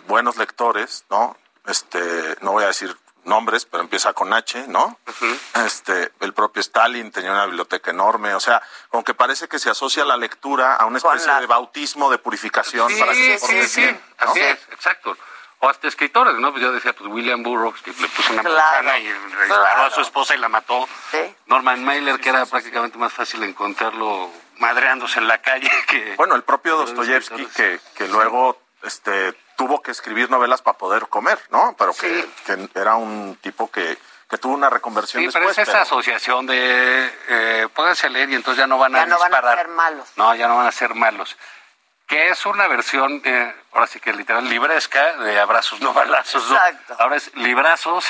buenos 0.05 0.37
lectores, 0.37 1.05
¿no? 1.09 1.35
Este, 1.65 2.35
no 2.41 2.51
voy 2.53 2.63
a 2.63 2.67
decir 2.67 2.95
nombres, 3.23 3.65
pero 3.65 3.83
empieza 3.83 4.13
con 4.13 4.33
H, 4.33 4.65
¿no? 4.67 4.97
Este, 5.63 6.11
el 6.21 6.33
propio 6.33 6.59
Stalin 6.61 7.11
tenía 7.11 7.31
una 7.31 7.45
biblioteca 7.45 7.91
enorme, 7.91 8.33
o 8.33 8.39
sea, 8.39 8.61
como 8.89 9.03
que 9.03 9.13
parece 9.13 9.47
que 9.47 9.59
se 9.59 9.69
asocia 9.69 10.03
la 10.05 10.17
lectura 10.17 10.75
a 10.75 10.85
una 10.85 10.97
especie 10.97 11.27
la- 11.27 11.39
de 11.39 11.45
bautismo 11.45 12.09
de 12.09 12.17
purificación 12.17 12.89
Sí, 12.89 12.99
para 12.99 13.11
que 13.13 13.37
te 13.37 13.39
sí, 13.39 13.67
sí, 13.67 13.81
bien, 13.81 14.01
¿no? 14.25 14.31
así 14.31 14.39
es, 14.39 14.59
exacto. 14.71 15.15
o 15.59 15.69
hasta 15.69 15.87
escritores, 15.87 16.33
¿no? 16.39 16.49
Pues 16.51 16.63
yo 16.63 16.71
decía, 16.71 16.93
pues 16.93 17.11
William 17.11 17.43
Burroughs, 17.43 17.79
que 17.83 17.91
le 17.91 18.07
puso 18.07 18.33
una 18.33 18.41
Claro, 18.41 18.57
manzana 18.83 18.97
y 18.97 19.07
disparó 19.07 19.53
a 19.67 19.73
claro. 19.75 19.91
su 19.93 20.01
esposa 20.01 20.33
y 20.33 20.39
la 20.39 20.49
mató. 20.49 20.89
Sí. 21.11 21.35
Norman 21.45 21.83
Mailer, 21.85 22.19
que 22.19 22.29
era 22.29 22.47
prácticamente 22.47 22.97
más 22.97 23.13
fácil 23.13 23.43
encontrarlo 23.43 24.31
madreándose 24.57 25.19
en 25.19 25.27
la 25.27 25.39
calle 25.43 25.69
que... 25.87 26.15
Bueno, 26.17 26.33
el 26.35 26.41
propio 26.41 26.75
Dostoyevsky 26.77 27.45
que, 27.45 27.79
que 27.95 28.07
luego 28.07 28.59
este, 28.81 29.37
tuvo 29.61 29.81
que 29.83 29.91
escribir 29.91 30.27
novelas 30.31 30.61
para 30.63 30.75
poder 30.77 31.07
comer, 31.07 31.39
¿no? 31.51 31.75
Pero 31.77 31.93
que, 31.93 32.27
que 32.47 32.67
era 32.73 32.95
un 32.95 33.37
tipo 33.41 33.69
que, 33.69 33.95
que 34.27 34.37
tuvo 34.39 34.55
una 34.55 34.71
reconversión 34.71 35.21
Sí, 35.21 35.29
pero 35.31 35.45
después. 35.47 35.67
es 35.67 35.69
esa 35.69 35.81
asociación 35.83 36.47
de 36.47 37.13
eh, 37.29 37.67
pónganse 37.75 38.07
a 38.07 38.09
leer 38.09 38.31
y 38.31 38.35
entonces 38.35 38.57
ya 38.59 38.65
no 38.67 38.79
van 38.79 38.93
Ya 38.93 39.03
a 39.03 39.05
no 39.05 39.19
van 39.19 39.33
a 39.33 39.37
disparar. 39.37 39.57
ser 39.59 39.67
malos. 39.67 40.07
No, 40.15 40.33
ya 40.33 40.47
no 40.47 40.57
van 40.57 40.65
a 40.65 40.71
ser 40.71 40.95
malos. 40.95 41.37
Que 42.07 42.29
es 42.29 42.45
una 42.47 42.67
versión, 42.67 43.21
eh, 43.23 43.55
ahora 43.71 43.85
sí 43.87 43.99
que 43.99 44.11
literal, 44.13 44.49
libresca 44.49 45.15
de 45.17 45.39
abrazos 45.39 45.79
no 45.79 45.93
balazos. 45.93 46.49
¿no? 46.49 46.55
Exacto. 46.55 46.95
Ahora 46.97 47.15
es 47.17 47.33
librazos. 47.35 48.05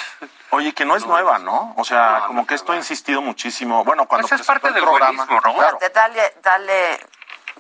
Oye, 0.52 0.74
que 0.74 0.86
no 0.86 0.96
es 0.96 1.06
nueva, 1.06 1.38
¿no? 1.38 1.74
O 1.78 1.84
sea, 1.84 2.24
como 2.28 2.48
que 2.48 2.56
esto 2.56 2.72
ha 2.72 2.78
insistido 2.78 3.22
muchísimo. 3.22 3.84
Bueno, 3.84 4.08
cuando 4.08 4.28
Pues 4.28 4.40
es 4.42 4.48
parte 4.48 4.70
el 4.70 4.74
del 4.74 4.84
programa, 4.84 5.26
buenismo, 5.26 5.42
¿no? 5.52 5.54
claro. 5.60 5.78
Fíjate, 5.80 5.94
dale, 5.94 6.34
dale, 6.42 7.00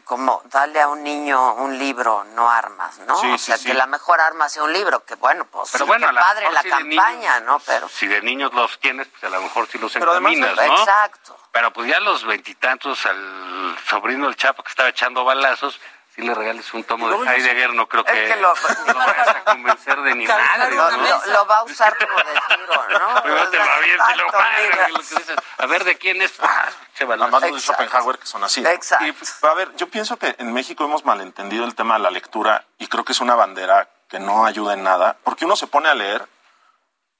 como, 0.01 0.41
dale 0.45 0.81
a 0.81 0.87
un 0.87 1.03
niño 1.03 1.53
un 1.55 1.77
libro, 1.77 2.23
no 2.35 2.49
armas, 2.49 2.99
¿no? 2.99 3.15
Sí, 3.19 3.31
o 3.31 3.37
sea, 3.37 3.57
sí. 3.57 3.65
que 3.65 3.73
la 3.73 3.85
mejor 3.87 4.19
arma 4.21 4.49
sea 4.49 4.63
un 4.63 4.73
libro, 4.73 5.03
que 5.05 5.15
bueno, 5.15 5.45
pues 5.45 5.69
Pero 5.71 5.85
bueno, 5.85 6.11
la 6.11 6.21
padre 6.21 6.51
la 6.51 6.61
de 6.63 6.69
campaña, 6.69 7.39
¿no? 7.41 7.59
Pero, 7.59 7.87
Si 7.89 8.07
de 8.07 8.21
niños 8.21 8.53
los 8.53 8.79
tienes, 8.79 9.07
pues 9.07 9.23
a 9.23 9.29
lo 9.29 9.41
mejor 9.41 9.67
sí 9.67 9.77
los 9.77 9.93
Pero 9.93 10.11
además- 10.11 10.33
encaminas, 10.33 10.67
¿no? 10.67 10.79
Exacto. 10.79 11.37
Pero 11.51 11.71
pues 11.73 11.89
ya 11.89 11.97
a 11.97 11.99
los 11.99 12.23
veintitantos 12.25 13.05
al 13.05 13.77
sobrino 13.89 14.25
del 14.27 14.35
Chapo 14.35 14.63
que 14.63 14.69
estaba 14.69 14.89
echando 14.89 15.23
balazos, 15.25 15.79
si 16.15 16.21
le 16.21 16.33
regales 16.33 16.73
un 16.73 16.83
tomo 16.83 17.09
de 17.09 17.15
Heidegger, 17.29 17.73
no 17.73 17.88
creo 17.88 18.05
Es 18.05 18.11
que, 18.11 18.27
que 18.33 18.35
lo- 18.41 18.53
lo 18.53 18.93
vayas 18.99 19.27
a 19.29 19.43
convencer 19.45 20.01
de 20.01 20.15
ni 20.15 20.27
madre. 20.27 20.75
lo, 20.75 20.91
¿no? 20.91 20.97
lo- 20.97 21.25
lo 21.27 21.45
va 21.47 21.57
a 21.59 21.63
usar 21.63 21.97
como 21.97 22.17
de 22.17 22.39
tiro, 22.49 22.99
¿no? 22.99 23.21
Primero 23.23 23.49
te 23.49 23.57
lo 23.57 24.27
que 24.27 25.35
A 25.57 25.65
ver, 25.67 25.83
¿de 25.85 25.97
quién 25.97 26.21
es? 26.21 26.33
Ah. 26.41 26.69
Además 26.99 27.31
los 27.43 27.53
de 27.53 27.59
Schopenhauer 27.61 28.19
que 28.19 28.25
son 28.27 28.43
así. 28.43 28.63
Exacto. 28.65 29.05
Y, 29.05 29.11
pues, 29.13 29.43
a 29.43 29.53
ver, 29.53 29.75
yo 29.77 29.88
pienso 29.89 30.17
que 30.17 30.35
en 30.38 30.53
México 30.53 30.83
hemos 30.83 31.05
malentendido 31.05 31.63
el 31.65 31.73
tema 31.75 31.95
de 31.95 32.01
la 32.01 32.11
lectura 32.11 32.65
y 32.77 32.88
creo 32.88 33.03
que 33.05 33.13
es 33.13 33.21
una 33.21 33.35
bandera 33.35 33.88
que 34.09 34.19
no 34.19 34.45
ayuda 34.45 34.73
en 34.73 34.83
nada, 34.83 35.15
porque 35.23 35.45
uno 35.45 35.55
se 35.55 35.67
pone 35.67 35.88
a 35.89 35.93
leer 35.95 36.27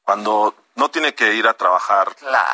cuando 0.04 0.54
no 0.76 0.90
tiene 0.92 1.16
que 1.16 1.34
ir 1.34 1.48
a 1.48 1.54
trabajar 1.54 2.10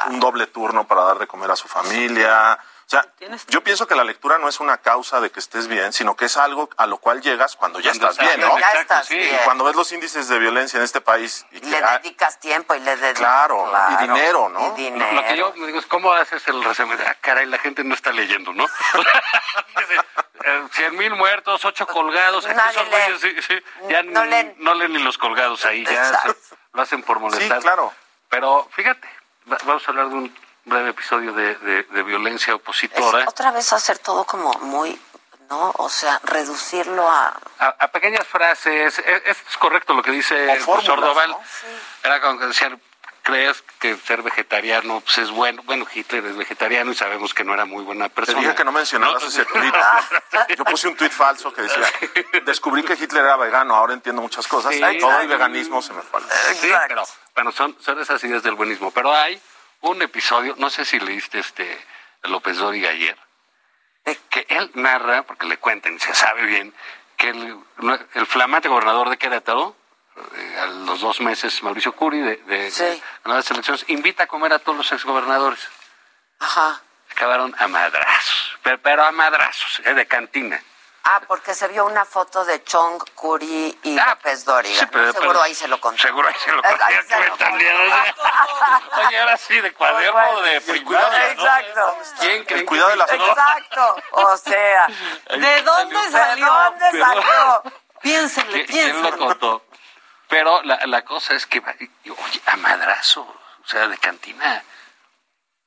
un 0.07 0.19
doble 0.19 0.47
turno 0.47 0.85
para 0.87 1.03
dar 1.03 1.17
de 1.19 1.27
comer 1.27 1.49
a 1.51 1.55
su 1.55 1.67
familia. 1.67 2.57
O 2.87 2.89
sea, 2.89 3.05
yo 3.49 3.61
pienso 3.65 3.85
que 3.85 3.95
la 3.95 4.05
lectura 4.05 4.37
no 4.37 4.47
es 4.47 4.61
una 4.61 4.77
causa 4.77 5.19
de 5.19 5.29
que 5.29 5.41
estés 5.41 5.67
bien, 5.67 5.91
sino 5.91 6.15
que 6.15 6.23
es 6.23 6.37
algo 6.37 6.69
a 6.77 6.87
lo 6.87 6.99
cual 6.99 7.19
llegas 7.21 7.57
cuando 7.57 7.81
ya 7.81 7.89
Cuando 7.91 8.11
estás 8.11 8.25
bien, 8.25 8.39
¿no? 8.39 8.47
bien, 8.55 8.59
Ya 8.61 8.67
exacto, 8.67 8.81
estás 8.93 9.07
sí. 9.07 9.17
bien. 9.17 9.35
Y 9.35 9.43
cuando 9.43 9.65
ves 9.65 9.75
los 9.75 9.91
índices 9.91 10.29
de 10.29 10.39
violencia 10.39 10.77
en 10.77 10.83
este 10.83 11.01
país 11.01 11.45
y 11.51 11.59
que 11.59 11.67
Le 11.67 11.77
hay- 11.83 11.97
dedicas 12.01 12.39
tiempo 12.39 12.75
y 12.75 12.79
le 12.79 12.95
dedicas... 12.95 13.19
Claro, 13.19 13.69
y 13.91 13.97
dinero, 14.07 14.47
¿no? 14.47 14.61
Y 14.61 14.67
Lo, 14.69 14.75
dinero. 14.75 15.11
lo 15.11 15.25
que 15.25 15.35
yo 15.37 15.53
me 15.57 15.67
digo 15.67 15.79
es, 15.79 15.85
¿cómo 15.85 16.13
haces 16.13 16.47
el 16.47 16.63
resumen? 16.63 16.97
Ah, 17.05 17.13
caray, 17.19 17.45
la 17.47 17.57
gente 17.57 17.83
no 17.83 17.93
está 17.93 18.13
leyendo, 18.13 18.53
¿no? 18.53 18.65
Cien 20.71 20.95
mil 20.95 21.13
muertos, 21.15 21.65
ocho 21.65 21.85
colgados. 21.87 22.45
aquí 22.45 22.55
Nadie 22.55 22.71
esos 22.71 22.83
lee. 22.85 22.89
güeyes, 22.91 23.21
sí, 23.21 23.35
sí, 23.47 23.63
ya 23.89 24.03
No 24.03 24.23
ni- 24.23 24.29
leen. 24.29 24.55
no 24.59 24.73
leen 24.75 24.93
ni 24.93 24.99
los 24.99 25.17
colgados 25.17 25.65
ahí, 25.65 25.83
ya 25.85 26.21
se- 26.21 26.35
lo 26.73 26.81
hacen 26.81 27.03
por 27.03 27.19
molestar. 27.19 27.57
Sí, 27.57 27.63
claro. 27.63 27.93
Pero 28.29 28.67
fíjate, 28.71 29.09
va- 29.51 29.57
vamos 29.65 29.85
a 29.85 29.91
hablar 29.91 30.07
de 30.09 30.15
un 30.15 30.37
breve 30.67 30.89
episodio 30.89 31.33
de, 31.33 31.55
de- 31.55 31.83
de 31.83 32.03
violencia 32.03 32.53
opositora. 32.55 33.21
Es 33.23 33.27
otra 33.27 33.51
vez 33.51 33.71
hacer 33.73 33.97
todo 33.99 34.23
como 34.25 34.51
muy, 34.59 34.99
¿no? 35.49 35.71
O 35.77 35.89
sea, 35.89 36.19
reducirlo 36.23 37.09
a... 37.09 37.37
a, 37.59 37.67
a 37.79 37.87
pequeñas 37.87 38.27
frases. 38.27 38.99
Es, 38.99 39.21
es 39.25 39.57
correcto 39.57 39.93
lo 39.93 40.03
que 40.03 40.11
dice 40.11 40.59
Sordoval. 40.59 41.31
¿no? 41.31 41.39
Era 42.03 42.21
como 42.21 42.39
que 42.39 42.45
decían, 42.47 42.81
¿crees 43.23 43.63
que 43.79 43.95
ser 43.97 44.21
vegetariano 44.23 45.01
pues, 45.01 45.17
es 45.17 45.31
bueno? 45.31 45.61
Bueno, 45.63 45.85
Hitler 45.93 46.25
es 46.25 46.35
vegetariano 46.37 46.91
y 46.91 46.95
sabemos 46.95 47.33
que 47.33 47.43
no 47.43 47.53
era 47.53 47.65
muy 47.65 47.83
buena 47.83 48.09
Te 48.09 48.15
persona. 48.15 48.39
dije 48.41 48.55
que 48.55 48.63
no 48.65 48.71
mencionaras 48.71 49.23
ese 49.23 49.45
tweet. 49.45 49.71
Yo 50.57 50.63
puse 50.65 50.87
un 50.89 50.95
tweet 50.97 51.09
falso 51.11 51.53
que 51.53 51.61
decía, 51.61 51.85
descubrí 52.45 52.83
que 52.83 52.93
Hitler 52.93 53.23
era 53.23 53.35
vegano, 53.37 53.75
ahora 53.75 53.93
entiendo 53.93 54.21
muchas 54.21 54.47
cosas. 54.47 54.73
Sí. 54.73 54.81
Todo 54.99 55.19
el 55.21 55.27
veganismo 55.27 55.81
se 55.81 55.93
me 55.93 56.01
fue. 56.01 56.21
Sí, 56.55 56.71
pero 56.87 57.03
bueno, 57.35 57.51
son, 57.51 57.75
son 57.81 57.99
esas 58.01 58.21
ideas 58.25 58.43
del 58.43 58.55
buenismo. 58.55 58.91
Pero 58.91 59.13
hay 59.13 59.41
un 59.81 60.01
episodio, 60.01 60.55
no 60.57 60.69
sé 60.69 60.85
si 60.85 60.99
leíste 60.99 61.39
este 61.39 61.85
López 62.23 62.57
Dóriga 62.57 62.89
ayer, 62.89 63.17
que 64.29 64.45
él 64.49 64.71
narra, 64.75 65.23
porque 65.23 65.45
le 65.45 65.57
cuentan, 65.57 65.99
se 65.99 66.13
sabe 66.13 66.45
bien, 66.45 66.73
que 67.15 67.29
el, 67.29 67.57
el 68.13 68.25
flamante 68.25 68.69
gobernador 68.69 69.09
de 69.09 69.17
Querétaro, 69.17 69.75
eh, 70.35 70.59
a 70.59 70.65
los 70.65 71.01
dos 71.01 71.19
meses, 71.21 71.61
Mauricio 71.63 71.93
Curi, 71.93 72.19
de, 72.19 72.37
de, 72.37 72.71
de 72.71 73.01
ganar 73.23 73.37
las 73.37 73.51
elecciones, 73.51 73.85
invita 73.87 74.23
a 74.23 74.27
comer 74.27 74.53
a 74.53 74.59
todos 74.59 74.77
los 74.77 74.91
exgobernadores. 74.91 75.67
Ajá. 76.39 76.81
Acabaron 77.11 77.55
a 77.57 77.67
madrazos, 77.67 78.59
pero, 78.61 78.79
pero 78.79 79.03
a 79.03 79.11
madrazos, 79.11 79.81
eh, 79.85 79.93
de 79.93 80.05
cantina. 80.07 80.61
Ah, 81.09 81.21
porque 81.27 81.53
se 81.53 81.67
vio 81.69 81.85
una 81.85 82.03
foto 82.03 82.43
de 82.43 82.63
Chong, 82.63 83.01
Curi 83.15 83.79
y 83.83 83.95
López 83.95 84.43
Dóriga. 84.43 84.75
Ah, 84.81 84.85
sí, 84.85 84.89
pero- 84.91 85.11
Seguro 85.13 85.29
pero- 85.29 85.41
ahí 85.43 85.55
se 85.55 85.67
lo 85.69 85.79
contó. 85.79 86.01
Seguro 86.01 86.27
ahí 86.27 86.35
se 86.43 86.51
lo 86.51 86.61
contó. 86.61 86.85
Oye, 89.07 89.19
ahora 89.19 89.37
sí, 89.37 89.59
de 89.61 89.73
cuaderno 89.73 90.41
de 90.41 90.61
primaria, 90.61 91.09
¿no? 91.09 91.25
Exacto. 91.31 91.97
¿Quién 92.19 92.43
cree 92.45 92.59
El 92.61 92.65
cuidado 92.65 92.89
de 92.89 92.95
la 92.97 93.07
flor. 93.07 93.29
Exacto. 93.29 93.95
O 94.11 94.37
sea, 94.37 94.87
¿De 95.29 95.61
dónde 95.61 95.97
¿de 95.97 96.11
salió? 96.11 96.45
dónde 96.45 96.85
Pero- 96.91 97.05
salió? 97.05 97.63
Piénsenle, 98.01 98.65
¿Quién, 98.65 98.67
quién 98.67 98.87
lo 99.01 99.09
piénsenle. 99.09 99.25
contó? 99.27 99.65
Pero 100.27 100.61
la, 100.63 100.79
la 100.85 101.03
cosa 101.03 101.33
es 101.35 101.45
que, 101.47 101.59
oye, 101.59 102.41
a 102.45 102.57
madrazo, 102.57 103.21
o 103.21 103.67
sea, 103.67 103.87
de 103.87 103.97
cantina, 103.97 104.61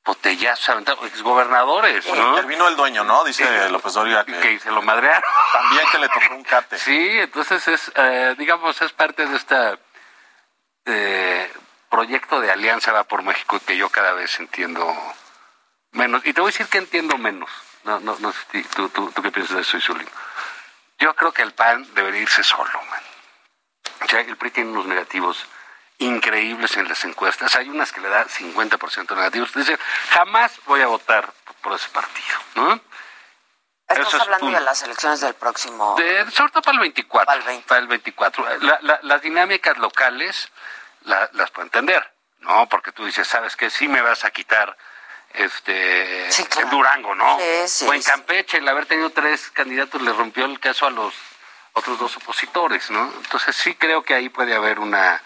botellazos, 0.03 0.69
aventados, 0.69 1.05
exgobernadores, 1.05 2.05
¿no? 2.07 2.29
Intervino 2.29 2.67
el 2.67 2.75
dueño, 2.75 3.03
¿no? 3.03 3.23
Dice 3.23 3.69
López 3.69 3.93
Dóriga 3.93 4.25
que, 4.25 4.39
Que 4.39 4.59
se 4.59 4.71
lo 4.71 4.81
madrearon. 4.81 5.23
también 5.51 5.83
que 5.91 5.99
le 5.99 6.09
tocó 6.09 6.35
un 6.35 6.43
cate. 6.43 6.77
Sí, 6.77 7.19
entonces 7.19 7.67
es, 7.67 7.91
eh, 7.95 8.35
digamos, 8.37 8.81
es 8.81 8.91
parte 8.93 9.25
de 9.25 9.37
este 9.37 9.77
proyecto 11.89 12.41
de 12.41 12.51
Alianza 12.51 12.91
Va 12.91 13.03
por 13.03 13.21
México 13.21 13.59
que 13.65 13.77
yo 13.77 13.89
cada 13.89 14.13
vez 14.13 14.39
entiendo 14.39 14.91
menos. 15.91 16.25
Y 16.25 16.33
te 16.33 16.41
voy 16.41 16.49
a 16.49 16.51
decir 16.51 16.67
que 16.67 16.79
entiendo 16.79 17.17
menos. 17.17 17.49
No, 17.83 17.99
no, 17.99 18.15
no 18.19 18.31
sé 18.31 18.39
si 18.51 18.63
tú, 18.63 18.89
tú, 18.89 19.11
tú 19.11 19.21
qué 19.21 19.31
piensas 19.31 19.55
de 19.55 19.61
eso, 19.61 19.77
Isulín. 19.77 20.07
Yo 20.99 21.15
creo 21.15 21.31
que 21.31 21.41
el 21.41 21.51
PAN 21.53 21.87
debería 21.93 22.21
irse 22.21 22.43
solo, 22.43 22.71
man. 22.89 23.01
O 24.03 24.07
sea, 24.07 24.21
el 24.21 24.37
PRI 24.37 24.51
tiene 24.51 24.71
unos 24.71 24.85
negativos 24.85 25.45
increíbles 26.01 26.75
en 26.77 26.87
las 26.87 27.03
encuestas. 27.05 27.55
Hay 27.55 27.69
unas 27.69 27.91
que 27.91 28.01
le 28.01 28.09
da 28.09 28.25
50% 28.27 29.15
negativos. 29.15 29.53
Dice, 29.53 29.77
jamás 30.09 30.51
voy 30.65 30.81
a 30.81 30.87
votar 30.87 31.31
por 31.61 31.73
ese 31.73 31.87
partido, 31.89 32.37
¿no? 32.55 32.79
Estás 33.87 34.13
es 34.13 34.21
hablando 34.21 34.49
de 34.51 34.59
las 34.61 34.81
elecciones 34.83 35.19
del 35.21 35.33
próximo... 35.35 35.95
De- 35.97 36.29
sobre 36.31 36.51
todo 36.53 36.61
para 36.61 36.75
el 36.75 36.79
24. 36.79 37.25
Para 37.67 37.79
el, 37.81 37.87
24. 37.87 38.57
La- 38.59 38.79
la- 38.81 38.99
las 39.03 39.21
dinámicas 39.21 39.77
locales 39.77 40.49
la- 41.01 41.29
las 41.33 41.51
puedo 41.51 41.65
entender, 41.65 42.09
¿no? 42.39 42.67
Porque 42.69 42.91
tú 42.93 43.05
dices, 43.05 43.27
¿sabes 43.27 43.55
qué? 43.55 43.69
Sí 43.69 43.87
me 43.87 44.01
vas 44.01 44.23
a 44.23 44.31
quitar 44.31 44.77
este 45.33 46.27
en 46.27 46.69
Durango, 46.69 47.15
¿no? 47.15 47.37
Sí, 47.37 47.67
sí, 47.67 47.87
o 47.87 47.93
en. 47.93 48.01
Campeche, 48.01 48.57
el 48.57 48.67
haber 48.67 48.85
tenido 48.85 49.09
tres 49.11 49.49
candidatos 49.51 50.01
le 50.01 50.13
rompió 50.13 50.45
el 50.45 50.59
caso 50.59 50.85
a 50.87 50.89
los 50.89 51.13
otros 51.73 51.99
dos 51.99 52.15
opositores, 52.17 52.89
¿no? 52.91 53.11
Entonces 53.23 53.55
sí 53.55 53.75
creo 53.75 54.03
que 54.03 54.13
ahí 54.13 54.29
puede 54.29 54.55
haber 54.55 54.79
una, 54.79 55.21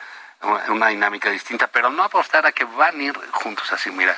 una, 0.69 0.87
dinámica 0.87 1.29
distinta, 1.29 1.67
pero 1.67 1.89
no 1.89 2.03
apostar 2.03 2.45
a 2.45 2.51
que 2.51 2.65
van 2.65 2.99
a 2.99 3.03
ir 3.03 3.31
juntos 3.31 3.71
así, 3.71 3.91
mira. 3.91 4.17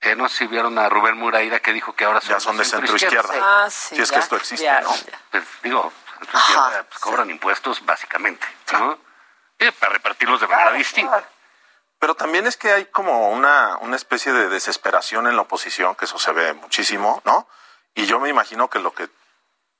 Eh, 0.00 0.16
no 0.16 0.28
sé 0.28 0.38
si 0.38 0.46
vieron 0.48 0.76
a 0.78 0.88
Rubén 0.88 1.16
Muraira 1.16 1.60
que 1.60 1.72
dijo 1.72 1.94
que 1.94 2.04
ahora 2.04 2.20
son, 2.20 2.30
Ya 2.30 2.40
son 2.40 2.56
de 2.56 2.64
centro-izquierda. 2.64 3.34
Ah, 3.40 3.70
sí, 3.70 3.94
Si 3.94 4.02
es 4.02 4.10
que 4.10 4.18
esto 4.18 4.36
existe, 4.36 4.64
ya, 4.64 4.80
¿no? 4.80 4.92
ya. 4.94 5.20
pues, 5.30 5.44
digo, 5.62 5.92
pues, 6.18 6.98
cobran 7.00 7.30
impuestos 7.30 7.84
básicamente, 7.84 8.46
¿no? 8.72 8.98
Eh, 9.58 9.70
para 9.72 9.92
repartirlos 9.92 10.40
de 10.40 10.48
manera 10.48 10.72
distinta. 10.72 11.24
Pero 12.00 12.16
también 12.16 12.48
es 12.48 12.56
que 12.56 12.72
hay 12.72 12.86
como 12.86 13.30
una, 13.30 13.76
una 13.80 13.94
especie 13.94 14.32
de 14.32 14.48
desesperación 14.48 15.28
en 15.28 15.36
la 15.36 15.42
oposición, 15.42 15.94
que 15.94 16.06
eso 16.06 16.18
se 16.18 16.32
ve 16.32 16.52
muchísimo, 16.52 17.22
¿no? 17.24 17.46
Y 17.94 18.06
yo 18.06 18.18
me 18.18 18.28
imagino 18.28 18.68
que 18.68 18.80
lo 18.80 18.92
que, 18.92 19.08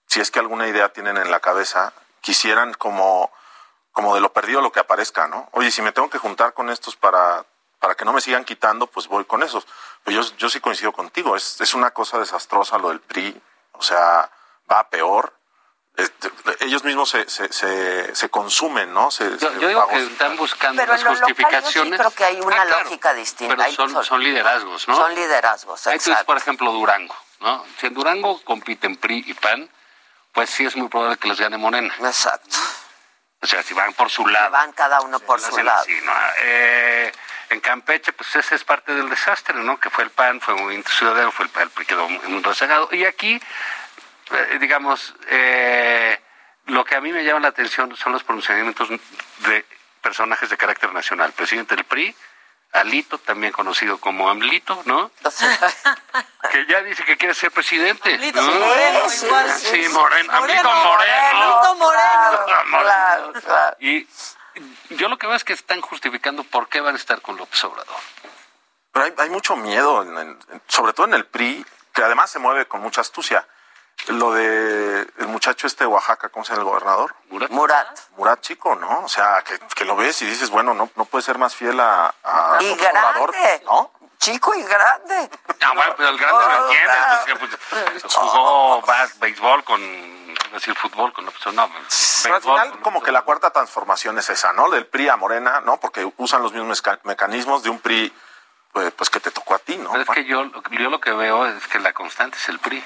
si 0.07 0.21
es 0.21 0.31
que 0.31 0.39
alguna 0.39 0.69
idea 0.69 0.93
tienen 0.93 1.17
en 1.17 1.33
la 1.33 1.41
cabeza, 1.41 1.93
quisieran 2.21 2.75
como, 2.75 3.33
como 3.93 4.15
de 4.15 4.21
lo 4.21 4.33
perdido 4.33 4.61
lo 4.61 4.73
que 4.73 4.81
aparezca, 4.81 5.29
¿no? 5.29 5.49
Oye, 5.53 5.71
si 5.71 5.83
me 5.83 5.93
tengo 5.93 6.09
que 6.11 6.19
juntar 6.19 6.55
con 6.55 6.71
estos 6.71 6.97
para, 6.97 7.45
para 7.79 7.95
que 7.95 8.05
no 8.05 8.13
me 8.13 8.21
sigan 8.21 8.45
quitando, 8.45 8.87
pues 8.87 9.07
voy 9.09 9.25
con 9.25 9.43
esos. 9.43 9.67
Pero 10.05 10.23
yo, 10.23 10.37
yo 10.37 10.49
sí 10.49 10.61
coincido 10.61 10.93
contigo, 10.93 11.37
es, 11.37 11.61
es 11.61 11.75
una 11.75 11.91
cosa 11.93 12.19
desastrosa 12.19 12.79
lo 12.79 12.89
del 12.89 13.01
PRI, 13.01 13.41
o 13.73 13.83
sea, 13.83 14.31
va 14.71 14.81
a 14.81 14.89
peor. 14.89 15.35
Este, 15.95 16.31
ellos 16.61 16.85
mismos 16.85 17.11
se, 17.11 17.29
se, 17.29 17.53
se, 17.53 18.17
se 18.17 18.31
consumen, 18.31 18.95
¿no? 18.95 19.11
Se- 19.11 19.37
Yo, 19.37 19.51
digo 19.51 19.87
que 19.89 20.03
están 20.05 20.37
buscando 20.39 20.81
Pero 20.81 20.93
las 20.93 21.03
en 21.03 21.07
lo 21.07 21.13
local 21.13 21.21
yo 21.21 21.27
sí 21.29 21.35
justificaciones. 21.35 21.99
creo 22.01 22.11
que 22.13 22.25
hay 22.25 22.41
una 22.41 22.63
Ah, 22.63 22.65
claro, 22.67 22.85
lógica 22.85 23.13
distinta. 23.13 23.55
Pero 23.57 23.71
son, 23.73 24.03
son 24.05 24.23
liderazgos, 24.23 24.89
¿no? 24.89 24.97
Son 24.97 25.15
liderazgos, 25.15 25.87
exacto. 25.89 26.25
por 26.25 26.39
ejemplo, 26.39 26.73
Durango, 26.73 27.15
¿no? 27.41 27.63
Si 27.79 27.89
en 27.89 27.93
Durango 27.95 28.41
compiten 28.43 28.97
PRI 28.97 29.23
y 29.27 29.35
PAN, 29.35 29.69
pues 30.33 30.49
sí 30.49 30.65
es 30.65 30.75
muy 30.77 30.89
probable 30.89 31.19
que 31.19 31.29
les 31.29 31.39
gane 31.39 31.59
Morena. 31.59 31.95
Exacto. 32.01 32.57
O 33.43 33.47
sea, 33.47 33.63
si 33.63 33.75
van 33.75 33.93
por 33.95 34.09
su 34.09 34.25
lado. 34.27 34.53
Van 34.53 34.73
cada 34.73 35.01
uno 35.01 35.19
por 35.19 35.41
su 35.41 35.61
lado. 35.63 35.81
así, 35.81 36.01
¿no? 36.05 36.13
Eh, 36.45 37.13
en 37.51 37.61
Campeche, 37.61 38.13
pues 38.13 38.35
ese 38.37 38.55
es 38.55 38.63
parte 38.63 38.95
del 38.95 39.11
desastre, 39.11 39.59
¿no? 39.59 39.79
Que 39.81 39.91
fue 39.91 40.05
el 40.05 40.11
PAN, 40.11 40.41
fue 40.41 40.55
Movimiento 40.55 40.91
Ciudadano, 40.91 41.33
fue 41.33 41.47
el 41.47 41.51
PAN, 41.51 41.69
que 41.77 41.85
quedó 41.85 42.09
muy 42.09 42.41
rezagado. 42.41 42.89
Y 42.93 43.05
aquí, 43.05 43.41
eh, 44.31 44.59
digamos, 44.61 45.15
eh, 45.27 46.21
lo 46.67 46.85
que 46.85 46.95
a 46.95 47.01
mí 47.01 47.13
me 47.13 47.25
llama 47.25 47.41
la 47.41 47.49
atención 47.49 47.95
son 47.97 48.13
los 48.13 48.23
pronunciamientos 48.23 48.89
de 48.89 49.67
personajes 50.01 50.49
de 50.49 50.57
carácter 50.57 50.93
nacional. 50.93 51.33
Presidente 51.33 51.75
del 51.75 51.85
PRI, 51.85 52.15
Alito, 52.73 53.19
también 53.19 53.53
conocido 53.53 53.99
como 53.99 54.31
Amlito, 54.31 54.83
¿no? 54.87 55.11
que 56.51 56.67
ya 56.67 56.83
dice 56.83 57.05
que 57.05 57.17
quiere 57.19 57.35
ser 57.35 57.51
presidente. 57.51 58.15
Amlito 58.15 58.41
¿no? 58.41 58.51
Moreno, 58.67 59.01
igual. 59.23 59.51
Sí, 59.59 59.89
Moreno. 59.91 60.33
Amlito 60.33 60.63
Moreno, 60.65 60.85
Moreno. 60.85 61.59
Amlito 61.59 61.75
Moreno. 61.77 62.47
Claro, 62.83 63.33
claro. 63.33 63.77
Y 63.81 64.09
yo 64.91 65.09
lo 65.09 65.19
que 65.19 65.27
veo 65.27 65.37
es 65.37 65.45
que 65.45 65.53
están 65.53 65.81
justificando 65.83 66.45
por 66.45 66.69
qué 66.69 66.81
van 66.81 66.95
a 66.95 66.99
estar 66.99 67.21
con 67.21 67.37
López 67.37 67.63
Obrador. 67.65 67.97
Pero 68.93 69.05
hay, 69.07 69.15
hay 69.19 69.31
mucho 69.31 69.55
miedo, 69.57 70.03
en- 70.03 70.17
en- 70.19 70.63
sobre 70.69 70.93
todo 70.93 71.07
en 71.07 71.15
el 71.15 71.27
PRI, 71.27 71.65
que 71.93 72.03
además 72.03 72.31
se 72.31 72.39
mueve 72.39 72.67
con 72.67 72.81
mucha 72.81 73.01
astucia. 73.03 73.47
Lo 74.09 74.33
de 74.35 75.03
el 75.19 75.29
muchacho 75.29 75.67
este 75.69 75.85
de 75.85 75.89
Oaxaca, 75.89 76.29
¿cómo 76.29 76.45
se 76.45 76.53
llama 76.53 76.63
el 76.63 76.69
gobernador? 76.69 77.15
Murat. 77.31 77.51
Murat. 77.51 77.99
Murat 78.17 78.41
Chico, 78.41 78.75
¿no? 78.75 79.01
O 79.05 79.09
sea, 79.09 79.43
que, 79.47 79.59
que 79.77 79.85
lo 79.85 79.95
ves 79.95 80.21
y 80.23 80.27
dices, 80.27 80.51
bueno, 80.51 80.75
no, 80.75 80.91
no 80.97 81.05
puede 81.05 81.23
ser 81.23 81.39
más 81.39 81.55
fiel 81.55 81.79
a, 81.79 82.13
a 82.25 82.59
Y 82.61 82.75
grande. 82.75 83.63
¿no? 83.65 83.93
Chico 84.19 84.55
y 84.55 84.63
grande. 84.65 85.31
Ah, 85.61 85.73
bueno, 85.75 85.95
pero 85.97 86.09
el 86.09 86.19
grande 86.19 86.45
lo 86.47 86.51
Oh, 86.53 86.65
entiendes. 86.71 86.97
claro. 86.97 87.39
pues, 87.39 87.51
que, 87.53 88.01
pues, 88.01 88.15
jugó 88.15 88.83
bas- 88.83 89.19
béisbol 89.21 89.65
con, 89.65 89.81
decir 90.53 90.75
fútbol 90.77 91.13
con 91.13 91.25
López 91.25 91.47
Obrador. 91.47 91.71
No, 91.71 91.79
Pero 92.25 92.35
al 92.37 92.43
final, 92.43 92.71
con 92.73 92.81
como 92.83 93.03
que 93.03 93.13
la 93.13 93.23
cuarta 93.23 93.51
transformación 93.51 94.19
es 94.19 94.31
esa, 94.31 94.53
¿no? 94.53 94.69
Del 94.71 94.87
PRI 94.87 95.09
a 95.11 95.17
Morena, 95.17 95.61
¿no? 95.61 95.79
Porque 95.79 96.13
usan 96.17 96.43
los 96.43 96.53
mismos 96.53 96.83
meca- 96.83 97.01
mecanismos 97.05 97.63
de 97.63 97.71
un 97.71 97.79
PRI, 97.81 98.13
pues, 98.73 98.93
pues, 98.93 99.11
que 99.11 99.21
te 99.21 99.31
tocó 99.31 99.55
a 99.55 99.59
ti, 99.59 99.77
¿no? 99.77 99.91
Pero 99.93 100.03
es 100.05 100.11
que 100.11 100.25
yo, 100.25 100.43
yo 100.71 100.91
lo 100.91 101.01
que 101.01 101.13
veo 101.13 101.47
es 101.47 101.67
que 101.69 101.79
la 101.81 101.93
constante 101.93 102.37
es 102.39 102.49
el 102.49 102.59
PRI. 102.61 102.85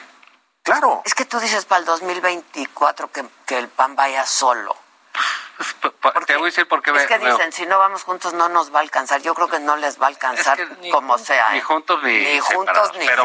Claro. 0.66 1.02
Es 1.04 1.14
que 1.14 1.24
tú 1.24 1.38
dices 1.38 1.64
para 1.64 1.78
el 1.78 1.84
2024 1.84 3.12
que, 3.12 3.24
que 3.46 3.56
el 3.56 3.68
PAN 3.68 3.94
vaya 3.94 4.26
solo. 4.26 4.76
Te 6.26 6.36
voy 6.36 6.42
a 6.42 6.46
decir 6.46 6.66
por 6.66 6.82
qué 6.82 6.90
Es 6.90 7.06
que 7.06 7.18
dicen, 7.18 7.52
si 7.52 7.64
no 7.66 7.78
vamos 7.78 8.02
juntos 8.02 8.34
no 8.34 8.48
nos 8.48 8.74
va 8.74 8.80
a 8.80 8.82
alcanzar. 8.82 9.22
Yo 9.22 9.32
creo 9.34 9.48
que 9.48 9.60
no 9.60 9.76
les 9.76 10.00
va 10.00 10.06
a 10.06 10.08
alcanzar 10.08 10.58
como 10.90 11.18
sea. 11.18 11.50
Ni 11.52 11.58
¿eh? 11.58 11.62
juntos 11.62 12.02
ni, 12.02 12.18
Ni 12.18 12.40
juntos 12.40 12.92
ni 12.98 13.06
pero, 13.06 13.24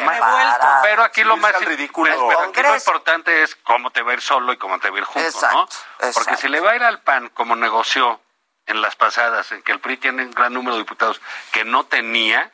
pero 0.84 1.04
aquí 1.04 1.24
lo 1.24 1.36
más 1.38 1.60
ridículo. 1.66 2.12
pero 2.30 2.42
aquí 2.42 2.62
lo 2.62 2.76
importante 2.76 3.42
es 3.42 3.56
cómo 3.56 3.90
te 3.90 4.04
va 4.04 4.12
a 4.12 4.14
ir 4.14 4.22
solo 4.22 4.54
y 4.54 4.58
cómo 4.58 4.80
te 4.80 4.92
va 4.92 4.98
a 4.98 5.00
ir 5.00 5.06
junto, 5.06 5.28
Exacto, 5.28 5.58
¿no? 5.58 5.64
exacto. 5.64 6.12
Porque 6.14 6.38
si 6.38 6.48
le 6.48 6.60
va 6.60 6.72
a 6.72 6.76
ir 6.76 6.84
al 6.84 7.02
PAN 7.02 7.30
como 7.30 7.56
negoció 7.56 8.22
en 8.68 8.82
las 8.82 8.96
pasadas, 8.96 9.52
en 9.52 9.64
que 9.64 9.72
el 9.72 9.80
PRI 9.80 9.98
tiene 9.98 10.24
un 10.24 10.32
gran 10.32 10.54
número 10.54 10.76
de 10.76 10.84
diputados 10.84 11.20
que 11.52 11.66
no 11.66 11.86
tenía 11.86 12.54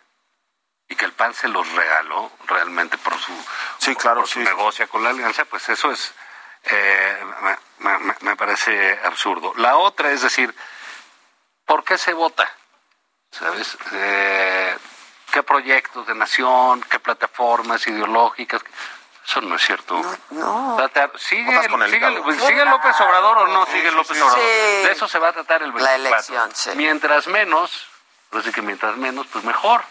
y 0.89 0.95
que 0.95 1.05
el 1.05 1.11
PAN 1.13 1.33
se 1.33 1.47
los 1.47 1.69
regaló 1.73 2.31
realmente 2.47 2.97
por 2.97 3.17
su, 3.19 3.31
Sí, 3.77 3.95
claro, 3.95 4.21
por 4.21 4.29
su 4.29 4.39
sí. 4.39 4.45
negocio 4.45 4.87
con 4.89 5.03
la 5.03 5.09
alianza, 5.09 5.45
pues 5.45 5.67
eso 5.69 5.91
es 5.91 6.13
eh, 6.63 7.17
me, 7.79 7.97
me- 7.99 8.15
me 8.21 8.35
parece 8.35 8.99
absurdo. 9.03 9.53
La 9.57 9.77
otra 9.77 10.11
es 10.11 10.21
decir, 10.21 10.53
¿por 11.65 11.83
qué 11.83 11.97
se 11.97 12.13
vota? 12.13 12.49
¿Sabes? 13.31 13.77
Eh, 13.93 14.77
¿Qué 15.31 15.43
proyectos 15.43 16.07
de 16.07 16.15
nación? 16.15 16.81
¿Qué 16.89 16.99
plataformas 16.99 17.85
ideológicas? 17.87 18.61
Eso 19.25 19.41
no 19.41 19.55
es 19.55 19.61
cierto. 19.61 20.01
No. 20.31 20.75
Trata- 20.77 21.11
¿Sigue, 21.17 21.53
Votas 21.53 21.67
con 21.69 21.83
el 21.83 21.91
sigue, 21.91 22.07
sigue 22.47 22.65
López 22.65 22.99
Obrador 23.01 23.37
o 23.39 23.47
no 23.47 23.65
sigue 23.65 23.91
López 23.91 24.21
Obrador? 24.21 24.39
Sí. 24.39 24.45
De 24.85 24.91
eso 24.93 25.07
se 25.07 25.19
va 25.19 25.29
a 25.29 25.33
tratar 25.33 25.61
el 25.63 25.71
24. 25.73 25.83
La 25.83 26.09
elección, 26.09 26.51
sí. 26.55 26.71
Mientras 26.75 27.27
menos, 27.27 27.87
pues 28.29 28.49
que 28.53 28.61
mientras 28.61 28.95
menos, 28.97 29.27
pues 29.27 29.43
mejor. 29.43 29.83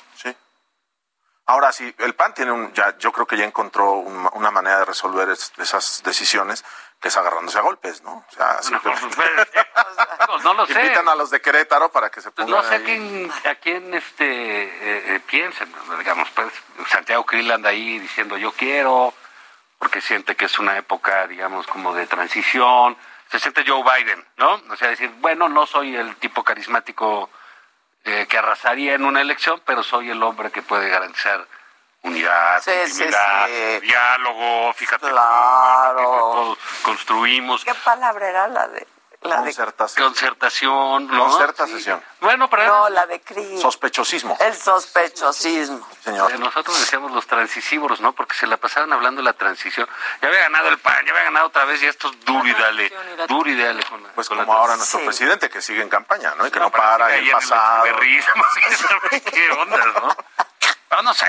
Ahora 1.48 1.70
sí, 1.73 1.94
el 1.98 2.14
PAN 2.14 2.35
tiene 2.35 2.51
un, 2.51 2.73
ya, 2.73 2.98
yo 2.98 3.12
creo 3.12 3.27
que 3.27 3.36
ya 3.36 3.44
encontró 3.44 3.93
un- 3.93 4.28
una 4.32 4.51
manera 4.51 4.78
de 4.81 4.85
resolver 4.85 5.28
es- 5.31 5.52
esas 5.59 6.02
decisiones, 6.05 6.64
que 7.01 7.09
es 7.09 7.16
agarrándose 7.16 7.59
a 7.59 7.62
golpes, 7.62 8.02
¿no? 8.02 8.24
O 8.28 8.35
sea, 8.35 8.60
simplemente 8.62 9.16
No, 10.28 10.39
no 10.39 10.55
lo 10.55 10.66
sé. 10.66 10.73
invitan 10.73 11.09
a 11.09 11.14
los 11.14 11.31
de 11.31 11.40
Querétaro 11.40 11.90
para 11.93 12.10
que 12.10 12.20
se 12.20 12.31
Pues 12.32 12.47
pongan 12.47 12.62
no 12.62 12.68
sé 12.68 12.74
a 12.77 12.82
quién, 12.85 13.31
a 13.48 13.55
quién 13.56 13.94
este, 13.94 14.24
eh, 14.64 15.14
eh, 15.16 15.20
piensen, 15.27 15.73
digamos, 15.98 16.28
pues 16.31 16.52
Santiago 16.89 17.24
Krill 17.24 17.51
anda 17.52 17.70
ahí 17.70 17.98
diciendo 18.01 18.36
yo 18.36 18.51
quiero, 18.52 19.14
porque 19.78 20.01
siente 20.01 20.35
que 20.35 20.47
es 20.47 20.59
una 20.59 20.77
época, 20.77 21.27
digamos, 21.28 21.66
como 21.68 21.94
de 21.94 22.06
transición, 22.09 22.97
se 23.31 23.39
siente 23.39 23.64
Joe 23.66 23.82
Biden, 23.85 24.24
¿no? 24.36 24.60
O 24.70 24.77
sea, 24.77 24.89
decir, 24.89 25.10
bueno, 25.18 25.48
no 25.48 25.66
soy 25.66 25.94
el 25.94 26.16
tipo 26.16 26.43
carismático 26.43 27.31
eh, 28.06 28.26
que 28.28 28.38
arrasaría 28.38 28.94
en 28.94 29.04
una 29.04 29.20
elección, 29.20 29.60
pero 29.66 29.82
soy 29.82 30.10
el 30.10 30.22
hombre 30.22 30.50
que 30.50 30.62
puede 30.62 30.88
garantizar 30.88 31.44
unidad, 32.02 32.62
Sí, 32.62 32.70
intimidad, 32.86 33.46
sí. 33.46 33.80
diálogo, 33.80 34.72
fíjate, 34.74 35.08
Claro. 35.10 35.96
cómo 36.04 36.18
todos 36.34 36.58
construimos 36.82 37.64
¿Qué 37.64 37.74
palabra 37.74 38.28
era 38.28 38.46
la 38.48 38.68
de 38.68 38.86
la 39.22 39.36
de 39.38 39.43
Concertación. 39.44 40.06
concertación, 40.09 41.06
¿no? 41.09 41.24
Concertación. 41.28 42.02
Bueno, 42.20 42.48
pero 42.48 42.66
No, 42.66 42.88
la 42.90 43.06
de 43.06 43.20
Cris. 43.20 43.60
Sospechosismo. 43.60 44.36
El 44.40 44.55
sospechosismo. 44.55 45.86
Señor. 46.05 46.32
Eh, 46.32 46.38
Nosotros 46.38 46.78
decíamos 46.78 47.10
los 47.12 47.26
transicióvoros, 47.26 48.01
¿no? 48.01 48.12
Porque 48.12 48.34
se 48.36 48.47
la 48.47 48.56
pasaban 48.56 48.93
hablando 48.93 49.20
de 49.20 49.24
la 49.24 49.32
transición. 49.32 49.88
Ya 50.22 50.28
había 50.28 50.40
ganado 50.43 50.68
el 50.68 50.78
PAN, 50.78 51.05
ya 51.06 51.12
había 51.12 51.24
ganado 51.24 51.47
otra 51.47 51.64
vez 51.64 51.82
y 51.82 51.86
esto 51.86 52.09
es 52.10 52.24
duro 52.24 52.47
y 52.47 52.52
dale, 52.52 52.93
duro 53.28 53.51
y 53.51 53.56
dale. 53.60 53.82
Con 53.84 54.02
la, 54.02 54.09
Pues 54.10 54.28
con 54.28 54.38
como 54.38 54.52
la 54.52 54.59
ahora 54.59 54.76
nuestro 54.76 55.01
Sí. 55.01 55.05
presidente 55.06 55.51
que 55.51 55.60
sigue 55.60 55.82
en 55.82 55.88
campaña, 55.88 56.34
¿no? 56.36 56.47
Y 56.47 56.51
que 56.51 56.60
no, 56.60 56.70
pero 56.70 56.82
para 56.84 57.16
en 57.16 57.24
el 57.26 57.30
pasado. 57.32 57.84
¿sabe 58.76 59.20
qué 59.22 59.51
onda, 59.51 59.84
no? 59.86 60.16
Pero 60.88 61.02
no 61.02 61.12
sé, 61.14 61.26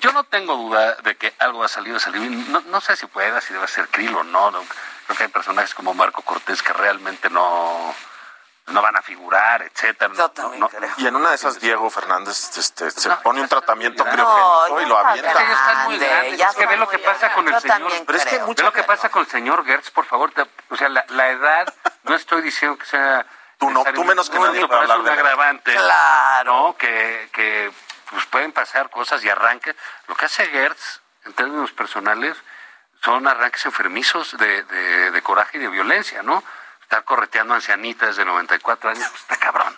yo 0.00 0.12
no 0.12 0.24
tengo 0.24 0.56
duda 0.56 0.94
de 0.96 1.16
que 1.16 1.32
algo 1.38 1.62
ha 1.64 1.68
salido, 1.68 1.98
salido. 2.00 2.22
bien. 2.24 2.50
No, 2.52 2.60
no 2.66 2.80
sé 2.80 2.96
si 2.96 3.06
pueda, 3.06 3.40
si 3.40 3.52
debe 3.54 3.68
ser 3.68 3.88
Krill 3.88 4.14
o 4.16 4.24
no, 4.24 4.50
no. 4.50 4.64
Creo 5.06 5.16
que 5.16 5.22
hay 5.24 5.28
personajes 5.28 5.74
como 5.74 5.94
Marco 5.94 6.22
Cortés 6.22 6.60
que 6.62 6.72
realmente 6.72 7.30
no, 7.30 7.94
no 8.66 8.82
van 8.82 8.96
a 8.96 9.02
figurar, 9.02 9.62
etcétera. 9.62 10.12
Yo 10.12 10.18
No, 10.22 10.30
también 10.30 10.60
no, 10.60 10.68
creo. 10.68 10.90
Y 10.96 11.06
en 11.06 11.14
una 11.14 11.28
de 11.30 11.36
esas 11.36 11.60
Diego 11.60 11.88
Fernández 11.88 12.58
este, 12.58 12.90
se 12.90 13.08
No, 13.08 13.20
pone 13.20 13.40
un 13.42 13.48
tratamiento 13.48 14.02
criogénico 14.02 14.66
No, 14.70 14.80
y 14.80 14.86
lo 14.86 14.98
avienta. 14.98 15.30
Es 15.30 15.36
que 15.36 15.52
están 15.52 15.84
muy 15.84 15.98
grande, 15.98 16.08
grandes. 16.16 16.38
ya 16.38 16.48
Es 16.48 16.56
que 16.56 16.66
ve 16.66 16.76
lo 16.76 16.88
que 16.88 16.98
pasa 16.98 17.32
con 17.32 17.46
el 17.46 17.54
Yo 17.54 17.60
señor. 17.60 17.92
Pero 18.06 18.18
es 18.18 18.26
que 18.26 18.38
Ve 18.38 18.62
lo 18.64 18.72
que 18.72 18.82
pasa 18.82 19.08
con 19.08 19.22
el 19.22 19.28
señor 19.30 19.64
Gertz, 19.64 19.90
por 19.92 20.04
favor. 20.06 20.32
te- 20.32 20.50
o 20.70 20.76
sea, 20.76 20.88
la, 20.88 21.04
la 21.10 21.28
edad, 21.28 21.72
no 22.02 22.16
estoy 22.16 22.42
diciendo 22.42 22.76
que 22.76 22.86
sea... 22.86 23.24
Tú 23.58 23.70
no, 23.70 23.84
tú 23.94 24.04
menos 24.04 24.28
que 24.28 24.38
nadie 24.38 24.56
pero 24.56 24.68
para 24.68 24.84
es 24.84 24.90
hablar 24.90 24.98
un 24.98 25.04
de 25.06 25.12
él. 25.12 25.18
agravante. 25.18 25.72
Claro. 25.74 26.52
¿no? 26.66 26.76
Que, 26.76 27.30
que 27.32 27.72
pues 28.10 28.26
pueden 28.26 28.52
pasar 28.52 28.90
cosas 28.90 29.22
y 29.24 29.28
arranques. 29.28 29.74
Lo 30.08 30.14
que 30.14 30.26
hace 30.26 30.46
Gertz, 30.46 31.00
en 31.24 31.32
términos 31.34 31.72
personales, 31.72 32.36
son 33.02 33.26
arranques 33.26 33.64
enfermizos 33.66 34.36
de, 34.38 34.62
de, 34.62 35.10
de 35.10 35.22
coraje 35.22 35.58
y 35.58 35.60
de 35.60 35.68
violencia, 35.68 36.22
¿no? 36.22 36.42
Estar 36.82 37.04
correteando 37.04 37.54
ancianitas 37.54 38.16
de 38.16 38.24
94 38.24 38.90
años, 38.90 39.08
pues 39.08 39.22
está 39.22 39.36
cabrón. 39.36 39.76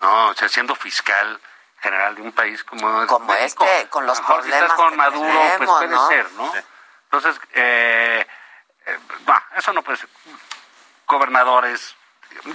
¿no? 0.00 0.28
O 0.28 0.34
sea, 0.34 0.48
siendo 0.48 0.74
fiscal 0.74 1.40
general 1.80 2.14
de 2.14 2.22
un 2.22 2.32
país 2.32 2.64
como, 2.64 3.06
Como 3.06 3.32
México. 3.32 3.64
este, 3.64 3.88
con 3.88 4.06
los 4.06 4.18
A 4.18 4.22
lo 4.22 4.28
mejor 4.28 4.42
si 4.44 4.50
problemas 4.50 4.70
estás 4.70 4.76
con 4.76 4.90
que 4.90 4.96
Maduro, 4.96 5.40
pues 5.58 5.70
puede 5.70 5.88
¿no? 5.88 6.08
ser, 6.08 6.32
¿no? 6.32 6.52
Entonces, 7.04 7.40
eh, 7.54 8.26
eh, 8.86 8.98
bah, 9.24 9.42
eso 9.56 9.72
no 9.72 9.82
puede 9.82 9.98
ser. 9.98 10.08
Gobernadores, 11.06 11.94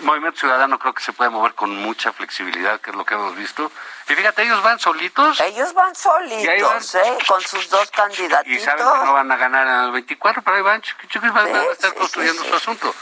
Movimiento 0.01 0.39
Ciudadano 0.39 0.79
creo 0.79 0.93
que 0.93 1.03
se 1.03 1.11
puede 1.11 1.29
mover 1.29 1.53
con 1.53 1.75
mucha 1.75 2.13
flexibilidad, 2.13 2.79
que 2.79 2.91
es 2.91 2.95
lo 2.95 3.05
que 3.05 3.13
hemos 3.13 3.35
visto. 3.35 3.71
Y 4.07 4.13
fíjate, 4.15 4.43
ellos 4.43 4.63
van 4.63 4.79
solitos 4.79 5.39
Ellos 5.41 5.73
van 5.73 5.91
Y 5.91 5.95
solitos, 5.95 6.95
¿eh? 6.95 7.17
Con 7.27 7.41
sus 7.41 7.69
dos 7.69 7.87
y 7.87 7.91
candidatitos. 7.95 8.63
saben 8.63 8.85
que 8.85 9.05
no 9.05 9.13
van 9.13 9.31
a 9.31 9.37
ganar 9.37 9.67
en 9.67 9.83
el 9.85 9.91
24, 9.91 10.41
pero 10.41 10.57
ahí 10.57 10.63
van, 10.63 10.81
chiqui, 10.81 11.07
chiqui, 11.07 11.29
van 11.29 11.47
a 11.55 11.63
estar 11.63 11.91
sí, 11.91 11.97
construyendo 11.97 12.41
sí, 12.43 12.49
su 12.49 12.55
asunto. 12.55 12.95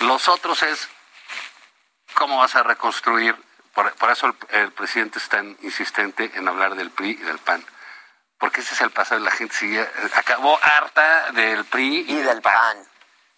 Los 0.00 0.28
otros 0.28 0.62
es 0.62 0.88
cómo 2.14 2.38
vas 2.38 2.54
a 2.56 2.62
reconstruir. 2.62 3.36
Por, 3.72 3.92
por 3.94 4.10
eso 4.10 4.26
el, 4.26 4.60
el 4.60 4.72
presidente 4.72 5.18
es 5.18 5.28
tan 5.28 5.56
insistente 5.62 6.30
en 6.34 6.46
hablar 6.46 6.74
del 6.74 6.90
PRI 6.90 7.10
y 7.10 7.16
del 7.16 7.38
PAN. 7.38 7.64
Porque 8.38 8.60
ese 8.60 8.74
es 8.74 8.80
el 8.82 8.90
pasado, 8.90 9.20
la 9.20 9.30
gente 9.30 9.54
sigue, 9.54 9.88
acabó 10.14 10.58
harta 10.62 11.30
del 11.32 11.64
PRI 11.64 12.04
y, 12.08 12.12
Y 12.12 12.22
del 12.22 12.42
PAN. 12.42 12.86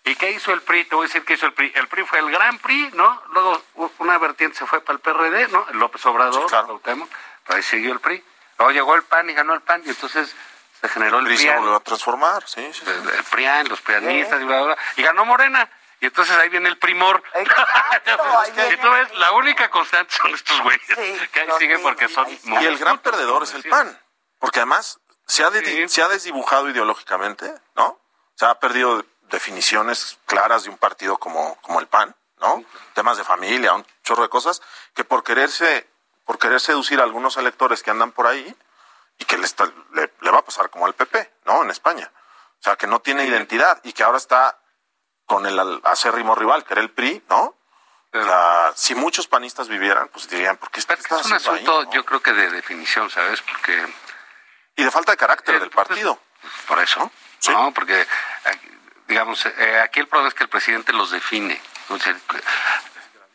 ¿Y 0.07 0.15
qué 0.15 0.31
hizo 0.31 0.53
el 0.53 0.63
PRI? 0.63 0.85
Te 0.85 0.95
voy 0.95 1.05
a 1.05 1.09
decir 1.09 1.25
qué 1.25 1.35
hizo 1.35 1.47
el 1.47 1.53
PRI. 1.53 1.73
El 1.75 1.89
PRI 1.89 2.05
fue 2.05 2.21
el 2.21 2.31
gran 2.31 2.59
PRI, 2.59 2.91
¿no? 2.95 3.23
Luego 3.33 3.61
una 3.99 4.17
vertiente 4.19 4.57
se 4.57 4.65
fue 4.65 4.81
para 4.81 4.95
el 4.95 5.01
PRD, 5.01 5.49
¿no? 5.49 5.67
El 5.69 5.79
López 5.79 6.07
Obrador, 6.07 6.43
Sí, 6.43 6.49
claro. 6.49 6.81
Pero 6.85 7.09
ahí 7.49 7.63
siguió 7.63 7.93
el 7.93 7.99
PRI. 7.99 8.25
Luego 8.57 8.73
llegó 8.73 8.95
el 8.95 9.03
PAN 9.03 9.29
y 9.31 9.35
ganó 9.35 9.53
el 9.53 9.63
PAN 9.63 9.83
y 9.85 9.89
entonces 9.89 10.33
se 10.81 10.89
generó 10.89 11.19
el 11.19 11.25
PRI 11.25 11.39
se 11.39 11.57
volvió 11.57 11.75
a 11.75 11.81
transformar, 11.81 12.47
sí, 12.47 12.65
sí, 12.73 12.85
sí. 12.85 12.91
el, 12.91 13.09
el 13.09 13.25
PRIAN, 13.25 13.69
los 13.69 13.81
prianistas 13.81 14.41
y 14.41 14.45
bla, 14.45 14.63
bla, 14.63 14.75
bla, 14.75 14.79
y 14.97 15.03
ganó 15.03 15.25
Morena. 15.25 15.69
Y 16.01 16.07
entonces 16.07 16.37
ahí 16.37 16.51
viene 16.51 16.69
el 16.69 16.79
primor. 16.79 17.23
Exacto, 17.35 18.43
y 18.73 18.77
tú 18.77 18.91
ves, 18.91 19.13
la 19.17 19.33
única 19.33 19.71
constante 19.71 20.15
son 20.15 20.33
estos 20.33 20.61
güeyes 20.63 20.87
Sí, 20.87 21.29
que 21.33 21.41
ahí 21.41 21.49
siguen 21.59 21.83
porque 21.83 22.09
son 22.09 22.27
muy 22.45 22.63
Y 22.63 22.67
el 22.67 22.79
gran 22.79 22.99
perdedor 22.99 23.43
es 23.43 23.55
el. 23.55 23.65
PAN, 23.65 23.99
porque 24.39 24.61
además 24.61 25.01
se 25.27 25.43
ha, 25.43 25.51
se 25.89 26.03
ha 26.03 26.09
desdibujado 26.09 26.71
ideológicamente, 26.71 27.53
¿no? 27.75 27.99
Se 28.37 28.45
ha 28.45 28.55
perdido 28.61 29.05
definiciones 29.31 30.19
claras 30.27 30.65
de 30.65 30.71
un 30.71 30.79
partido 30.79 31.19
como, 31.19 31.57
como 31.63 31.81
el 31.81 31.87
PAN, 31.87 32.15
¿no? 32.39 32.65
Temas 32.95 33.17
de 33.17 33.25
familia, 33.25 33.75
un 33.75 33.87
chorro 34.05 34.23
de 34.23 34.29
cosas, 34.29 34.63
que 34.95 35.05
por 35.05 35.23
quererse, 35.25 35.89
por 36.25 36.39
querer 36.39 36.61
seducir 36.61 37.01
a 37.01 37.05
algunos 37.05 37.37
electores 37.37 37.83
que 37.83 37.91
andan 37.91 38.13
por 38.13 38.27
ahí, 38.27 38.55
y 39.19 39.25
que 39.25 39.39
le, 39.39 39.47
está- 39.47 39.73
le, 39.93 40.13
le 40.21 40.31
va 40.31 40.39
a 40.41 40.45
pasar 40.45 40.69
como 40.71 40.85
al 40.87 40.95
PP, 40.95 41.33
¿no? 41.47 41.63
En 41.63 41.71
España. 41.71 42.11
O 42.61 42.63
sea, 42.63 42.77
que 42.77 42.87
no 42.87 43.01
tiene 43.01 43.25
identidad 43.25 43.81
y 43.85 43.93
que 43.93 44.03
ahora 44.03 44.19
está 44.19 44.59
con 45.25 45.47
el 45.47 45.81
acérrimo 45.85 46.35
rival, 46.35 46.65
que 46.65 46.75
era 46.75 46.83
el 46.83 46.91
PRI, 46.91 47.25
¿no? 47.29 47.55
Si 48.75 48.95
muchos 48.95 49.27
panistas 49.27 49.69
vivieran, 49.69 50.09
pues 50.09 50.29
dirían, 50.29 50.57
¿por 50.57 50.71
qué 50.71 50.81
está, 50.81 50.95
está 50.95 51.21
Es 51.21 51.27
un 51.27 51.33
ahí, 51.33 51.37
asunto, 51.39 51.85
no? 51.85 51.91
yo 51.93 52.05
creo 52.05 52.21
que 52.23 52.33
de 52.33 52.51
definición, 52.51 53.11
¿sabes? 53.11 53.43
Porque 53.43 53.87
Y 54.77 54.85
de 54.85 54.91
falta 54.91 55.13
de 55.13 55.19
carácter 55.19 55.61
del 55.61 55.71
partido. 55.71 56.19
por 56.69 56.79
eso, 56.79 57.11
¿no? 57.49 57.73
Porque, 57.75 58.01
eh, 58.03 58.07
digamos, 59.09 59.45
eh, 59.47 59.81
aquí 59.83 60.01
el 60.01 60.09
problema 60.09 60.29
es 60.29 60.35
que 60.35 60.45
el 60.45 60.51
presidente 60.51 60.93
los 60.93 61.11
define. 61.11 61.61
O 61.89 61.99
sea, 61.99 62.15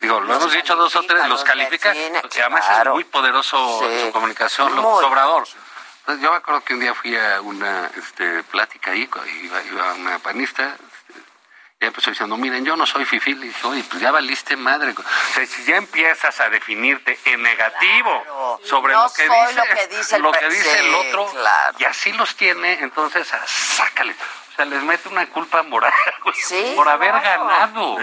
digo, 0.00 0.20
lo 0.20 0.26
Los 0.26 0.36
hemos 0.42 0.52
dicho 0.52 0.76
dos 0.76 0.94
o 0.96 1.02
tres, 1.04 1.26
los 1.28 1.42
califica, 1.44 1.92
define, 1.92 2.20
porque 2.20 2.40
además 2.40 2.66
claro. 2.66 2.90
es 2.90 2.94
muy 2.94 3.04
poderoso 3.04 3.88
en 3.90 4.06
su 4.06 4.12
comunicación, 4.12 4.72
Muy. 4.74 4.82
López 4.82 5.06
Obrador. 5.08 5.48
Entonces, 6.00 6.22
yo 6.24 6.30
me 6.32 6.36
acuerdo 6.38 6.64
que 6.64 6.74
un 6.74 6.80
día 6.80 6.94
fui 6.94 7.16
a 7.16 7.40
una 7.40 7.90
este, 7.96 8.42
plática 8.44 8.90
ahí, 8.90 9.08
iba, 9.42 9.62
iba 9.62 9.94
una 9.94 10.18
panista, 10.18 10.76
este, 11.08 11.20
y 11.80 11.86
empezó 11.86 12.10
diciendo, 12.10 12.36
miren, 12.36 12.64
yo 12.64 12.76
no 12.76 12.86
soy 12.86 13.04
fifí. 13.04 13.34
Le 13.34 13.46
dije, 13.46 13.66
oye, 13.66 13.84
pues 13.88 14.02
ya 14.02 14.10
valiste 14.10 14.56
madre. 14.56 14.92
O 14.98 15.34
sea, 15.34 15.46
si 15.46 15.64
ya 15.64 15.76
empiezas 15.76 16.40
a 16.40 16.48
definirte 16.50 17.18
en 17.24 17.42
negativo 17.42 18.60
sobre 18.64 18.92
No 18.94 19.04
lo 19.04 19.12
que 19.12 19.22
dice, 19.28 19.54
lo 19.54 19.62
que 19.64 19.86
dice 19.88 20.16
el 20.16 20.22
lo 20.22 20.32
que 20.32 20.38
pre- 20.40 20.50
dice 20.50 20.78
el 20.80 20.86
Sí, 20.86 20.94
otro, 21.06 21.26
claro. 21.32 21.76
y 21.78 21.84
así 21.84 22.12
los 22.12 22.34
tiene, 22.36 22.74
entonces 22.80 23.28
sácale. 23.46 24.14
Les 24.64 24.82
mete 24.82 25.08
una 25.08 25.28
culpa 25.28 25.62
moral 25.62 25.92
güey, 26.24 26.76
por 26.76 26.88
haber 26.88 27.10
claro. 27.10 27.46
ganado. 27.46 27.98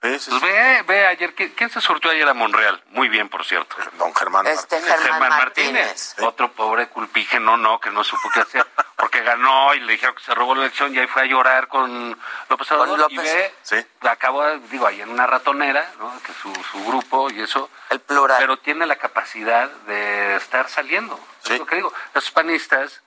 Pues 0.00 0.28
ve, 0.40 0.84
ve 0.86 1.06
ayer, 1.06 1.34
¿quién, 1.34 1.70
se 1.70 1.80
surtió 1.80 2.12
ayer 2.12 2.28
a 2.28 2.32
Monreal? 2.32 2.80
Muy 2.90 3.08
bien, 3.08 3.28
por 3.28 3.44
cierto. 3.44 3.74
Don 3.98 4.14
Germán 4.14 4.46
Este, 4.46 4.80
Germán 4.80 5.30
Martínez. 5.30 6.14
Otro 6.20 6.52
pobre 6.52 6.88
culpígeno, 6.88 7.56
no, 7.56 7.80
que 7.80 7.90
no 7.90 8.04
supo 8.04 8.30
qué 8.32 8.40
hacer, 8.40 8.64
porque 8.96 9.22
ganó 9.22 9.74
y 9.74 9.80
le 9.80 9.94
dijeron 9.94 10.14
que 10.14 10.22
se 10.22 10.34
robó 10.36 10.54
la 10.54 10.62
elección 10.62 10.94
y 10.94 11.00
ahí 11.00 11.08
fue 11.08 11.22
a 11.22 11.24
llorar 11.24 11.66
con 11.66 12.16
López 12.48 12.70
Obrador. 12.70 13.10
Y 13.10 13.16
ve, 13.16 13.52
acabó, 14.02 14.48
digo, 14.70 14.86
ahí 14.86 15.00
en 15.00 15.10
una 15.10 15.26
ratonera, 15.26 15.90
¿no? 15.98 16.12
que 16.22 16.32
su, 16.32 16.54
su 16.70 16.84
grupo 16.84 17.28
y 17.30 17.40
eso. 17.40 17.68
El 17.90 17.98
plural. 17.98 18.36
Pero 18.38 18.56
tiene 18.58 18.86
la 18.86 18.96
capacidad 18.96 19.68
de 19.68 20.36
estar 20.36 20.68
saliendo. 20.68 21.18
Es 21.44 21.58
lo 21.58 21.66
que 21.66 21.74
digo. 21.74 21.92
Esos 22.14 22.30
panistas 22.30 23.02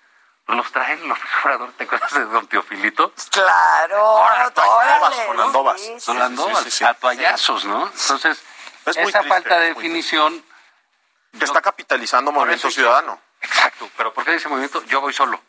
los 0.56 0.72
traen 0.72 1.08
López 1.08 1.24
Obrador, 1.44 1.72
¿te 1.74 1.84
acuerdas 1.86 2.14
de 2.14 2.26
Don 2.26 2.48
Teofilito? 2.48 3.14
Claro, 3.32 4.24
con 5.00 5.08
sí, 5.80 6.06
Con 6.06 6.22
a 6.88 6.94
toallazos, 6.96 7.66
¿no? 7.66 7.88
Entonces, 7.88 8.42
Es 8.86 8.98
esa 8.98 9.02
triste, 9.02 9.24
falta 9.30 9.60
de 9.60 9.68
definición... 9.74 10.44
Que 11.38 11.46
está 11.46 11.62
capitalizando 11.62 12.32
Movimiento 12.32 12.68
eso- 12.68 12.76
Ciudadano. 12.76 13.22
Exacto, 13.42 13.90
pero 13.96 14.14
¿por 14.14 14.26
qué 14.26 14.32
dice 14.34 14.50
movimiento? 14.50 14.84
Yo 14.84 15.00
voy 15.02 15.14
solo. 15.14 15.42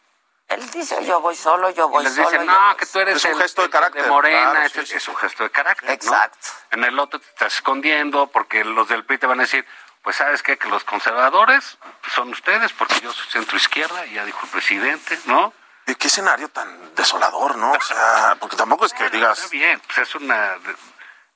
Él 0.48 0.70
dice, 0.70 1.04
yo 1.04 1.20
voy 1.20 1.34
solo, 1.34 1.70
yo 1.70 1.88
voy 1.88 2.02
y 2.02 2.04
les 2.04 2.14
solo. 2.14 2.30
dicen, 2.30 2.46
no, 2.46 2.76
que 2.76 2.86
tú 2.86 2.92
solo". 2.92 3.02
eres 3.02 3.16
Es 3.16 3.24
un 3.24 3.30
el- 3.32 3.38
gesto 3.42 3.62
de 3.62 3.70
carácter, 3.70 4.06
Morena, 4.06 4.50
claro, 4.50 4.66
es, 4.66 4.72
sí, 4.88 4.96
es 4.96 5.08
un 5.08 5.16
gesto 5.16 5.42
de 5.44 5.50
carácter. 5.50 5.88
¿no? 5.88 5.92
Exacto. 5.94 6.48
En 6.70 6.84
el 6.84 6.98
otro 6.98 7.18
te 7.20 7.26
estás 7.28 7.54
escondiendo 7.54 8.28
porque 8.28 8.64
los 8.64 8.86
del 8.88 9.04
PRI 9.04 9.18
te 9.18 9.26
van 9.26 9.40
a 9.40 9.42
decir, 9.42 9.66
pues 10.02 10.16
sabes 10.16 10.42
qué, 10.42 10.58
que 10.58 10.68
los 10.68 10.84
conservadores 10.84 11.78
son 12.14 12.30
ustedes 12.30 12.72
porque 12.72 13.00
yo 13.00 13.12
soy 13.12 13.26
centro 13.30 13.56
izquierda, 13.56 14.04
ya 14.06 14.24
dijo 14.24 14.40
el 14.44 14.50
presidente, 14.50 15.18
¿no? 15.26 15.52
¿Y 15.86 15.94
qué 15.94 16.08
escenario 16.08 16.48
tan 16.48 16.94
desolador, 16.94 17.56
no? 17.56 17.72
O 17.72 17.80
sea, 17.80 18.36
porque 18.40 18.56
tampoco 18.56 18.86
es 18.86 18.92
que 18.92 19.08
digas, 19.10 19.38
Está 19.38 19.50
bien, 19.50 19.80
pues 19.86 19.98
es 19.98 20.14
una... 20.14 20.52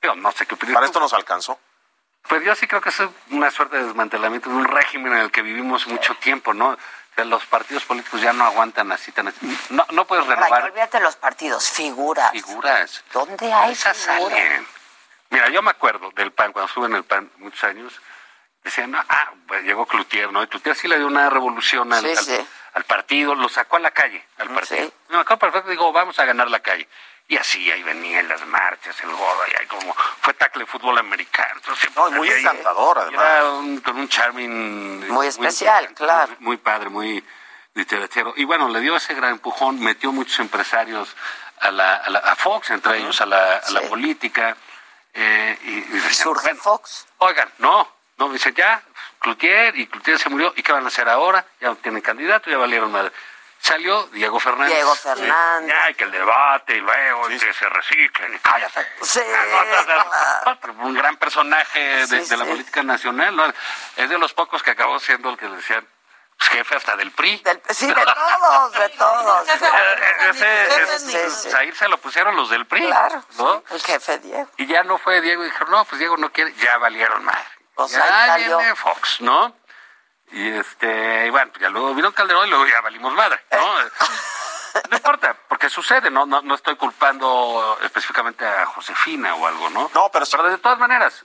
Digo, 0.01 0.15
no 0.15 0.31
sé 0.31 0.45
qué 0.45 0.55
opinas 0.55 0.73
para 0.75 0.85
esto 0.85 0.99
nos 0.99 1.13
alcanzó. 1.13 1.59
Pues 2.27 2.43
yo 2.43 2.55
sí 2.55 2.67
creo 2.67 2.81
que 2.81 2.89
es 2.89 3.01
una 3.29 3.51
suerte 3.51 3.77
de 3.77 3.85
desmantelamiento 3.85 4.49
de 4.49 4.55
un 4.55 4.65
régimen 4.65 5.13
en 5.13 5.19
el 5.19 5.31
que 5.31 5.41
vivimos 5.41 5.87
mucho 5.87 6.15
tiempo, 6.15 6.53
¿no? 6.53 6.69
O 6.69 6.77
sea, 7.15 7.25
los 7.25 7.45
partidos 7.45 7.83
políticos 7.85 8.21
ya 8.21 8.31
no 8.33 8.45
aguantan 8.45 8.91
así 8.91 9.11
tan... 9.11 9.33
No, 9.69 9.85
no 9.91 10.05
puedes 10.05 10.25
Ay, 10.25 10.35
renovar 10.35 10.63
olvídate 10.65 10.97
de 10.97 11.03
los 11.03 11.15
partidos, 11.15 11.69
figuras. 11.69 12.31
figuras. 12.31 13.03
¿Dónde 13.13 13.51
hay 13.51 13.71
Esas 13.71 13.97
figuras? 13.97 14.29
salen. 14.37 14.67
Mira, 15.29 15.49
yo 15.49 15.61
me 15.61 15.71
acuerdo 15.71 16.11
del 16.15 16.31
PAN, 16.31 16.53
cuando 16.53 16.67
estuve 16.67 16.87
en 16.87 16.95
el 16.95 17.03
PAN 17.03 17.29
muchos 17.37 17.63
años, 17.65 17.93
decían, 18.67 18.91
no, 18.91 19.03
ah, 19.07 19.31
pues 19.47 19.63
llegó 19.63 19.85
Cloutier, 19.85 20.31
¿no? 20.31 20.43
Y 20.43 20.47
Cloutier 20.47 20.75
sí 20.75 20.87
le 20.87 20.97
dio 20.97 21.07
una 21.07 21.29
revolución 21.29 21.91
al, 21.93 22.01
Sí, 22.03 22.09
al- 22.11 22.17
sí. 22.25 22.47
al 22.73 22.83
partido, 22.85 23.35
lo 23.35 23.49
sacó 23.49 23.77
a 23.77 23.79
la 23.79 23.91
calle, 23.91 24.25
al 24.37 24.49
partido. 24.49 24.91
Me 25.09 25.17
acuerdo 25.19 25.39
perfecto, 25.39 25.69
digo, 25.69 25.91
vamos 25.91 26.17
a 26.19 26.25
ganar 26.25 26.49
la 26.49 26.59
calle. 26.59 26.87
Y 27.29 27.35
así, 27.35 27.69
ahí 27.69 27.83
venían 27.83 28.29
las 28.29 28.45
marchas, 28.45 28.95
el 29.03 29.09
gordo, 29.11 29.41
y 29.51 29.59
ahí 29.59 29.67
como 29.67 29.93
fue 30.21 30.33
tackle 30.33 30.63
de 30.63 30.65
fútbol 30.71 30.97
americano. 30.97 31.55
Entonces, 31.57 31.89
No, 31.95 32.07
y 32.07 32.11
muy 32.13 32.29
ahí- 32.29 32.39
encantador, 32.39 32.99
además. 32.99 33.25
Era 33.25 33.49
un- 33.51 33.79
con 33.81 33.97
un 33.97 34.07
charming... 34.07 35.09
Muy 35.09 35.27
especial, 35.27 35.93
claro. 35.93 36.31
Muy, 36.39 36.45
muy 36.47 36.57
padre, 36.57 36.89
muy 36.89 37.23
dicharachero. 37.73 38.33
Y 38.37 38.45
bueno, 38.45 38.69
le 38.69 38.79
dio 38.79 38.95
ese 38.95 39.13
gran 39.13 39.31
empujón, 39.31 39.79
metió 39.79 40.11
muchos 40.13 40.39
empresarios 40.39 41.15
a, 41.59 41.69
la, 41.71 41.95
a, 41.95 42.09
la- 42.09 42.19
a 42.19 42.35
Fox, 42.37 42.69
entre 42.71 42.97
ellos 42.99 43.19
a 43.19 43.25
la, 43.25 43.57
a 43.57 43.71
la 43.71 43.81
Sí. 43.81 43.87
política. 43.87 44.55
eh, 45.13 45.57
y, 45.63 45.69
y 45.69 45.81
decían, 45.81 46.13
Surge 46.13 46.43
bueno, 46.49 46.61
Fox. 46.61 47.07
Oigan, 47.17 47.51
no, 47.57 47.91
no, 48.17 48.29
dicen 48.29 48.53
ya, 48.55 48.81
Cloutier, 49.19 49.75
y 49.77 49.87
Cloutier 49.87 50.17
se 50.19 50.29
murió, 50.29 50.53
¿y 50.55 50.63
qué 50.63 50.71
van 50.71 50.83
a 50.85 50.87
hacer 50.87 51.07
ahora? 51.09 51.45
Ya 51.59 51.69
no 51.69 51.75
tienen 51.77 52.01
candidato, 52.01 52.49
ya 52.49 52.57
valieron 52.57 52.91
madre. 52.91 53.11
Salió 53.59 54.03
Diego 54.07 54.39
Fernández. 54.39 54.75
Diego 54.75 54.95
Fernández. 54.95 55.69
Ya, 55.75 55.89
y 55.89 55.95
que 55.95 56.03
el 56.03 56.11
debate, 56.11 56.75
y 56.77 56.79
luego, 56.79 57.29
y 57.31 57.39
que 57.39 57.53
se 57.53 57.67
reciclen, 57.67 58.33
y 58.35 58.39
cállate. 58.39 58.87
Sí, 59.01 59.19
Un 60.79 60.93
gran 60.93 61.17
personaje 61.17 61.79
de, 61.79 62.07
Sí, 62.23 62.29
de 62.29 62.37
la 62.37 62.45
sí. 62.45 62.51
política 62.51 62.83
nacional, 62.83 63.35
¿no? 63.35 63.51
Es 63.95 64.09
de 64.09 64.17
los 64.19 64.33
pocos 64.33 64.61
que 64.61 64.71
acabó 64.71 64.99
siendo 64.99 65.29
el 65.31 65.37
que 65.37 65.49
le 65.49 65.55
decían 65.57 65.87
pues, 66.37 66.49
jefe 66.51 66.75
hasta 66.75 66.95
del 66.95 67.09
PRI. 67.11 67.41
Sí, 67.71 67.87
de 67.87 67.93
todos, 67.95 68.73
de 68.73 68.89
todos. 68.97 69.49
Ese- 69.49 69.67
Sí, 70.99 71.15
ese- 71.17 71.29
sí. 71.31 71.49
Ahí 71.57 71.71
se 71.71 71.87
lo 71.87 71.97
pusieron 71.97 72.35
los 72.35 72.49
del 72.51 72.67
PRI. 72.67 72.85
Claro, 72.85 73.23
¿no? 73.37 73.63
el 73.71 73.81
jefe 73.81 74.19
Diego. 74.19 74.47
Y 74.57 74.67
ya 74.67 74.83
no 74.83 74.99
fue 74.99 75.19
Diego 75.21 75.41
y 75.43 75.45
dijeron, 75.47 75.71
no, 75.71 75.85
pues 75.85 75.97
Diego 75.97 76.15
no 76.17 76.31
quiere, 76.31 76.53
ya 76.55 76.77
valieron 76.77 77.23
madre. 77.25 77.43
Pues 77.77 77.91
ya 77.91 78.35
viene 78.37 78.75
Fox, 78.75 79.21
¿no? 79.21 79.55
Y 80.31 80.49
este, 80.49 81.27
y 81.27 81.29
bueno, 81.29 81.51
pues 81.51 81.61
ya 81.61 81.69
luego 81.69 81.93
vino 81.93 82.11
Calderón 82.11 82.47
y 82.47 82.49
luego 82.49 82.65
ya 82.65 82.81
valimos 82.81 83.13
madre, 83.13 83.39
¿no? 83.51 83.81
Eh. 83.81 83.91
no 84.89 84.97
importa, 84.97 85.35
porque 85.47 85.69
sucede, 85.69 86.09
¿no? 86.09 86.25
No, 86.25 86.41
no 86.41 86.55
estoy 86.55 86.75
culpando 86.75 87.77
específicamente 87.83 88.45
a 88.45 88.65
Josefina 88.65 89.35
o 89.35 89.45
algo, 89.45 89.69
¿no? 89.69 89.91
No, 89.93 90.09
pero, 90.11 90.25
de 90.49 90.57
todas 90.57 90.79
maneras, 90.79 91.23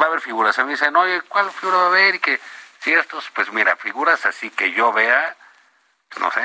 va 0.00 0.06
a 0.06 0.08
haber 0.08 0.20
figuras. 0.20 0.58
A 0.58 0.62
mí 0.62 0.66
me 0.66 0.72
dicen, 0.72 0.94
oye, 0.96 1.22
¿cuál 1.22 1.48
figura 1.52 1.78
va 1.78 1.84
a 1.84 1.86
haber? 1.86 2.16
Y 2.16 2.18
que 2.18 2.40
si 2.80 2.92
estos, 2.92 3.30
pues 3.30 3.52
mira, 3.52 3.76
figuras 3.76 4.26
así 4.26 4.50
que 4.50 4.72
yo 4.72 4.92
vea, 4.92 5.36
pues, 6.08 6.20
no 6.20 6.30
sé, 6.32 6.40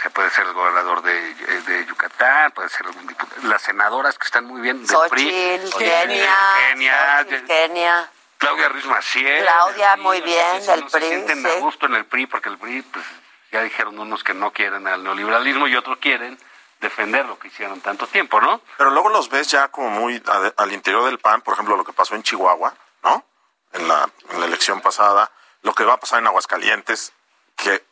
se 0.00 0.10
puede 0.10 0.30
ser 0.30 0.46
el 0.46 0.52
gobernador 0.52 1.02
de, 1.02 1.34
de 1.34 1.86
Yucatán, 1.86 2.52
puede 2.52 2.68
ser 2.68 2.86
algún 2.86 3.08
diputado, 3.08 3.42
las 3.48 3.62
senadoras 3.62 4.16
que 4.16 4.26
están 4.26 4.44
muy 4.44 4.60
bien 4.60 4.86
PRI, 4.86 4.94
Xochitl, 4.94 5.68
Xochitl, 5.72 5.78
Kenia, 5.78 6.36
Kenia, 6.68 7.26
Kenia. 7.46 8.10
Claudia 8.40 8.68
Ruiz 8.70 8.86
Maciel. 8.86 9.42
Claudia, 9.44 9.96
muy 9.98 10.20
bien, 10.22 10.66
del 10.66 10.80
no 10.80 10.88
se 10.88 10.98
PRI, 10.98 11.06
sienten 11.08 11.42
sí. 11.42 11.48
a 11.48 11.54
gusto 11.60 11.86
en 11.86 11.94
el 11.94 12.06
PRI, 12.06 12.26
porque 12.26 12.48
el 12.48 12.58
PRI, 12.58 12.82
pues 12.82 13.04
ya 13.52 13.62
dijeron 13.62 13.98
unos 13.98 14.24
que 14.24 14.34
no 14.34 14.50
quieren 14.52 14.86
al 14.88 15.04
neoliberalismo 15.04 15.68
y 15.68 15.76
otros 15.76 15.98
quieren 15.98 16.38
defender 16.80 17.26
lo 17.26 17.38
que 17.38 17.48
hicieron 17.48 17.80
tanto 17.82 18.06
tiempo, 18.06 18.40
¿no? 18.40 18.62
Pero 18.78 18.90
luego 18.90 19.10
los 19.10 19.28
ves 19.28 19.48
ya 19.48 19.68
como 19.68 19.90
muy 19.90 20.22
al 20.56 20.72
interior 20.72 21.04
del 21.04 21.18
PAN, 21.18 21.42
por 21.42 21.52
ejemplo, 21.54 21.76
lo 21.76 21.84
que 21.84 21.92
pasó 21.92 22.14
en 22.14 22.22
Chihuahua, 22.22 22.74
¿no? 23.02 23.24
En 23.72 23.86
la, 23.86 24.08
en 24.30 24.40
la 24.40 24.46
elección 24.46 24.80
pasada, 24.80 25.30
lo 25.62 25.74
que 25.74 25.84
va 25.84 25.94
a 25.94 26.00
pasar 26.00 26.20
en 26.20 26.26
Aguascalientes, 26.26 27.12
que 27.56 27.84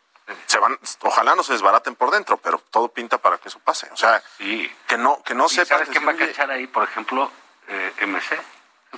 se 0.47 0.59
van, 0.59 0.79
ojalá 1.03 1.35
no 1.35 1.43
se 1.43 1.53
desbaraten 1.53 1.95
por 1.95 2.11
dentro, 2.11 2.39
pero 2.39 2.59
todo 2.71 2.89
pinta 2.89 3.19
para 3.19 3.37
que 3.39 3.49
eso 3.49 3.59
pase. 3.61 3.89
O 3.93 3.97
sea, 3.97 4.23
Sí. 4.39 4.75
que 4.87 4.97
no, 4.97 5.23
que 5.23 5.35
no 5.35 5.45
¿Y 5.47 5.51
sepan 5.51 5.67
¿Sabes 5.67 5.89
quién 5.91 6.07
va 6.09 6.13
a 6.13 6.17
cachar 6.17 6.51
ahí, 6.51 6.67
por 6.67 6.85
ejemplo? 6.85 7.31
Eh, 7.69 7.93
MC. 8.07 8.41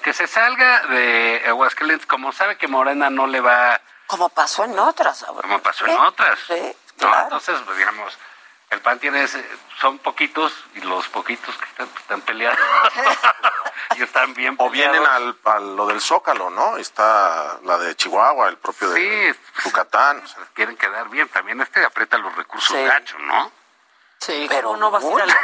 Que 0.03 0.13
se 0.15 0.27
salga 0.27 0.87
de 0.87 1.43
Aguascalientes, 1.49 2.07
como 2.07 2.33
sabe 2.33 2.57
que 2.57 2.67
Morena 2.69 3.11
no 3.11 3.27
le 3.27 3.41
va, 3.41 3.81
Como 4.07 4.29
pasó 4.31 4.65
en 4.65 4.79
otras. 4.79 5.25
como 5.25 5.59
pasó 5.61 5.87
en 5.87 5.93
Sí, 5.93 5.99
otras. 6.01 6.39
Sí, 6.47 6.77
No, 7.01 7.21
entonces, 7.23 7.61
pues, 7.65 7.77
digamos, 7.79 8.17
el 8.71 8.81
PAN 8.81 8.99
tiene 8.99 9.23
ese- 9.25 9.45
son 9.81 9.99
poquitos 9.99 10.53
y 10.75 10.81
los 10.81 11.07
poquitos 11.09 11.55
que 11.57 11.65
están, 11.67 11.87
pues, 11.89 12.01
están 12.03 12.21
peleados 12.23 12.59
y 13.97 14.03
están 14.03 14.33
bien 14.35 14.55
o 14.59 14.71
vienen 14.71 15.03
peleados. 15.03 15.37
al, 15.45 15.53
a 15.53 15.61
lo 15.61 15.87
del 15.87 16.01
Zócalo, 16.01 16.51
¿no? 16.51 16.77
Está 16.79 17.59
la 17.65 17.79
de 17.79 17.95
Chihuahua, 17.97 18.49
el 18.49 18.57
propio 18.59 18.91
de 18.91 19.35
Yucatán. 19.65 20.23
o 20.25 20.27
sea, 20.27 20.43
Quieren 20.55 20.77
quedar 20.77 21.09
bien, 21.09 21.29
también 21.29 21.61
este 21.61 21.85
aprieta 21.85 22.17
los 22.19 22.35
recursos 22.37 22.77
Sí. 22.77 22.87
¿no? 23.21 23.51
Sí, 24.19 24.47
Pero 24.51 24.69
¿cómo 24.69 24.81
no 24.81 24.91
vas 24.91 25.03
a 25.03 25.07
al 25.07 25.13
evento? 25.31 25.35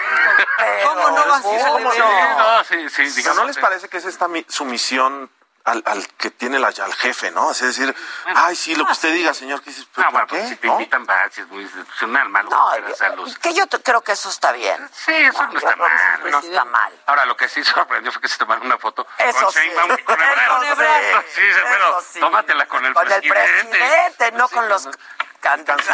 ¿Cómo 0.84 1.10
no 1.10 1.26
vas 1.26 1.44
a 1.44 1.52
ir 1.54 1.60
al 1.60 1.66
¿Cómo 1.72 1.92
evento? 1.92 2.38
no? 2.38 2.64
Sí, 2.64 2.88
sí, 2.90 3.02
digamos, 3.10 3.38
¿no 3.38 3.44
les 3.44 3.58
parece 3.58 3.88
que 3.88 3.96
es 3.98 4.04
esta 4.04 4.28
mi- 4.28 4.44
sumisión 4.48 5.30
al, 5.64 5.82
al 5.84 6.06
que 6.16 6.30
tiene 6.30 6.60
la, 6.60 6.68
al 6.68 6.94
jefe, 6.94 7.32
¿no? 7.32 7.50
Es 7.50 7.60
decir, 7.60 7.92
ay, 8.36 8.54
sí, 8.54 8.76
lo 8.76 8.86
que 8.86 8.92
usted 8.92 9.12
diga, 9.12 9.34
señor. 9.34 9.60
¿qué 9.62 9.70
dices? 9.70 9.86
¿Pero 9.92 10.06
Ah, 10.06 10.10
por 10.12 10.12
bueno, 10.12 10.26
qué? 10.28 10.36
pues 10.38 10.48
si 10.50 10.56
te 10.56 10.66
¿No? 10.68 10.72
invitan, 10.74 11.04
vas, 11.06 11.36
es 11.38 11.46
muy 11.48 11.62
institucional, 11.62 12.28
malo 12.28 12.50
No, 12.50 12.70
que 12.96 13.04
a 13.04 13.08
los... 13.16 13.36
Que 13.38 13.52
yo 13.52 13.64
creo 13.82 14.00
que 14.00 14.12
eso 14.12 14.28
está 14.28 14.52
bien. 14.52 14.88
Sí, 14.92 15.12
eso 15.12 15.42
no, 15.44 15.58
está 15.58 15.74
mal. 15.74 15.90
No 16.30 16.38
está 16.38 16.64
mal. 16.66 16.92
Ahora, 17.06 17.24
lo 17.26 17.36
que 17.36 17.48
sí 17.48 17.64
sorprendió 17.64 18.12
fue 18.12 18.22
que 18.22 18.28
se 18.28 18.38
tomaron 18.38 18.64
una 18.64 18.78
foto 18.78 19.06
Eso 19.18 19.40
con 19.44 19.52
sí. 19.54 19.58
Sheinbaum 19.58 19.96
y 19.98 20.02
con 20.04 20.22
Ebrard. 20.22 20.62
Sí. 20.62 21.30
Sí, 21.34 21.40
sí, 21.52 21.60
pero 21.64 21.98
Eso 21.98 22.08
sí. 22.12 22.20
tómatela 22.20 22.66
con 22.66 22.84
el 22.84 22.94
Con 22.94 23.10
el 23.10 23.20
presidente. 23.28 23.76
presidente, 23.78 24.32
no 24.32 24.48
con 24.48 24.68
los 24.68 24.88
candidatos. 25.40 25.84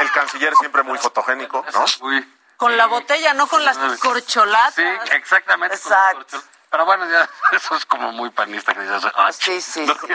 El 0.00 0.12
canciller 0.12 0.54
siempre 0.60 0.84
muy 0.84 0.98
fotogénico, 0.98 1.64
¿no? 1.72 1.84
Uy, 2.02 2.35
Con 2.56 2.76
la 2.76 2.86
botella, 2.86 3.34
no 3.34 3.46
con 3.46 3.64
las 3.64 3.76
corcholatas. 3.98 4.74
sí, 4.74 4.84
exactamente. 5.12 5.78
corchos. 5.78 6.44
Pero 6.70 6.84
bueno, 6.84 7.06
ya 7.08 7.28
eso 7.52 7.76
es 7.76 7.86
como 7.86 8.12
muy 8.12 8.30
panista 8.30 8.74
que 8.74 8.80
dices, 8.80 9.04
ah, 9.14 9.30
Sí, 9.32 9.60
sí, 9.60 9.84
no. 9.86 9.94
sí. 9.94 10.14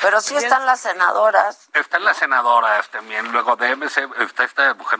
Pero 0.00 0.20
sí 0.20 0.36
están 0.36 0.66
las 0.66 0.80
senadoras. 0.80 1.68
Están 1.74 2.04
las 2.04 2.16
senadoras 2.16 2.88
también. 2.88 3.30
Luego 3.32 3.54
de 3.56 3.76
MC 3.76 4.08
está 4.20 4.44
esta 4.44 4.74
mujer 4.74 4.98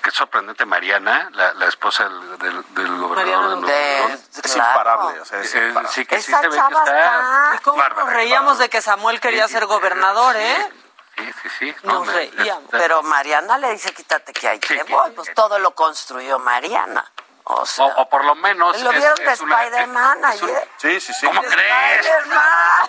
que 0.00 0.08
es 0.10 0.14
sorprendente, 0.14 0.64
Mariana, 0.64 1.28
la, 1.32 1.52
la 1.54 1.66
esposa 1.66 2.04
del, 2.08 2.38
del, 2.38 2.64
del 2.74 2.98
gobernador 2.98 3.50
de 3.50 3.56
Nuevo 3.60 3.66
León. 3.66 4.20
Es 4.44 4.56
imparable, 4.56 5.20
o 5.20 5.24
sea, 5.24 5.40
es 5.40 5.54
Eh, 5.54 5.66
imparable. 5.68 5.92
sí, 5.92 6.06
que 6.06 6.22
sí 6.22 6.30
Esa 6.32 6.40
se 6.40 6.48
ve 6.48 6.54
que 6.54 6.56
chava 6.60 6.84
está 6.84 7.52
¿Y 7.54 7.58
cómo 7.58 7.78
bárbara, 7.78 8.04
nos 8.04 8.12
reíamos 8.14 8.58
de 8.58 8.68
que 8.70 8.80
Samuel 8.80 9.20
quería 9.20 9.46
ser 9.48 9.66
gobernador, 9.66 10.36
eh? 10.36 10.72
Sí, 11.16 11.32
sí, 11.42 11.48
sí. 11.58 11.76
Nos 11.82 12.06
me- 12.06 12.12
reíamos. 12.12 12.64
está- 12.64 12.78
Pero 12.78 13.02
Mariana 13.02 13.58
le 13.58 13.72
dice, 13.72 13.92
quítate 13.92 14.32
que 14.32 14.48
ahí 14.48 14.58
te 14.58 14.82
voy. 14.84 15.10
Pues 15.12 15.32
todo 15.34 15.58
lo 15.58 15.74
construyó 15.74 16.38
Mariana. 16.38 17.10
O 17.44 17.66
sea, 17.66 17.86
o, 17.86 18.02
o 18.02 18.08
por 18.08 18.24
lo 18.24 18.34
menos. 18.36 18.80
¿lo 18.80 18.90
vieron 18.92 19.16
de 19.16 19.32
es 19.32 19.40
Spider-Man 19.40 20.24
ayer? 20.24 20.68
Sí, 20.76 21.00
sí, 21.00 21.12
sí. 21.12 21.26
¿Cómo 21.26 21.42
crees? 21.42 22.06
Spider-Man. 22.06 22.88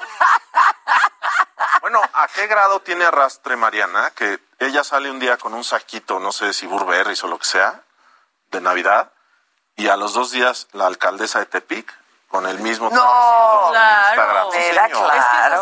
Bueno, 1.82 2.02
¿a 2.14 2.28
qué 2.28 2.48
grado 2.48 2.80
tiene 2.82 3.04
arrastre 3.06 3.56
Mariana? 3.58 4.12
Que 4.12 4.40
ella 4.60 4.84
sale 4.84 5.10
un 5.12 5.20
día 5.20 5.38
con 5.38 5.54
un 5.54 5.64
saquito, 5.64 6.20
no 6.20 6.32
sé 6.32 6.54
si 6.54 6.66
Burberry 6.68 7.16
o 7.24 7.28
lo 7.28 7.38
que 7.40 7.46
sea, 7.46 7.82
de 8.52 8.62
Navidad, 8.62 9.12
y 9.76 9.90
a 9.90 9.98
los 9.98 10.14
dos 10.14 10.32
días 10.32 10.68
la 10.72 10.86
alcaldesa 10.86 11.40
de 11.40 11.46
Tepic 11.48 11.92
con 12.30 12.46
el 12.48 12.60
mismo 12.60 12.90
No, 12.90 13.72
Instagram. 13.74 14.52
Sí, 14.52 14.58
Era 14.60 14.88
claro. 14.88 15.62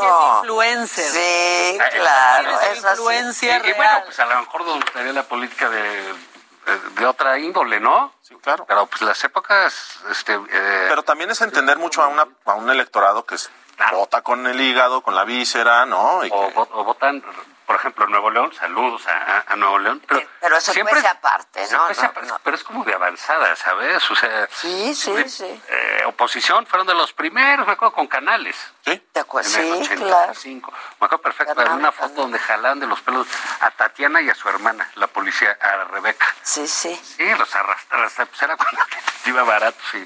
Influencer. 0.82 1.12
Sí, 1.12 1.78
claro. 1.99 2.60
Es 2.62 2.78
influencia 2.78 3.58
Y, 3.58 3.60
y 3.60 3.62
real. 3.64 3.76
bueno, 3.78 4.02
pues 4.06 4.20
a 4.20 4.26
lo 4.26 4.40
mejor 4.41 4.66
nos 4.66 4.76
gustaría 4.76 5.14
la 5.14 5.24
política 5.24 5.70
de, 5.70 5.82
de, 5.82 6.80
de 6.95 7.06
otra 7.06 7.38
índole, 7.40 7.80
¿no? 7.80 8.14
Sí, 8.22 8.36
claro. 8.41 8.66
Pero 8.68 8.86
pues 8.88 9.02
las 9.02 9.24
épocas, 9.24 9.99
este, 10.10 10.34
eh, 10.34 10.86
Pero 10.90 11.03
también 11.03 11.30
es 11.32 11.41
entender 11.41 11.78
mucho 11.78 12.02
a, 12.03 12.08
una, 12.08 12.28
a 12.45 12.53
un 12.53 12.70
electorado 12.70 13.26
que 13.26 13.36
es, 13.36 13.49
vota 13.91 14.22
con 14.22 14.45
el 14.45 14.60
hígado, 14.62 15.02
con 15.02 15.16
la 15.16 15.24
víscera, 15.24 15.86
¿no? 15.86 16.24
Y 16.26 16.30
o, 16.32 16.48
que- 16.49 16.56
vo- 16.56 16.68
o 16.72 16.84
votan, 16.84 17.24
por 17.66 17.76
ejemplo, 17.78 18.06
en 18.06 18.12
Nuevo 18.12 18.30
León, 18.30 18.53
saludos 18.53 19.08
a, 19.08 19.12
a- 19.38 19.44
a 19.48 19.56
Nuevo 19.56 19.80
León. 19.80 20.02
Pero, 20.08 20.22
Pero 20.41 20.58
eso 20.58 20.74
siempre 20.74 20.94
fuese 20.95 21.08
aparte, 21.08 21.66
¿no? 21.72 21.78
No, 21.78 21.84
aparte, 21.86 22.22
no. 22.28 22.38
Pero 22.44 22.56
es 22.58 22.64
como 22.64 22.84
de 22.84 22.94
avanzada, 22.94 23.56
¿sabes? 23.56 24.12
O 24.12 24.16
sea, 24.16 24.48
Sí, 24.52 24.94
sí, 24.94 25.30
sí. 25.30 25.62
eh, 25.70 26.03
oposición 26.06 26.66
fueron 26.68 26.86
de 26.86 26.94
los 26.94 27.14
primeros, 27.14 27.66
me 27.66 27.74
acuerdo, 27.74 27.94
con 27.95 28.08
canales. 28.08 28.56
¿Sí? 28.86 29.02
¿Te 29.12 29.20
acuerdas? 29.22 29.56
En 29.56 29.74
el 29.74 29.86
Sí, 29.88 29.95
claro. 29.95 30.32
85. 30.32 30.72
Me 30.99 31.06
acuerdo 31.06 31.22
perfecto, 31.22 31.62
en 31.62 31.72
una 31.72 31.91
foto 31.91 32.14
donde 32.22 32.40
jalaban 32.40 32.80
de 32.80 32.88
los 32.88 32.99
pelos 33.02 33.26
a 33.62 33.72
Tatiana 33.72 34.22
y 34.22 34.30
a 34.30 34.36
su 34.36 34.49
hermana, 34.49 34.90
la 34.95 35.08
policía, 35.08 35.58
a 35.62 35.86
Rebeca. 35.86 36.26
Sí, 36.44 36.68
sí. 36.68 36.94
Sí, 36.95 37.24
los 37.36 37.56
arrastraron, 37.56 38.10
pues 38.16 38.41
era 38.41 38.58
cuando 38.58 38.82
iba 39.26 39.44
barato 39.44 39.80
y 39.94 40.06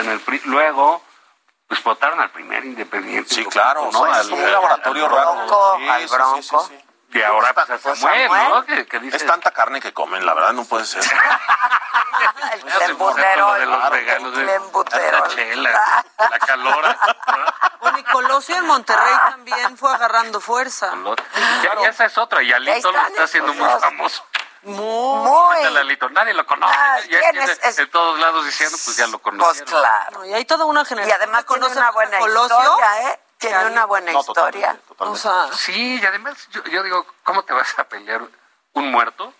en 0.00 0.08
el 0.10 0.20
PRI. 0.20 0.40
Luego, 0.44 1.02
pues 1.68 1.82
votaron 1.82 2.20
al 2.20 2.30
primer 2.30 2.64
independiente. 2.64 3.34
Sí, 3.34 3.44
claro, 3.46 3.88
¿no? 3.92 3.98
pues, 4.00 4.12
Al- 4.12 4.24
sí, 4.26 4.32
un 4.32 4.52
laboratorio 4.52 5.08
raro. 5.08 5.34
Bronco, 5.34 5.76
Sí, 5.78 5.88
al 5.88 6.00
sí, 6.02 6.08
sí, 6.08 6.14
Bronco. 6.14 6.60
sí, 6.68 6.76
sí. 6.78 6.80
Y 7.18 7.22
ahora 7.22 7.52
pues 7.54 7.70
a 7.70 7.78
Pues, 7.78 7.98
Samuel, 8.00 8.28
Samuel. 8.28 8.48
¿no? 8.50 8.64
Que, 8.66 8.86
que 8.86 8.98
dice... 8.98 9.16
Es 9.18 9.26
tanta 9.26 9.52
carne 9.52 9.80
que 9.80 9.92
comen, 9.94 10.26
la 10.26 10.34
verdad, 10.34 10.52
no 10.52 10.64
puede 10.64 10.84
ser. 10.84 11.02
El 12.54 12.60
los 12.60 13.16
El 13.18 13.90
regalos 13.90 14.36
de 14.36 14.44
clembuterol. 14.44 15.20
la 15.20 15.28
chela, 15.28 16.04
la 16.18 16.38
calora. 16.38 16.98
Bueno, 17.80 17.98
y 17.98 18.02
Colosio 18.04 18.56
en 18.56 18.66
Monterrey 18.66 19.14
también 19.30 19.76
fue 19.78 19.92
agarrando 19.92 20.40
fuerza. 20.40 20.92
Ya, 21.62 21.74
ya 21.82 21.88
esa 21.88 22.06
es 22.06 22.18
otra, 22.18 22.42
y 22.42 22.52
Alito 22.52 22.90
lo 22.92 22.98
está 23.06 23.24
haciendo 23.24 23.52
muy 23.54 23.68
famoso. 23.80 24.24
Muy. 24.64 25.62
Alito, 25.64 26.08
nadie 26.10 26.32
lo 26.34 26.46
conoce. 26.46 26.74
Ah, 26.76 26.98
ya 27.08 27.18
¿quién 27.20 27.30
tiene 27.32 27.52
es? 27.62 27.78
En 27.78 27.90
todos 27.90 28.18
lados 28.18 28.44
diciendo, 28.44 28.76
pues 28.84 28.96
ya 28.96 29.06
lo 29.06 29.18
Pues 29.18 29.22
conocieron. 29.34 29.68
claro. 29.70 30.18
No, 30.18 30.24
y 30.24 30.34
hay 30.34 30.44
toda 30.44 30.64
una 30.64 30.82
Y 30.82 30.84
generación 30.86 31.16
además 31.20 31.42
que 31.42 31.48
tiene 31.48 31.60
conoce 31.62 31.78
una 31.78 31.90
buena 31.90 32.18
Colosio. 32.18 32.60
historia, 32.62 33.10
¿eh? 33.10 33.20
Tiene 33.38 33.66
una 33.66 33.84
buena 33.84 34.12
No, 34.12 34.20
historia. 34.20 34.42
totalmente, 34.78 34.86
totalmente. 34.88 35.28
O 35.28 35.48
sea, 35.48 35.56
Sí, 35.56 36.00
y 36.00 36.06
además 36.06 36.48
yo, 36.50 36.62
yo 36.64 36.82
digo, 36.82 37.06
¿cómo 37.24 37.42
te 37.44 37.52
vas 37.52 37.78
a 37.78 37.84
pelear 37.84 38.22
un 38.72 38.90
muerto 38.90 39.34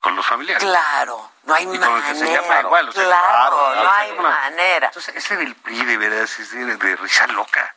con 0.00 0.16
los 0.16 0.26
familiares? 0.26 0.62
Claro, 0.64 1.30
no 1.44 1.54
hay 1.54 1.64
Y 1.64 1.78
con 1.78 1.96
el 1.96 2.02
que 2.02 2.14
se 2.14 2.24
llama 2.26 2.40
manera. 2.48 2.60
igual, 2.62 2.88
o 2.88 2.92
sea, 2.92 3.04
claro, 3.04 3.24
claro, 3.28 3.56
no 3.76 3.80
claro. 3.82 3.90
hay 3.96 4.12
manera. 4.18 4.86
Entonces, 4.88 5.14
ese 5.16 5.36
del 5.36 5.54
PRI 5.54 5.84
de 5.84 5.96
veras 5.96 6.38
es 6.40 6.50
de, 6.50 6.76
de 6.76 6.96
risa 6.96 7.26
loca. 7.28 7.74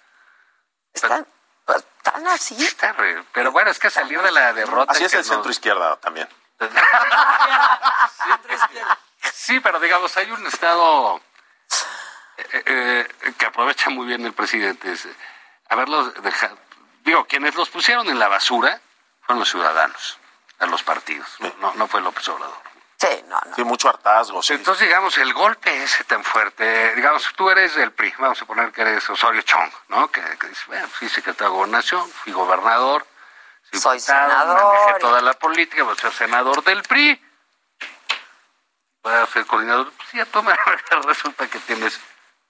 Están, 0.94 1.28
pues, 1.74 1.86
están 1.98 2.28
así. 2.28 2.64
Está 2.64 2.92
re- 2.94 3.24
pero 3.34 3.52
bueno, 3.52 3.72
es 3.72 3.80
que 3.80 3.90
salir 3.90 4.22
de 4.22 4.32
la 4.32 4.54
derrota... 4.54 4.92
Así 4.92 5.04
es 5.06 5.12
que 5.12 5.18
el 5.20 5.26
centro 5.26 5.52
izquierda 5.52 5.96
también. 5.98 6.28
Sí, 9.34 9.60
pero 9.60 9.80
digamos, 9.80 10.16
hay 10.18 10.32
un 10.32 10.46
estado 10.48 11.22
eh, 12.38 12.64
eh, 12.66 13.34
que 13.38 13.46
aprovecha 13.46 13.90
muy 13.90 14.06
bien 14.06 14.26
el 14.26 14.34
presidente. 14.34 14.92
Es, 14.92 15.06
eh, 15.06 15.16
haberlos 15.70 16.14
dejado. 16.22 16.58
Digo, 17.04 17.26
quienes 17.26 17.56
los 17.56 17.70
pusieron 17.70 18.08
en 18.10 18.20
la 18.20 18.28
basura 18.28 18.80
fueron 19.22 19.40
los 19.40 19.50
ciudadanos, 19.50 20.18
a 20.60 20.66
los 20.68 20.84
partidos. 20.84 21.28
No, 21.60 21.74
no 21.74 21.88
fue 21.88 22.02
López 22.02 22.28
Obrador. 22.30 22.71
Sí, 23.02 23.26
no, 23.28 23.40
no. 23.44 23.56
Sí, 23.56 23.64
mucho 23.64 23.90
hartazgo. 23.90 24.44
Sí. 24.44 24.54
Entonces, 24.54 24.86
digamos, 24.88 25.18
el 25.18 25.34
golpe 25.34 25.84
ese 25.84 26.04
tan 26.04 26.24
fuerte, 26.24 26.94
digamos, 26.94 27.28
tú 27.36 27.50
eres 27.50 27.74
del 27.74 27.92
PRI, 27.94 28.14
vamos 28.20 28.40
a 28.40 28.46
poner 28.46 28.72
que 28.72 28.82
eres 28.84 29.10
Osorio 29.10 29.42
Chong, 29.42 29.72
¿no? 29.88 30.12
Que, 30.12 30.22
que 30.38 30.48
dice, 30.48 30.62
bueno, 30.68 30.88
fui 30.88 31.10
secretario 31.10 31.50
de 31.50 31.56
gobernación, 31.58 32.08
fui 32.12 32.32
gobernador, 32.32 33.08
Soy 33.74 33.98
diputado, 33.98 34.30
senador. 34.30 34.76
manejé 34.76 35.00
toda 35.00 35.20
la 35.22 35.34
política, 35.34 35.82
voy 35.82 35.96
a 35.98 36.00
ser 36.00 36.12
senador 36.14 36.64
del 36.64 36.84
PRI, 36.84 37.20
voy 39.02 39.14
a 39.14 39.26
ser 39.26 39.48
coordinador, 39.48 39.92
pues 39.94 40.12
ya 40.12 40.26
toma, 40.28 40.56
resulta 41.04 41.48
que 41.48 41.58
tienes... 41.58 42.00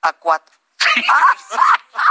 A 0.02 0.12
cuatro. 0.12 0.54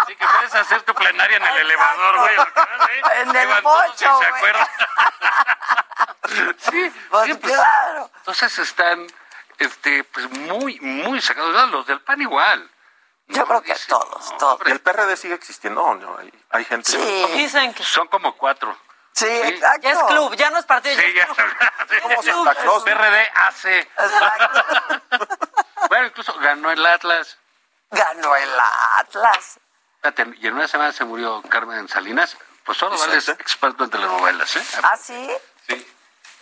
Sí, 0.07 0.17
que 0.17 0.27
puedes 0.27 0.55
hacer 0.55 0.81
tu 0.83 0.95
plenaria 0.95 1.37
en 1.37 1.43
el 1.43 1.57
elevador, 1.59 2.19
güey. 2.21 2.37
¿eh? 2.37 3.03
En 3.21 3.37
el 3.37 3.63
bocho, 3.63 4.19
se 4.19 4.27
acuerdan. 4.27 4.67
sí, 6.59 6.93
Pues 7.11 7.27
sí, 7.27 7.35
pues, 7.35 7.53
claro. 7.53 8.11
Entonces 8.19 8.59
están 8.59 9.07
este, 9.59 10.05
pues 10.05 10.31
muy, 10.31 10.79
muy 10.81 11.21
sacados. 11.21 11.71
Los 11.71 11.87
del 11.87 12.01
PAN 12.01 12.21
igual. 12.23 12.71
Yo 13.29 13.47
creo 13.47 13.63
que 13.63 13.75
todos, 13.87 14.37
todos. 14.39 14.61
¿Y 14.67 14.71
el 14.71 14.81
PRD 14.81 15.17
sigue 15.17 15.35
existiendo 15.35 15.95
no? 15.95 16.19
Hay, 16.19 16.33
hay 16.51 16.65
gente. 16.65 16.91
Sí. 16.91 17.27
dicen 17.35 17.73
que 17.75 17.85
Son 17.85 18.09
como 18.09 18.37
cuatro. 18.37 18.77
Sí, 19.13 19.27
exacto. 19.27 19.81
ya 19.83 19.93
es 19.93 19.99
club, 20.05 20.35
ya 20.37 20.51
no 20.51 20.59
es 20.59 20.65
partido, 20.67 20.95
ya 20.95 21.01
Sí, 21.03 21.09
es 21.09 21.15
ya. 21.15 21.27
club. 21.27 22.01
Como 22.03 22.23
Santa 22.23 22.55
Claus. 22.55 22.83
PRD 22.85 23.31
hace. 23.35 23.79
Exacto. 23.81 24.65
Bueno, 25.89 26.07
incluso 26.07 26.35
ganó 26.39 26.71
el 26.71 26.85
Atlas. 26.87 27.39
Ganó 27.91 28.37
el 28.37 28.51
Atlas. 28.97 29.59
Fíjate, 30.01 30.27
Y 30.41 30.47
en 30.47 30.55
una 30.55 30.69
semana 30.69 30.93
se 30.93 31.05
murió 31.05 31.43
Carmen 31.43 31.89
Salinas. 31.89 32.37
Pues 32.65 32.79
solo 32.79 32.97
vale 32.99 33.17
es 33.17 33.29
experto 33.29 33.85
en 33.85 33.91
telenovelas, 33.91 34.57
¿eh? 34.57 34.63
¿Ah, 34.83 34.97
sí? 34.97 35.31
Sí. 35.69 35.87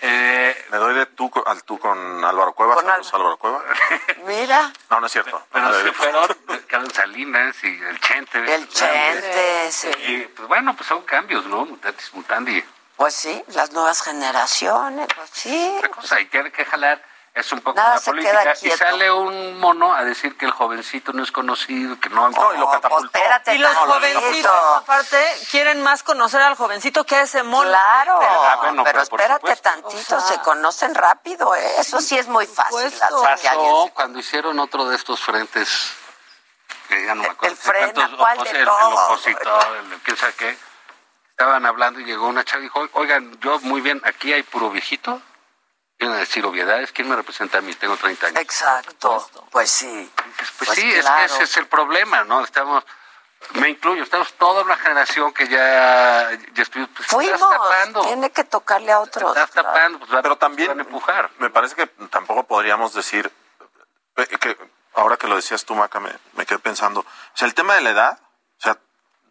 Eh, 0.00 0.66
Me 0.70 0.78
doy 0.78 0.94
de 0.94 1.06
tú 1.06 1.30
al 1.46 1.62
tú 1.64 1.78
con 1.78 2.24
Álvaro 2.24 2.52
Cueva. 2.52 2.74
Con 2.76 2.84
Saludos, 2.86 3.14
Álvaro 3.14 3.36
Cueva. 3.38 3.62
Mira, 4.26 4.72
No, 4.90 5.00
no 5.00 5.06
es 5.06 5.12
cierto. 5.12 5.42
pero 5.52 5.72
se 5.74 5.82
de- 5.84 5.92
fueron 5.92 6.28
Carmen 6.68 6.90
Salinas 6.94 7.56
y 7.64 7.66
el 7.82 8.00
Chente. 8.00 8.54
el 8.54 8.68
Chente, 8.68 9.72
sí. 9.72 9.88
Y 10.06 10.18
pues 10.26 10.46
bueno, 10.48 10.74
pues 10.76 10.88
son 10.88 11.02
cambios, 11.02 11.44
¿no? 11.46 11.64
Mutatis 11.64 12.12
mutandi. 12.14 12.62
Pues 12.96 13.14
sí, 13.14 13.42
las 13.48 13.72
nuevas 13.72 14.02
generaciones, 14.02 15.06
pues 15.14 15.30
sí. 15.32 15.80
Ahí 16.10 16.26
tiene 16.26 16.50
que 16.52 16.64
jalar. 16.64 17.02
Es 17.38 17.52
un 17.52 17.60
poco 17.60 17.76
Nada 17.76 17.94
la 17.94 18.00
política. 18.00 18.54
Y 18.62 18.70
sale 18.72 19.12
un 19.12 19.60
mono 19.60 19.94
a 19.94 20.02
decir 20.02 20.36
que 20.36 20.44
el 20.44 20.50
jovencito 20.50 21.12
no 21.12 21.22
es 21.22 21.30
conocido, 21.30 21.98
que 22.00 22.08
no. 22.08 22.28
No, 22.30 22.52
y 22.52 22.58
lo 22.58 22.64
pues 22.66 22.80
catapultó. 22.80 23.16
espérate 23.16 23.54
Y 23.54 23.58
los 23.58 23.76
jovencitos, 23.76 24.52
aparte, 24.76 25.36
quieren 25.48 25.80
más 25.82 26.02
conocer 26.02 26.42
al 26.42 26.56
jovencito 26.56 27.04
que 27.04 27.14
a 27.14 27.22
ese 27.22 27.44
mono. 27.44 27.68
Claro, 27.68 28.18
Ah, 28.20 28.56
bueno, 28.60 28.82
pero, 28.82 28.98
pero 28.98 29.08
por 29.08 29.20
espérate 29.20 29.40
supuesto. 29.56 29.70
tantito, 29.70 30.16
O 30.16 30.20
sea, 30.20 30.28
se 30.36 30.40
conocen 30.40 30.94
rápido, 30.96 31.54
¿eh? 31.54 31.74
Eso 31.78 32.00
sí 32.00 32.18
es 32.18 32.26
muy 32.26 32.46
fácil. 32.46 32.92
Pasó 32.98 33.90
cuando 33.94 34.18
hicieron 34.18 34.58
otro 34.58 34.86
de 34.88 34.96
estos 34.96 35.20
frentes. 35.20 35.92
Que 36.88 37.04
ya 37.06 37.14
no 37.14 37.22
me 37.22 37.28
El- 37.28 37.32
acuerdo. 37.34 37.54
el 37.54 37.92
cuántos 37.94 38.16
¿cuál 38.16 38.38
de 38.42 38.60
el, 38.62 38.68
opositor, 38.68 39.76
el 39.92 39.98
quién 40.00 40.16
sabe 40.16 40.32
qué. 40.34 40.58
Estaban 41.30 41.66
hablando 41.66 42.00
y 42.00 42.04
llegó 42.04 42.26
una 42.26 42.42
chava 42.44 42.58
y 42.60 42.62
dijo, 42.64 42.84
oigan, 42.94 43.38
yo 43.40 43.60
muy 43.60 43.80
bien, 43.80 44.00
aquí 44.04 44.32
hay 44.32 44.42
puro 44.42 44.70
viejito. 44.70 45.22
Vienen 45.98 46.16
a 46.16 46.20
decir 46.20 46.44
obviedades. 46.46 46.92
¿Quién 46.92 47.08
me 47.08 47.16
representa 47.16 47.58
a 47.58 47.60
mí? 47.60 47.74
Tengo 47.74 47.96
30 47.96 48.28
años. 48.28 48.40
Exacto. 48.40 49.28
Pues 49.50 49.70
sí. 49.70 50.10
Pues, 50.36 50.50
Pues 50.58 50.70
sí, 50.70 50.92
es 50.92 51.04
claro. 51.04 51.18
que 51.18 51.34
ese 51.34 51.42
es 51.44 51.56
el 51.56 51.66
problema, 51.66 52.22
¿no? 52.24 52.42
Estamos, 52.44 52.84
me 53.54 53.68
incluyo, 53.70 54.04
estamos 54.04 54.32
toda 54.34 54.62
una 54.62 54.76
generación 54.76 55.32
que 55.32 55.48
ya, 55.48 56.30
ya 56.52 56.62
estoy, 56.62 56.86
pues, 56.86 57.08
Fuimos. 57.08 57.40
tapando. 57.40 58.02
Tiene 58.02 58.30
que 58.30 58.44
tocarle 58.44 58.92
a 58.92 59.00
otros. 59.00 59.36
Estás 59.36 59.50
tapando, 59.50 59.98
pues, 59.98 60.10
Pero 60.22 60.36
también 60.38 60.68
van 60.68 60.78
a 60.80 60.82
empujar. 60.82 61.30
me 61.38 61.50
parece 61.50 61.74
que 61.74 61.86
tampoco 62.10 62.44
podríamos 62.44 62.94
decir 62.94 63.32
eh, 64.16 64.26
que 64.38 64.56
ahora 64.94 65.16
que 65.16 65.26
lo 65.26 65.34
decías 65.34 65.64
tú, 65.64 65.74
Maca, 65.74 65.98
me, 65.98 66.12
me 66.34 66.46
quedé 66.46 66.60
pensando. 66.60 67.00
O 67.00 67.06
sea, 67.34 67.46
el 67.48 67.54
tema 67.54 67.74
de 67.74 67.80
la 67.80 67.90
edad, 67.90 68.18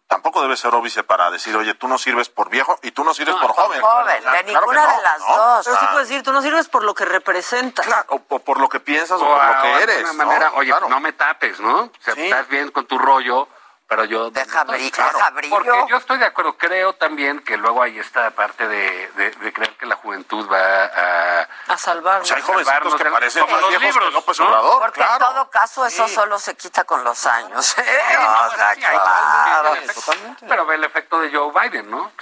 tampoco 0.08 0.42
debe 0.42 0.56
ser 0.56 0.74
óbice 0.74 1.04
para 1.04 1.30
decir, 1.30 1.54
oye, 1.56 1.74
tú 1.74 1.86
no 1.86 1.98
sirves 1.98 2.28
por 2.30 2.48
viejo 2.48 2.78
y 2.82 2.90
tú 2.90 3.04
no 3.04 3.14
sirves 3.14 3.36
por 3.36 3.52
joven. 3.52 3.80
joven, 3.80 4.20
Claro 4.22 4.36
de 4.38 4.44
que 4.44 4.52
ninguna 4.52 4.86
no, 4.86 4.96
de 4.96 5.02
las 5.02 5.20
¿no? 5.20 5.36
dos. 5.36 5.64
Pero 5.66 5.76
sí 5.78 5.86
Ah. 5.86 5.92
puedes 5.92 6.08
decir, 6.08 6.22
tú 6.24 6.32
no 6.32 6.42
sirves 6.42 6.68
por 6.68 6.82
lo 6.82 6.94
que 6.94 7.04
representas. 7.04 7.86
O, 8.08 8.20
o 8.28 8.38
por 8.40 8.58
lo 8.58 8.68
que 8.68 8.80
piensas 8.80 9.20
o, 9.20 9.24
O 9.26 9.34
por 9.36 9.44
lo 9.56 9.62
que 9.62 9.68
de 9.68 9.82
eres. 9.82 9.96
alguna 10.04 10.12
¿no? 10.24 10.26
manera, 10.30 10.52
oye, 10.54 10.70
Claro. 10.70 10.88
no 10.88 11.00
me 11.00 11.12
tapes, 11.12 11.60
¿no? 11.60 11.82
O 11.82 11.90
sea, 12.00 12.14
Sí. 12.14 12.24
estás 12.24 12.48
bien 12.48 12.70
con 12.70 12.86
tu 12.86 12.98
rollo, 12.98 13.48
pero 13.88 14.04
yo... 14.04 14.30
Deja, 14.30 14.64
bri- 14.66 14.90
Claro, 14.92 15.16
deja 15.18 15.30
brillo. 15.30 15.54
Porque 15.56 15.70
yo 15.88 15.96
estoy 15.96 16.18
de 16.18 16.26
acuerdo, 16.26 16.56
creo 16.58 16.92
también 16.94 17.40
que 17.40 17.56
luego 17.56 17.82
hay 17.82 17.98
esta 17.98 18.30
parte 18.32 18.68
de, 18.68 19.08
de- 19.16 19.30
de 19.30 19.52
creer 19.52 19.74
que 19.78 19.86
la 19.86 19.96
juventud 19.96 20.46
va 20.50 20.84
a... 20.84 21.48
A 21.68 21.78
salvarnos. 21.78 22.22
O 22.22 22.26
sea, 22.26 22.36
hay 22.36 22.42
jovencitos 22.42 22.66
salvarnos 22.74 22.94
que 23.02 23.10
parecen 23.10 23.42
más 23.50 23.60
los 23.62 23.70
viejos 23.70 23.82
libros, 23.86 24.08
que 24.08 24.14
López 24.14 24.38
¿no? 24.40 24.46
Obrador, 24.46 24.78
Porque 24.80 25.00
claro. 25.00 25.12
en 25.14 25.18
todo 25.32 25.50
caso 25.50 25.86
eso 25.86 26.06
Sí. 26.06 26.14
solo 26.14 26.38
se 26.38 26.54
quita 26.54 26.84
con 26.84 27.02
los 27.02 27.26
años. 27.26 27.76
¿eh? 27.78 27.84
Sí, 28.10 28.16
O 28.16 28.50
sea, 28.56 28.74
sí, 28.74 28.80
claro. 28.80 29.74
sí, 29.80 29.94
totalmente. 29.94 30.46
Pero 30.46 30.66
ve 30.66 30.74
el 30.74 30.84
efecto 30.84 31.20
de 31.20 31.32
Joe 31.34 31.50
Biden, 31.58 31.90
¿no? 31.90 32.12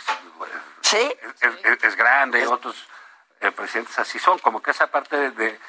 Sí. 0.82 1.16
Es, 1.40 1.52
es- 1.64 1.82
es 1.84 1.96
grande, 1.96 2.46
otros 2.46 2.76
eh, 3.40 3.50
presidentes 3.50 3.98
así 3.98 4.18
son, 4.20 4.38
como 4.38 4.62
que 4.62 4.70
esa 4.70 4.86
parte 4.86 5.16
de, 5.16 5.30
de 5.32 5.60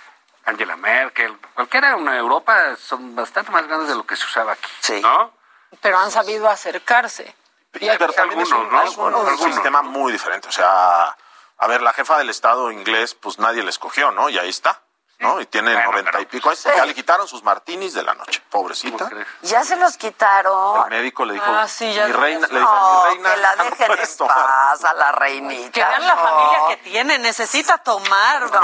Angela 0.45 0.75
Merkel, 0.75 1.35
cualquiera 1.55 1.89
en 1.93 2.07
Europa 2.07 2.75
son 2.77 3.15
bastante 3.15 3.51
más 3.51 3.65
grandes 3.67 3.89
de 3.89 3.95
lo 3.95 4.05
que 4.05 4.15
se 4.15 4.25
usaba 4.25 4.53
aquí, 4.53 5.01
¿no? 5.01 5.35
Pero 5.81 5.97
han 5.99 6.11
sabido 6.11 6.47
acercarse. 6.49 7.35
Y 7.79 7.87
hay- 7.89 7.97
Pero 7.97 8.13
también 8.13 8.41
es 8.41 8.49
un, 8.51 8.55
algunos, 8.57 8.71
¿no? 8.73 8.83
es 8.89 8.97
un- 8.97 9.13
Algunos. 9.13 9.41
un 9.41 9.53
sistema 9.53 9.81
muy 9.81 10.11
diferente. 10.11 10.47
O 10.47 10.51
sea, 10.51 11.15
a 11.57 11.67
ver, 11.67 11.81
la 11.81 11.93
jefa 11.93 12.17
del 12.17 12.29
Estado 12.29 12.71
inglés, 12.71 13.13
pues 13.15 13.37
nadie 13.39 13.63
le 13.63 13.69
escogió, 13.69 14.11
¿no? 14.11 14.29
Y 14.29 14.37
ahí 14.37 14.49
está, 14.49 14.81
¿no? 15.19 15.41
Y 15.41 15.45
tiene 15.47 15.73
noventa 15.83 16.19
y 16.21 16.25
pico 16.25 16.49
años. 16.49 16.63
Ya 16.63 16.85
le 16.85 16.93
quitaron 16.93 17.27
sus 17.27 17.43
martinis 17.43 17.93
de 17.93 18.03
la 18.03 18.13
noche, 18.13 18.41
pobrecita. 18.49 19.09
Ya 19.41 19.63
se 19.63 19.75
los 19.75 19.97
quitaron. 19.97 20.83
El 20.83 20.89
médico 20.89 21.25
le 21.25 21.33
dijo, 21.33 21.45
Ah, 21.47 21.67
sí, 21.67 21.91
ya 21.93 22.05
mi 22.07 22.13
reina, 22.13 22.47
le 22.47 22.59
dijo, 22.59 22.71
No, 22.71 23.03
mi 23.03 23.09
reina, 23.15 23.33
que 23.35 23.41
la 23.41 23.55
no 23.55 23.63
dejen 23.65 23.91
en 23.91 24.17
tomar". 24.17 24.35
paz 24.37 24.83
a 24.83 24.93
la 24.93 25.11
reinita. 25.13 25.71
Que 25.71 25.83
vean 25.83 26.07
la 26.07 26.15
no. 26.15 26.21
familia 26.23 26.57
que 26.69 26.77
tiene, 26.89 27.17
necesita 27.19 27.77
tomar. 27.79 28.41
No, 28.41 28.49
de 28.49 28.55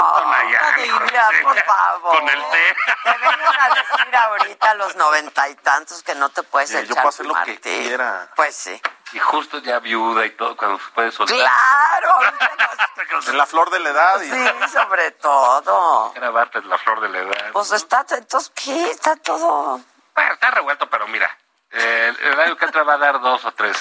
ya, 1.12 1.28
por 1.42 1.62
favor. 1.64 2.16
Con 2.18 2.28
el 2.28 2.40
té. 2.50 2.76
Te 3.04 3.10
vengan 3.10 3.60
a 3.60 3.68
decir 3.74 4.16
ahorita 4.16 4.70
a 4.70 4.74
los 4.74 4.96
noventa 4.96 5.48
y 5.48 5.54
tantos 5.56 6.02
que 6.02 6.14
no 6.14 6.28
te 6.28 6.42
puedes 6.44 6.70
Sí, 6.70 6.76
yo 6.76 6.82
echar 6.82 6.96
puedo 6.96 7.08
hacer 7.08 7.26
lo 7.26 7.34
que 7.44 7.60
quiera. 7.60 8.30
Pues 8.36 8.54
sí. 8.54 8.80
Y 9.14 9.18
justo 9.20 9.58
ya 9.58 9.78
viuda 9.78 10.26
y 10.26 10.30
todo, 10.32 10.56
cuando 10.56 10.78
se 10.78 10.90
puede 10.90 11.12
soltar. 11.12 11.36
Claro. 11.36 12.14
En 13.26 13.36
la 13.38 13.46
flor 13.46 13.70
de 13.70 13.78
la 13.78 13.90
edad. 13.90 14.20
Y... 14.20 14.30
Sí, 14.30 14.46
sobre 14.72 15.12
todo. 15.12 16.12
Era 16.16 16.30
Bartlett, 16.30 16.64
la 16.64 16.78
flor 16.78 17.00
de 17.00 17.08
la 17.08 17.18
edad. 17.20 17.52
Pues 17.52 17.70
está, 17.72 18.04
entonces, 18.10 18.52
¿qué? 18.54 18.90
Está 18.90 19.16
todo... 19.16 19.80
Bueno, 20.14 20.32
está 20.34 20.50
revuelto, 20.50 20.88
pero 20.90 21.06
mira, 21.08 21.36
eh, 21.70 22.12
el 22.22 22.36
Radio 22.36 22.56
Catra 22.56 22.82
va 22.82 22.94
a 22.94 22.98
dar 22.98 23.20
dos 23.20 23.44
o 23.44 23.52
tres 23.52 23.76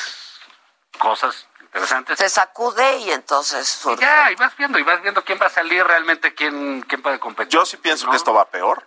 cosas 0.97 1.47
interesantes. 1.59 2.19
Se 2.19 2.29
sacude 2.29 2.97
y 2.97 3.11
entonces 3.11 3.67
Y 3.67 3.81
surge. 3.81 4.01
ya, 4.01 4.31
y 4.31 4.35
vas 4.35 4.55
viendo, 4.57 4.77
y 4.79 4.83
vas 4.83 5.01
viendo 5.01 5.23
quién 5.23 5.39
va 5.41 5.47
a 5.47 5.51
salir 5.51 5.85
realmente, 5.85 6.33
quién, 6.35 6.81
quién 6.83 7.01
puede 7.01 7.19
competir. 7.19 7.51
Yo 7.53 7.65
sí 7.65 7.77
pienso 7.77 8.09
que 8.09 8.15
esto 8.17 8.33
va 8.33 8.45
peor. 8.45 8.83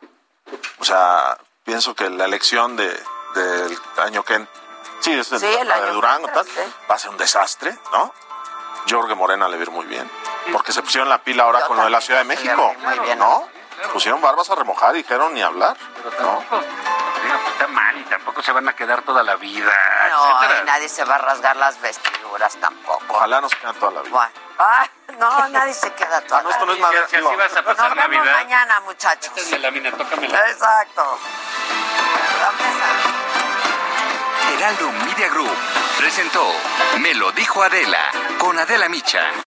O 0.79 0.85
sea, 0.85 1.39
pienso 1.65 1.95
que 1.95 2.09
la 2.11 2.25
elección 2.25 2.77
de, 2.77 2.89
del 3.35 3.79
año 3.99 4.25
que... 4.25 4.47
Sí, 5.01 5.13
es 5.13 5.31
el, 5.33 5.41
Sí, 5.41 5.47
el 5.47 5.69
la 5.69 5.75
año 5.77 5.85
de 5.87 5.93
Durango, 5.93 6.29
tal, 6.29 6.45
sí. 6.47 6.61
va 6.91 6.95
a 6.95 6.99
ser 6.99 7.11
un 7.11 7.17
desastre, 7.17 7.77
¿no? 7.93 8.13
Jorge 8.89 9.15
Morena 9.15 9.49
le 9.49 9.57
va 9.57 9.61
a 9.61 9.63
ir 9.65 9.71
muy 9.71 9.87
bien. 9.87 10.11
Porque 10.53 10.73
se 10.73 10.83
pusieron 10.83 11.09
la 11.09 11.19
pila 11.19 11.43
ahora 11.45 11.61
Yo 11.61 11.67
con 11.69 11.77
lo 11.77 11.85
de 11.85 11.91
la 11.91 12.01
Ciudad 12.01 12.25
de 12.25 12.37
creo 12.37 12.57
México, 12.57 12.75
muy 12.85 12.99
bien. 13.01 13.19
¿no? 13.19 13.49
Pusieron 13.93 14.21
barbas 14.21 14.49
a 14.51 14.55
remojar 14.55 14.95
y 14.95 14.99
dijeron 15.03 15.35
ni 15.35 15.43
hablar. 15.43 15.77
¿no? 16.21 16.45
Pues 16.49 16.65
está 17.53 17.67
mal 17.69 17.99
y 17.99 18.05
tampoco 18.05 18.41
se 18.43 18.53
van 18.53 18.69
a 18.69 18.77
quedar 18.77 19.03
toda 19.03 19.23
la 19.25 19.35
vida, 19.37 19.73
No, 20.11 20.45
y 20.63 20.65
nadie 20.65 20.89
se 20.89 21.05
va 21.05 21.17
a 21.17 21.19
rasgar 21.19 21.57
las 21.57 21.81
vestiduras 21.81 22.55
tampoco. 22.57 23.03
Ojalá 23.09 23.41
no 23.41 23.49
se 23.49 23.57
quedan 23.57 23.75
toda 23.75 23.91
la 23.93 24.03
vida. 24.03 24.13
Bueno, 24.13 24.31
ay, 24.59 24.89
no, 25.19 25.49
nadie 25.49 25.75
se 25.75 25.93
queda 25.95 26.21
toda 26.23 26.43
No, 26.43 26.51
esto 26.51 26.65
no 26.67 26.73
la 26.75 26.79
es 26.79 26.79
vida. 26.79 26.91
nada. 26.93 27.09
Si 27.09 27.17
así 27.17 27.37
vas 27.37 27.57
a 27.57 27.63
pasar 27.65 27.89
Nos 27.89 27.97
vemos 27.97 28.17
Navidad. 28.25 28.35
mañana, 28.35 28.81
muchachos. 28.81 29.33
Tócame 29.35 29.59
la 29.59 29.71
mina, 29.73 29.91
tócame 29.91 30.29
la 30.29 30.49
Exacto. 30.51 31.19
La 32.41 32.51
mesa. 32.53 33.06
Heraldo 34.57 34.91
Media 35.05 35.29
Group 35.29 35.55
presentó 35.99 36.43
Me 37.01 37.13
lo 37.13 37.31
dijo 37.33 37.63
Adela 37.63 38.11
con 38.39 38.59
Adela 38.59 38.89
Micha. 38.89 39.46